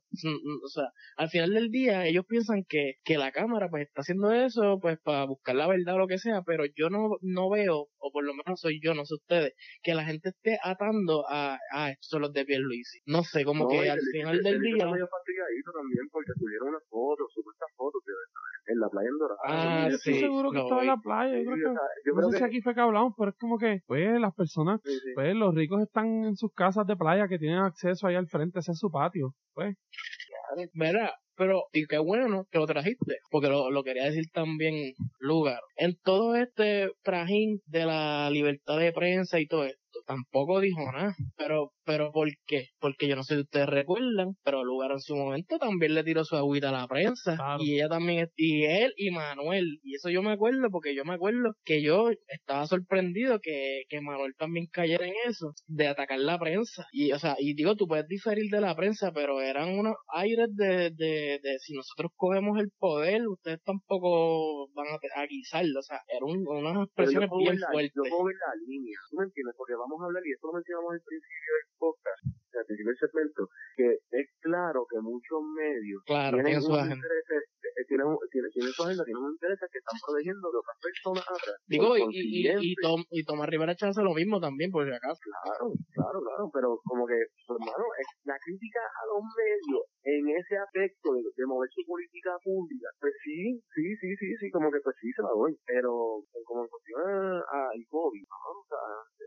O 0.64 0.68
sea, 0.68 0.90
al 1.18 1.30
final 1.30 1.54
del 1.56 1.70
día 1.72 2.06
ellos 2.06 2.26
piensan 2.28 2.64
que, 2.70 2.94
que 3.04 3.18
la 3.18 3.32
Cámara 3.32 3.68
pues 3.70 3.88
está 3.88 4.02
haciendo 4.02 4.32
eso 4.32 4.78
pues 4.80 5.00
para 5.04 5.26
buscar 5.26 5.56
la 5.56 5.68
verdad 5.68 5.96
o 5.96 6.00
lo 6.00 6.08
que 6.08 6.20
sea, 6.20 6.44
pero 6.46 6.66
yo 6.76 6.90
no, 6.92 7.18
no 7.22 7.50
veo, 7.50 7.88
o 7.98 8.12
por 8.12 8.24
lo 8.24 8.34
menos 8.36 8.60
soy 8.60 8.80
yo, 8.84 8.94
no 8.94 9.06
sé 9.06 9.16
ustedes, 9.16 9.54
que 9.82 9.96
la 9.96 10.06
gente 10.06 10.30
esté 10.30 10.51
atando 10.64 11.26
a, 11.30 11.58
a 11.72 11.90
estos 11.92 12.08
son 12.10 12.22
los 12.24 12.34
de 12.34 12.46
Pierluisi. 12.46 13.00
No 13.06 13.24
sé, 13.24 13.44
como 13.46 13.64
No, 13.66 13.70
que 13.70 13.90
al 13.90 14.00
el- 14.00 14.06
final 14.12 14.38
el- 14.38 14.44
del 14.44 14.56
el 14.56 14.62
día... 14.62 14.74
está 14.78 14.92
medio 14.92 15.08
fastigadito 15.08 15.72
también 15.72 16.08
porque 16.12 16.32
subieron 16.38 16.70
unas 16.70 16.84
fotos, 16.90 17.28
supuestas 17.34 17.70
fotos 17.76 18.02
de 18.06 18.14
en 18.74 18.80
la 18.80 18.90
playa 18.90 19.10
en 19.10 19.18
Dorado. 19.18 19.40
Ah, 19.44 19.88
yo 19.90 19.96
estoy 19.96 20.14
sí, 20.14 20.20
seguro 20.20 20.52
que 20.52 20.60
estaba 20.60 20.82
en 20.82 20.88
la 20.88 20.98
playa, 20.98 21.36
yo 21.40 21.44
creo 21.44 21.54
o 21.54 21.58
que, 21.58 21.64
sea, 21.80 21.88
yo 22.06 22.12
no 22.14 22.18
creo 22.20 22.30
sé 22.30 22.32
que 22.34 22.38
si 22.38 22.44
aquí 22.46 22.62
fue 22.62 22.76
que 22.76 22.82
hablamos, 22.82 23.14
pero 23.18 23.32
es 23.32 23.38
como 23.38 23.58
que, 23.58 23.80
pues, 23.88 24.20
las 24.22 24.34
personas 24.36 24.80
sí, 24.84 24.92
sí. 24.92 25.12
Pues 25.16 25.36
los 25.36 25.56
ricos 25.56 25.82
están 25.82 26.26
en 26.26 26.36
sus 26.36 26.54
casas 26.54 26.86
de 26.86 26.96
playa 26.96 27.28
que 27.28 27.40
tienen 27.40 27.58
acceso 27.60 28.06
ahí 28.08 28.16
al 28.16 28.28
frente, 28.28 28.60
ese 28.60 28.72
es 28.74 28.78
su 28.80 28.92
patio. 28.92 29.34
Pues, 29.54 29.76
¿Verdad? 30.74 31.10
Pero, 31.36 31.64
y 31.74 31.86
qué 31.86 31.98
bueno 31.98 32.46
que 32.52 32.60
lo 32.60 32.68
trajiste, 32.68 33.18
porque 33.30 33.50
lo, 33.50 33.72
lo 33.72 33.84
quería 33.84 34.06
decir 34.06 34.26
también 34.34 34.94
lugar. 35.20 35.60
En 35.78 35.96
todo 36.04 36.36
este 36.36 36.90
trajín 37.04 37.62
de 37.66 37.86
la 37.86 38.30
libertad 38.30 38.78
de 38.78 38.92
prensa 38.92 39.40
y 39.40 39.48
todo 39.48 39.66
esto, 39.66 39.82
tampoco 40.06 40.60
dijo 40.60 40.80
nada. 40.92 41.16
Pero, 41.38 41.72
pero 41.86 42.12
¿por 42.12 42.30
qué? 42.46 42.68
Porque 42.80 43.08
yo 43.08 43.16
no 43.16 43.24
sé 43.24 43.36
si 43.36 43.42
ustedes 43.42 43.68
recuerdan, 43.68 44.36
pero 44.44 44.64
lugar 44.64 44.92
en 44.92 45.00
su 45.00 45.16
momento 45.16 45.58
también 45.58 45.96
le 45.96 46.04
tiró 46.04 46.24
su 46.24 46.36
agüita 46.36 46.70
a 46.70 46.74
la 46.74 46.88
prensa. 46.88 47.36
Claro. 47.36 47.64
Y 47.64 47.76
ella 47.76 47.90
también, 47.90 48.28
y 48.36 48.66
él 48.66 48.94
y 48.98 49.12
Manuel. 49.12 49.80
Y 49.84 49.96
eso 49.96 50.10
yo 50.10 50.22
me 50.22 50.32
acuerdo, 50.32 50.70
porque 50.72 50.96
yo 50.96 51.06
me 51.06 51.14
acuerdo 51.14 51.54
que 51.64 51.82
yo 51.82 52.10
estaba 52.28 52.66
sorprendido 52.68 53.40
que, 53.40 53.84
que 53.90 54.02
Manuel 54.02 54.34
también 54.38 54.68
cayera 54.72 55.06
en 55.06 55.14
eso, 55.28 55.54
de 55.68 55.88
atacar 55.88 56.20
la 56.20 56.40
prensa. 56.40 56.86
Y, 56.92 57.12
o 57.12 57.20
sea, 57.20 57.36
y 57.40 57.54
digo, 57.54 57.76
tú 57.76 57.88
puedes 57.88 58.08
diferir 58.08 58.50
de 58.52 58.62
la 58.62 58.76
prensa, 58.76 59.12
pero 59.14 59.42
eran 59.42 59.78
unos 59.78 59.96
aires 60.14 60.48
de, 60.56 60.92
de, 60.92 61.21
de 61.42 61.60
si 61.60 61.74
nosotros 61.74 62.12
cogemos 62.16 62.60
el 62.60 62.70
poder, 62.78 63.28
ustedes 63.28 63.62
tampoco 63.64 64.68
van 64.74 64.88
a, 64.88 65.22
a 65.22 65.26
guisarlo. 65.28 65.80
O 65.80 65.84
sea, 65.84 66.00
eran 66.08 66.24
un- 66.30 66.84
expresiones 66.84 67.30
puedo, 67.30 67.42
bien 67.42 67.60
la, 67.60 67.68
fuertes. 67.72 67.94
yo 67.96 68.04
puedo 68.10 68.26
ver 68.26 68.36
la 68.36 68.54
línea, 68.68 68.98
¿tú 69.10 69.18
me 69.18 69.26
entiendes? 69.26 69.56
Porque 69.58 69.76
vamos 69.76 69.98
a 70.02 70.06
hablar, 70.06 70.24
y 70.26 70.32
esto 70.32 70.48
lo 70.48 70.54
mencionamos 70.54 70.94
al 70.94 71.02
principio 71.06 71.52
del 71.58 71.68
podcast, 71.78 72.22
al 72.58 72.66
principio 72.66 72.92
del 72.92 73.02
segmento, 73.06 73.42
que 73.78 73.88
es 74.22 74.28
claro 74.42 74.80
que 74.90 75.00
muchos 75.02 75.40
medios 75.56 76.02
Claro, 76.06 76.38
tienen 76.38 76.46
tienen 76.46 76.62
su 76.62 76.68
unos 76.72 76.80
agenda. 76.82 76.96
intereses 76.96 77.42
tienen, 77.88 78.08
tienen, 78.32 78.52
tienen 78.52 78.72
su 78.74 78.82
agenda, 78.84 79.04
tienen 79.06 79.24
intereses 79.36 79.68
que 79.72 79.80
están 79.80 79.98
protegiendo 80.06 80.46
de 80.52 80.58
otras 80.58 80.78
personas 80.82 81.26
atrás. 81.28 81.56
Digo, 81.68 81.98
y, 81.98 82.04
y, 82.12 82.50
y, 82.50 82.76
Tom, 82.82 83.04
y 83.10 83.24
Tomás 83.24 83.50
Rivera 83.50 83.76
Chávez 83.76 83.98
lo 83.98 84.14
mismo 84.14 84.40
también, 84.40 84.72
por 84.72 84.86
si 84.88 84.94
acaso. 84.94 85.20
Claro, 85.22 85.72
claro, 85.94 86.18
claro, 86.22 86.44
pero 86.54 86.68
como 86.84 87.06
que, 87.08 87.18
pues, 87.48 87.58
hermano, 87.60 87.86
es- 88.00 88.18
la 88.24 88.38
crítica 88.44 88.80
a 88.82 89.04
los 89.12 89.24
medios 89.36 89.84
en 90.04 90.24
ese 90.30 90.58
aspecto 90.58 91.14
de, 91.14 91.22
de 91.22 91.46
mover 91.46 91.70
su 91.74 91.82
política 91.86 92.32
pública, 92.44 92.88
pues 93.00 93.14
sí, 93.24 93.62
sí, 93.74 93.86
sí, 94.02 94.10
sí, 94.18 94.28
sí, 94.40 94.50
como 94.52 94.72
que 94.72 94.80
pues 94.84 94.96
sí 95.00 95.12
se 95.14 95.22
la 95.22 95.30
doy, 95.30 95.56
pero 95.66 96.22
eh, 96.34 96.42
como 96.46 96.64
en 96.64 96.70
cuestión 96.70 97.02
al 97.06 97.82
COVID, 97.88 98.22
¿no? 98.26 98.60
o 98.62 98.66
sea, 98.68 98.78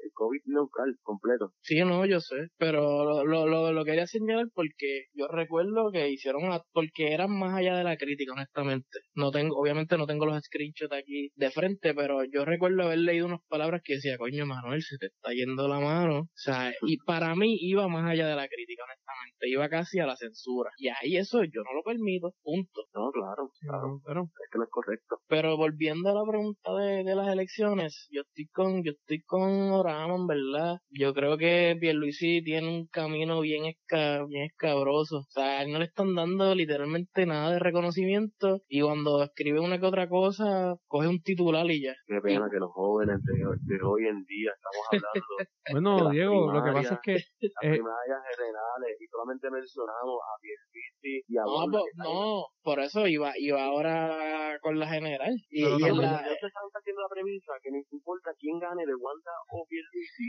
el 0.03 0.11
COVID 0.12 0.40
neutral, 0.47 0.97
completo. 1.03 1.53
Sí, 1.62 1.78
no, 1.84 2.05
yo 2.07 2.20
sé, 2.20 2.49
pero 2.59 3.05
lo, 3.05 3.24
lo, 3.24 3.47
lo, 3.47 3.72
lo 3.72 3.84
quería 3.84 4.07
señalar 4.07 4.47
porque 4.55 5.07
yo 5.14 5.28
recuerdo 5.28 5.90
que 5.92 6.09
hicieron, 6.11 6.42
porque 6.72 7.12
eran 7.14 7.30
más 7.38 7.55
allá 7.57 7.76
de 7.76 7.84
la 7.84 7.97
crítica, 7.97 8.34
honestamente. 8.35 8.99
No 9.14 9.30
tengo, 9.30 9.57
obviamente 9.57 9.97
no 9.97 10.07
tengo 10.07 10.26
los 10.26 10.43
screenshots 10.45 10.93
aquí 10.93 11.30
de 11.35 11.51
frente, 11.51 11.95
pero 11.95 12.24
yo 12.24 12.45
recuerdo 12.45 12.82
haber 12.82 12.99
leído 12.99 13.26
unas 13.26 13.41
palabras 13.49 13.80
que 13.85 13.95
decía, 13.95 14.18
coño, 14.18 14.47
Manuel, 14.47 14.82
se 14.82 14.99
te 14.99 15.07
está 15.07 15.32
yendo 15.32 15.68
la 15.68 15.80
mano. 15.80 16.18
O 16.20 16.28
sea, 16.35 16.72
y 16.82 16.99
para 16.99 17.35
mí 17.35 17.57
iba 17.61 17.89
más 17.89 18.11
allá 18.11 18.26
de 18.26 18.37
la 18.37 18.49
crítica, 18.49 18.82
honestamente, 18.85 19.49
iba 19.49 19.68
casi 19.68 19.99
a 20.01 20.07
la 20.07 20.16
censura. 20.16 20.70
Y 20.76 20.89
ahí 20.89 21.16
eso 21.16 21.43
yo 21.45 21.62
no 21.62 21.72
lo 21.74 21.82
permito, 21.82 22.35
punto. 22.43 22.87
No, 22.95 23.11
claro, 23.11 23.51
claro, 23.61 24.01
Pero, 24.05 24.22
es 24.22 24.51
que 24.51 24.59
no 24.59 24.64
es 24.64 24.70
correcto. 24.70 25.16
Pero 25.28 25.57
volviendo 25.57 26.11
a 26.11 26.14
la 26.14 26.28
pregunta 26.28 26.74
de, 26.74 27.05
de 27.05 27.14
las 27.14 27.28
elecciones, 27.28 28.09
yo 28.11 28.22
estoy 28.22 28.47
con, 28.49 28.82
yo 28.85 28.93
estoy 28.93 29.22
con 29.22 29.70
Orama, 29.72 30.16
en 30.16 30.26
verdad. 30.26 30.78
Yo 30.91 31.14
creo 31.14 31.39
que 31.39 31.76
Pierluisi 31.80 32.43
tiene 32.43 32.68
un 32.68 32.87
camino 32.89 33.41
bien 33.41 33.66
esca, 33.66 34.24
bien 34.26 34.45
escabroso. 34.45 35.18
O 35.18 35.26
sea, 35.30 35.59
a 35.59 35.62
él 35.62 35.72
no 35.72 35.78
le 35.78 35.87
están 35.87 36.14
dando 36.14 36.55
literalmente 36.55 37.26
nada 37.26 37.53
de 37.53 37.59
reconocimiento 37.59 38.23
y 38.68 38.80
cuando 38.82 39.22
escribe 39.22 39.60
una 39.60 39.78
que 39.78 39.86
otra 39.86 40.08
cosa, 40.08 40.74
coge 40.86 41.08
un 41.08 41.20
titular 41.22 41.66
y 41.70 41.82
ya. 41.82 41.94
Qué 42.06 42.20
pena 42.22 42.48
que 42.50 42.58
los 42.58 42.70
jóvenes 42.72 43.18
de, 43.22 43.32
de 43.76 43.82
hoy 43.82 44.06
en 44.06 44.24
día 44.24 44.52
estamos 44.54 44.84
hablando 44.90 45.34
bueno, 45.70 46.10
Diego, 46.10 46.52
lo 46.52 46.62
que 46.62 46.72
pasa 46.72 46.94
es 46.94 47.00
que 47.02 47.12
las 47.12 47.62
eh, 47.62 47.70
primarias 47.76 48.20
generales 48.36 48.96
y 49.00 49.06
solamente 49.08 49.50
mencionamos 49.50 50.18
a 50.22 50.32
Pierluisi 50.40 51.24
y 51.28 51.36
a 51.38 51.42
No, 51.42 51.54
Wanda, 51.56 51.78
po- 51.78 51.84
que 51.84 51.90
están- 51.90 52.06
no, 52.06 52.44
por 52.62 52.80
eso 52.80 53.06
iba, 53.06 53.32
iba 53.38 53.64
ahora 53.64 54.58
con 54.60 54.78
la 54.78 54.86
general. 54.88 55.32
Y, 55.50 55.62
Pero 55.64 55.78
y 55.78 55.82
Y 55.82 55.96
la- 56.00 56.20
están 56.20 56.68
haciendo 56.74 57.02
la 57.02 57.08
premisa 57.08 57.52
que 57.62 57.70
no 57.70 57.78
importa 57.90 58.30
quién 58.38 58.58
gane 58.58 58.84
de 58.86 58.94
Wanda 58.94 59.32
o 59.52 59.64
Pierluisi, 59.68 60.28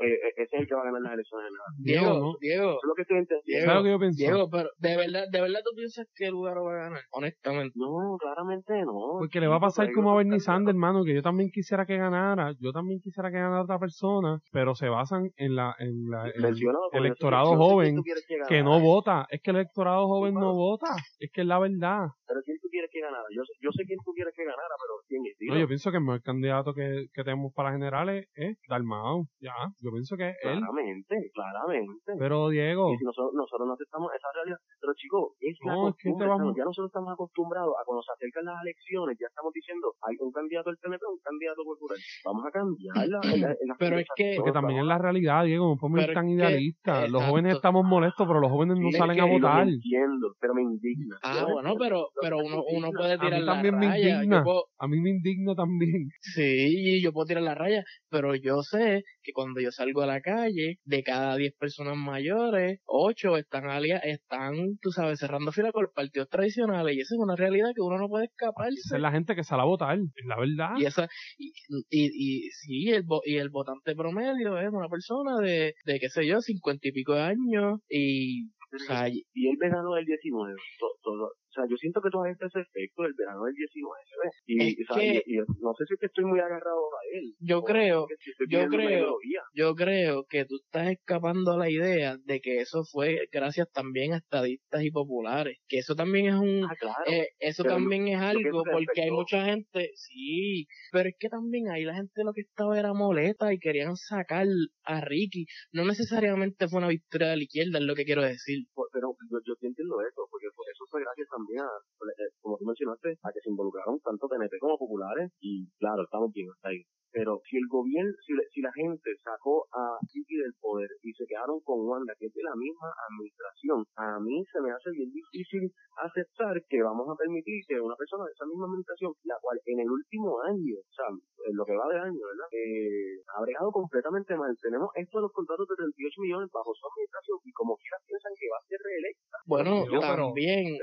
eh, 0.00 0.14
eh, 0.14 0.32
ese 0.36 0.56
es 0.56 0.60
el 0.62 0.68
que 0.68 0.74
va 0.74 0.82
a 0.82 0.84
ganar 0.84 1.02
las 1.02 1.12
elecciones 1.14 1.46
generales. 1.48 1.74
Diego, 1.78 2.04
Diego, 2.06 2.18
¿no? 2.18 2.36
Diego, 2.40 2.70
es 2.78 2.86
lo 2.88 2.94
que 2.94 3.02
estoy 3.02 3.18
entendiendo. 3.18 3.66
¿sabes 3.66 3.78
lo 3.78 3.84
que 3.84 3.90
yo 3.90 3.98
pienso? 3.98 4.18
Diego, 4.18 4.50
pero 4.50 4.68
de 4.78 4.96
verdad, 4.96 5.24
de 5.30 5.40
verdad 5.40 5.60
tú 5.64 5.70
piensas 5.74 6.06
que 6.14 6.24
el 6.26 6.32
lugar 6.32 6.56
va 6.58 6.70
a 6.72 6.82
ganar, 6.88 7.02
honestamente. 7.10 7.72
No, 7.76 8.16
claramente 8.18 8.74
no. 8.84 9.16
Porque 9.18 9.40
le 9.40 9.46
va 9.48 9.56
a 9.56 9.60
pasar 9.60 9.92
como 9.92 10.12
a 10.12 10.16
Bernie 10.16 10.40
Sanders, 10.40 10.74
hermano, 10.74 11.04
que 11.04 11.14
yo 11.14 11.22
también 11.22 11.50
quisiera 11.52 11.86
que 11.86 11.96
ganara, 11.96 12.52
yo 12.60 12.72
también 12.72 13.00
quisiera 13.00 13.30
que 13.30 13.36
ganara 13.38 13.62
otra 13.62 13.78
persona, 13.78 14.38
pero 14.52 14.74
se 14.74 14.88
basan 14.88 15.30
en 15.36 15.54
la, 15.56 15.74
en 15.78 16.08
la, 16.10 16.26
en 16.28 16.54
sé- 16.54 16.64
electorado 16.92 17.56
joven 17.56 17.96
que 18.02 18.38
que 18.48 18.62
no 18.62 18.80
vota. 18.80 19.26
Es 19.30 19.40
que 19.42 19.50
el 19.50 19.56
electorado 19.56 20.06
joven 20.06 20.34
no 20.34 20.54
vota. 20.54 20.94
Es 21.18 21.30
que 21.32 21.42
es 21.42 21.46
la 21.46 21.58
verdad. 21.58 22.08
Pero 22.26 22.40
quién 22.44 22.58
tú 22.60 22.68
quieres 22.70 22.90
que 22.92 23.00
ganara. 23.00 23.24
Yo, 23.34 23.42
sé- 23.44 23.52
yo 23.60 23.70
sé 23.72 23.84
quién 23.86 23.98
tú 24.04 24.12
quieres 24.12 24.34
que 24.36 24.44
ganara, 24.44 24.74
pero 24.80 25.00
quién 25.08 25.22
es. 25.26 25.36
No, 25.40 25.54
Dilo. 25.54 25.60
yo 25.64 25.68
pienso 25.68 25.90
que 25.90 25.96
el 25.96 26.02
mejor 26.04 26.22
candidato 26.22 26.74
que, 26.74 27.06
que 27.12 27.24
tenemos 27.24 27.52
para 27.54 27.72
generales 27.72 28.26
es 28.34 28.58
Dalmau. 28.68 29.26
Ya, 29.40 29.54
yo 29.80 29.90
pienso 29.92 30.16
que 30.16 30.30
es 30.30 30.36
él. 30.42 30.58
Claramente, 30.58 31.30
claramente. 31.32 32.12
Pero 32.18 32.48
Diego, 32.48 32.92
Y 32.92 32.98
si 32.98 33.04
nosotros, 33.04 33.32
nosotros 33.34 33.66
no 33.68 33.74
aceptamos 33.74 34.10
esa 34.14 34.28
realidad. 34.34 34.58
Pero 34.80 34.92
chicos, 34.94 35.32
es 35.40 35.56
la 35.64 35.72
No, 35.72 35.88
es 35.88 35.94
que 35.96 36.12
te 36.12 36.26
vamos- 36.26 36.54
Ya 36.56 36.64
nosotros 36.64 36.92
estamos 36.98 37.14
acostumbrados 37.14 37.74
a 37.78 37.84
cuando 37.86 38.02
se 38.02 38.10
acercan 38.12 38.44
las 38.44 38.58
elecciones, 38.62 39.16
ya 39.20 39.26
estamos 39.30 39.52
diciendo, 39.54 39.94
hay 40.02 40.16
un 40.18 40.32
candidato 40.32 40.70
del 40.70 40.78
PNP, 40.82 41.02
un 41.06 41.18
candidato 41.22 41.62
popular. 41.62 41.98
Vamos 42.26 42.42
a 42.46 42.50
cambiarla. 42.50 43.18
en 43.22 43.40
la- 43.40 43.48
las 43.48 43.78
Pero 43.78 43.98
es 43.98 44.06
que- 44.16 44.36
también 44.52 44.80
es 44.80 44.86
la 44.86 44.98
realidad, 44.98 45.44
Diego, 45.44 45.68
no 45.68 45.76
podemos 45.76 46.00
ir 46.00 46.06
Pero 46.06 46.14
tan 46.20 46.28
idealistas. 46.28 46.96
Los 47.02 47.22
exacto. 47.22 47.30
jóvenes 47.30 47.54
estamos 47.54 47.84
molestos, 47.84 48.26
pero 48.26 48.40
los 48.40 48.50
jóvenes 48.50 48.78
no 48.80 48.90
salen 48.90 49.14
que 49.16 49.22
a 49.22 49.26
lo 49.26 49.32
votar. 49.32 49.68
entiendo, 49.68 50.34
pero 50.40 50.54
me 50.54 50.62
indigna. 50.62 51.16
Ah, 51.22 51.46
bueno, 51.50 51.74
pero, 51.78 52.08
pero 52.20 52.38
uno, 52.38 52.62
uno 52.74 52.90
puede 52.90 53.12
A 53.14 53.18
tirar 53.18 53.40
mí 53.40 53.46
la 53.46 53.52
también 53.52 53.78
me 53.78 53.86
raya. 53.88 54.14
indigna. 54.16 54.42
Puedo- 54.42 54.64
A 54.78 54.88
mí 54.88 55.00
me 55.00 55.10
indigna 55.10 55.54
también. 55.54 56.08
sí, 56.20 57.00
yo 57.02 57.12
puedo 57.12 57.26
tirar 57.26 57.42
la 57.42 57.54
raya, 57.54 57.82
pero 58.10 58.34
yo 58.34 58.62
sé 58.62 59.02
que 59.28 59.32
cuando 59.34 59.60
yo 59.60 59.70
salgo 59.70 60.00
a 60.00 60.06
la 60.06 60.22
calle, 60.22 60.78
de 60.84 61.02
cada 61.02 61.36
10 61.36 61.52
personas 61.58 61.96
mayores, 61.98 62.80
8 62.86 63.36
están 63.36 63.68
están, 64.02 64.54
tú 64.80 64.90
sabes, 64.90 65.18
cerrando 65.18 65.52
fila 65.52 65.70
con 65.70 65.82
los 65.84 65.92
partidos 65.92 66.28
tradicionales, 66.30 66.96
y 66.96 67.00
esa 67.00 67.14
es 67.14 67.18
una 67.20 67.36
realidad 67.36 67.72
que 67.74 67.82
uno 67.82 67.98
no 67.98 68.08
puede 68.08 68.24
escaparse. 68.26 68.78
Esa 68.86 68.96
es 68.96 69.02
la 69.02 69.12
gente 69.12 69.34
que 69.36 69.44
sale 69.44 69.62
a 69.62 69.66
votar, 69.66 69.98
es 69.98 70.26
la 70.26 70.38
verdad. 70.38 70.70
Y 70.78 70.86
esa, 70.86 71.06
y, 71.36 71.52
y, 71.90 72.06
y 72.46 72.50
sí, 72.52 72.88
el, 72.90 73.04
y 73.26 73.36
el 73.36 73.50
votante 73.50 73.94
promedio 73.94 74.58
es 74.58 74.68
una 74.72 74.88
persona 74.88 75.38
de, 75.42 75.74
de 75.84 76.00
qué 76.00 76.08
sé 76.08 76.26
yo, 76.26 76.40
cincuenta 76.40 76.88
y 76.88 76.92
pico 76.92 77.12
de 77.14 77.22
años, 77.22 77.80
y, 77.90 78.46
o 78.48 78.78
sea, 78.86 79.08
y- 79.10 79.24
el 79.48 79.56
verano 79.58 79.92
del 79.94 80.06
19, 80.06 80.54
to- 80.78 80.86
todo- 81.02 81.32
o 81.48 81.52
sea, 81.52 81.64
yo 81.68 81.76
siento 81.76 82.00
que 82.00 82.10
todavía 82.10 82.32
está 82.32 82.46
ese 82.46 82.60
efecto 82.60 83.02
del 83.02 83.14
verano 83.16 83.44
del 83.44 83.54
19, 83.54 83.94
¿ves? 84.22 84.34
Y, 84.46 84.82
Es 84.82 84.90
o 84.90 84.94
sea, 84.94 85.02
que- 85.02 85.22
y- 85.26 85.34
y 85.34 85.38
no 85.60 85.72
sé 85.74 85.84
si 85.86 85.94
es 85.94 86.00
que 86.00 86.06
estoy 86.06 86.24
muy 86.24 86.38
agarrado 86.40 86.78
a 86.94 87.00
él. 87.18 87.34
Yo 87.40 87.62
creo- 87.62 88.06
es 88.08 88.18
que 88.18 88.32
si 88.32 88.52
yo 88.52 88.66
creo- 88.68 89.16
yo 89.54 89.74
creo 89.74 90.24
que 90.28 90.44
tú 90.44 90.56
estás 90.56 90.88
escapando 90.90 91.52
a 91.52 91.56
la 91.56 91.70
idea 91.70 92.16
de 92.24 92.40
que 92.40 92.60
eso 92.60 92.84
fue 92.84 93.28
gracias 93.32 93.70
también 93.72 94.12
a 94.14 94.18
estadistas 94.18 94.82
y 94.82 94.90
populares, 94.90 95.58
que 95.68 95.78
eso 95.78 95.94
también 95.94 96.26
es 96.26 96.34
un, 96.34 96.64
Ah, 96.64 96.74
claro. 96.78 96.96
eh, 97.06 97.28
eso 97.38 97.62
pero 97.62 97.76
también 97.76 98.08
es 98.08 98.18
que 98.18 98.24
algo 98.26 98.62
porque 98.70 99.02
hay 99.02 99.10
mucha 99.10 99.44
gente, 99.44 99.90
sí, 99.94 100.66
pero 100.92 101.08
es 101.08 101.14
que 101.18 101.28
también 101.28 101.68
ahí 101.70 101.84
la 101.84 101.94
gente 101.94 102.24
lo 102.24 102.32
que 102.32 102.42
estaba 102.42 102.78
era 102.78 102.92
molesta 102.92 103.52
y 103.52 103.58
querían 103.58 103.96
sacar 103.96 104.46
a 104.84 105.00
Ricky, 105.00 105.46
no 105.72 105.84
necesariamente 105.84 106.68
fue 106.68 106.78
una 106.78 106.88
victoria 106.88 107.28
de 107.28 107.36
la 107.36 107.42
izquierda, 107.42 107.78
es 107.78 107.84
lo 107.84 107.94
que 107.94 108.04
quiero 108.04 108.22
decir. 108.22 108.64
Por- 108.74 108.88
pero 108.92 109.14
yo, 109.30 109.38
yo 109.44 109.54
entiendo 109.60 110.00
eso, 110.00 110.26
porque 110.30 110.46
fue- 110.54 110.66
eso 110.72 110.84
fue 110.90 111.00
gracias 111.02 111.28
también 111.38 111.62
a, 111.62 111.70
eh, 111.70 112.30
como 112.40 112.58
tú 112.58 112.64
mencionaste, 112.66 113.18
a 113.22 113.32
que 113.32 113.40
se 113.40 113.50
involucraron 113.50 114.00
tanto 114.00 114.28
PNP 114.28 114.58
como 114.58 114.76
populares, 114.78 115.30
y 115.40 115.70
claro, 115.78 116.02
estamos 116.02 116.32
bien 116.32 116.50
hasta 116.50 116.68
ahí. 116.70 116.82
Pero 117.18 117.40
si 117.50 117.56
el 117.58 117.66
gobierno, 117.66 118.12
si, 118.24 118.32
le- 118.34 118.46
si 118.54 118.60
la 118.62 118.70
gente 118.72 119.10
sacó 119.22 119.66
a 119.74 119.98
Ricky 120.14 120.36
del 120.38 120.54
poder 120.60 120.88
y 121.02 121.12
se 121.12 121.26
quedaron 121.26 121.58
con 121.66 121.82
Wanda, 121.82 122.14
que 122.18 122.26
es 122.26 122.34
de 122.34 122.42
la 122.46 122.54
misma 122.54 122.88
administración, 123.10 123.82
a 123.96 124.20
mí 124.20 124.44
se 124.52 124.60
me 124.62 124.70
hace 124.70 124.90
bien 124.94 125.10
difícil 125.10 125.66
aceptar 125.98 126.54
que 126.68 126.78
vamos 126.82 127.06
a 127.10 127.16
permitir 127.18 127.58
que 127.66 127.80
una 127.80 127.96
persona 127.96 128.24
de 128.24 128.32
esa 128.32 128.46
misma 128.46 128.66
administración, 128.66 129.12
la 129.24 129.36
cual 129.42 129.58
en 129.66 129.80
el 129.80 129.90
último 129.90 130.38
año, 130.46 130.78
o 130.78 130.92
sea, 130.94 131.10
en 131.10 131.54
lo 131.56 131.64
que 131.66 131.74
va 131.74 131.88
de 131.90 131.98
año, 131.98 132.22
¿verdad? 132.22 132.48
Eh, 132.54 133.18
ha 133.34 133.42
bregado 133.42 133.70
completamente 133.72 134.36
mal. 134.36 134.54
Tenemos 134.62 134.90
esto 134.94 135.18
de 135.18 135.22
los 135.22 135.32
contratos 135.32 135.66
de 135.68 135.74
38 135.74 136.22
millones 136.22 136.48
bajo 136.54 136.70
su 136.74 136.86
administración 136.86 137.38
y 137.44 137.52
como 137.52 137.76
quiera 137.76 137.96
piensan 138.06 138.32
que 138.38 138.46
va 138.46 138.58
a 138.62 138.66
ser 138.68 138.78
reelecta. 138.78 139.36
Bueno, 139.46 139.72
Yo, 139.90 139.98
también. 140.00 140.78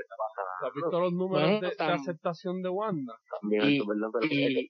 ¿Has 0.62 0.72
visto 0.74 1.00
los 1.00 1.12
números 1.12 1.60
Bueno, 1.60 1.60
de, 1.60 1.92
aceptación 1.92 2.62
de 2.62 2.68
Wanda? 2.68 3.14
También, 3.40 3.62
y, 3.64 3.76
eso, 3.76 3.86
¿verdad? 3.86 4.08
Pero 4.12 4.26
y, 4.32 4.68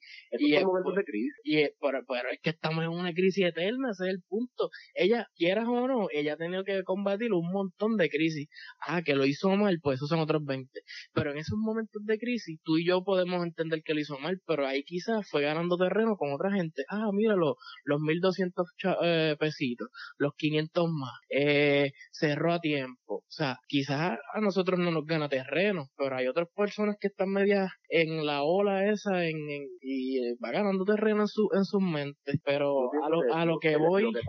es- 0.54 0.64
momentos 0.64 0.94
de 0.94 1.04
crisis. 1.04 1.32
Y 1.44 1.55
pero, 1.80 1.98
es 2.30 2.40
que 2.42 2.50
estamos 2.50 2.84
en 2.84 2.90
una 2.90 3.12
crisis 3.12 3.46
eterna, 3.46 3.90
ese 3.92 4.04
es 4.04 4.10
el 4.10 4.22
punto. 4.28 4.70
Ella, 4.94 5.26
quieras 5.36 5.66
o 5.68 5.86
no, 5.88 6.08
ella 6.12 6.34
ha 6.34 6.36
tenido 6.36 6.64
que 6.64 6.82
combatir 6.84 7.32
un 7.32 7.50
montón 7.52 7.96
de 7.96 8.08
crisis. 8.08 8.48
Ah, 8.80 9.02
que 9.02 9.14
lo 9.14 9.24
hizo 9.26 9.50
mal, 9.56 9.78
pues 9.82 9.96
esos 9.98 10.08
son 10.08 10.20
otros 10.20 10.44
20. 10.44 10.80
Pero 11.12 11.30
en 11.32 11.38
esos 11.38 11.58
momentos 11.58 12.02
de 12.04 12.18
crisis, 12.18 12.58
tú 12.64 12.78
y 12.78 12.86
yo 12.86 13.02
podemos 13.04 13.44
entender 13.44 13.82
que 13.82 13.94
lo 13.94 14.00
hizo 14.00 14.18
mal, 14.18 14.40
pero 14.46 14.66
ahí 14.66 14.82
quizás 14.84 15.28
fue 15.30 15.42
ganando 15.42 15.76
terreno 15.76 16.16
con 16.16 16.32
otra 16.32 16.52
gente. 16.52 16.84
Ah, 16.88 17.10
míralo, 17.12 17.56
los 17.84 18.00
1200 18.00 18.66
cha- 18.78 18.96
eh, 19.02 19.36
pesitos, 19.38 19.88
los 20.18 20.32
500 20.36 20.88
más, 20.90 21.12
eh, 21.30 21.92
cerró 22.12 22.52
a 22.52 22.60
tiempo. 22.60 23.16
O 23.16 23.24
sea, 23.28 23.58
quizás 23.68 24.18
a 24.34 24.40
nosotros 24.40 24.78
no 24.78 24.90
nos 24.90 25.04
gana 25.04 25.28
terreno, 25.28 25.88
pero 25.96 26.16
hay 26.16 26.26
otras 26.28 26.48
personas 26.54 26.96
que 27.00 27.08
están 27.08 27.30
medias 27.30 27.70
en 27.88 28.24
la 28.26 28.42
ola 28.42 28.90
esa 28.90 29.24
en, 29.24 29.36
en- 29.50 29.68
y 29.80 30.18
eh, 30.18 30.34
va 30.44 30.50
ganando 30.50 30.84
terreno 30.84 31.22
en 31.22 31.28
su 31.28 31.35
en 31.52 31.64
sus 31.64 31.80
mentes. 31.82 32.36
Pero 32.44 32.90
a 33.02 33.08
lo, 33.08 33.20
a 33.34 33.44
lo 33.44 33.58
que 33.58 33.76
voy, 33.76 34.02
Lo 34.04 34.12
que 34.12 34.20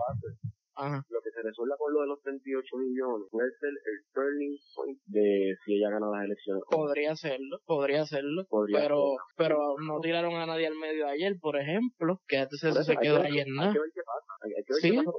ajá, 0.76 1.02
lo 1.10 1.20
que 1.22 1.30
se 1.30 1.42
resuelva 1.42 1.74
con 1.76 1.92
lo 1.92 2.00
de 2.02 2.06
los 2.06 2.20
38 2.22 2.76
millones 2.76 3.26
puede 3.30 3.50
ser 3.58 3.70
el 3.70 3.98
turning 4.14 4.56
point 4.76 4.98
de 5.06 5.54
si 5.64 5.74
ella 5.74 5.90
gana 5.90 6.06
las 6.10 6.24
elecciones. 6.24 6.62
podría 6.70 7.12
hacerlo, 7.12 7.58
podría 7.66 8.02
hacerlo. 8.02 8.44
Podría 8.48 8.80
pero 8.80 8.96
ser. 8.96 9.18
pero 9.36 9.58
no 9.84 10.00
tiraron 10.00 10.34
a 10.34 10.46
nadie 10.46 10.66
al 10.68 10.76
medio 10.76 11.06
ayer, 11.08 11.34
por 11.40 11.56
ejemplo, 11.56 12.20
que 12.28 12.42
eso, 12.42 12.72
se 12.82 12.92
hay 12.92 12.98
quedó 12.98 13.16
ahí 13.22 13.38
en 13.40 13.48
Hay 13.48 13.54
nada. 13.56 13.72
que 13.72 13.78
ver 13.80 13.90
qué 13.94 14.02
pasa. 14.06 14.32
Hay 14.44 14.50
que 14.64 14.72
ver 14.72 14.80
Sí. 14.82 14.90
qué 14.90 14.96
pasa 15.04 15.18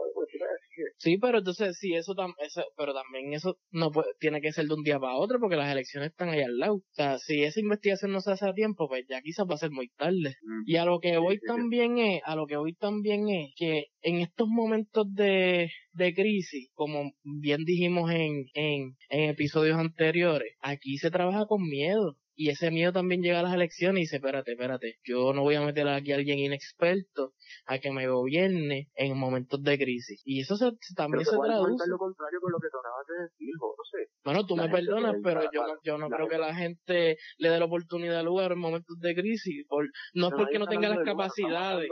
Sí, 0.98 1.18
pero 1.18 1.40
entonces 1.40 1.78
sí, 1.78 1.94
eso, 1.94 2.16
tam 2.16 2.34
eso 2.40 2.64
pero 2.78 2.94
también 2.94 3.34
eso 3.34 3.58
no 3.72 3.92
puede, 3.92 4.10
tiene 4.20 4.42
que 4.42 4.52
ser 4.52 4.66
de 4.66 4.74
un 4.74 4.84
día 4.84 5.00
para 5.00 5.16
otro 5.16 5.40
porque 5.40 5.56
las 5.56 5.72
elecciones 5.72 6.12
están 6.12 6.30
ahí 6.30 6.42
al 6.42 6.58
lado. 6.58 6.76
O 6.76 6.84
sea, 6.92 7.18
si 7.20 7.44
esa 7.44 7.60
investigación 7.60 8.12
no 8.12 8.22
se 8.22 8.32
hace 8.32 8.48
a 8.48 8.54
tiempo, 8.54 8.88
pues 8.88 9.06
ya 9.10 9.22
quizás 9.22 9.46
va 9.50 9.56
a 9.56 9.58
ser 9.58 9.72
muy 9.72 9.90
tarde. 9.90 10.36
Mm. 10.42 10.64
Y 10.66 10.76
a 10.78 10.86
lo 10.86 11.00
que 11.00 11.18
voy 11.18 11.36
sí, 11.36 11.42
sí. 11.42 11.48
también 11.48 11.98
es, 11.98 12.22
a 12.26 12.36
lo 12.36 12.46
que 12.48 12.58
voy 12.58 12.74
también 12.74 13.30
es 13.30 13.54
que 13.56 13.86
en 14.02 14.20
estos 14.20 14.48
momentos 14.48 15.06
de, 15.14 15.70
de 15.94 16.14
crisis, 16.14 16.70
como 16.74 17.12
bien 17.24 17.64
dijimos 17.66 18.12
en, 18.12 18.46
en, 18.54 18.96
en 19.10 19.30
episodios 19.30 19.78
anteriores, 19.78 20.54
aquí 20.62 20.98
se 20.98 21.12
trabaja 21.12 21.46
con 21.46 21.62
miedo. 21.64 22.18
Y 22.40 22.50
ese 22.52 22.72
miedo 22.72 22.94
también 22.94 23.22
llega 23.22 23.42
a 23.42 23.44
las 23.44 23.54
elecciones 23.54 24.00
y 24.00 24.04
dice, 24.04 24.16
espérate, 24.16 24.54
espérate, 24.54 24.96
yo 25.04 25.34
no 25.34 25.42
voy 25.42 25.56
a 25.56 25.62
meter 25.62 25.86
aquí 25.90 26.14
a 26.14 26.16
alguien 26.16 26.40
inexperto 26.40 27.34
a 27.66 27.80
que 27.80 27.92
me 27.92 28.08
gobierne 28.08 28.88
en 28.96 29.18
momentos 29.18 29.62
de 29.62 29.78
crisis. 29.78 30.22
Y 30.24 30.40
eso 30.40 30.56
se, 30.56 30.72
también 30.96 31.26
se 31.26 31.32
traduce. 31.32 31.84
lo 31.90 31.98
contrario 31.98 32.40
con 32.40 32.54
lo 32.54 32.60
que 32.60 32.70
te 32.70 32.78
acabas 32.78 33.08
de 33.08 33.24
decir, 33.24 33.54
no 33.60 33.84
sé. 33.92 34.08
Bueno, 34.24 34.46
tú 34.46 34.56
me 34.56 34.70
perdonas, 34.70 35.18
pero 35.22 35.42
yo, 35.52 35.66
yo 35.84 35.98
no 35.98 36.08
creo 36.08 36.30
que 36.30 36.38
la 36.38 36.56
gente 36.56 37.18
le 37.40 37.50
dé 37.50 37.60
la 37.60 37.66
oportunidad 37.66 38.20
al 38.20 38.28
lugar 38.28 38.54
en 38.54 38.60
momentos 38.60 38.98
de 39.02 39.16
crisis. 39.16 39.66
Por, 39.68 39.90
no 40.14 40.28
es 40.28 40.34
porque 40.34 40.60
no 40.60 40.68
tenga 40.68 40.88
las 40.88 41.04
capacidades. 41.04 41.90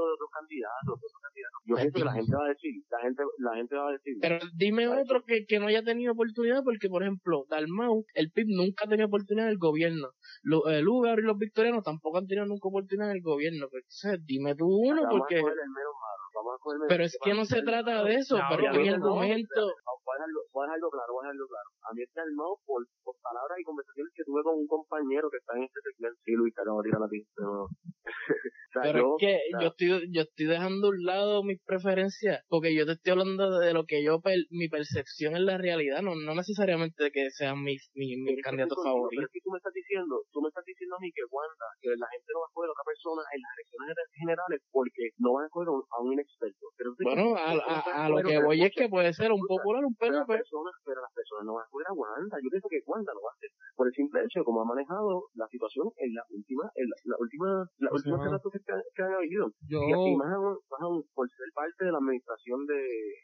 Yo 1.67 1.75
pienso 1.75 1.99
que 1.99 2.05
la 2.05 2.13
gente 2.13 2.33
va 2.33 2.45
a 2.45 2.49
decir, 2.49 2.71
la 2.89 2.99
gente, 3.01 3.23
la 3.39 3.55
gente 3.55 3.75
va 3.75 3.89
a 3.89 3.91
decir. 3.91 4.13
Pero 4.21 4.39
dime 4.55 4.87
otro 4.87 5.23
que, 5.25 5.45
que 5.45 5.59
no 5.59 5.67
haya 5.67 5.83
tenido 5.83 6.13
oportunidad, 6.13 6.63
porque 6.63 6.87
por 6.87 7.03
ejemplo, 7.03 7.45
Dalmau, 7.49 8.05
el 8.13 8.31
PIB 8.31 8.47
nunca 8.55 8.85
ha 8.85 8.87
tenido 8.87 9.07
oportunidad 9.07 9.47
en 9.47 9.51
el 9.51 9.57
gobierno. 9.57 10.11
el 10.43 10.81
lugar 10.81 11.19
y 11.19 11.23
los 11.23 11.37
victorianos 11.37 11.83
tampoco 11.83 12.19
han 12.19 12.27
tenido 12.27 12.45
nunca 12.45 12.69
oportunidad 12.69 13.11
en 13.11 13.17
el 13.17 13.21
gobierno. 13.21 13.67
Pero, 13.69 13.83
pues, 13.83 13.83
entonces, 14.01 14.25
dime 14.25 14.55
tú 14.55 14.65
uno, 14.65 15.03
porque... 15.09 15.43
Pero 16.87 17.03
es 17.03 17.17
que 17.21 17.33
no 17.33 17.43
se 17.45 17.61
trata 17.61 18.03
de 18.03 18.15
eso, 18.15 18.39
pero 18.49 18.73
en 18.73 18.85
el 18.87 18.99
momento... 18.99 19.73
Voy 20.53 20.63
a 20.63 20.71
dejarlo 20.71 20.89
claro, 20.89 21.13
voy 21.13 21.25
a 21.25 21.27
dejarlo 21.27 21.47
claro. 21.47 21.69
A 21.83 21.93
mí 21.93 22.01
está 22.01 22.21
armado 22.21 22.57
por, 22.65 22.81
por 23.03 23.15
palabras 23.21 23.59
y 23.59 23.63
conversaciones 23.63 24.11
que 24.15 24.23
tuve 24.23 24.41
con 24.41 24.55
un 24.55 24.67
compañero 24.67 25.29
que 25.29 25.37
está 25.37 25.53
en 25.57 25.63
este 25.63 25.79
sector. 25.83 26.15
Sí, 26.23 26.31
Luis, 26.31 26.55
te 26.55 26.61
acabo 26.61 26.81
de 26.81 26.89
tirar 26.89 27.03
a 27.03 27.09
ti. 27.09 27.27
Pero 28.81 29.15
es 29.15 29.19
que 29.19 29.39
yo 29.61 29.67
estoy, 29.67 30.11
yo 30.11 30.21
estoy 30.21 30.45
dejando 30.45 30.87
a 30.87 30.89
un 30.91 31.03
lado 31.03 31.43
mis 31.43 31.61
preferencias, 31.63 32.43
porque 32.47 32.75
yo 32.75 32.85
te 32.85 32.93
estoy 32.93 33.11
hablando 33.11 33.59
de 33.59 33.73
lo 33.73 33.85
que 33.85 34.03
yo, 34.03 34.21
mi 34.51 34.69
percepción 34.69 35.35
en 35.35 35.45
la 35.45 35.57
realidad, 35.57 36.01
no, 36.01 36.15
no 36.15 36.35
necesariamente 36.35 37.03
de 37.03 37.11
que 37.11 37.29
sean 37.31 37.63
mis, 37.63 37.89
mis, 37.95 38.17
mis 38.17 38.41
candidatos 38.41 38.77
favoritos. 38.83 39.09
Pero 39.17 39.27
es 39.27 39.33
que 39.33 39.41
tú 39.43 39.51
me 39.51 39.57
estás 39.57 39.73
diciendo, 39.73 40.21
tú 40.31 40.41
me 40.41 40.49
estás 40.49 40.65
diciendo 40.65 40.95
a 40.95 40.99
mí 40.99 41.11
que 41.11 41.23
Wanda, 41.29 41.67
que 41.81 41.89
la 41.95 42.07
gente 42.11 42.29
no 42.33 42.39
va 42.41 42.45
a 42.45 42.49
escoger 42.49 42.69
a 42.69 42.73
otra 42.73 42.87
persona 42.87 43.21
en 43.33 43.39
las 43.41 43.51
elecciones 43.57 43.95
generales 44.13 44.57
porque 44.71 45.03
no 45.17 45.33
van 45.33 45.43
a 45.43 45.47
escoger 45.47 45.69
a 45.69 45.97
un 46.01 46.13
inexperto. 46.13 46.65
Pero 46.77 46.93
bueno, 46.99 47.35
a, 47.37 47.53
a, 47.57 48.05
a, 48.05 48.09
lo 48.09 48.21
que 48.21 48.41
voy 48.41 48.61
es 48.63 48.71
que 48.73 48.89
puede 48.89 49.13
ser 49.13 49.31
un 49.31 49.41
popular, 49.45 49.83
un 49.85 49.95
pero, 49.95 50.23
pero, 50.27 50.43
pero 50.85 50.99
las 51.01 51.13
personas 51.13 51.45
no 51.45 51.55
van 51.55 51.63
a 51.63 51.67
escoger 51.67 51.87
a 51.89 51.93
Wanda. 51.93 52.37
Yo 52.41 52.49
pienso 52.49 52.67
que 52.69 52.81
Wanda 52.85 53.13
lo 53.13 53.21
va 53.21 53.31
a 53.31 53.35
hacer 53.37 53.49
por 53.75 53.87
el 53.87 53.93
simple 53.93 54.21
hecho 54.25 54.39
de 54.41 54.45
cómo 54.45 54.61
ha 54.61 54.65
manejado 54.65 55.29
la 55.35 55.47
situación 55.47 55.89
en 55.97 56.13
la 56.13 56.23
última, 56.29 56.69
en 56.75 56.89
la, 56.89 56.95
la 57.03 57.17
última, 57.19 57.49
la 57.77 57.89
última 57.91 58.17
que, 58.67 58.73
que, 58.95 59.01
han 59.03 59.13
habido. 59.13 59.47
Yo... 59.67 59.79
Y, 59.79 60.15
más, 60.15 60.27
aún, 60.33 60.57
más 60.69 60.81
aún, 60.81 61.03
por 61.13 61.27
ser 61.29 61.47
parte 61.55 61.85
de 61.85 61.91
la 61.91 61.97
administración 61.99 62.65
de, 62.65 62.75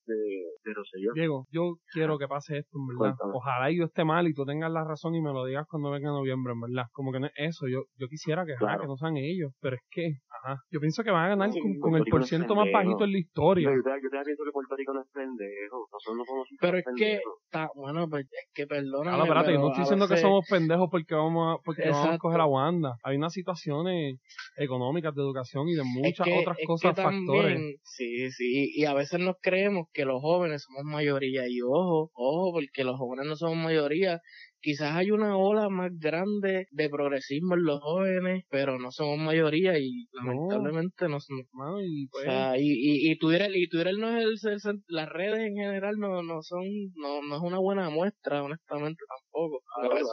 de, 0.08 0.20
de 0.64 0.74
Rosselló. 0.74 1.12
Diego, 1.14 1.46
yo 1.52 1.76
quiero 1.92 2.18
que 2.18 2.28
pase 2.28 2.60
esto, 2.60 2.78
en 2.80 2.88
verdad. 2.88 3.16
Ojalá 3.34 3.72
yo 3.72 3.86
esté 3.86 4.04
mal 4.04 4.28
y 4.28 4.34
tú 4.34 4.46
tengas 4.46 4.72
la 4.72 4.84
razón 4.84 5.16
y 5.16 5.22
me 5.22 5.34
lo 5.34 5.46
digas 5.46 5.66
cuando 5.68 5.92
venga 5.92 6.10
noviembre, 6.10 6.54
en 6.54 6.62
verdad. 6.62 6.88
Como 6.94 7.12
que 7.12 7.20
no 7.20 7.28
es 7.28 7.34
eso. 7.36 7.68
Yo, 7.68 7.84
yo 7.98 8.08
quisiera 8.08 8.46
que, 8.46 8.54
que 8.54 8.88
no 8.88 8.96
sean 8.96 9.18
ellos, 9.18 9.52
pero 9.60 9.76
es 9.76 9.82
que, 9.92 10.14
ajá, 10.30 10.58
yo 10.72 10.80
pienso 10.80 11.04
que 11.04 11.12
van 11.12 11.26
a 11.26 11.30
ganar 11.36 11.50
con, 11.80 11.96
el 11.96 12.06
porciento 12.06 12.56
más 12.56 12.68
bajito 12.72 13.04
en 13.04 13.12
la 13.12 13.20
historia. 13.20 13.70
Yo, 13.70 13.76
yo, 13.76 13.96
yo 14.02 14.24
pienso 14.24 14.44
que 14.44 14.52
Puerto 14.52 14.76
Rico 14.76 14.94
no 14.94 15.02
es 15.02 15.08
pendejo. 15.14 15.88
Nosotros 15.92 16.18
no 16.18 16.26
somos 16.26 16.48
Pero 16.60 16.78
es 16.78 16.86
que, 16.96 17.20
está, 17.46 17.70
bueno, 17.76 18.08
pues 18.08 18.26
es 18.26 18.50
que 18.54 18.68
perdona. 18.68 19.18
No, 19.18 19.24
espérate, 19.24 19.54
no 19.54 19.68
estoy 19.68 19.84
diciendo 19.84 20.08
que 20.08 20.18
somos 20.18 20.46
pendejos 20.50 20.88
porque 20.90 21.16
vamos 21.16 21.56
a, 21.56 21.62
porque 21.64 21.90
vamos 21.90 22.16
a 22.16 22.18
coger 22.18 22.42
a 22.42 22.46
Wanda. 22.46 22.96
Hay 23.04 23.18
unas 23.18 23.34
situaciones 23.34 24.18
económicas, 24.56 25.14
de 25.14 25.22
educación 25.34 25.68
y 25.68 25.76
de 25.76 25.84
muchas 25.84 26.28
otras 26.28 26.58
cosas, 26.66 26.96
factores. 26.96 27.80
Sí, 27.84 28.32
sí, 28.32 28.72
y 28.74 28.86
a 28.86 28.94
veces 28.94 29.20
nos 29.20 29.36
creemos 29.42 29.88
que 29.94 30.06
los 30.06 30.22
jóvenes 30.22 30.64
somos 30.64 30.84
mayoría 30.84 31.48
y 31.48 31.62
ojo, 31.62 32.12
ojo, 32.14 32.54
porque 32.54 32.84
los 32.84 32.98
jóvenes 32.98 33.26
no 33.26 33.36
somos 33.36 33.58
mayoría 33.58 34.22
quizás 34.64 34.96
hay 34.96 35.12
una 35.12 35.38
ola 35.38 35.70
más 35.70 35.92
grande 36.00 36.68
de 36.72 36.90
progresismo 36.90 37.56
en 37.56 37.66
los 37.66 37.82
jóvenes, 37.82 38.46
pero 38.50 38.80
no 38.80 38.92
somos 38.92 39.20
mayoría 39.20 39.78
y 39.78 40.08
lamentablemente 40.14 41.10
no, 41.10 41.20
somos. 41.20 41.46
y, 41.84 42.08
pues, 42.08 42.26
o 42.26 42.32
sea, 42.32 42.58
y, 42.58 42.70
y, 42.72 43.12
y 43.12 43.18
Twitter, 43.18 43.52
y 43.54 43.68
Twitter 43.68 43.94
no 43.98 44.18
es 44.18 44.44
el, 44.46 44.84
las 44.88 45.10
redes 45.10 45.42
en 45.42 45.56
general 45.56 45.98
no, 45.98 46.24
no 46.24 46.42
son, 46.42 46.64
no, 46.96 47.22
no 47.22 47.36
es 47.36 47.42
una 47.42 47.60
buena 47.60 47.90
muestra, 47.90 48.42
honestamente 48.42 49.04
tampoco. 49.34 49.64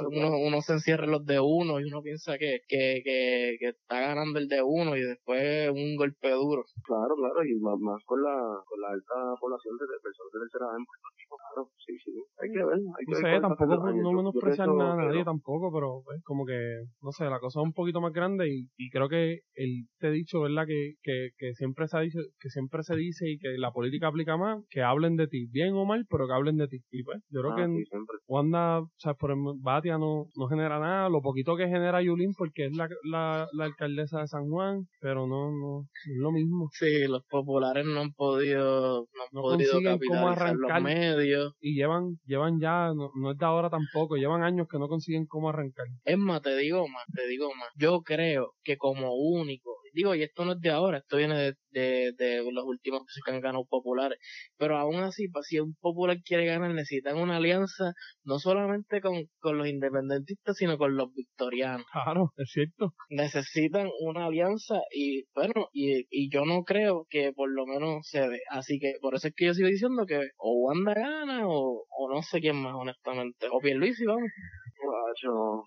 uno, 0.08 0.38
uno 0.38 0.60
se 0.60 0.72
encierra 0.74 1.06
los 1.06 1.24
de 1.24 1.40
uno 1.40 1.80
y 1.80 1.84
uno 1.84 2.02
piensa 2.02 2.38
que, 2.38 2.60
que, 2.68 3.02
que, 3.04 3.56
que 3.58 3.68
está 3.68 4.00
ganando 4.00 4.38
el 4.38 4.48
de 4.48 4.62
uno 4.62 4.96
y 4.96 5.02
después 5.02 5.70
un 5.70 5.96
golpe 5.96 6.30
duro. 6.30 6.64
Claro, 6.84 7.14
claro, 7.16 7.44
y 7.44 7.54
más, 7.60 7.78
más 7.78 8.02
con 8.04 8.22
la, 8.22 8.36
con 8.66 8.80
la 8.80 8.88
alta 8.88 9.34
población 9.40 9.76
de 9.76 9.86
personas 10.02 10.32
de 10.32 10.40
tercera 10.40 10.66
edad 10.66 10.78
en 10.78 10.84
Puerto 10.84 11.08
Rico, 11.16 11.36
claro, 11.36 11.70
sí, 11.78 11.92
sí, 12.04 12.12
hay 12.40 12.50
que 12.50 12.64
ver, 12.64 12.78
hay 12.78 13.04
que 13.04 13.12
no 13.12 13.20
ver. 13.20 13.34
Sé, 13.34 13.40
tampoco, 13.40 13.92
no 13.92 14.12
menos 14.12 14.36
apreciar 14.36 14.68
nada 14.68 14.92
a 14.94 14.96
nadie 14.96 15.24
tampoco, 15.24 15.70
pero 15.72 16.02
pues, 16.04 16.22
como 16.24 16.46
que, 16.46 16.84
no 17.02 17.12
sé, 17.12 17.24
la 17.24 17.40
cosa 17.40 17.60
es 17.60 17.64
un 17.64 17.72
poquito 17.72 18.00
más 18.00 18.12
grande 18.12 18.48
y, 18.48 18.68
y 18.76 18.90
creo 18.90 19.08
que 19.08 19.40
el 19.54 19.86
te 19.98 20.08
he 20.08 20.12
dicho, 20.12 20.40
¿verdad? 20.40 20.66
Que, 20.66 20.94
que, 21.02 21.30
que 21.36 21.54
siempre 21.54 21.86
se 21.88 21.96
ha 21.96 22.00
dicho, 22.00 22.20
que 22.40 22.48
siempre 22.48 22.82
se 22.82 22.96
dice 22.96 23.28
y 23.28 23.38
que 23.38 23.58
la 23.58 23.72
política 23.72 24.08
aplica 24.08 24.36
más, 24.36 24.64
que 24.70 24.82
hablen 24.82 25.16
de 25.16 25.28
ti, 25.28 25.46
bien 25.50 25.74
o 25.74 25.84
mal, 25.84 26.06
pero 26.08 26.26
que 26.26 26.32
hablen 26.32 26.56
de 26.56 26.68
ti. 26.68 26.78
Y 26.90 27.02
pues, 27.02 27.22
yo 27.28 27.40
creo 27.40 27.52
ah, 27.52 27.56
que 27.56 27.62
en 27.62 27.84
Wanda, 28.26 28.80
o 28.80 28.90
sea, 28.98 29.09
por 29.16 29.34
Batia 29.60 29.98
no, 29.98 30.26
no 30.36 30.48
genera 30.48 30.78
nada, 30.78 31.08
lo 31.08 31.20
poquito 31.22 31.56
que 31.56 31.68
genera 31.68 32.02
Yulín 32.02 32.34
porque 32.34 32.66
es 32.66 32.76
la, 32.76 32.88
la, 33.04 33.48
la 33.52 33.64
alcaldesa 33.64 34.20
de 34.20 34.28
San 34.28 34.48
Juan, 34.48 34.86
pero 35.00 35.26
no, 35.26 35.50
no, 35.50 35.82
es 35.82 36.16
lo 36.16 36.32
mismo. 36.32 36.68
Sí, 36.72 37.06
los 37.06 37.24
populares 37.26 37.86
no 37.86 38.00
han 38.00 38.12
podido, 38.12 39.06
no 39.32 39.40
han 39.50 39.56
podido 39.56 39.80
capitalizar 39.82 40.54
los 40.56 40.82
medios. 40.82 41.54
Y 41.60 41.74
llevan, 41.74 42.18
llevan 42.24 42.60
ya, 42.60 42.92
no, 42.94 43.10
no 43.14 43.32
es 43.32 43.38
de 43.38 43.46
ahora 43.46 43.70
tampoco, 43.70 44.16
llevan 44.16 44.42
años 44.42 44.66
que 44.68 44.78
no 44.78 44.88
consiguen 44.88 45.26
cómo 45.26 45.48
arrancar. 45.48 45.86
Es 46.04 46.18
más, 46.18 46.42
te 46.42 46.56
digo 46.56 46.86
más, 46.88 47.04
te 47.14 47.26
digo 47.26 47.48
más. 47.54 47.68
Yo 47.76 48.02
creo 48.02 48.54
que 48.62 48.76
como 48.76 49.14
único, 49.14 49.70
digo, 49.92 50.14
y 50.14 50.22
esto 50.22 50.44
no 50.44 50.52
es 50.52 50.60
de 50.60 50.70
ahora, 50.70 50.98
esto 50.98 51.16
viene 51.16 51.36
de, 51.36 51.54
de, 51.70 52.12
de 52.16 52.52
los 52.52 52.64
últimos 52.64 53.02
que 53.24 53.30
han 53.32 53.40
ganado 53.40 53.64
populares, 53.64 54.18
pero 54.56 54.76
aún 54.76 54.96
así, 54.96 55.26
si 55.42 55.58
un 55.60 55.74
popular 55.80 56.18
quiere 56.24 56.46
ganar, 56.46 56.72
necesitan 56.72 57.18
una 57.18 57.36
alianza 57.36 57.92
no 58.24 58.38
solamente 58.38 59.00
con, 59.00 59.24
con 59.40 59.58
los 59.58 59.68
independentistas, 59.68 60.56
sino 60.56 60.78
con 60.78 60.96
los 60.96 61.12
victorianos. 61.14 61.86
Claro, 61.92 62.32
es 62.36 62.50
cierto. 62.50 62.94
Necesitan 63.08 63.88
una 64.00 64.26
alianza 64.26 64.80
y, 64.94 65.24
bueno, 65.34 65.68
y, 65.72 66.06
y 66.10 66.30
yo 66.30 66.44
no 66.44 66.62
creo 66.64 67.06
que 67.08 67.32
por 67.32 67.50
lo 67.50 67.66
menos 67.66 68.06
se 68.06 68.28
dé. 68.28 68.40
Así 68.50 68.78
que 68.78 68.94
por 69.00 69.14
eso 69.14 69.28
es 69.28 69.34
que 69.34 69.46
yo 69.46 69.54
sigo 69.54 69.68
diciendo 69.68 70.06
que 70.06 70.30
o 70.38 70.66
Wanda 70.66 70.94
gana 70.94 71.46
o, 71.46 71.84
o 71.88 72.12
no 72.12 72.22
sé 72.22 72.40
quién 72.40 72.56
más, 72.56 72.74
honestamente. 72.74 73.48
O 73.50 73.60
Pierluisi, 73.60 74.04
vamos. 74.04 74.30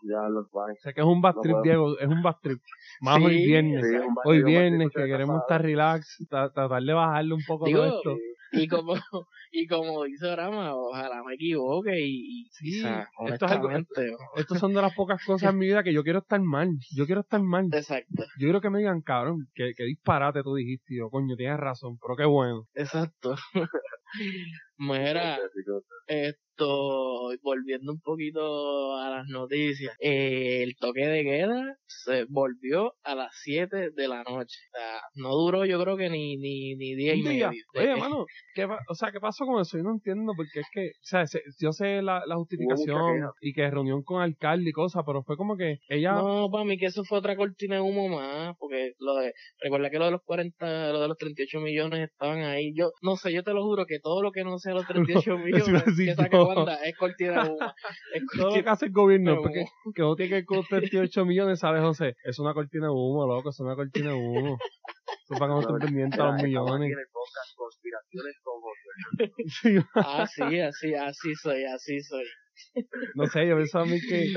Ya 0.03 0.30
los 0.30 0.47
Sé 0.82 0.93
que 0.93 1.01
es 1.01 1.07
un 1.07 1.22
bad 1.22 1.36
trip, 1.41 1.57
Diego, 1.64 1.97
es 1.97 2.07
un 2.07 2.22
bad 2.22 2.38
trip. 2.41 2.59
Más 3.01 3.22
hoy 3.22 3.45
viernes. 3.45 3.84
hoy 4.26 4.43
viernes, 4.43 4.89
que 4.93 5.05
queremos 5.05 5.41
estar 5.41 5.61
relax, 5.61 6.26
tratar 6.30 6.82
de 6.82 6.93
bajarle 6.93 7.34
un 7.34 7.43
poco 7.45 7.66
Digo, 7.66 7.84
esto. 7.84 8.16
Y 8.53 8.68
como, 8.68 8.93
y 9.51 9.68
como 9.68 10.03
dice 10.03 10.36
Rama, 10.36 10.76
ojalá 10.76 11.24
me 11.24 11.34
equivoque 11.36 11.99
y, 11.99 12.47
sí, 12.51 12.84
esto 13.26 13.45
estos 14.36 14.59
son 14.59 14.74
de 14.74 14.82
las 14.82 14.93
pocas 14.95 15.24
cosas 15.26 15.51
en 15.51 15.57
mi 15.57 15.66
vida 15.66 15.84
que 15.84 15.93
yo 15.93 16.03
quiero 16.03 16.20
estar 16.20 16.39
mal. 16.39 16.70
Yo 16.95 17.05
quiero 17.05 17.22
estar 17.22 17.41
mal. 17.41 17.70
Exacto. 17.72 18.24
Yo 18.38 18.45
quiero 18.45 18.61
que 18.61 18.70
me 18.70 18.80
digan, 18.80 19.01
cabrón, 19.01 19.47
que, 19.55 19.74
que 19.76 19.84
disparate 19.84 20.43
tú 20.43 20.55
dijiste. 20.55 20.95
yo, 20.95 21.09
coño, 21.09 21.36
tienes 21.36 21.59
razón, 21.59 21.97
pero 21.99 22.16
qué 22.16 22.26
bueno. 22.26 22.68
Exacto. 22.76 23.36
Mira, 24.78 25.39
esto, 26.54 27.32
volviendo 27.41 27.91
un 27.91 27.99
poquito 27.99 28.95
a 28.95 29.10
las 29.10 29.28
noticias, 29.28 29.95
eh, 29.99 30.64
el 30.64 30.76
toque 30.78 31.08
de 31.08 31.24
queda 31.24 31.78
se 31.86 32.26
volvió 32.30 32.93
a 33.04 33.16
las 33.16 33.32
7 33.43 33.91
de 33.91 34.08
la 34.08 34.24
noche. 34.24 34.58
O 34.72 34.78
sea, 34.78 35.01
no 35.16 35.30
duró 35.36 35.66
yo 35.66 35.82
creo 35.82 35.97
que 35.97 36.10
ni, 36.10 36.38
ni, 36.38 36.76
ni 36.76 36.95
día 36.95 37.16
y 37.16 37.24
medio. 37.24 37.51
Oye, 37.76 37.95
mano, 37.95 38.26
¿qué, 38.54 38.66
o 38.66 38.95
sea, 38.95 39.12
¿qué 39.12 39.20
pasó 39.20 39.45
con 39.45 39.62
eso? 39.62 39.78
Yo 39.78 39.84
no 39.84 39.91
entiendo 39.91 40.34
porque 40.36 40.60
es 40.60 40.68
que, 40.72 40.88
o 40.88 41.04
sea, 41.04 41.26
yo 41.60 41.72
sé 41.72 42.01
la, 42.01 42.24
la 42.26 42.36
justificación 42.36 43.32
y 43.41 43.54
que 43.54 43.70
reunión 43.70 44.04
con 44.04 44.22
alcalde 44.22 44.70
y 44.70 44.74
cosas, 44.74 45.04
pero 45.06 45.24
fue 45.24 45.38
como 45.38 45.58
que 45.58 45.80
ella... 45.88 46.14
No, 46.14 46.49
para 46.51 46.66
mí 46.66 46.78
que 46.78 46.88
eso 46.88 47.04
fue 47.04 47.18
otra 47.18 47.36
cortina 47.36 47.76
de 47.76 47.82
humo 47.82 48.10
más, 48.10 48.56
porque 48.60 48.93
lo 48.99 49.16
de, 49.16 49.34
recuerda 49.60 49.89
que 49.89 49.99
lo 49.99 50.06
de 50.06 50.12
los 50.12 50.22
40, 50.24 50.91
lo 50.91 51.01
de 51.01 51.08
los 51.08 51.18
38 51.18 51.60
millones 51.60 52.10
estaban 52.12 52.39
ahí. 52.41 52.74
Yo, 52.76 52.91
no 53.01 53.16
sé, 53.16 53.34
yo 53.34 53.43
te 53.43 53.54
lo 53.54 53.64
juro 53.64 53.86
que 53.86 53.99
todo 53.99 54.22
lo 54.22 54.32
que 54.32 54.43
no 54.43 54.60
sea 54.60 54.74
los 54.74 54.86
38 54.88 55.38
millones 55.38 55.84
que 55.97 56.16
saca 56.16 56.43
Es 56.84 56.98
cortina 56.98 57.44
de 57.44 57.50
humo. 57.50 57.74
Es 58.14 58.24
todo 58.38 58.58
lo 58.58 58.64
que 58.64 58.70
hace 58.70 58.86
el 58.86 58.91
gobierno, 58.91 59.41
porque 59.41 59.66
que 59.96 60.02
no 60.02 60.16
tiene 60.16 60.38
que 60.38 60.46
con 60.46 60.64
38 60.64 61.26
millones, 61.26 61.60
¿sabes, 61.60 61.82
José? 61.82 62.16
Es 62.24 62.39
una 62.39 62.54
cortina 62.54 62.88
de 62.88 62.91
humo, 62.91 63.28
loco, 63.28 63.50
es 63.50 63.60
una 63.60 63.76
cortina 63.76 64.10
de 64.12 64.16
humo. 64.16 64.58
Eso 65.24 65.39
para 65.39 65.48
que 65.48 65.54
no 65.54 65.60
estén 65.62 65.78
pendientes 65.80 66.20
a 66.20 66.26
los 66.32 66.44
millones. 66.44 66.98
ah, 69.96 70.28
sí, 70.28 70.60
así, 70.60 70.94
así 70.94 71.36
soy, 71.36 71.64
así 71.66 72.02
soy. 72.02 72.26
No 73.16 73.26
sé, 73.28 73.48
yo 73.48 73.56
pienso 73.56 73.80
a 73.80 73.86
mí 73.86 74.00
que 74.00 74.34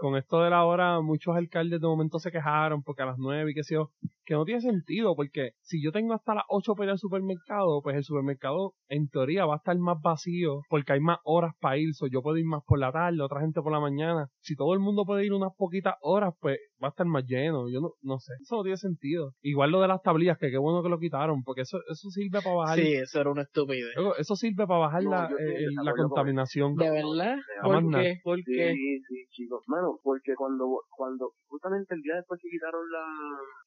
con 0.00 0.16
esto 0.16 0.40
de 0.42 0.50
la 0.50 0.64
hora 0.64 1.00
muchos 1.00 1.36
alcaldes 1.36 1.80
de 1.80 1.86
momento 1.86 2.18
se 2.18 2.30
quejaron 2.30 2.82
porque 2.82 3.02
a 3.02 3.06
las 3.06 3.18
nueve 3.18 3.50
y 3.50 3.54
qué 3.54 3.62
sé 3.62 3.74
yo, 3.74 3.90
que 4.28 4.34
no 4.34 4.44
tiene 4.44 4.60
sentido, 4.60 5.16
porque 5.16 5.52
si 5.62 5.82
yo 5.82 5.90
tengo 5.90 6.12
hasta 6.12 6.34
las 6.34 6.44
8 6.48 6.74
para 6.74 6.84
ir 6.84 6.90
al 6.90 6.98
supermercado, 6.98 7.80
pues 7.82 7.96
el 7.96 8.04
supermercado 8.04 8.74
en 8.88 9.08
teoría 9.08 9.46
va 9.46 9.54
a 9.54 9.56
estar 9.56 9.76
más 9.78 9.96
vacío, 10.02 10.60
porque 10.68 10.92
hay 10.92 11.00
más 11.00 11.16
horas 11.24 11.54
para 11.58 11.78
ir, 11.78 11.94
so 11.94 12.06
yo 12.06 12.20
puedo 12.20 12.36
ir 12.36 12.44
más 12.44 12.62
por 12.66 12.78
la 12.78 12.92
tarde, 12.92 13.22
otra 13.22 13.40
gente 13.40 13.62
por 13.62 13.72
la 13.72 13.80
mañana. 13.80 14.28
Si 14.40 14.54
todo 14.54 14.74
el 14.74 14.80
mundo 14.80 15.06
puede 15.06 15.24
ir 15.24 15.32
unas 15.32 15.52
poquitas 15.56 15.94
horas, 16.02 16.34
pues 16.40 16.58
va 16.82 16.88
a 16.88 16.90
estar 16.90 17.06
más 17.06 17.24
lleno. 17.24 17.70
Yo 17.70 17.80
no, 17.80 17.92
no 18.02 18.18
sé, 18.18 18.34
eso 18.42 18.56
no 18.56 18.62
tiene 18.64 18.76
sentido. 18.76 19.32
Igual 19.40 19.70
lo 19.70 19.80
de 19.80 19.88
las 19.88 20.02
tablillas, 20.02 20.36
que 20.36 20.50
qué 20.50 20.58
bueno 20.58 20.82
que 20.82 20.90
lo 20.90 20.98
quitaron, 20.98 21.42
porque 21.42 21.62
eso, 21.62 21.78
eso 21.90 22.10
sirve 22.10 22.42
para 22.42 22.54
bajar. 22.54 22.78
Sí, 22.78 22.92
eso 22.92 23.20
era 23.22 23.30
una 23.30 23.42
estupidez. 23.42 23.94
Eso 24.18 24.36
sirve 24.36 24.66
para 24.66 24.80
bajar 24.80 25.04
No, 25.04 25.10
la, 25.10 25.30
eh, 25.40 25.66
la 25.82 25.94
contaminación. 25.94 26.74
¿De 26.74 26.90
verdad? 26.90 27.36
¿Por 27.62 27.90
qué? 27.92 28.20
¿Por 28.22 28.36
qué? 28.44 28.74
Sí, 28.74 29.00
sí, 29.08 29.17
chicos. 29.30 29.64
Mano, 29.66 29.98
porque 30.02 30.34
cuando, 30.36 30.82
cuando, 30.90 31.32
justamente 31.48 31.94
el 31.94 32.02
día 32.02 32.16
después 32.16 32.40
que 32.42 32.48
quitaron 32.48 32.82
la, 32.90 33.06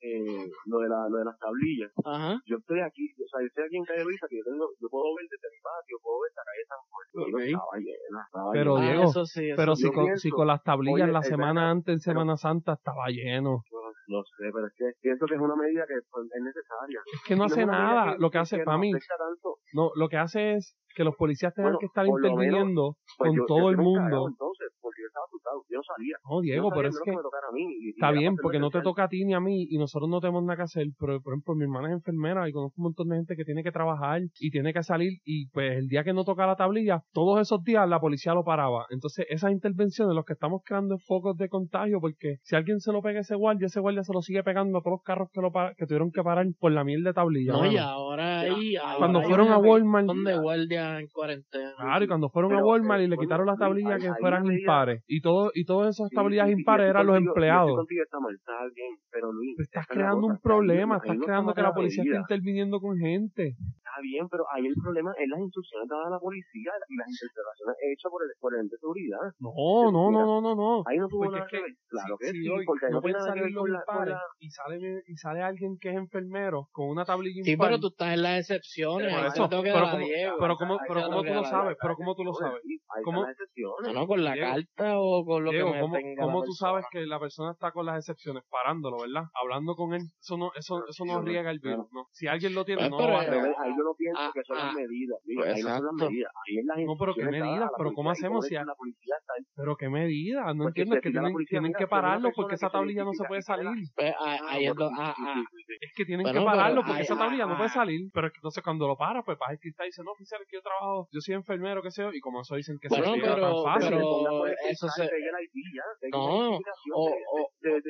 eh, 0.01 0.49
lo 0.65 0.79
de 0.79 0.89
la, 0.89 1.07
lo 1.09 1.17
de 1.17 1.25
las 1.25 1.37
tablillas, 1.39 1.91
Ajá. 2.05 2.39
yo 2.45 2.57
estoy 2.57 2.79
aquí, 2.81 3.11
o 3.13 3.27
sea, 3.27 3.41
yo 3.41 3.47
estoy 3.47 3.63
aquí 3.65 3.77
en 3.77 3.85
calle 3.85 4.03
Luisa, 4.03 4.27
que 4.29 4.37
yo 4.37 4.43
tengo, 4.43 4.69
yo 4.79 4.87
puedo 4.89 5.15
ver 5.15 5.25
desde 5.29 5.47
mi 5.49 5.61
patio, 5.61 5.97
puedo 6.01 6.19
ver 6.21 6.31
la 6.35 6.43
calle 6.47 6.63
San 6.67 6.81
Juan, 6.87 7.05
y 7.11 7.33
Ok. 7.33 7.41
estaba 7.41 7.77
llena, 7.77 8.19
estaba 8.25 8.51
Pero, 8.51 8.75
llena. 8.75 8.87
Ah, 8.87 8.91
Diego, 8.93 9.09
eso 9.09 9.25
sí, 9.25 9.45
eso 9.49 9.57
Pero 9.57 9.75
si 9.75 9.91
con, 9.91 10.05
pienso, 10.05 10.21
si 10.21 10.29
con 10.29 10.47
las 10.47 10.63
tablillas 10.63 11.03
oye, 11.03 11.11
la 11.13 11.23
semana 11.23 11.61
verdad, 11.61 11.71
antes, 11.71 11.93
en 11.93 11.99
pero- 11.99 12.11
Semana 12.19 12.37
Santa, 12.37 12.73
estaba 12.73 13.07
lleno. 13.09 13.63
No 14.07 14.23
sé, 14.23 14.49
pero 14.51 14.67
es 14.67 14.73
que 14.75 14.91
pienso 14.99 15.25
que 15.25 15.35
es 15.35 15.39
una 15.39 15.55
medida 15.55 15.85
que 15.87 15.93
pues, 16.11 16.25
es 16.35 16.43
necesaria. 16.43 16.99
Es 17.13 17.21
que 17.25 17.35
no 17.35 17.43
Y 17.43 17.45
hace 17.45 17.65
nada. 17.65 18.13
que- 18.13 18.19
Lo 18.19 18.29
que 18.29 18.37
hace, 18.39 18.57
que 18.57 18.63
para 18.65 18.75
nos 18.77 18.81
mí, 18.81 18.91
tanto, 18.91 19.57
no, 19.73 19.91
lo 19.95 20.09
que 20.09 20.17
hace 20.17 20.55
es 20.55 20.75
que 20.95 21.03
los 21.03 21.15
policías 21.15 21.53
tengan 21.53 21.73
Bueno, 21.73 21.79
que 21.79 21.85
estar 21.87 22.05
interviniendo 22.05 22.95
pues 23.17 23.29
con 23.29 23.37
yo, 23.37 23.45
todo 23.45 23.59
yo 23.59 23.69
el 23.69 23.77
mundo. 23.77 24.27
entonces, 24.29 24.67
porque 24.81 25.01
yo 25.01 25.07
estaba 25.07 25.25
asustado, 25.25 25.63
yo 25.69 25.77
no 25.77 25.83
salía. 25.83 26.15
No, 26.29 26.41
Diego, 26.41 26.69
no 26.69 26.75
pero 26.75 26.91
sabía 26.91 26.99
es 26.99 27.05
que 27.05 27.11
me 27.17 27.21
tocara 27.21 27.47
a 27.49 27.51
mí, 27.53 27.61
y- 27.63 27.87
y 27.87 27.89
está 27.91 28.11
bien, 28.11 28.35
porque 28.41 28.59
no 28.59 28.69
te 28.69 28.81
toca 28.81 29.03
a 29.03 29.07
ti 29.09 29.23
ni 29.25 29.33
a 29.33 29.39
mí 29.39 29.67
y 29.69 29.77
nosotros 29.77 30.09
no 30.09 30.19
tenemos 30.19 30.43
nada 30.43 30.57
que 30.57 30.63
hacer. 30.63 30.87
Pero, 30.99 31.21
por 31.21 31.33
ejemplo, 31.33 31.55
mi 31.55 31.63
hermana 31.63 31.89
es 31.89 31.93
enfermera 31.95 32.47
y 32.47 32.51
conozco 32.51 32.75
un 32.77 32.83
montón 32.83 33.09
de 33.09 33.15
gente 33.17 33.35
que 33.35 33.43
tiene 33.45 33.63
que 33.63 33.71
trabajar 33.71 34.21
y 34.39 34.51
tiene 34.51 34.73
que 34.73 34.83
salir 34.83 35.19
y 35.23 35.47
pues 35.49 35.77
el 35.77 35.87
día 35.87 36.03
que 36.03 36.13
no 36.13 36.23
toca 36.23 36.45
la 36.47 36.55
tablilla, 36.55 37.01
todos 37.13 37.39
esos 37.41 37.63
días 37.63 37.87
la 37.87 37.99
policía 37.99 38.33
lo 38.33 38.43
paraba. 38.43 38.85
Entonces, 38.89 39.25
esas 39.29 39.51
intervenciones, 39.51 40.15
los 40.15 40.25
que 40.25 40.33
estamos 40.33 40.61
creando 40.65 40.97
focos 40.99 41.37
de 41.37 41.49
contagio, 41.49 41.99
porque 41.99 42.37
si 42.43 42.55
alguien 42.55 42.79
se 42.79 42.91
lo 42.91 43.01
pega 43.01 43.19
a 43.19 43.21
ese 43.21 43.35
guardia, 43.35 43.67
ese 43.67 43.79
guardia 43.79 44.03
se 44.03 44.13
lo 44.13 44.21
sigue 44.21 44.43
pegando 44.43 44.77
a 44.77 44.81
todos 44.81 44.95
los 44.95 45.03
carros 45.03 45.29
que, 45.31 45.41
lo 45.41 45.51
que 45.77 45.85
tuvieron 45.85 46.11
que 46.11 46.21
parar 46.23 46.45
por 46.59 46.71
la 46.71 46.83
miel 46.83 47.03
de 47.03 47.13
tablilla. 47.13 47.53
No, 47.53 47.59
mano. 47.59 47.71
y 47.71 47.77
ahora 47.77 48.39
hay, 48.41 48.75
ahora 48.75 48.97
Cuando 48.97 49.19
hay 49.19 49.25
fueron 49.27 49.49
a 49.49 49.57
Walmart, 49.57 50.07
de 50.07 50.39
en 50.99 51.07
cuarentena. 51.07 51.73
Claro, 51.77 52.03
y 52.03 52.07
cuando 52.07 52.29
fueron 52.29 52.51
a 52.53 52.55
Pero, 52.57 52.67
Walmart 52.67 53.01
y 53.01 53.05
eh, 53.05 53.07
le 53.07 53.15
bueno, 53.15 53.27
quitaron 53.27 53.45
las 53.47 53.55
sí, 53.55 53.59
tablillas 53.59 53.93
hay- 53.93 54.01
que 54.01 54.13
fueran 54.19 54.45
impares. 54.51 55.03
Y 55.07 55.21
todo, 55.21 55.51
y 55.53 55.65
todas 55.65 55.95
esas 55.95 56.09
Sí, 56.09 56.15
tablillas 56.15 56.47
sí, 56.47 56.53
sí, 56.55 56.59
impares 56.61 56.89
eran 56.89 57.05
los 57.05 57.15
contigo, 57.15 57.29
yo 57.29 57.31
empleados. 57.31 57.75
contigo, 57.75 58.03
está 58.03 58.19
mal, 58.19 58.33
está 58.35 58.53
bien, 58.75 58.93
pero 59.11 59.31
Luis, 59.31 59.59
estás 59.59 59.87
creando 59.87 60.21
cosa, 60.21 60.33
un 60.33 60.39
problema, 60.41 60.97
estás 60.97 61.17
no 61.17 61.23
creando 61.25 61.53
que 61.53 61.61
la 61.61 61.73
policía 61.73 62.03
esté 62.03 62.17
interviniendo 62.17 62.79
con 62.79 62.97
gente. 62.97 63.55
Está 63.81 64.01
bien, 64.01 64.27
pero 64.29 64.45
ahí 64.55 64.65
el 64.65 64.75
problema 64.81 65.11
es 65.19 65.27
las 65.27 65.39
instrucciones 65.39 65.87
dadas 65.89 66.07
a 66.07 66.09
la 66.11 66.19
policía 66.19 66.71
y 66.87 66.95
las 66.95 67.07
interpretaciones 67.11 67.75
hechas 67.91 68.09
por 68.09 68.23
el, 68.23 68.29
por 68.39 68.53
el 68.55 68.59
ente 68.61 68.75
de 68.75 68.79
seguridad. 68.79 69.19
No, 69.39 69.91
no, 69.91 70.11
no, 70.11 70.25
no, 70.25 70.41
no, 70.41 70.55
no. 70.55 70.83
Ahí 70.87 70.97
no 70.97 71.07
tuvo 71.09 71.29
nada 71.29 71.45
que 71.49 71.57
ver. 71.59 71.71
Claro 71.89 72.15
que 72.17 72.27
sí, 72.31 72.47
porque 72.65 72.87
no 72.89 73.01
pueden 73.01 73.19
salir 73.19 73.51
los 73.51 73.67
impares 73.67 74.15
y 74.39 74.49
sale 74.49 74.79
y 75.05 75.15
sale 75.17 75.41
alguien 75.41 75.77
que 75.77 75.89
es 75.89 75.95
enfermero 75.95 76.69
con 76.71 76.87
una 76.89 77.03
tablilla 77.03 77.43
Sí, 77.43 77.51
impar. 77.51 77.67
pero 77.67 77.79
tú 77.81 77.87
estás 77.87 78.13
en 78.13 78.21
las 78.23 78.39
excepciones. 78.39 79.11
Eso, 79.11 79.43
a 79.43 79.49
como- 79.49 79.61
pero 80.39 80.55
como- 80.57 80.70
Pero 80.87 81.01
tengo 81.07 81.23
tú 81.23 81.33
lo 81.33 81.43
sabes, 81.43 81.77
pero 81.81 81.95
como 81.95 82.15
tú 82.15 82.23
lo 82.23 82.33
sabes. 82.33 82.61
¿Cómo? 83.03 83.21
están 83.21 83.29
las 83.31 83.39
excepciones. 83.39 83.93
No, 83.93 84.01
no, 84.01 84.07
con 84.07 84.23
la 84.23 84.33
Diego, 84.33 84.49
carta 84.51 84.99
o 84.99 85.25
con 85.25 85.43
lo 85.45 85.51
Diego, 85.51 85.67
que 85.69 85.73
me 85.75 85.81
¿cómo, 85.81 85.95
tenga 85.95 86.23
cómo 86.23 86.39
la 86.41 86.45
tú 86.45 86.51
sabes 86.53 86.85
que 86.91 87.05
la 87.05 87.19
persona 87.19 87.51
está 87.53 87.71
con 87.71 87.85
las 87.85 87.97
excepciones? 87.97 88.43
Parándolo, 88.49 88.97
¿verdad? 88.99 89.23
Hablando 89.33 89.75
con 89.75 89.93
él. 89.93 90.01
Eso 90.19 90.37
no, 90.37 90.51
eso, 90.55 90.83
eso 90.87 91.05
no 91.05 91.21
riega 91.21 91.51
el 91.51 91.59
virus, 91.59 91.87
¿no? 91.91 92.07
Si 92.11 92.27
alguien 92.27 92.53
lo 92.53 92.65
tiene, 92.65 92.81
Pues, 92.81 92.91
no 92.91 92.97
pero, 92.97 93.09
lo 93.09 93.13
va 93.15 93.21
a 93.21 93.25
Pero 93.25 93.41
regar. 93.43 93.55
ahí 93.63 93.71
yo 93.77 93.83
no 93.83 93.93
pienso 93.97 94.19
ah, 94.21 94.31
que 94.33 94.41
son 94.43 94.57
ah, 94.57 94.65
las 94.65 94.75
medidas. 94.75 95.19
Mira, 95.25 95.41
pues, 95.41 95.55
ahí 95.55 95.61
no 95.63 95.69
son 95.77 95.85
las 95.85 96.09
medidas. 96.09 96.31
Ahí 96.47 96.57
es 96.57 96.65
las 96.65 96.77
No, 96.79 96.95
pero 96.99 97.13
¿qué 97.15 97.25
medidas? 97.25 97.59
la 97.59 97.71
Pero 97.77 97.93
¿cómo 97.93 98.09
y 98.09 98.11
hacemos 98.11 98.45
si 98.45 98.53
la 98.55 98.75
policía 98.75 99.15
está 99.19 99.33
ahí. 99.37 99.45
Pero 99.55 99.75
qué 99.77 99.89
medida, 99.89 100.53
no 100.53 100.67
entiendo, 100.67 100.95
que 101.01 101.09
la 101.09 101.13
tienen, 101.13 101.31
policía, 101.33 101.49
tienen 101.59 101.69
mira, 101.69 101.79
que 101.79 101.87
pararlo 101.87 102.31
porque 102.35 102.49
que 102.51 102.55
esa 102.55 102.69
tablilla 102.69 103.03
no 103.05 103.13
se 103.13 103.23
puede 103.25 103.39
la- 103.39 103.45
salir. 103.45 103.71
Pues, 103.95 104.13
ah, 104.19 104.37
Ah, 104.41 104.47
ahí 104.49 104.65
es 104.65 104.73
ah, 104.79 105.13
ah, 105.17 105.43
que 105.95 106.05
tienen 106.05 106.25
que 106.25 106.41
pararlo 106.41 106.83
porque 106.85 107.01
esa 107.01 107.17
tablilla 107.17 107.45
no 107.45 107.53
ah, 107.53 107.57
puede 107.57 107.69
salir. 107.69 108.09
Pero 108.13 108.27
entonces 108.33 108.63
cuando 108.63 108.87
lo 108.87 108.97
para, 108.97 109.23
pues 109.23 109.37
para 109.37 109.53
el 109.53 109.59
cristal 109.59 109.85
dice, 109.87 110.03
no, 110.03 110.11
oficial, 110.11 110.41
que 110.49 110.60
yo 110.61 110.69
trabajo, 110.69 111.07
yo 111.11 111.19
soy 111.21 111.35
enfermero, 111.35 111.81
qué 111.81 111.91
sé 111.91 112.03
yo, 112.03 112.09
y 112.13 112.19
como 112.19 112.41
eso 112.41 112.55
dicen 112.55 112.77
que 112.79 112.87
Bueno, 112.87 113.13
se 113.15 113.19
tan 113.21 113.63
fácil. 113.63 113.89
pero- 113.89 114.45
eso 114.69 114.87
se- 114.89 115.09
No, 116.11 116.49
o- 116.93 117.05
o- 117.05 117.51
de- 117.61 117.81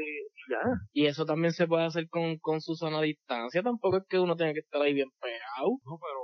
ya. 0.49 0.61
Y 0.93 1.05
eso 1.05 1.25
también 1.25 1.51
se 1.53 1.67
puede 1.67 1.85
hacer 1.85 2.07
con, 2.09 2.37
con 2.39 2.61
su 2.61 2.75
zona 2.75 2.99
de 3.01 3.07
distancia. 3.07 3.61
Tampoco 3.63 3.97
es 3.97 4.03
que 4.07 4.19
uno 4.19 4.35
tenga 4.35 4.53
que 4.53 4.59
estar 4.59 4.81
ahí 4.81 4.93
bien 4.93 5.09
pegado. 5.19 5.69
No, 5.85 5.97
pero, 5.99 6.19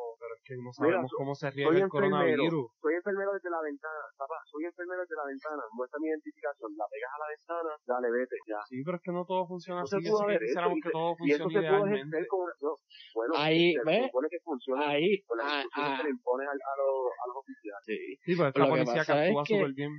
que 0.47 0.55
no 0.55 0.71
Mira, 0.71 0.73
sabemos 1.03 1.11
so- 1.11 1.17
cómo 1.19 1.35
se 1.35 1.47
Soy 1.51 1.55
riega 1.59 1.71
el 1.71 1.77
enfermero, 1.83 2.15
coronavirus. 2.15 2.65
soy 2.79 2.93
enfermero 2.95 3.29
desde 3.35 3.49
la 3.51 3.61
ventana, 3.61 4.01
papá, 4.17 4.37
soy 4.47 4.63
enfermero 4.63 5.01
desde 5.03 5.15
la 5.19 5.25
ventana, 5.27 5.63
muestra 5.75 5.99
mi 5.99 6.07
identificación, 6.07 6.71
la 6.77 6.85
pegas 6.87 7.11
a 7.11 7.19
la 7.19 7.27
ventana, 7.35 7.71
dale, 7.85 8.07
vete, 8.15 8.35
ya. 8.47 8.59
Sí, 8.71 8.79
pero 8.85 8.95
es 8.97 9.03
que 9.03 9.11
no 9.11 9.25
todo 9.27 9.43
funciona 9.47 9.83
Eso 9.83 9.97
así. 9.97 10.05
se 10.05 10.09
Yo 10.11 10.17
sé 10.17 10.25
que 10.27 10.39
quisiéramos 10.47 10.77
y 10.77 10.81
que 10.81 10.89
todo 10.91 11.09
funcione 11.17 11.53
idealmente. 11.59 12.17
no, 12.61 12.71
bueno, 13.13 13.33
Ahí, 13.35 13.73
se 13.73 13.83
¿ves? 13.85 14.05
supone 14.07 14.27
que 14.31 14.39
funciona 14.43 14.89
Ahí, 14.89 15.21
con 15.27 15.37
las 15.37 15.47
ah, 15.47 15.61
instrucciones 15.61 15.91
ah, 15.91 15.97
que 15.97 16.03
le 16.03 16.09
impones 16.15 16.47
a, 16.47 16.53
los, 16.53 16.97
a 17.11 17.23
los 17.27 17.35
oficiales. 17.43 17.83
sí. 17.85 17.99
Sí, 18.23 18.31
pero 18.37 18.49
es 18.49 18.55
Lo 18.55 18.61
la 18.61 18.65
que 18.65 18.71
policía 18.71 19.03
que 19.05 19.11
actúa 19.11 19.43
que- 19.43 19.53
súper 19.55 19.73
bien. 19.73 19.91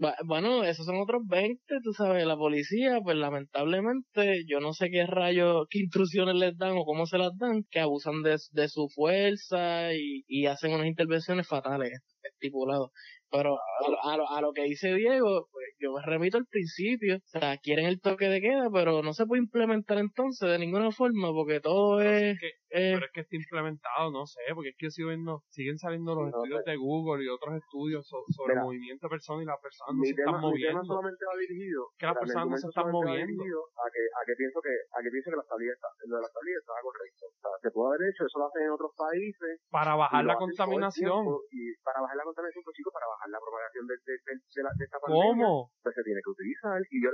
Bu- 0.00 0.16
Bueno, 0.24 0.64
esos 0.64 0.86
son 0.86 0.96
otros 0.96 1.22
20, 1.26 1.60
tú 1.84 1.92
sabes, 1.92 2.24
la 2.26 2.36
policía, 2.36 3.00
pues 3.02 3.16
lamentablemente, 3.16 4.44
yo 4.48 4.60
no 4.60 4.72
sé 4.72 4.90
qué 4.90 5.06
rayos, 5.06 5.66
qué 5.70 5.78
instrucciones 5.84 6.34
les 6.36 6.56
dan 6.56 6.76
o 6.76 6.84
cómo 6.84 7.06
se 7.06 7.18
las 7.18 7.36
dan, 7.38 7.64
que 7.70 7.80
abusan 7.80 8.22
de, 8.22 8.36
de 8.52 8.68
su 8.68 8.88
fuerza 8.94 9.89
y, 9.94 10.24
y 10.28 10.46
hacen 10.46 10.72
unas 10.74 10.86
intervenciones 10.86 11.46
fatales, 11.48 11.92
estipulados. 12.22 12.90
Pero 13.30 13.56
a, 13.58 13.90
lo- 13.90 14.04
a, 14.04 14.16
lo, 14.16 14.28
a 14.30 14.40
lo 14.40 14.52
que 14.52 14.62
dice 14.62 14.92
Diego, 14.94 15.48
pues 15.52 15.66
yo 15.78 15.92
me 15.92 16.02
remito 16.04 16.36
al 16.36 16.46
principio, 16.46 17.16
o 17.16 17.20
sea, 17.24 17.56
quieren 17.58 17.86
el 17.86 18.00
toque 18.00 18.28
de 18.28 18.40
queda, 18.40 18.68
pero 18.72 19.02
no 19.02 19.12
se 19.12 19.24
puede 19.26 19.42
implementar 19.42 19.98
entonces 19.98 20.48
de 20.50 20.58
ninguna 20.58 20.90
forma, 20.90 21.32
porque 21.32 21.60
todo 21.60 22.00
es... 22.02 22.38
que- 22.38 22.52
es- 22.70 22.94
Pero 22.94 23.06
es 23.06 23.12
que 23.12 23.20
está 23.22 23.34
implementado, 23.36 24.10
no 24.12 24.26
sé, 24.26 24.40
porque 24.54 24.70
es 24.70 24.76
que 24.78 24.86
yo 24.86 24.90
sigo 24.90 25.08
viendo, 25.08 25.42
siguen 25.50 25.78
saliendo 25.78 26.14
los 26.14 26.30
No, 26.30 26.42
estudios 26.42 26.62
de 26.64 26.76
Google 26.76 27.24
y 27.24 27.28
otros 27.28 27.54
estudios 27.56 28.06
so- 28.06 28.22
sobre 28.30 28.54
Mira, 28.54 28.64
movimiento 28.64 29.06
de 29.06 29.10
personas 29.10 29.42
y 29.42 29.46
las 29.46 29.58
personas 29.60 29.94
no 29.96 30.04
se 30.04 30.14
tema, 30.14 30.30
están 30.30 30.40
moviendo. 30.40 30.84
solamente 30.84 31.22
va 31.26 31.34
dirigido 31.38 31.82
Que 31.98 32.06
las 32.06 32.18
personas 32.18 32.46
no 32.50 32.56
se 32.58 32.68
están 32.68 32.90
moviendo. 32.90 33.42
a 33.42 33.86
que 33.90 34.02
a 34.10 34.20
que 34.26 34.34
pienso 34.38 34.58
que 34.62 34.70
a 34.70 34.98
que 35.02 35.10
pienso 35.10 35.30
que 35.30 35.36
la 35.38 35.42
está 35.42 35.54
lo 35.58 36.16
de 36.16 36.22
la 36.22 36.28
estaba 36.30 36.80
correcto 36.82 37.26
o 37.26 37.38
sea, 37.42 37.50
se 37.62 37.70
puede 37.70 37.86
haber 37.94 38.02
hecho 38.10 38.22
eso 38.26 38.38
lo 38.38 38.46
hacen 38.46 38.62
en 38.62 38.70
otros 38.70 38.92
países 38.96 39.52
Para 39.70 39.94
bajar 39.96 40.24
la 40.24 40.36
contaminación. 40.36 41.10
tiempo, 41.26 41.42
y 41.50 41.74
para 41.82 42.00
bajar 42.06 42.16
la 42.16 42.24
contaminación 42.24 42.62
pues 42.64 42.74
chicos 42.78 42.92
para 42.94 43.06
bajar 43.10 43.19
la 43.28 43.38
propagación 43.38 43.84
de, 43.86 43.94
de, 44.06 44.14
de, 44.16 44.62
la, 44.64 44.70
de 44.78 44.84
esta 44.84 44.98
pandemia 45.00 45.44
¿Cómo? 45.44 45.70
pues 45.82 45.94
se 45.94 46.02
tiene 46.04 46.20
que 46.24 46.30
utilizar 46.30 46.78
y 46.90 46.96
yo 47.04 47.10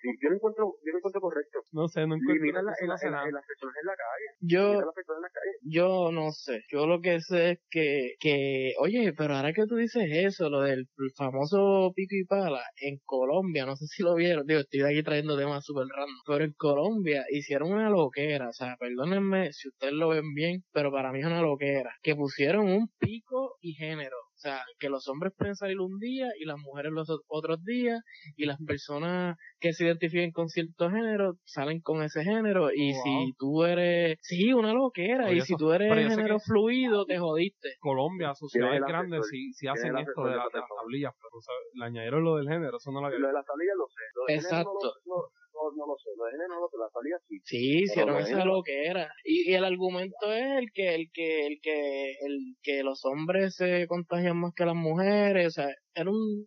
sí, 0.00 0.08
yo 0.22 0.28
lo 0.30 0.36
encuentro 0.36 0.62
yo 0.84 0.90
lo 0.92 0.98
encuentro 0.98 1.20
correcto 1.20 1.58
No 1.72 1.88
sé, 1.88 2.06
no 2.06 2.16
encuentro 2.16 2.34
limitar 2.40 2.64
la, 2.64 2.72
eso 2.72 2.84
en, 2.84 2.88
no 2.88 2.92
la- 2.94 2.98
sé 2.98 3.06
en, 3.06 3.12
la- 3.12 3.18
nada. 3.18 3.28
en 3.28 3.34
las 3.34 3.46
personas 3.46 3.74
en 3.80 3.86
la 3.86 3.96
calle 3.96 4.28
yo, 4.40 4.62
limitar 4.64 4.82
a 4.82 4.86
las 4.86 4.94
personas 4.94 5.18
en 5.18 5.22
la 5.22 5.34
calle 5.36 5.52
Yo 5.62 6.12
no 6.12 6.30
sé. 6.32 6.62
Yo 6.72 6.86
lo 6.86 7.00
que 7.00 7.20
sé 7.20 7.50
es 7.52 7.58
que, 7.70 8.14
que, 8.18 8.72
oye, 8.80 9.12
pero 9.12 9.34
ahora 9.36 9.52
que 9.52 9.66
tú 9.66 9.76
dices 9.76 10.04
eso, 10.10 10.48
lo 10.48 10.62
del 10.62 10.86
famoso 11.16 11.92
pico 11.94 12.14
y 12.14 12.24
pala, 12.24 12.62
en 12.80 12.98
Colombia, 13.04 13.66
no 13.66 13.76
sé 13.76 13.86
si 13.86 14.02
lo 14.02 14.14
vieron, 14.14 14.46
digo, 14.46 14.60
estoy 14.60 14.80
aquí 14.82 15.02
trayendo 15.02 15.36
temas 15.36 15.64
super 15.64 15.86
random, 15.86 16.16
pero 16.26 16.44
en 16.44 16.52
Colombia 16.54 17.24
hicieron 17.30 17.72
una 17.72 17.90
loquera, 17.90 18.48
o 18.48 18.52
sea, 18.52 18.76
perdónenme 18.78 19.52
si 19.52 19.68
ustedes 19.68 19.92
lo 19.92 20.08
ven 20.08 20.32
bien, 20.34 20.62
pero 20.72 20.90
para 20.90 21.12
mí 21.12 21.20
es 21.20 21.26
una 21.26 21.42
loquera, 21.42 21.94
que 22.02 22.16
pusieron 22.16 22.66
un 22.68 22.88
pico 22.98 23.56
y 23.60 23.74
género. 23.74 24.16
O 24.40 24.42
sea, 24.42 24.62
que 24.78 24.88
los 24.88 25.06
hombres 25.06 25.34
pueden 25.36 25.54
salir 25.54 25.78
un 25.80 25.98
día 25.98 26.28
y 26.40 26.46
las 26.46 26.56
mujeres 26.56 26.92
los 26.92 27.10
ot- 27.10 27.20
otros 27.28 27.62
días 27.62 28.00
y 28.36 28.46
las 28.46 28.56
personas 28.66 29.36
que 29.60 29.74
se 29.74 29.84
identifiquen 29.84 30.32
con 30.32 30.48
cierto 30.48 30.88
género 30.88 31.34
salen 31.44 31.82
con 31.82 32.02
ese 32.02 32.24
género 32.24 32.70
y 32.74 32.94
Wow. 32.94 33.02
si 33.04 33.32
tú 33.38 33.64
eres, 33.64 34.16
sí, 34.22 34.54
una 34.54 34.72
loquera 34.72 35.26
Oye, 35.26 35.36
y 35.36 35.40
si 35.42 35.56
tú 35.56 35.72
eres 35.72 35.92
género 36.08 36.38
que- 36.38 36.44
fluido 36.46 37.04
te 37.04 37.18
jodiste. 37.18 37.68
Colombia, 37.80 38.32
sociedades 38.34 38.80
grandes, 38.80 39.28
sí 39.28 39.52
tiene 39.60 39.72
hacen 39.78 39.98
esto 39.98 40.24
de, 40.24 40.30
la- 40.36 40.44
las 40.44 40.64
tablillas, 40.80 41.12
pero 41.18 41.28
tú 41.32 41.40
sabes, 41.42 41.60
le 41.74 41.84
añadieron 41.84 42.24
lo 42.24 42.36
del 42.36 42.48
género, 42.48 42.78
eso 42.78 42.90
no 42.92 43.02
lo 43.02 43.08
había 43.08 43.18
lo 43.18 43.26
de 43.26 43.32
las 43.34 43.44
tablillas 43.44 43.76
lo 43.76 43.86
sé 43.88 44.00
lo 44.14 44.24
de 44.24 44.32
género 44.40 44.48
Exacto. 44.48 44.72
no, 45.04 45.16
lo- 45.16 45.22
no, 45.22 45.39
no, 45.60 45.76
no 45.76 45.86
lo 45.92 45.96
sé 45.98 46.10
lo 46.16 46.24
de 46.24 46.30
género 46.32 46.48
no 46.54 46.60
lo 46.60 46.68
sé 46.68 46.76
las 46.78 46.92
tablillas 46.92 47.20
sí 47.28 47.40
Sí, 47.44 47.82
hicieron 47.84 48.14
lo 48.14 48.20
esa 48.20 48.38
de- 48.38 48.44
loquera. 48.44 49.12
Y, 49.24 49.50
y 49.50 49.54
el 49.54 49.64
argumento 49.64 50.32
es 50.32 50.58
el 50.58 50.72
que, 50.72 50.94
el 50.94 51.10
que, 51.12 51.46
el 51.46 51.58
que, 51.62 52.10
el 52.20 52.56
que 52.62 52.82
los 52.82 53.04
hombres 53.04 53.54
se 53.56 53.86
contagian 53.86 54.38
más 54.38 54.52
que 54.54 54.64
las 54.64 54.74
mujeres, 54.76 55.46
o 55.48 55.50
sea, 55.50 55.68
era 55.94 56.10
un, 56.10 56.46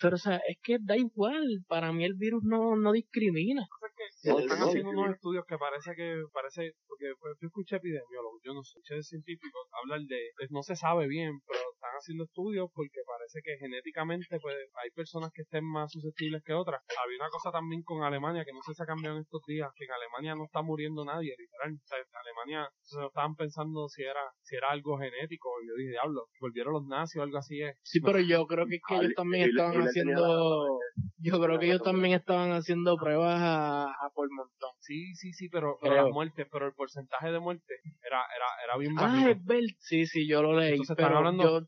pero 0.00 0.14
o 0.16 0.18
sea, 0.18 0.36
es 0.48 0.56
que 0.62 0.78
da 0.80 0.96
igual, 0.96 1.44
para 1.68 1.92
mí 1.92 2.04
el 2.04 2.14
virus 2.14 2.42
no, 2.44 2.76
no 2.76 2.92
discrimina. 2.92 3.66
Se 4.10 4.30
No, 4.30 4.38
están 4.40 4.58
haciendo 4.62 4.90
sí. 4.90 4.96
unos 4.96 5.14
estudios 5.14 5.44
que 5.46 5.58
parece 5.58 5.94
que, 5.94 6.22
parece, 6.32 6.72
porque 6.86 7.06
pues, 7.20 7.34
yo 7.40 7.46
escuché 7.46 7.76
epidemiólogos, 7.76 8.40
yo 8.44 8.54
no 8.54 8.62
sé, 8.64 8.78
escuché 8.78 9.02
científicos 9.02 9.62
hablar 9.82 10.00
de, 10.00 10.16
de- 10.16 10.48
no 10.50 10.62
se 10.62 10.74
sabe 10.76 11.06
bien, 11.08 11.38
pero 11.46 11.60
están 11.78 11.94
haciendo 11.94 12.24
estudios 12.24 12.66
porque 12.74 13.00
parece 13.06 13.38
que 13.42 13.56
genéticamente 13.58 14.38
pues 14.42 14.56
hay 14.82 14.90
personas 14.90 15.30
que 15.32 15.42
estén 15.42 15.64
más 15.64 15.92
susceptibles 15.92 16.42
que 16.42 16.52
otras. 16.52 16.82
Había 17.04 17.18
una 17.22 17.30
cosa 17.30 17.52
también 17.52 17.82
con 17.82 18.02
Alemania 18.02 18.44
que 18.44 18.52
no 18.52 18.60
sé 18.62 18.72
si 18.72 18.76
se 18.76 18.82
ha 18.82 18.86
cambiado 18.86 19.16
en 19.16 19.22
estos 19.22 19.42
días, 19.46 19.70
que 19.76 19.84
en 19.84 19.92
Alemania 19.92 20.34
no 20.34 20.44
está 20.44 20.60
muriendo 20.62 21.04
nadie, 21.04 21.34
literal. 21.38 21.72
O 21.78 21.86
sea, 21.86 21.98
en 21.98 22.04
Alemania 22.18 22.68
se 22.82 22.98
estaban 23.06 23.36
pensando 23.36 23.88
si 23.88 24.02
era 24.02 24.20
si 24.42 24.56
era 24.56 24.70
algo 24.70 24.98
genético. 24.98 25.48
Y 25.62 25.68
yo 25.68 25.74
dije, 25.78 25.90
diablo, 25.90 26.26
volvieron 26.40 26.72
los 26.74 26.86
nazis 26.86 27.20
o 27.20 27.22
algo 27.22 27.38
así 27.38 27.62
es. 27.62 27.78
Sí, 27.82 28.00
pero 28.00 28.18
yo 28.20 28.44
creo 28.46 28.66
que, 28.66 28.76
es 28.76 28.82
que 28.86 28.94
ellos 28.96 29.14
también 29.14 29.48
estaban 29.48 29.80
haciendo, 29.86 30.80
yo 31.18 31.40
creo 31.40 31.58
que 31.58 31.66
ellos 31.66 31.82
también 31.82 32.14
estaban 32.14 32.50
haciendo 32.52 32.96
pruebas 32.96 33.38
a, 33.40 33.84
a 33.92 34.10
por 34.14 34.28
montón. 34.32 34.70
Sí, 34.80 35.14
sí, 35.14 35.32
sí, 35.32 35.48
pero, 35.48 35.78
pero 35.80 35.94
las 35.94 36.10
muertes, 36.10 36.46
pero 36.50 36.66
el 36.66 36.72
porcentaje 36.72 37.30
de 37.30 37.38
muerte 37.40 37.74
era, 38.04 38.22
era, 38.34 38.46
era 38.64 38.76
bien 38.78 38.94
Ah, 38.98 39.02
bajito. 39.02 39.30
es 39.30 39.44
ver, 39.44 39.64
sí, 39.78 40.06
sí, 40.06 40.26
yo 40.28 40.42
lo 40.42 40.54
leí, 40.58 40.72
Entonces, 40.72 40.96
están 40.98 41.12
hablando- 41.14 41.60
yo 41.60 41.66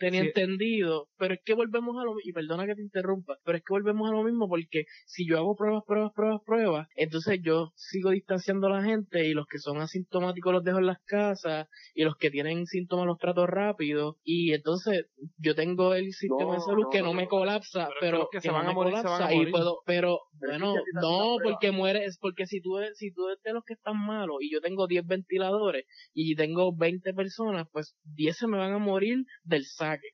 tenía 0.00 0.22
entendido, 0.22 1.08
pero 1.18 1.34
es 1.34 1.40
que 1.44 1.54
volvemos 1.54 1.96
a 2.00 2.04
lo 2.04 2.14
y 2.24 2.32
perdona 2.32 2.66
que 2.66 2.74
te 2.74 2.82
interrumpa, 2.82 3.36
pero 3.44 3.58
es 3.58 3.62
que 3.64 3.72
volvemos 3.72 4.10
a 4.10 4.14
lo 4.14 4.24
mismo 4.24 4.48
porque 4.48 4.84
si 5.06 5.28
yo 5.28 5.36
hago 5.36 5.54
pruebas, 5.54 5.82
pruebas, 5.86 6.10
pruebas, 6.14 6.40
pruebas, 6.44 6.88
entonces 6.96 7.38
yo 7.42 7.70
sigo 7.76 8.10
distanciando 8.10 8.66
a 8.66 8.80
la 8.80 8.82
gente 8.82 9.28
y 9.28 9.34
los 9.34 9.46
que 9.46 9.58
son 9.58 9.78
asintomáticos 9.78 10.52
los 10.52 10.64
dejo 10.64 10.78
en 10.78 10.86
las 10.86 11.00
casas 11.04 11.68
y 11.94 12.04
los 12.04 12.16
que 12.16 12.30
tienen 12.30 12.66
síntomas 12.66 13.06
los 13.06 13.18
trato 13.18 13.46
rápido 13.46 14.16
y 14.24 14.54
entonces 14.54 15.04
yo 15.36 15.54
tengo 15.54 15.94
el 15.94 16.12
sistema 16.12 16.54
de 16.54 16.60
salud 16.60 16.84
no, 16.84 16.90
que 16.90 17.02
no 17.02 17.10
no, 17.10 17.14
me 17.14 17.28
colapsa, 17.28 17.88
Pero 18.00 18.28
que 18.30 18.40
se 18.40 18.50
van 18.50 18.66
a 18.66 18.72
morir, 18.72 18.96
se 18.96 19.02
van 19.02 19.22
a 19.22 19.28
colapsa 19.28 19.34
y 19.34 19.50
puedo, 19.50 19.80
pero 19.84 20.20
bueno, 20.32 20.74
si 20.74 20.80
no, 20.94 21.36
porque 21.42 21.72
mueres, 21.72 22.18
porque 22.18 22.46
si 22.46 22.60
tú, 22.62 22.78
si 22.94 23.12
tú 23.12 23.28
eres 23.28 23.42
de 23.42 23.52
los 23.52 23.64
que 23.64 23.74
están 23.74 23.98
malos 23.98 24.38
y 24.40 24.50
yo 24.50 24.60
tengo 24.60 24.86
10 24.86 25.04
ventiladores 25.06 25.84
y 26.14 26.34
tengo 26.36 26.74
20 26.74 27.12
personas, 27.12 27.66
pues 27.70 27.96
10 28.04 28.36
se 28.36 28.46
me 28.46 28.56
van 28.56 28.72
a 28.72 28.78
morir 28.78 29.18
del 29.44 29.64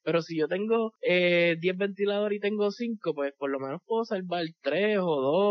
Pero 0.05 0.23
si 0.23 0.39
yo 0.39 0.49
tengo 0.49 0.93
eh, 1.03 1.57
10 1.61 1.77
ventiladores 1.77 2.37
y 2.39 2.41
tengo 2.41 2.71
5, 2.71 3.15
pues 3.15 3.33
por 3.39 3.51
lo 3.51 3.59
menos 3.61 3.81
puedo 3.87 4.05
salvar 4.05 4.45
3 4.63 4.99
o 4.99 5.05
2 5.05 5.05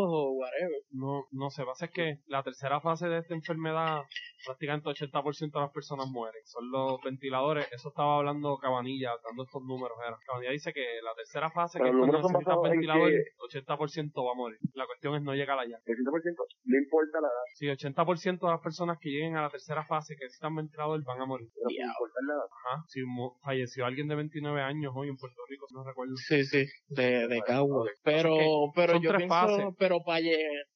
o 0.07 0.31
whatever. 0.33 0.79
No, 0.91 1.23
no 1.31 1.49
sé, 1.49 1.63
pasa 1.65 1.85
es 1.85 1.91
que 1.91 2.17
la 2.27 2.43
tercera 2.43 2.79
fase 2.81 3.07
de 3.07 3.19
esta 3.19 3.33
enfermedad, 3.35 4.01
prácticamente 4.45 4.89
80% 4.89 5.51
de 5.51 5.59
las 5.59 5.71
personas 5.71 6.07
mueren. 6.09 6.41
Son 6.45 6.69
los 6.71 6.99
ventiladores, 7.03 7.67
eso 7.71 7.89
estaba 7.89 8.17
hablando 8.17 8.57
Cabanilla, 8.57 9.11
dando 9.23 9.43
estos 9.43 9.61
números. 9.63 9.97
Era. 10.05 10.17
Cabanilla 10.25 10.51
dice 10.51 10.71
que 10.73 10.85
la 11.03 11.13
tercera 11.15 11.49
fase, 11.51 11.79
Pero 11.79 11.91
que 11.91 11.97
cuando 11.97 12.17
necesitas 12.17 12.57
ventiladores, 12.63 13.25
80% 13.39 14.25
va 14.25 14.31
a 14.31 14.35
morir. 14.35 14.59
La 14.73 14.85
cuestión 14.85 15.15
es 15.15 15.21
no 15.23 15.33
llegar 15.33 15.59
allá. 15.59 15.77
El 15.85 15.95
100% 15.95 16.35
no 16.65 16.77
importa 16.77 17.21
la 17.21 17.27
edad, 17.27 17.45
Sí, 17.55 17.67
80% 17.67 18.39
de 18.45 18.51
las 18.51 18.61
personas 18.61 18.97
que 18.99 19.09
lleguen 19.09 19.35
a 19.37 19.41
la 19.43 19.49
tercera 19.49 19.83
fase 19.85 20.15
que 20.15 20.25
necesitan 20.25 20.55
ventilador 20.55 21.03
van 21.03 21.21
a 21.21 21.25
morir. 21.25 21.47
pero 21.53 21.69
sin 21.69 21.77
Diablo. 21.77 21.93
importar 21.93 22.23
la 22.27 22.33
edad. 22.33 22.45
Ajá. 22.45 22.83
Si 22.87 23.01
falleció 23.43 23.85
alguien 23.85 24.07
de 24.07 24.14
29 24.15 24.61
años 24.61 24.91
hoy 24.95 25.09
en 25.09 25.17
Puerto 25.17 25.41
Rico, 25.49 25.65
si 25.67 25.75
no 25.75 25.83
recuerdo. 25.83 26.13
Sí, 26.17 26.43
sí, 26.45 26.65
de, 26.89 27.27
de 27.27 27.41
Cagua. 27.41 27.85
Pero, 28.03 28.35
pero 28.75 28.93
son 28.93 29.01
yo 29.03 29.09
tres 29.09 29.19
pienso, 29.19 29.35
fases. 29.35 29.65
pero 29.77 29.99
para 30.05 30.21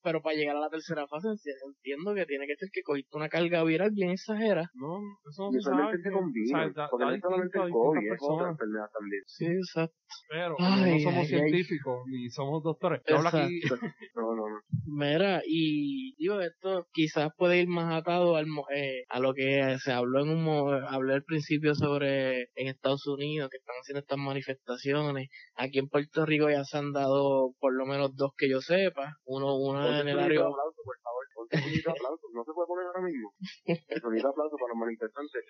pero 0.01 0.21
para 0.21 0.35
llegar 0.35 0.55
a 0.55 0.59
la 0.61 0.69
tercera 0.69 1.07
fase 1.07 1.27
entiendo 1.67 2.13
que 2.15 2.25
tiene 2.25 2.47
que 2.47 2.55
ser 2.55 2.69
que 2.71 2.81
cogiste 2.83 3.15
una 3.17 3.29
carga 3.29 3.63
viral 3.63 3.91
bien 3.91 4.11
exagera. 4.11 4.69
No, 4.73 4.99
eso 5.29 5.45
no 5.45 5.51
se 5.51 5.61
sabe. 5.61 5.97
se 6.01 6.09
o 6.09 6.13
combina, 6.13 6.73
sea, 6.73 6.87
porque 6.89 7.05
no 7.05 7.17
solamente 7.19 7.57
el 7.59 7.69
COVID, 7.71 8.11
es 8.13 8.19
otra 8.21 8.49
enfermedad 8.49 8.85
también. 8.97 9.21
Sí, 9.25 9.45
exacto. 9.45 9.95
Pero 10.29 10.55
como 10.55 10.69
no 10.69 10.83
Ay, 10.83 10.99
somos 11.01 11.27
ay, 11.27 11.33
ay. 11.35 11.49
científicos 11.49 12.03
ni 12.07 12.29
somos 12.29 12.63
doctores. 12.63 13.01
Yo 13.07 13.17
hablo 13.17 13.29
aquí 13.29 13.59
No, 14.15 14.35
no, 14.35 14.49
no. 14.49 14.59
Mira, 14.85 15.41
y 15.45 16.15
digo, 16.17 16.41
esto 16.41 16.87
quizás 16.93 17.29
puede 17.37 17.59
ir 17.61 17.67
más 17.67 17.93
atado 17.93 18.35
al, 18.35 18.47
eh, 18.75 19.03
a 19.09 19.19
lo 19.19 19.33
que 19.33 19.77
se 19.79 19.91
habló 19.91 20.21
en 20.23 20.29
un 20.29 20.43
mo- 20.43 20.71
hablé 20.71 21.13
al 21.13 21.23
principio 21.23 21.75
sobre 21.75 22.43
en 22.55 22.67
Estados 22.67 23.05
Unidos 23.07 23.28
que 23.49 23.57
están 23.57 23.75
haciendo 23.81 23.99
estas 23.99 24.17
manifestaciones. 24.17 25.29
Aquí 25.55 25.79
en 25.79 25.89
Puerto 25.89 26.25
Rico 26.25 26.49
ya 26.49 26.63
se 26.63 26.77
han 26.77 26.91
dado 26.93 27.53
por 27.59 27.73
lo 27.73 27.85
menos 27.85 28.15
dos 28.15 28.31
que 28.37 28.49
yo 28.49 28.61
sepa. 28.61 29.13
Uno, 29.25 29.55
una 29.57 30.01
en 30.01 30.07
el 30.07 30.19
área. 30.19 30.39
aplauso, 30.41 30.81
por 30.83 30.97
favor. 30.99 31.25
Aplauso. 31.51 32.27
No 32.33 32.43
se 32.43 32.51
puede 32.53 32.67
poner 32.67 32.85
ahora 32.87 33.01
mismo. 33.01 33.33
El 33.65 34.01
sonido 34.01 34.23
de 34.27 34.29
aplauso 34.29 34.55
para 34.57 34.69
los 34.69 34.77
manifestantes. 34.77 35.41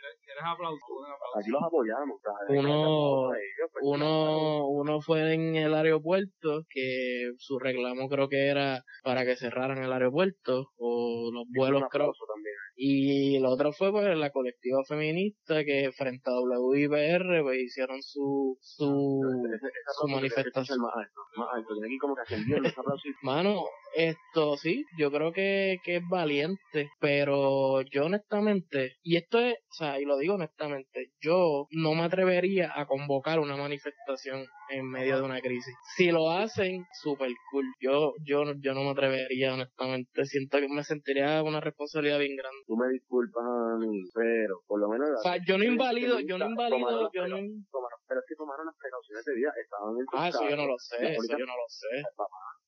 Aquí 1.35 1.49
los 1.51 1.63
apoyamos. 1.63 2.19
Uno- 2.49 3.29
pues, 3.29 3.83
Uno, 3.83 4.67
uno 4.67 5.01
fue 5.01 5.33
en 5.33 5.55
el 5.55 5.73
aeropuerto, 5.73 6.63
que 6.69 7.31
su 7.37 7.59
reclamo 7.59 8.07
creo 8.09 8.29
que 8.29 8.47
era 8.47 8.83
para 9.03 9.25
que 9.25 9.35
cerraran 9.35 9.83
el 9.83 9.91
aeropuerto, 9.91 10.67
o 10.77 11.29
los 11.33 11.43
vuelos 11.53 11.83
creo, 11.89 12.11
también. 12.27 12.55
Y 12.81 13.35
el 13.35 13.45
otro 13.45 13.73
fue 13.73 13.91
pues 13.91 14.17
la 14.17 14.29
colectiva 14.31 14.81
feminista 14.87 15.65
que 15.65 15.91
frente 15.91 16.29
a 16.31 16.39
WIPR 16.39 17.41
pues 17.43 17.59
hicieron 17.59 18.01
su 18.01 18.57
su, 18.61 19.19
Ese- 19.53 19.69
su 19.99 20.07
manifestación. 20.07 20.79
más 20.79 20.93
alto, 20.95 21.21
más 21.35 21.47
alto. 21.55 21.73
Tiene 21.73 21.93
ir 21.93 21.99
como 21.99 22.15
que 22.15 22.21
y 22.37 22.39
Mano, 23.21 23.65
esto 23.97 24.55
sí, 24.55 24.85
yo 24.97 25.11
creo 25.11 25.33
que, 25.33 25.79
que 25.83 25.97
es 25.97 26.03
valiente, 26.09 26.89
pero 27.01 27.81
yo 27.81 28.05
honestamente, 28.05 28.93
y 29.03 29.17
esto 29.17 29.39
es, 29.39 29.55
o 29.55 29.73
sea, 29.73 29.99
y 29.99 30.05
lo 30.05 30.17
digo 30.17 30.35
honestamente, 30.35 31.11
yo 31.21 31.67
no 31.71 31.95
me 31.95 32.03
atrevería 32.03 32.71
a 32.75 32.85
convocar 32.85 33.39
una 33.39 33.57
manifestación 33.57 34.45
en 34.69 34.85
medio 34.89 35.17
de 35.17 35.23
una 35.23 35.41
crisis. 35.41 35.73
Si 35.97 36.11
lo 36.11 36.29
hacen, 36.31 36.85
super 37.01 37.29
cool. 37.51 37.65
Yo, 37.81 38.13
yo, 38.23 38.43
yo 38.59 38.73
no 38.73 38.83
me 38.83 38.91
atrevería 38.91 39.53
honestamente, 39.53 40.25
siento 40.25 40.59
que 40.59 40.69
me 40.69 40.83
sentiría 40.83 41.41
una 41.43 41.59
responsabilidad 41.59 42.19
bien 42.19 42.35
grande. 42.37 42.59
Tú 42.69 42.77
me 42.77 42.87
disculpas 42.89 43.43
a 43.43 43.77
mí, 43.79 44.03
pero 44.13 44.61
por 44.67 44.79
lo 44.79 44.89
menos... 44.89 45.09
O 45.17 45.23
sea, 45.23 45.37
yo 45.43 45.57
no 45.57 45.63
invalido, 45.63 46.19
yo 46.19 46.37
no 46.37 46.45
invalido, 46.45 47.09
yo 47.11 47.27
no... 47.27 47.37
Tomaron, 47.71 47.99
pero 48.07 48.19
es 48.19 48.25
que 48.27 48.35
tomaron 48.35 48.67
las 48.67 48.75
precauciones 48.75 49.25
de 49.25 49.33
vida, 49.33 49.51
estaban 49.59 49.97
en 49.97 50.05
Ah, 50.13 50.29
eso 50.29 50.47
yo 50.47 50.55
no 50.55 50.67
lo 50.67 50.77
sé, 50.77 51.13
eso 51.13 51.35
yo 51.35 51.47
no 51.47 51.57
lo 51.57 51.67
sé. 51.67 51.87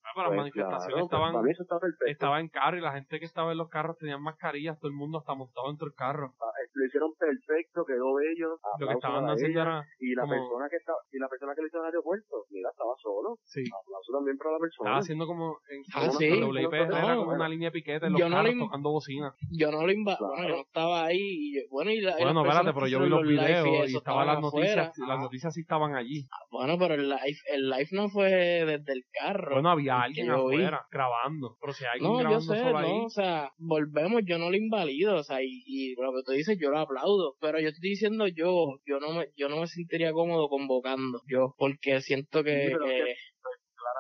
Ah, 0.04 0.12
pero 0.16 0.24
las 0.28 0.30
Pues 0.30 0.38
manifestaciones 0.38 1.08
claro, 1.10 1.32
pues, 1.42 1.60
estaban, 1.60 1.90
estaba 2.08 2.40
en 2.40 2.50
carro 2.50 2.78
y 2.78 2.82
la 2.82 2.92
gente 2.94 3.20
que 3.20 3.26
estaba 3.26 3.52
en 3.52 3.58
los 3.60 3.70
carros 3.70 3.98
tenían 3.98 4.22
mascarillas, 4.22 4.80
todo 4.80 4.90
el 4.90 4.98
mundo 4.98 5.20
hasta 5.20 5.34
montado 5.36 5.68
dentro 5.68 5.86
del 5.88 5.96
carro. 5.96 6.34
Ah, 6.42 6.46
Lo 6.74 6.86
hicieron 6.86 7.12
perfecto, 7.20 7.86
quedó 7.86 8.16
bello. 8.16 8.58
Lo 8.80 8.88
que 8.88 8.94
estaban 8.94 9.30
haciendo 9.30 9.62
era, 9.62 9.84
Y 10.00 10.16
la 10.16 10.24
como- 10.24 10.34
persona 10.34 10.68
que 10.70 10.78
estaba, 10.78 10.98
y 11.12 11.20
la 11.20 11.28
persona 11.28 11.54
que 11.56 11.62
lo 11.62 11.68
hizo 11.68 11.78
en 11.78 11.84
el 11.84 11.88
aeropuerto, 11.88 12.36
mira, 12.50 12.70
estaba 12.72 12.94
solo. 13.02 13.38
sí, 13.44 13.64
Aplauso 13.68 14.12
también 14.14 14.38
para 14.38 14.52
la 14.52 14.60
persona. 14.60 14.90
estaba 14.90 15.00
haciendo 15.00 15.28
como, 15.28 15.58
en, 15.70 15.82
Ah, 15.94 16.00
como 16.08 16.12
sí. 16.20 16.30
No, 16.40 16.56
era 16.58 17.16
como 17.16 17.32
una 17.34 17.50
línea 17.50 17.68
de 17.70 17.74
piquete 17.74 18.06
en 18.08 18.14
los 18.14 18.20
Yo 18.22 18.30
no 18.30 18.36
carros 18.38 18.56
tocando 18.58 18.90
bocina. 18.92 19.34
Yo 19.52 19.72
no 19.72 19.86
lo 19.86 19.92
invadí, 19.92 20.18
Claro. 20.18 20.34
bueno, 20.34 20.48
yo 20.50 20.56
no 20.56 20.62
estaba 20.62 21.06
ahí, 21.06 21.20
y 21.22 21.68
bueno, 21.70 21.92
y 21.92 22.02
la, 22.02 22.20
y 22.20 22.24
Bueno, 22.24 22.42
espérate, 22.46 22.74
pero 22.74 22.88
yo 22.88 23.00
vi 23.02 23.10
los 23.10 23.22
videos 23.24 23.68
y 23.68 23.76
eso 23.92 23.98
estaban 24.00 24.28
las 24.28 24.38
afuera. 24.38 24.76
noticias, 24.86 25.08
las 25.08 25.20
noticias 25.20 25.54
sí 25.54 25.62
estaban 25.62 25.96
allí. 25.96 26.28
Bueno, 26.50 26.78
pero 26.80 26.94
el 26.96 27.08
live, 27.10 27.38
el 27.54 27.70
live 27.70 27.90
no 27.92 28.10
fue 28.10 28.30
desde 28.66 28.94
el 28.94 29.04
carro. 29.12 29.54
Bueno, 29.54 29.70
había 29.70 29.91
el 29.98 30.02
alguien 30.04 30.28
yo 30.28 30.34
afuera 30.36 30.86
grabando, 30.92 31.58
pero 31.60 31.74
si 31.74 31.86
hay 31.86 31.92
alguien 31.94 32.12
No, 32.12 32.18
yo 32.18 32.22
grabando 32.22 32.54
sé, 32.54 32.60
solo 32.62 32.78
ahí, 32.78 32.90
no, 32.90 33.06
o 33.06 33.10
sea, 33.10 33.52
volvemos, 33.58 34.22
yo 34.26 34.38
no 34.38 34.50
lo 34.50 34.58
invalido, 34.58 35.16
o 35.16 35.24
sea, 35.24 35.42
y, 35.42 35.64
y 35.66 35.96
lo 35.96 36.12
que 36.14 36.24
tú 36.26 36.32
dices, 36.32 36.58
yo 36.60 36.70
lo 36.70 36.80
aplaudo, 36.80 37.36
pero 37.40 37.60
yo 37.60 37.70
estoy 37.70 37.90
diciendo 37.90 38.28
yo, 38.28 38.80
yo 38.86 39.00
no 39.00 39.14
me, 39.14 39.28
yo 39.36 39.50
no 39.50 39.60
me 39.60 39.68
sentiría 39.68 40.14
cómodo 40.14 40.50
convocando, 40.50 41.22
yo, 41.28 41.56
porque 41.58 42.02
siento 42.02 42.44
que, 42.44 42.68
Sí, 42.68 42.74
pero 42.74 42.86
es 42.86 43.18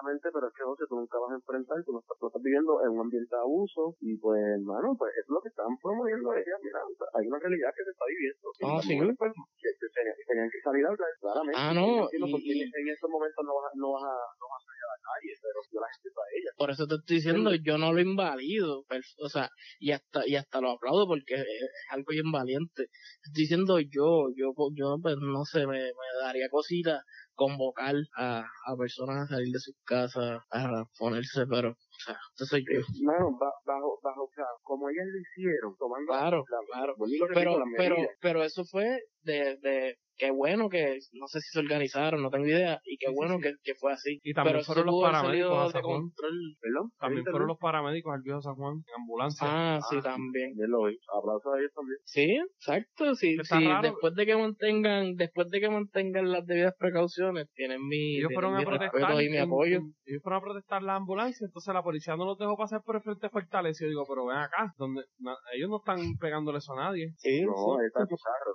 pero 0.02 0.48
es 0.48 0.54
que 0.54 0.64
no 0.66 0.76
sé, 0.76 0.84
tú 0.90 0.96
nunca 0.98 1.18
vas 1.20 1.32
a 1.32 1.36
enfrentar, 1.36 1.78
tú 1.86 1.94
no 1.94 2.00
estás, 2.00 2.18
tú 2.20 2.28
estás 2.28 2.42
viviendo 2.42 2.82
en 2.84 2.90
un 2.90 3.02
ambiente 3.02 3.36
de 3.36 3.42
abuso 3.42 3.96
y 4.02 4.18
pues, 4.18 4.42
hermano, 4.42 4.96
pues 4.98 5.14
eso 5.14 5.30
es 5.30 5.30
lo 5.30 5.42
que 5.42 5.50
están 5.50 5.70
promoviendo 5.82 6.34
ellas, 6.34 6.58
mira, 6.64 6.80
hay 7.14 7.28
una 7.28 7.40
realidad 7.40 7.70
que 7.76 7.84
se 7.86 7.92
está 7.92 8.06
viviendo. 8.10 8.46
Ah, 8.66 8.82
sí. 8.82 8.94
pues, 9.18 9.32
que, 9.62 9.70
que 9.78 9.88
tenían, 9.94 10.16
que 10.18 10.26
tenían 10.26 10.50
que 10.50 10.62
salir 10.62 10.84
a 10.86 10.90
hablar, 10.90 11.10
claramente. 11.22 11.58
Ah, 11.62 11.74
no, 11.74 12.10
y- 12.10 12.62
en 12.66 12.88
estos 12.90 13.10
momentos 13.10 13.42
no 13.46 13.54
vas, 13.56 13.70
a- 13.70 13.76
no 13.78 13.88
vas 13.94 14.04
a, 14.04 14.16
no 14.42 14.46
vas 14.50 14.60
a 14.62 14.66
salir 14.66 14.82
a 14.82 14.90
la 14.90 15.00
calle, 15.06 15.32
pero 15.42 15.58
yo 15.72 15.80
la 15.82 15.90
gente 15.94 16.10
para 16.16 16.28
ellas. 16.34 16.54
por 16.58 16.70
eso 16.72 16.84
te 16.88 16.96
estoy 16.96 17.16
diciendo, 17.18 17.50
yo 17.56 17.78
no 17.78 17.94
lo 17.94 18.02
invalido, 18.02 18.84
o 19.22 19.30
sea, 19.30 19.50
y 19.80 19.92
hasta, 19.92 20.28
y 20.28 20.36
hasta 20.36 20.62
lo 20.62 20.72
aplaudo 20.72 21.08
porque 21.08 21.36
es 21.36 21.42
es 21.46 21.70
algo 21.92 22.06
bien 22.10 22.32
valiente. 22.32 22.90
Estoy 23.24 23.44
diciendo 23.44 23.80
yo, 23.80 24.30
yo, 24.36 24.54
yo, 24.74 24.98
pues 25.02 25.16
no 25.20 25.46
sé, 25.46 25.66
me, 25.68 25.80
me 25.80 26.08
daría 26.22 26.50
cosita 26.50 27.04
convocar 27.42 27.96
a, 28.18 28.46
a 28.66 28.76
personas 28.78 29.24
a 29.24 29.36
salir 29.36 29.52
de 29.52 29.60
sus 29.60 29.76
casas 29.84 30.40
a 30.52 30.84
ponerse, 31.00 31.48
pero, 31.48 31.70
o 31.72 32.00
sea, 32.06 32.16
eso 32.36 32.46
soy 32.46 32.64
yo. 32.72 32.82
Mano, 33.04 33.32
bajo, 33.66 34.00
bajo, 34.04 34.24
o 34.26 34.32
sea, 34.36 34.46
como 34.62 34.88
ellas 34.90 35.06
lo 35.12 35.20
hicieron, 35.20 35.76
tomando 35.78 36.12
Claro, 36.12 36.46
la- 36.48 36.58
claro. 36.72 36.96
Pero, 37.34 37.64
pero, 37.76 37.96
pero 38.20 38.44
eso 38.44 38.64
fue 38.66 39.00
de, 39.24 39.58
de, 39.58 39.98
qué 40.22 40.30
bueno 40.32 40.70
que, 40.70 41.00
no 41.14 41.26
sé 41.28 41.40
si 41.42 41.50
se 41.50 41.60
organizaron, 41.60 42.22
no 42.22 42.30
tengo 42.30 42.46
idea, 42.46 42.80
y 42.86 42.98
qué 42.98 43.08
Sí, 43.08 43.14
bueno 43.16 43.38
sí. 43.38 43.42
Que, 43.42 43.54
que 43.64 43.74
fue 43.76 43.92
así. 43.92 44.20
Y 44.24 44.34
también 44.34 44.58
pero 44.58 44.66
fueron 44.66 44.86
los 44.86 45.02
paramédicos 45.02 45.58
a 45.58 45.72
San 45.72 45.82
Juan. 45.82 46.02
control. 46.02 46.38
¿Perdón? 46.62 46.92
También 47.00 47.26
fueron 47.26 47.48
los 47.48 47.58
paramédicos 47.58 48.14
al 48.14 48.22
viejo 48.22 48.42
San 48.42 48.56
Juan 48.56 48.74
en 48.76 49.02
ambulancia. 49.02 49.48
Ah, 49.50 49.80
sí, 49.90 49.96
Ah, 50.00 50.04
también. 50.04 50.54
Bien 50.56 50.70
lo 50.70 50.84
vi. 50.86 50.98
Aplausos 51.18 51.52
a 51.54 51.58
ellos 51.60 51.72
también. 51.76 51.98
Sí, 52.06 52.28
exacto, 52.60 53.16
sí, 53.16 53.36
después 53.82 54.14
de 54.16 54.26
que 54.28 54.36
mantengan, 54.38 55.16
después 55.16 55.50
de 55.50 55.60
que 55.60 55.70
mantengan 55.70 56.32
las 56.32 56.46
debidas 56.46 56.76
precauciones, 56.78 57.48
tienen 57.56 57.82
mi, 57.88 58.18
ellos 58.18 58.28
tienen 58.30 58.36
fueron 58.36 58.56
a 58.56 58.60
mi 58.60 58.66
protestar. 58.66 59.02
respeto 59.02 59.22
y 59.22 59.30
mi 59.30 59.38
en- 59.38 59.44
apoyo. 59.44 59.78
ellos 60.06 60.22
fueron 60.22 60.38
a 60.40 60.44
protestar 60.44 60.84
la 60.84 60.96
ambulancia, 60.98 61.46
entonces 61.46 61.74
la 61.74 61.82
policía 61.82 62.16
no 62.16 62.26
los 62.26 62.38
dejó 62.38 62.56
pasar 62.56 62.82
por 62.86 62.96
el 62.98 63.02
frente 63.02 63.28
yo 63.32 63.88
digo, 63.88 64.04
pero 64.08 64.26
ven 64.28 64.38
acá, 64.38 64.72
donde 64.78 65.02
na- 65.20 65.36
ellos 65.56 65.70
no 65.70 65.78
están 65.78 65.98
pegándole 66.20 66.60
eso 66.60 66.74
a 66.74 66.84
nadie. 66.84 67.12
Sí, 67.18 67.42
No, 67.42 67.54
sí. 67.80 67.86
está. 67.88 68.06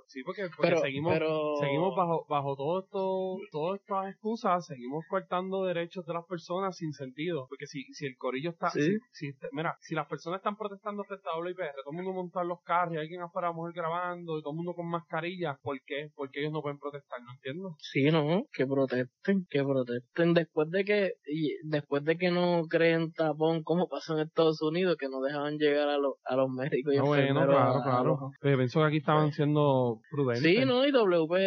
Sí, 0.07 0.21
porque, 0.23 0.43
porque 0.55 0.69
Pero, 0.69 0.79
seguimos, 0.79 1.11
pero, 1.13 1.56
seguimos 1.59 1.95
bajo 1.95 2.25
bajo 2.29 2.55
todo 2.55 2.79
esto 2.79 3.37
todas 3.51 3.79
estas 3.79 4.07
excusas 4.11 4.65
seguimos 4.65 5.03
cortando 5.09 5.63
derechos 5.65 6.05
de 6.05 6.13
las 6.13 6.25
personas 6.25 6.75
sin 6.77 6.93
sentido. 6.93 7.45
Porque 7.49 7.65
si 7.67 7.83
si 7.93 8.05
el 8.05 8.15
corillo 8.17 8.51
está 8.51 8.69
Sí. 8.69 8.81
si, 8.81 8.97
si 9.11 9.27
este- 9.29 9.47
mira 9.51 9.75
si 9.81 9.95
las 9.95 10.07
personas 10.07 10.37
están 10.39 10.55
protestando 10.57 11.03
frente 11.03 11.27
a 11.33 11.39
WIPR 11.39 11.73
todo 11.83 11.91
el 11.91 11.95
mundo 11.97 12.13
montar 12.13 12.45
los 12.45 12.61
carros 12.63 12.93
y 12.95 12.97
alguien 12.97 13.21
afuera 13.21 13.51
mujer 13.51 13.73
grabando 13.73 14.37
y 14.37 14.41
todo 14.41 14.51
el 14.51 14.57
mundo 14.57 14.73
con 14.73 14.87
mascarilla 14.89 15.57
¿por 15.61 15.79
qué? 15.85 16.09
porque 16.15 16.39
ellos 16.41 16.51
no 16.53 16.61
pueden 16.61 16.79
protestar 16.79 17.21
no 17.21 17.33
entiendo. 17.33 17.75
Sí, 17.79 18.05
no, 18.11 18.43
que 18.53 18.65
protesten, 18.65 19.45
que 19.49 19.63
protesten 19.63 20.33
después 20.33 20.69
de 20.71 20.83
que 20.85 21.11
y 21.27 21.55
después 21.63 22.03
de 22.03 22.17
que 22.17 22.31
no 22.31 22.63
creen 22.69 23.11
tapón 23.13 23.63
como 23.63 23.87
pasó 23.87 24.13
en 24.17 24.27
Estados 24.27 24.61
Unidos 24.61 24.95
que 24.99 25.09
no 25.09 25.21
dejaban 25.21 25.57
llegar 25.57 25.89
a 25.89 25.97
los 25.97 26.15
a 26.25 26.35
los 26.35 26.49
médicos 26.49 26.93
y 26.93 26.97
Ah, 26.97 27.03
bueno 27.03 27.45
claro 27.45 27.57
a- 27.57 27.79
a 27.79 27.83
claro. 27.83 28.03
los- 28.21 28.31
pero 28.41 28.57
pienso 28.57 28.79
que 28.81 28.85
aquí 28.85 28.97
estaban 28.97 29.31
siendo 29.31 29.99
prudentes. 30.11 30.43
Sí, 30.43 30.65
no, 30.65 30.85
y 30.85 30.91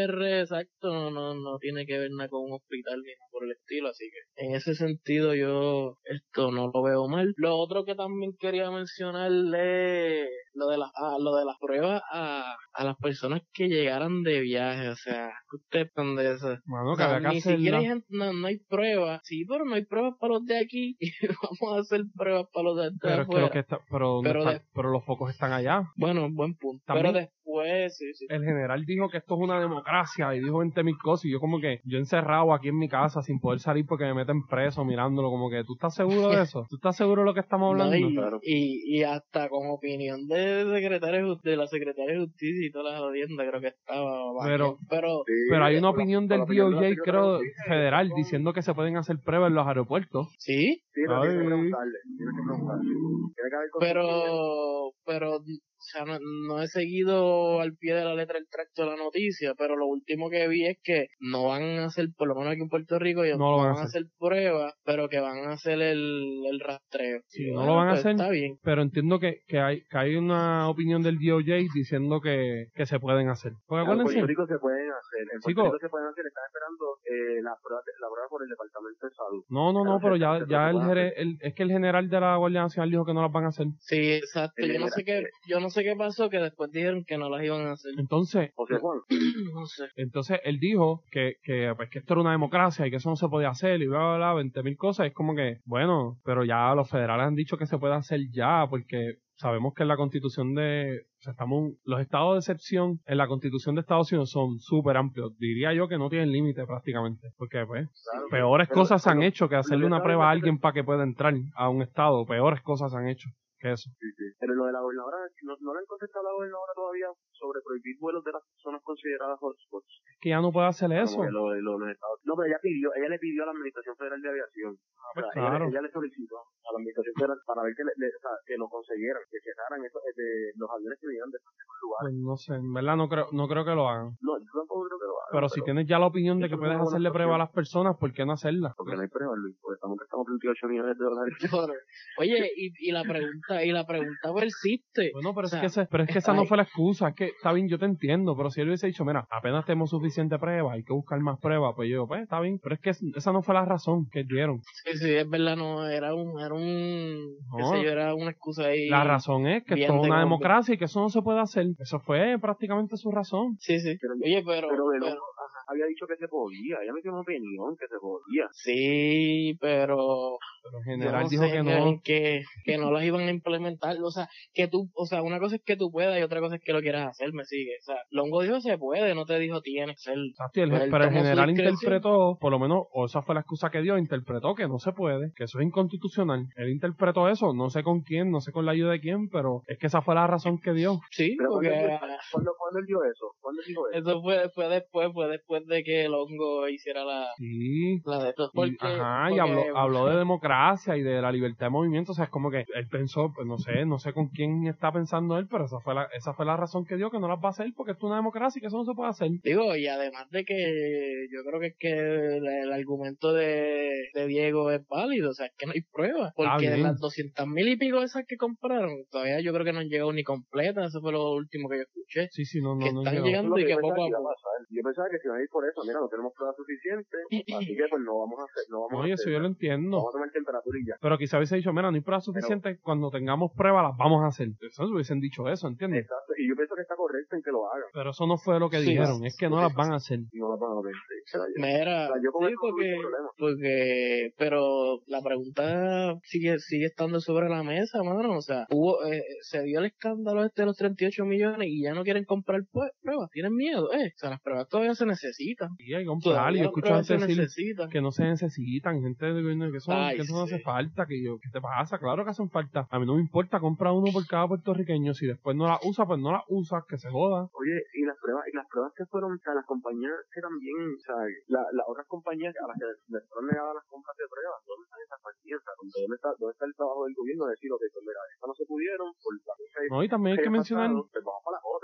Exacto, 0.08 0.88
no, 0.92 1.10
no, 1.10 1.34
no 1.34 1.58
tiene 1.58 1.84
que 1.86 1.98
ver 1.98 2.10
nada 2.10 2.28
con 2.28 2.44
un 2.44 2.52
hospital 2.52 3.00
ni 3.02 3.08
nada 3.12 3.28
por 3.30 3.44
el 3.44 3.52
estilo, 3.52 3.88
así 3.88 4.04
que 4.10 4.44
en 4.46 4.54
ese 4.54 4.74
sentido 4.74 5.34
yo 5.34 5.96
esto 6.04 6.50
no 6.50 6.70
lo 6.72 6.82
veo 6.82 7.08
mal. 7.08 7.32
Lo 7.36 7.56
otro 7.56 7.84
que 7.84 7.94
también 7.94 8.32
quería 8.38 8.70
mencionar 8.70 9.30
es 9.30 10.28
lo 10.54 10.66
de 10.68 10.78
las 10.78 10.90
ah, 10.96 11.16
lo 11.20 11.36
de 11.36 11.44
las 11.44 11.56
pruebas 11.60 12.02
a, 12.12 12.56
a 12.72 12.84
las 12.84 12.96
personas 12.96 13.42
que 13.52 13.68
llegaran 13.68 14.22
de 14.22 14.40
viaje, 14.40 14.88
o 14.88 14.96
sea, 14.96 15.30
¿qué 15.50 15.56
ustedes 15.56 15.86
están 15.88 16.16
de 16.16 16.32
eso? 16.34 16.56
Mano, 16.64 16.92
O 16.92 16.96
que 16.96 17.02
sea, 17.02 17.16
había 17.16 17.28
que 17.28 17.34
ni 17.34 17.40
siquiera 17.40 17.78
hay 17.78 17.86
gente- 17.86 18.06
no, 18.10 18.32
no 18.32 18.46
hay 18.46 18.58
pruebas. 18.58 19.20
Sí, 19.24 19.44
pero 19.46 19.64
no 19.64 19.74
hay 19.74 19.84
pruebas 19.84 20.14
para 20.18 20.34
los 20.34 20.44
de 20.46 20.58
aquí. 20.58 20.96
Y 21.00 21.10
vamos 21.26 21.76
a 21.76 21.80
hacer 21.80 22.02
pruebas 22.16 22.46
para 22.52 22.64
los 22.64 22.76
de 22.76 22.90
de 22.90 22.96
pero 23.00 23.12
es 23.14 23.18
que 23.18 23.22
afuera. 23.22 23.46
lo 23.46 23.50
que 23.50 23.58
está 23.60 23.78
pero, 23.90 24.20
de- 24.22 24.60
los 24.90 25.04
focos 25.04 25.30
están 25.30 25.52
allá 25.52 25.82
Bueno, 25.96 26.28
buen 26.30 26.54
punto. 26.56 26.82
También- 26.86 27.12
Pero 27.14 27.28
después, 27.58 27.96
sí, 27.96 28.12
sí. 28.14 28.26
el 28.28 28.44
general 28.44 28.84
dijo 28.84 29.08
que 29.08 29.18
esto 29.18 29.34
es 29.34 29.40
una 29.40 29.60
democracia 29.60 30.34
y 30.34 30.40
dijo 30.40 30.58
20 30.58 30.82
mil 30.84 30.96
cosas 30.98 31.24
y 31.26 31.32
yo 31.32 31.40
como 31.40 31.60
que 31.60 31.80
yo 31.84 31.98
encerrado 31.98 32.52
aquí 32.54 32.68
en 32.68 32.78
mi 32.78 32.88
casa 32.88 33.22
sin 33.22 33.40
poder 33.40 33.60
salir 33.60 33.84
porque 33.86 34.04
me 34.04 34.14
meten 34.14 34.46
preso 34.46 34.84
mirándolo 34.84 35.30
como 35.30 35.50
que 35.50 35.64
tú 35.64 35.74
estás 35.74 35.94
seguro 35.94 36.28
de 36.28 36.42
eso 36.42 36.66
tú 36.68 36.76
estás 36.76 36.96
seguro 36.96 37.22
de 37.22 37.26
lo 37.26 37.34
que 37.34 37.40
estamos 37.40 37.76
No, 37.76 37.82
hablando 37.84 38.08
y, 38.08 38.14
claro. 38.14 38.38
y, 38.42 38.98
y 38.98 39.02
hasta 39.02 39.48
con 39.48 39.68
opinión 39.70 40.26
de, 40.28 40.64
secretario, 40.72 41.36
de 41.42 41.56
la 41.56 41.66
secretaria 41.66 42.14
de 42.14 42.20
justicia 42.26 42.66
y 42.66 42.70
todas 42.70 42.92
las 42.92 43.00
jodiendas 43.00 43.46
creo 43.48 43.60
que 43.60 43.68
estaba 43.68 44.10
Pero- 44.44 44.78
pero 44.88 45.22
Sí, 45.26 45.32
pero 45.50 45.64
hay 45.64 45.76
una 45.76 45.88
con 45.88 45.96
la- 45.98 46.02
opinión 46.02 46.28
del 46.28 46.40
DOJ 46.40 46.96
creo 47.04 47.40
federal 47.66 48.08
con- 48.08 48.16
diciendo 48.16 48.52
que 48.52 48.62
se 48.62 48.74
pueden 48.74 48.96
hacer 48.96 49.16
pruebas 49.24 49.48
en 49.50 49.54
los 49.56 49.66
aeropuertos 49.66 50.28
sí 50.38 50.82
Sí, 50.92 51.02
pero 51.06 51.20
tienes 51.22 51.38
Ay. 51.38 51.42
que 51.42 51.46
preguntarle. 51.48 51.98
Tienes 52.18 52.34
que 52.34 52.42
preguntarle. 52.44 52.90
Tiene 52.90 53.50
que 53.50 53.56
haber 53.56 53.70
consistencia. 53.70 54.02
pero 54.02 54.92
pero 55.06 55.38
o 55.80 55.82
sea 55.92 56.04
no, 56.04 56.18
no 56.46 56.62
he 56.62 56.66
seguido 56.68 57.60
al 57.60 57.74
pie 57.76 57.94
de 57.94 58.04
la 58.04 58.14
letra 58.14 58.38
el 58.38 58.46
tracto 58.48 58.82
de 58.84 58.90
la 58.90 58.96
noticia 58.96 59.54
pero 59.56 59.76
lo 59.76 59.86
último 59.86 60.28
que 60.30 60.46
vi 60.48 60.66
es 60.66 60.78
que 60.82 61.06
no 61.20 61.48
van 61.48 61.62
a 61.78 61.86
hacer 61.86 62.08
por 62.16 62.28
lo 62.28 62.34
menos 62.34 62.52
aquí 62.52 62.62
en 62.62 62.68
Puerto 62.68 62.98
Rico 62.98 63.24
ellos 63.24 63.38
No 63.38 63.50
lo 63.52 63.56
no 63.56 63.62
van 63.62 63.66
a 63.70 63.74
van 63.74 63.82
a 63.82 63.86
hacer 63.86 64.02
pruebas 64.18 64.74
pero 64.84 65.08
que 65.08 65.20
van 65.20 65.38
a 65.48 65.52
hacer 65.52 65.80
el, 65.80 66.42
el 66.50 66.60
rastreo 66.60 67.20
Sí, 67.28 67.46
no 67.50 67.54
bueno, 67.60 67.66
lo 67.72 67.76
van 67.76 67.88
a 67.88 67.90
pues 67.92 68.00
hacer. 68.00 68.12
está 68.12 68.28
bien 68.30 68.56
pero 68.62 68.82
entiendo 68.82 69.18
que, 69.18 69.40
que 69.46 69.58
hay 69.58 69.80
que 69.90 69.98
hay 69.98 70.16
una 70.16 70.68
opinión 70.68 71.02
del 71.02 71.18
DOJ 71.18 71.72
diciendo 71.74 72.20
que, 72.20 72.66
que 72.74 72.86
se 72.86 73.00
pueden 73.00 73.28
hacer 73.28 73.52
porque 73.66 73.90
En 73.90 74.02
Puerto 74.02 74.26
Rico 74.26 74.46
se 74.46 74.58
pueden 74.58 74.90
hacer. 74.90 75.20
En 75.32 75.40
Puerto. 75.40 75.64
Rico 75.64 75.78
se 75.80 75.88
pueden 75.88 76.08
hacer. 76.08 76.26
Están 76.26 76.44
esperando 76.46 76.84
eh, 77.04 77.42
la, 77.42 77.54
prueba, 77.62 77.82
la 78.00 78.08
prueba 78.08 78.28
por 78.28 78.42
el 78.42 78.48
Departamento 78.48 79.06
de 79.06 79.14
Salud. 79.14 79.44
no 79.48 79.72
no 79.72 79.84
no 79.84 79.98
pero 80.00 80.16
ya 80.16 80.44
ya 80.46 80.70
el, 80.70 81.12
el- 81.16 81.38
es 81.40 81.54
que 81.54 81.62
el 81.62 81.70
general 81.70 82.08
de 82.08 82.20
la 82.20 82.36
Guardia 82.36 82.62
Nacional 82.62 82.90
dijo 82.90 83.04
que 83.04 83.14
no 83.14 83.22
las 83.22 83.32
van 83.32 83.44
a 83.44 83.48
hacer 83.48 83.66
sí 83.78 84.12
exacto 84.12 84.64
yo 84.66 84.78
no 84.78 84.88
sé 84.88 85.04
qué 85.04 85.24
yo 85.48 85.60
no 85.60 85.69
sé 85.70 85.82
qué 85.82 85.94
pasó 85.96 86.28
que 86.28 86.38
después 86.38 86.70
dijeron 86.70 87.04
que 87.04 87.16
no 87.18 87.28
las 87.30 87.42
iban 87.44 87.66
a 87.66 87.72
hacer 87.72 87.92
entonces 87.98 88.50
no 89.54 89.66
sé 89.66 89.84
Entonces 89.96 90.40
él 90.44 90.58
dijo 90.58 91.02
que, 91.10 91.34
que, 91.42 91.72
pues, 91.76 91.88
que 91.90 91.98
esto 92.00 92.14
era 92.14 92.20
una 92.22 92.32
democracia 92.32 92.86
y 92.86 92.90
que 92.90 92.96
eso 92.96 93.10
no 93.10 93.16
se 93.16 93.28
podía 93.28 93.48
hacer 93.50 93.80
y 93.82 93.86
bla, 93.86 93.98
bla, 93.98 94.16
bla, 94.16 94.34
20 94.34 94.62
mil 94.62 94.76
cosas. 94.76 95.06
Es 95.06 95.12
como 95.14 95.34
que, 95.34 95.58
bueno, 95.64 96.18
pero 96.24 96.44
ya 96.44 96.74
los 96.74 96.88
federales 96.88 97.26
han 97.26 97.34
dicho 97.34 97.56
que 97.56 97.66
se 97.66 97.78
puede 97.78 97.94
hacer 97.94 98.20
ya 98.32 98.66
porque 98.68 99.14
sabemos 99.36 99.72
que 99.74 99.82
en 99.82 99.88
la 99.88 99.96
constitución 99.96 100.54
de, 100.54 101.00
o 101.18 101.22
sea, 101.22 101.32
estamos, 101.32 101.72
los 101.84 102.00
estados 102.00 102.34
de 102.34 102.38
excepción 102.40 103.00
en 103.06 103.16
la 103.18 103.26
constitución 103.26 103.74
de 103.74 103.80
Estados 103.80 104.12
Unidos 104.12 104.30
son 104.30 104.58
súper 104.58 104.96
amplios. 104.96 105.36
Diría 105.38 105.72
yo 105.72 105.88
que 105.88 105.96
no 105.98 106.10
tienen 106.10 106.30
límite 106.32 106.66
prácticamente 106.66 107.28
porque, 107.38 107.64
pues, 107.66 107.88
claro. 108.10 108.26
peores 108.30 108.68
Pero- 108.68 108.80
cosas 108.80 109.02
se 109.02 109.10
han 109.10 109.18
pero- 109.18 109.28
hecho 109.28 109.48
que 109.48 109.56
hacerle 109.56 109.86
una 109.86 110.02
prueba 110.02 110.28
a 110.28 110.30
alguien 110.30 110.58
para 110.58 110.74
que 110.74 110.84
pueda 110.84 111.02
entrar 111.04 111.34
a 111.54 111.68
un 111.68 111.82
estado. 111.82 112.26
Peores 112.26 112.60
cosas 112.62 112.92
se 112.92 112.98
han 112.98 113.08
hecho 113.08 113.28
que 113.60 113.72
eso. 113.72 113.90
Sí, 114.00 114.08
sí. 114.16 114.24
Pero 114.40 114.54
lo 114.54 114.66
de 114.66 114.72
la 114.72 114.80
gobernadora, 114.80 115.18
no, 115.42 115.56
no 115.60 115.74
le 115.74 115.80
han 115.80 115.86
contestado 115.86 116.26
a 116.26 116.30
la 116.30 116.36
gobernadora 116.36 116.72
todavía 116.74 117.08
sobre 117.32 117.60
prohibir 117.60 117.96
vuelos 118.00 118.24
de 118.24 118.32
las 118.32 118.42
zonas 118.56 118.82
consideradas 118.82 119.38
hotspots. 119.40 120.02
Es 120.16 120.18
que 120.20 120.30
ya 120.30 120.40
no 120.40 120.50
puede 120.50 120.68
hacer 120.68 120.90
eso. 120.92 121.22
lo 121.24 121.54
lo 121.54 121.90
Estados 121.90 122.20
No, 122.24 122.34
pero 122.36 122.48
ella 122.48 122.58
pidió, 122.62 122.90
ella 122.96 123.08
le 123.08 123.18
pidió 123.18 123.42
a 123.42 123.46
la 123.46 123.52
Administración 123.52 123.96
Federal 123.96 124.20
de 124.20 124.28
Aviación. 124.28 124.78
O 125.10 125.14
pues 125.14 125.26
sea, 125.34 125.42
ella, 125.42 125.50
claro. 125.50 125.64
ella 125.68 125.82
le 125.82 125.90
solicitó 125.90 126.36
a 126.38 126.72
la 126.72 126.76
Administración 126.78 127.14
Federal 127.18 127.38
para 127.46 127.62
ver 127.62 127.74
que, 127.74 127.84
le, 127.84 127.92
le- 127.96 128.14
o 128.14 128.20
sea, 128.22 128.30
que 128.46 128.56
lo 128.56 128.68
consiguieran, 128.68 129.22
que 129.30 129.38
cerraran 129.42 129.84
esos, 129.84 130.02
de 130.16 130.52
los 130.56 130.70
aviones 130.70 130.98
que 131.00 131.06
venían 131.06 131.30
de 131.30 131.38
esos 131.38 131.52
lugares. 131.82 132.00
Pues 132.00 132.14
no 132.14 132.36
sé, 132.36 132.54
en 132.54 132.72
verdad 132.72 132.96
no 132.96 133.08
creo, 133.08 133.26
no 133.32 133.48
creo 133.48 133.64
que 133.64 133.74
lo 133.74 133.88
hagan. 133.88 134.14
No, 134.22 134.38
yo 134.38 134.44
tampoco 134.54 134.86
creo 134.86 134.98
que 134.98 135.06
lo 135.06 135.16
hagan. 135.18 135.32
Pero 135.32 135.48
si 135.48 135.62
tienes 135.62 135.86
ya 135.86 135.98
la 135.98 136.06
opinión 136.06 136.38
de 136.38 136.48
que 136.48 136.54
es 136.54 136.60
puedes 136.60 136.78
hacerle 136.80 137.10
prueba 137.10 137.34
a 137.34 137.38
las 137.38 137.50
personas, 137.50 137.96
¿por 137.98 138.12
qué 138.12 138.24
no 138.26 138.32
hacerla? 138.32 138.74
Porque 138.76 138.94
no 138.96 139.02
hay 139.02 139.08
pruebas, 139.08 139.38
Luis, 139.38 139.56
porque 139.60 139.74
estamos 139.76 139.98
gastando 139.98 140.24
38 140.26 140.66
millones 140.68 140.98
de 140.98 141.04
dólares. 141.04 141.34
Oye, 142.18 142.50
y, 142.56 142.72
y 142.88 142.92
la 142.92 143.04
pregunta, 143.04 143.64
y 143.64 143.70
la 143.72 143.86
pregunta 143.86 144.32
persiste. 144.34 145.10
Bueno, 145.12 145.34
pero 145.34 145.46
O 145.46 145.48
sea, 145.48 145.58
es 145.58 145.60
que, 145.62 145.66
ese- 145.80 145.88
pero 145.90 146.04
es 146.04 146.10
que 146.10 146.18
esa 146.18 146.32
no 146.34 146.44
fue 146.46 146.56
la 146.56 146.64
excusa. 146.64 147.08
Es 147.08 147.14
que 147.14 147.26
está 147.26 147.52
bien, 147.52 147.68
yo 147.68 147.78
te 147.78 147.84
entiendo. 147.86 148.36
Pero 148.36 148.50
si 148.50 148.60
él 148.60 148.68
hubiese 148.68 148.86
dicho, 148.86 149.04
mira, 149.04 149.26
apenas 149.30 149.64
tenemos 149.64 149.90
suficiente 149.90 150.38
prueba, 150.38 150.72
hay 150.72 150.84
que 150.84 150.92
buscar 150.92 151.18
más 151.20 151.38
pruebas, 151.40 151.72
pues 151.76 151.88
yo 151.88 151.94
digo, 151.94 152.08
pues 152.08 152.22
está 152.22 152.40
bien. 152.40 152.58
Pero 152.62 152.74
es 152.74 152.80
que 152.80 152.90
esa 152.90 153.32
no 153.32 153.42
fue 153.42 153.54
la 153.54 153.64
razón 153.64 154.08
que 154.10 154.24
dieron. 154.24 154.60
Sí, 154.84 154.90
sí, 155.00 155.14
es 155.14 155.28
verdad, 155.28 155.56
no, 155.56 155.86
era 155.88 156.14
un, 156.14 156.38
era 156.40 156.54
un, 156.54 157.34
qué 157.56 157.62
No. 157.62 157.70
sé 157.70 157.82
yo, 157.82 157.90
era 157.90 158.14
una 158.14 158.30
excusa 158.30 158.66
ahí. 158.66 158.88
La 158.88 159.04
razón 159.04 159.46
es 159.46 159.64
que 159.64 159.74
esto 159.74 159.94
es 159.94 160.00
una 160.06 160.20
democracia 160.20 160.74
y 160.74 160.78
que 160.78 160.84
eso 160.84 161.00
no 161.00 161.08
se 161.08 161.22
puede 161.22 161.40
hacer. 161.40 161.66
Eso 161.78 161.98
fue 162.00 162.38
prácticamente 162.40 162.96
su 162.96 163.10
razón. 163.10 163.56
Sí, 163.58 163.78
sí. 163.80 163.96
Pero- 164.00 164.14
Oye, 164.22 164.42
pero, 164.46 164.68
Pero, 164.68 164.84
pero, 164.92 165.04
pero- 165.06 165.20
había 165.68 165.86
dicho 165.86 166.04
que 166.06 166.16
se 166.16 166.26
podía, 166.26 166.78
ella 166.82 166.92
me 166.92 167.00
dio 167.00 167.12
una 167.12 167.20
opinión 167.20 167.76
que 167.78 167.86
se 167.86 167.96
podía. 168.00 168.46
sí, 168.52 169.56
pero 169.60 170.36
Pero 170.62 170.78
el 170.78 170.84
yo 170.84 170.90
general 170.92 171.22
no 171.24 171.28
dijo 171.28 171.42
sé 171.44 171.52
que 171.52 171.62
no. 171.62 172.00
que, 172.04 172.42
que 172.64 172.78
no 172.78 172.90
las 172.90 173.04
iban 173.04 173.22
a 173.22 173.30
implementar, 173.30 173.96
o 174.02 174.10
sea, 174.10 174.28
que 174.54 174.68
tú, 174.68 174.90
o 174.94 175.06
sea, 175.06 175.22
una 175.22 175.38
cosa 175.38 175.56
es 175.56 175.62
que 175.64 175.76
tú 175.76 175.90
puedas 175.90 176.18
y 176.18 176.22
otra 176.22 176.40
cosa 176.40 176.56
es 176.56 176.62
que 176.62 176.72
lo 176.72 176.80
quieras 176.80 177.08
hacer, 177.08 177.32
me 177.32 177.44
sigue, 177.44 177.72
o 177.80 177.84
sea, 177.84 177.96
Longo 178.10 178.42
dijo 178.42 178.60
se 178.60 178.76
puede, 178.78 179.14
no 179.14 179.24
te 179.24 179.38
dijo 179.38 179.60
tienes 179.62 179.96
que 179.96 180.02
ser, 180.10 180.14
el- 180.14 180.32
Pues 180.36 180.50
él 180.56 180.88
pero 180.90 181.04
el 181.04 181.10
general 181.12 181.50
interpretó, 181.50 182.36
por 182.40 182.50
lo 182.52 182.58
menos, 182.58 182.84
o 182.92 183.06
esa 183.06 183.22
fue 183.22 183.34
la 183.34 183.40
excusa 183.42 183.70
que 183.70 183.80
dio, 183.82 183.96
interpretó 183.98 184.54
que 184.54 184.68
no 184.68 184.78
se 184.78 184.92
puede, 184.92 185.32
que 185.36 185.44
eso 185.44 185.58
es 185.60 185.66
inconstitucional. 185.66 186.46
Él 186.56 186.70
interpretó 186.70 187.28
eso, 187.28 187.52
no 187.54 187.70
sé 187.70 187.82
con 187.82 188.02
quién, 188.02 188.30
no 188.30 188.40
sé 188.40 188.52
con 188.52 188.66
la 188.66 188.72
ayuda 188.72 188.92
de 188.92 189.00
quién, 189.00 189.28
pero 189.30 189.62
es 189.66 189.78
que 189.78 189.86
esa 189.86 190.02
fue 190.02 190.14
la 190.14 190.26
razón 190.26 190.58
que 190.60 190.72
dio. 190.72 191.00
sí, 191.10 191.34
Pero 191.38 191.50
porque 191.50 191.68
¿cuándo, 191.70 191.98
¿cuándo, 192.32 192.52
cuándo 192.58 192.78
él 192.80 192.86
dio 192.86 192.98
eso? 193.04 193.26
¿Cuándo 193.40 193.60
él 193.62 193.66
dijo 193.68 193.88
eso? 193.90 193.98
eso 194.10 194.22
fue, 194.22 194.48
fue 194.54 194.68
después, 194.68 195.10
fue 195.12 195.28
después 195.28 195.66
de 195.66 195.82
que 195.82 196.08
Longo 196.08 196.68
hiciera 196.68 197.04
la, 197.04 197.26
Sí. 197.38 198.00
la 198.04 198.22
de 198.24 198.30
estos, 198.30 198.50
Y, 198.52 198.56
porque, 198.56 198.76
ajá, 198.80 199.30
y 199.32 199.38
porque- 199.38 199.40
habló, 199.40 199.76
habló 199.78 200.06
de 200.06 200.16
democracia 200.18 200.49
y 200.96 201.02
de 201.02 201.20
la 201.22 201.32
libertad 201.32 201.66
de 201.66 201.70
movimiento, 201.70 202.12
o 202.12 202.14
sea, 202.14 202.24
es 202.24 202.30
como 202.30 202.50
que 202.50 202.64
él 202.74 202.88
pensó, 202.90 203.32
pues 203.34 203.46
no 203.46 203.58
sé, 203.58 203.84
no 203.86 203.98
sé 203.98 204.12
con 204.12 204.28
quién 204.28 204.66
está 204.66 204.92
pensando 204.92 205.38
él, 205.38 205.46
pero 205.50 205.64
esa 205.64 205.78
fue 205.80 205.94
la, 205.94 206.08
esa 206.14 206.32
fue 206.34 206.44
la 206.46 206.56
razón 206.56 206.84
que 206.84 206.96
dio 206.96 207.10
que 207.10 207.18
no 207.18 207.28
las 207.28 207.38
va 207.38 207.48
a 207.48 207.50
hacer 207.50 207.66
porque 207.76 207.92
esto 207.92 208.06
es 208.06 208.10
una 208.10 208.16
democracia 208.16 208.58
y 208.58 208.60
que 208.60 208.66
eso 208.66 208.78
no 208.78 208.84
se 208.84 208.94
puede 208.94 209.10
hacer. 209.10 209.30
Digo, 209.42 209.76
y 209.76 209.86
además 209.86 210.28
de 210.30 210.44
que 210.44 211.26
yo 211.32 211.44
creo 211.44 211.60
que 211.60 211.66
es 211.68 211.76
que 211.78 211.90
el, 211.92 212.46
el 212.46 212.72
argumento 212.72 213.32
de, 213.32 214.08
de 214.14 214.26
Diego 214.26 214.70
es 214.70 214.86
válido, 214.88 215.30
o 215.30 215.34
sea, 215.34 215.46
es 215.46 215.52
que 215.56 215.66
no 215.66 215.72
hay 215.72 215.82
pruebas, 215.82 216.32
porque 216.34 216.70
de 216.70 216.78
las 216.78 216.98
200 216.98 217.46
mil 217.46 217.68
y 217.68 217.76
pico 217.76 218.02
esas 218.02 218.24
que 218.26 218.36
compraron, 218.36 219.04
todavía 219.10 219.40
yo 219.40 219.52
creo 219.52 219.64
que 219.64 219.72
no 219.72 219.80
han 219.80 219.88
llegado 219.88 220.12
ni 220.12 220.22
completas, 220.22 220.88
eso 220.88 221.00
fue 221.00 221.12
lo 221.12 221.32
último 221.32 221.68
que 221.68 221.76
yo 221.76 221.82
escuché. 221.82 222.28
Sí, 222.32 222.44
sí, 222.44 222.60
no, 222.60 222.74
no, 222.74 222.84
Que 222.84 222.92
no 222.92 223.02
están 223.02 223.22
llegando. 223.22 223.56
Eso 223.56 223.66
y 223.66 223.68
que 223.68 223.76
poco 223.76 223.92
a 223.92 223.96
poco. 223.96 224.34
Yo 224.70 224.82
pensaba 224.82 225.08
que 225.10 225.18
se 225.18 225.26
iban 225.28 225.38
a 225.40 225.42
ir 225.42 225.48
por 225.50 225.64
eso. 225.66 225.80
Mira, 225.84 226.00
no 226.00 226.08
tenemos 226.08 226.32
pruebas 226.34 226.56
suficientes, 226.56 227.20
así 227.56 227.76
que 227.76 227.84
pues 227.88 228.02
no 228.02 228.18
vamos 228.18 228.38
a 228.40 228.44
hacer, 228.44 228.64
no 228.70 228.80
vamos 228.86 229.02
Oye, 229.02 229.12
a 229.12 229.14
eso 229.14 229.22
hacer. 229.22 229.32
yo 229.32 229.40
lo 229.40 229.46
entiendo. 229.48 229.96
Vamos 229.96 230.14
a 230.14 230.16
tomar 230.18 230.30
temperatura 230.40 230.78
y 230.78 230.86
ya. 230.86 230.94
Pero 231.00 231.18
quizá 231.18 231.36
hubiese 231.38 231.56
dicho, 231.56 231.72
mira, 231.72 231.90
no 231.90 231.94
hay 231.94 232.00
pruebas 232.02 232.24
suficientes, 232.24 232.78
cuando 232.82 233.10
tengamos 233.10 233.52
pruebas 233.56 233.84
las 233.84 233.96
vamos 233.96 234.22
a 234.24 234.28
hacer. 234.28 234.48
Eso 234.60 234.84
hubiesen 234.84 235.20
dicho 235.20 235.48
eso, 235.48 235.68
¿entiendes? 235.68 236.02
Exacto. 236.04 236.32
Y 236.38 236.48
yo 236.48 236.54
pienso 236.56 236.74
que 236.74 236.82
está 236.82 236.96
correcto 236.96 237.36
en 237.36 237.42
que 237.42 237.50
lo 237.50 237.70
hagan. 237.70 237.88
Pero 237.92 238.10
eso 238.10 238.26
no 238.26 238.36
fue 238.36 238.58
lo 238.58 238.70
que 238.70 238.80
Sí, 238.80 238.90
dijeron, 238.90 239.24
es 239.24 239.36
que 239.36 239.48
no 239.48 239.60
las 239.60 239.74
van 239.74 239.92
a 239.92 239.96
hacer. 239.96 240.20
No 240.32 240.48
lo 240.48 240.58
van 240.58 240.72
a. 240.72 240.90
Sí, 240.90 241.38
yo. 241.38 241.62
Mira, 241.62 242.08
O 242.08 242.12
sea, 242.14 242.22
yo 242.22 242.32
con 242.32 242.48
sí, 242.48 242.54
no 242.54 242.60
porque, 242.60 242.96
porque, 243.38 244.34
pero 244.38 245.00
la 245.06 245.20
pregunta 245.22 246.18
sigue, 246.24 246.58
sigue 246.58 246.86
estando 246.86 247.20
sobre 247.20 247.48
la 247.48 247.62
mesa, 247.62 248.02
mano, 248.02 248.36
o 248.36 248.40
sea, 248.40 248.66
hubo, 248.70 249.04
eh, 249.04 249.22
se 249.42 249.62
dio 249.62 249.80
el 249.80 249.86
escándalo 249.86 250.44
este 250.44 250.62
de 250.62 250.66
los 250.66 250.76
38 250.76 251.24
millones 251.24 251.68
y 251.70 251.82
ya 251.82 251.94
no 251.94 252.02
quieren 252.04 252.24
comprar 252.24 252.60
pruebas, 252.72 253.30
tienen 253.32 253.54
miedo, 253.54 253.92
eh, 253.92 254.12
o 254.14 254.18
sea, 254.18 254.30
las 254.30 254.40
pruebas 254.40 254.68
todavía 254.68 254.94
se 254.94 255.06
necesitan. 255.06 255.70
Y 255.78 255.94
hay 255.94 256.02
que 256.02 256.06
comprar, 256.06 256.52
y 256.52 256.58
yo 256.58 256.64
las 256.64 256.68
escucho 256.68 256.82
pruebas 256.86 257.08
gente 257.08 257.24
se 257.24 257.28
decir 257.28 257.42
necesitan. 257.42 257.90
que 257.90 258.00
no 258.00 258.10
se 258.12 258.24
necesitan, 258.24 259.02
gente 259.02 259.26
de 259.26 259.42
gobierno 259.42 259.70
que 259.72 259.80
son, 259.80 259.96
Ay, 259.96 260.16
que 260.16 260.24
sí, 260.24 260.29
eso 260.30 260.38
no 260.38 260.44
hace 260.44 260.60
falta. 260.60 261.06
que 261.06 261.22
yo 261.22 261.38
¿Qué 261.42 261.50
te 261.50 261.60
pasa? 261.60 261.98
Claro 261.98 262.24
que 262.24 262.30
hacen 262.30 262.50
falta. 262.50 262.86
A 262.90 262.98
mí 262.98 263.06
no 263.06 263.14
me 263.14 263.20
importa, 263.20 263.60
compra 263.60 263.92
uno 263.92 264.12
por 264.12 264.26
cada 264.26 264.46
puertorriqueño. 264.48 265.14
Si 265.14 265.26
después 265.26 265.56
no 265.56 265.66
la 265.66 265.78
usa, 265.84 266.06
pues 266.06 266.20
no 266.20 266.32
la 266.32 266.44
usa, 266.48 266.84
que 266.88 266.98
se 266.98 267.10
joda. 267.10 267.48
Oye, 267.52 267.82
y 267.94 268.04
las 268.04 268.16
pruebas, 268.18 268.44
y 268.52 268.56
las 268.56 268.66
pruebas 268.68 268.92
que 268.96 269.06
fueron, 269.06 269.32
o 269.32 269.38
sea, 269.38 269.54
las 269.54 269.66
compañías 269.66 270.14
que 270.32 270.40
también, 270.40 270.94
o 270.96 271.00
sea, 271.00 271.16
las 271.48 271.86
otras 271.86 272.06
compañías 272.06 272.54
a 272.62 272.68
las 272.68 272.76
que 272.78 272.86
les 272.86 273.28
fueron 273.28 273.50
negadas 273.50 273.74
las 273.74 273.86
compras 273.86 274.16
de 274.16 274.24
pruebas, 274.30 274.58
¿dónde 274.66 274.84
están 274.84 275.00
esas 275.02 275.20
sea, 275.20 275.72
¿dónde 275.76 276.14
está, 276.14 276.28
dónde 276.38 276.52
está 276.52 276.66
el 276.66 276.74
trabajo 276.74 277.04
del 277.04 277.14
gobierno 277.14 277.44
de 277.46 277.50
decir, 277.50 277.72
ok, 277.72 277.82
pues 277.92 278.04
mira, 278.06 278.20
estas 278.34 278.48
no 278.48 278.54
se 278.54 278.66
pudieron, 278.66 279.08
por 279.22 279.34
la 279.34 279.54
No, 279.90 280.04
y 280.04 280.08
también 280.08 280.38
hay 280.38 280.44
que 280.44 280.50
mencionar 280.50 280.90
pues 280.90 281.24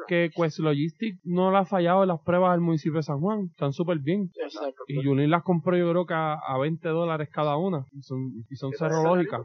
que 0.07 0.31
Quest 0.35 0.61
Logistics 0.61 1.21
no 1.25 1.51
le 1.51 1.59
ha 1.59 1.65
fallado 1.65 2.03
en 2.03 2.09
las 2.09 2.21
pruebas 2.21 2.53
al 2.53 2.61
municipio 2.61 2.99
de 2.99 3.03
San 3.03 3.21
Juan. 3.21 3.49
Están 3.51 3.73
súper 3.73 3.99
bien. 3.99 4.31
Exacto. 4.37 4.85
Y 4.87 5.03
Julín 5.03 5.31
las 5.31 5.43
compró 5.43 5.77
yo 5.77 5.91
creo 5.91 6.07
que 6.07 6.15
a, 6.15 6.35
a 6.35 6.59
20 6.59 6.89
dólares 6.89 7.29
cada 7.33 7.57
una. 7.57 7.85
Son, 8.01 8.36
y 8.51 8.57
son 8.57 8.73
serológicas. 8.73 9.43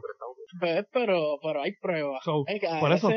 Pues, 0.60 0.86
pero, 0.92 1.38
pero 1.42 1.62
hay 1.62 1.72
pruebas. 1.80 2.20
So, 2.24 2.44
Hay 2.46 2.58
que- 2.60 2.68
por 2.80 2.92
eso-. 2.92 3.08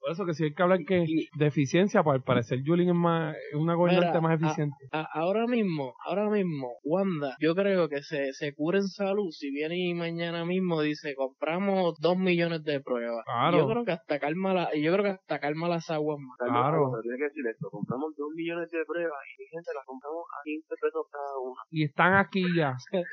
Por 0.00 0.10
eso 0.10 0.26
que 0.26 0.34
si 0.34 0.44
hay 0.44 0.54
que 0.54 0.62
hablar 0.62 0.78
que 0.86 1.04
de 1.36 1.46
eficiencia, 1.46 2.02
pues 2.02 2.14
al 2.16 2.22
parecer 2.22 2.60
Julín 2.64 2.88
es 2.90 2.94
más, 2.94 3.34
es 3.50 3.56
una 3.56 3.74
gobernante 3.74 4.08
Mira, 4.08 4.20
más 4.20 4.40
eficiente. 4.42 4.76
A- 4.92 5.08
ahora 5.14 5.46
mismo, 5.46 5.94
ahora 6.06 6.28
mismo, 6.28 6.68
Wanda, 6.84 7.36
yo 7.40 7.54
creo 7.54 7.88
que 7.88 8.02
se, 8.02 8.32
se 8.32 8.54
cura 8.54 8.78
en 8.78 8.86
salud 8.88 9.30
si 9.30 9.50
viene 9.50 9.76
y 9.78 9.94
mañana 9.94 10.44
mismo 10.44 10.80
dice 10.82 11.14
compramos 11.14 11.98
dos 12.00 12.16
millones 12.16 12.62
de 12.64 12.80
pruebas. 12.80 13.24
Claro. 13.24 13.58
Yo 13.58 13.68
creo 13.68 13.84
que 13.84 13.92
hasta 13.92 14.18
calma 14.18 14.54
la, 14.54 14.74
yo 14.74 14.92
creo 14.92 15.04
que 15.04 15.10
hasta 15.10 15.38
calma 15.38 15.68
las 15.68 15.90
aguas 15.90 16.18
más. 16.18 16.36
Claro. 16.50 16.92
Tiene 17.02 17.18
que 17.18 17.24
decir 17.24 17.44
esto, 17.50 17.68
compramos 17.70 18.14
dos 18.16 18.28
millones 18.34 18.70
de 18.70 18.84
pruebas 18.86 19.18
y 19.36 19.42
mi 19.42 19.46
gente 19.48 19.70
las 19.74 19.84
compramos 19.86 20.24
a 20.30 20.42
15 20.44 20.74
pesos 20.80 21.06
cada 21.10 21.38
una. 21.42 21.60
Y 21.70 21.84
están 21.84 22.14
aquí 22.14 22.44
ya. 22.56 22.74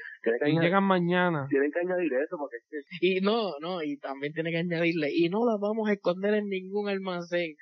Y 0.45 0.59
llegan 0.59 0.84
mañana. 0.84 1.47
tienen 1.49 1.71
que 1.71 1.79
añadir 1.79 2.11
eso 2.13 2.35
porque 2.38 2.57
es 2.57 2.65
que 2.69 2.77
Y 3.01 3.21
no, 3.21 3.53
no, 3.59 3.83
y 3.83 3.97
también 3.97 4.33
tiene 4.33 4.51
que 4.51 4.57
añadirle, 4.57 5.09
y 5.13 5.29
no 5.29 5.45
las 5.45 5.59
vamos 5.59 5.89
a 5.89 5.93
esconder 5.93 6.33
en 6.35 6.49
ningún 6.49 6.89
almacén. 6.89 7.55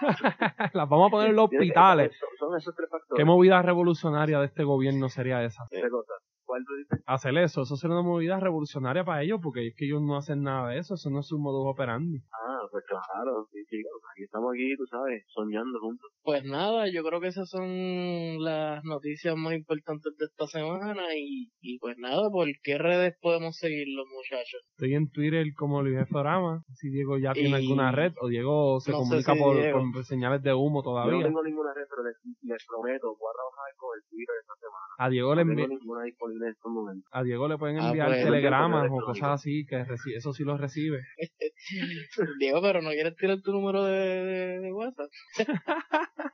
Las 0.74 0.88
vamos 0.88 1.08
a 1.08 1.10
poner 1.10 1.30
en 1.30 1.36
los 1.36 1.46
hospitales. 1.46 2.12
son, 2.18 2.28
son 2.38 2.58
esos 2.58 2.74
tres 2.74 2.88
factores. 2.90 3.18
¿Qué 3.18 3.24
movida 3.24 3.60
revolucionaria 3.62 4.38
de 4.38 4.46
este 4.46 4.62
gobierno 4.64 5.08
sería 5.08 5.44
esa? 5.44 5.64
¿Qué 5.70 5.88
cosa? 5.88 6.12
¿Cuál 6.48 6.64
tú 6.64 6.74
dices? 6.76 7.04
Hacer 7.04 7.36
eso, 7.36 7.60
eso 7.62 7.76
sería 7.76 7.96
una 7.98 8.08
movida 8.08 8.40
revolucionaria 8.40 9.04
para 9.04 9.22
ellos, 9.22 9.38
porque 9.42 9.66
es 9.68 9.74
que 9.76 9.84
ellos 9.84 10.00
no 10.00 10.16
hacen 10.16 10.42
nada 10.42 10.70
de 10.70 10.78
eso, 10.78 10.94
eso 10.94 11.10
no 11.10 11.20
es 11.20 11.26
su 11.26 11.38
modus 11.38 11.66
operandi. 11.70 12.22
Ah, 12.32 12.60
pues 12.72 12.84
claro, 12.88 13.46
sí, 13.52 13.60
sí, 13.68 13.76
o 13.84 13.98
sea, 14.00 14.08
aquí 14.14 14.22
estamos 14.24 14.52
aquí, 14.54 14.74
tú 14.78 14.86
sabes, 14.86 15.24
soñando 15.28 15.78
juntos. 15.78 16.10
Pues 16.22 16.44
nada, 16.44 16.88
yo 16.90 17.04
creo 17.04 17.20
que 17.20 17.28
esas 17.28 17.50
son 17.50 18.42
las 18.42 18.82
noticias 18.84 19.36
más 19.36 19.52
importantes 19.52 20.16
de 20.16 20.24
esta 20.24 20.46
semana 20.46 21.04
y, 21.14 21.50
y 21.60 21.78
pues 21.80 21.98
nada, 21.98 22.30
¿por 22.30 22.48
qué 22.62 22.78
redes 22.78 23.14
podemos 23.20 23.56
seguirlos 23.58 24.06
muchachos? 24.08 24.62
Estoy 24.72 24.94
en 24.94 25.10
Twitter 25.10 25.46
como 25.54 25.82
Luis 25.82 26.08
Forama, 26.08 26.62
si 26.72 26.88
Diego 26.88 27.18
ya 27.18 27.34
tiene 27.34 27.50
Y- 27.60 27.62
alguna 27.66 27.92
red, 27.92 28.12
o 28.22 28.28
Diego 28.28 28.80
se 28.80 28.92
No 28.92 28.98
comunica 28.98 29.34
si 29.34 29.38
por, 29.38 29.56
Diego. 29.56 29.82
por 29.92 30.04
señales 30.04 30.42
de 30.42 30.54
humo 30.54 30.82
Yo 30.82 30.90
no 30.90 31.02
todavía. 31.02 31.24
tengo 31.26 31.42
ninguna 31.42 31.74
red, 31.74 31.84
pero 31.90 32.04
les, 32.04 32.16
les 32.42 32.66
prometo, 32.66 33.08
voy 33.08 33.28
a 33.28 33.36
trabajar 33.36 33.70
con 33.76 33.90
el 33.98 34.08
Twitter 34.08 34.34
esta 34.40 34.54
semana. 34.56 34.84
A 34.98 35.08
Diego 35.10 35.34
le 35.34 35.44
No 35.44 35.54
tengo 35.54 35.68
ninguna 35.68 36.08
disponible 36.38 36.46
en 36.46 36.52
estos 36.52 36.72
momentos. 36.72 37.10
a 37.12 37.22
Diego 37.22 37.48
le 37.48 37.58
pueden 37.58 37.78
Ah, 37.78 37.88
enviar 37.88 38.08
pues, 38.08 38.24
telegramas 38.24 38.88
o 38.90 39.00
cosas 39.00 39.28
así, 39.30 39.64
que 39.66 39.84
reci- 39.84 40.14
eso 40.16 40.32
sí 40.32 40.44
lo 40.44 40.56
recibe. 40.56 41.02
Diego, 42.38 42.60
pero 42.62 42.80
no 42.82 42.90
quieres 42.90 43.16
tirar 43.16 43.40
tu 43.42 43.52
número 43.52 43.84
de, 43.84 43.98
de- 44.24 44.58
de 44.60 44.72
WhatsApp. 44.72 45.10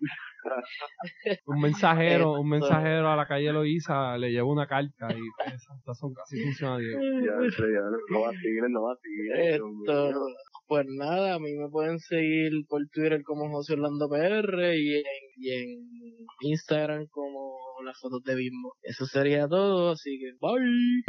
Un 1.46 1.60
mensajero, 1.60 2.32
un 2.32 2.48
mensajero 2.48 3.08
a 3.10 3.16
la 3.16 3.26
calle 3.26 3.50
Loíza 3.52 4.16
le 4.18 4.30
lleva 4.30 4.46
una 4.46 4.66
carta 4.66 5.08
y 5.12 5.22
estas 5.54 5.98
son 5.98 6.12
casi 6.12 6.38
funciona 6.42 6.76
Diego. 6.78 7.00
Ya, 7.00 7.32
no 8.10 8.20
va 8.20 8.28
a 8.28 8.32
seguir, 8.32 8.62
no 8.68 8.82
va 8.82 8.92
a 8.92 8.96
seguir. 8.96 9.32
Esto. 9.32 10.26
Pues 10.66 10.86
nada, 10.88 11.34
a 11.34 11.38
mí 11.38 11.52
me 11.54 11.68
pueden 11.68 11.98
seguir 11.98 12.52
por 12.68 12.80
Twitter 12.92 13.22
como 13.22 13.50
José 13.50 13.74
Orlando 13.74 14.08
PR 14.08 14.76
y 14.76 14.94
en, 14.96 15.04
y 15.36 15.50
en 15.52 15.68
Instagram 16.40 17.06
como 17.10 17.58
las 17.84 17.98
fotos 18.00 18.22
de 18.24 18.34
Bimbo. 18.34 18.74
Eso 18.82 19.06
sería 19.06 19.46
todo, 19.48 19.92
así 19.92 20.18
que 20.18 20.32
bye. 20.40 21.04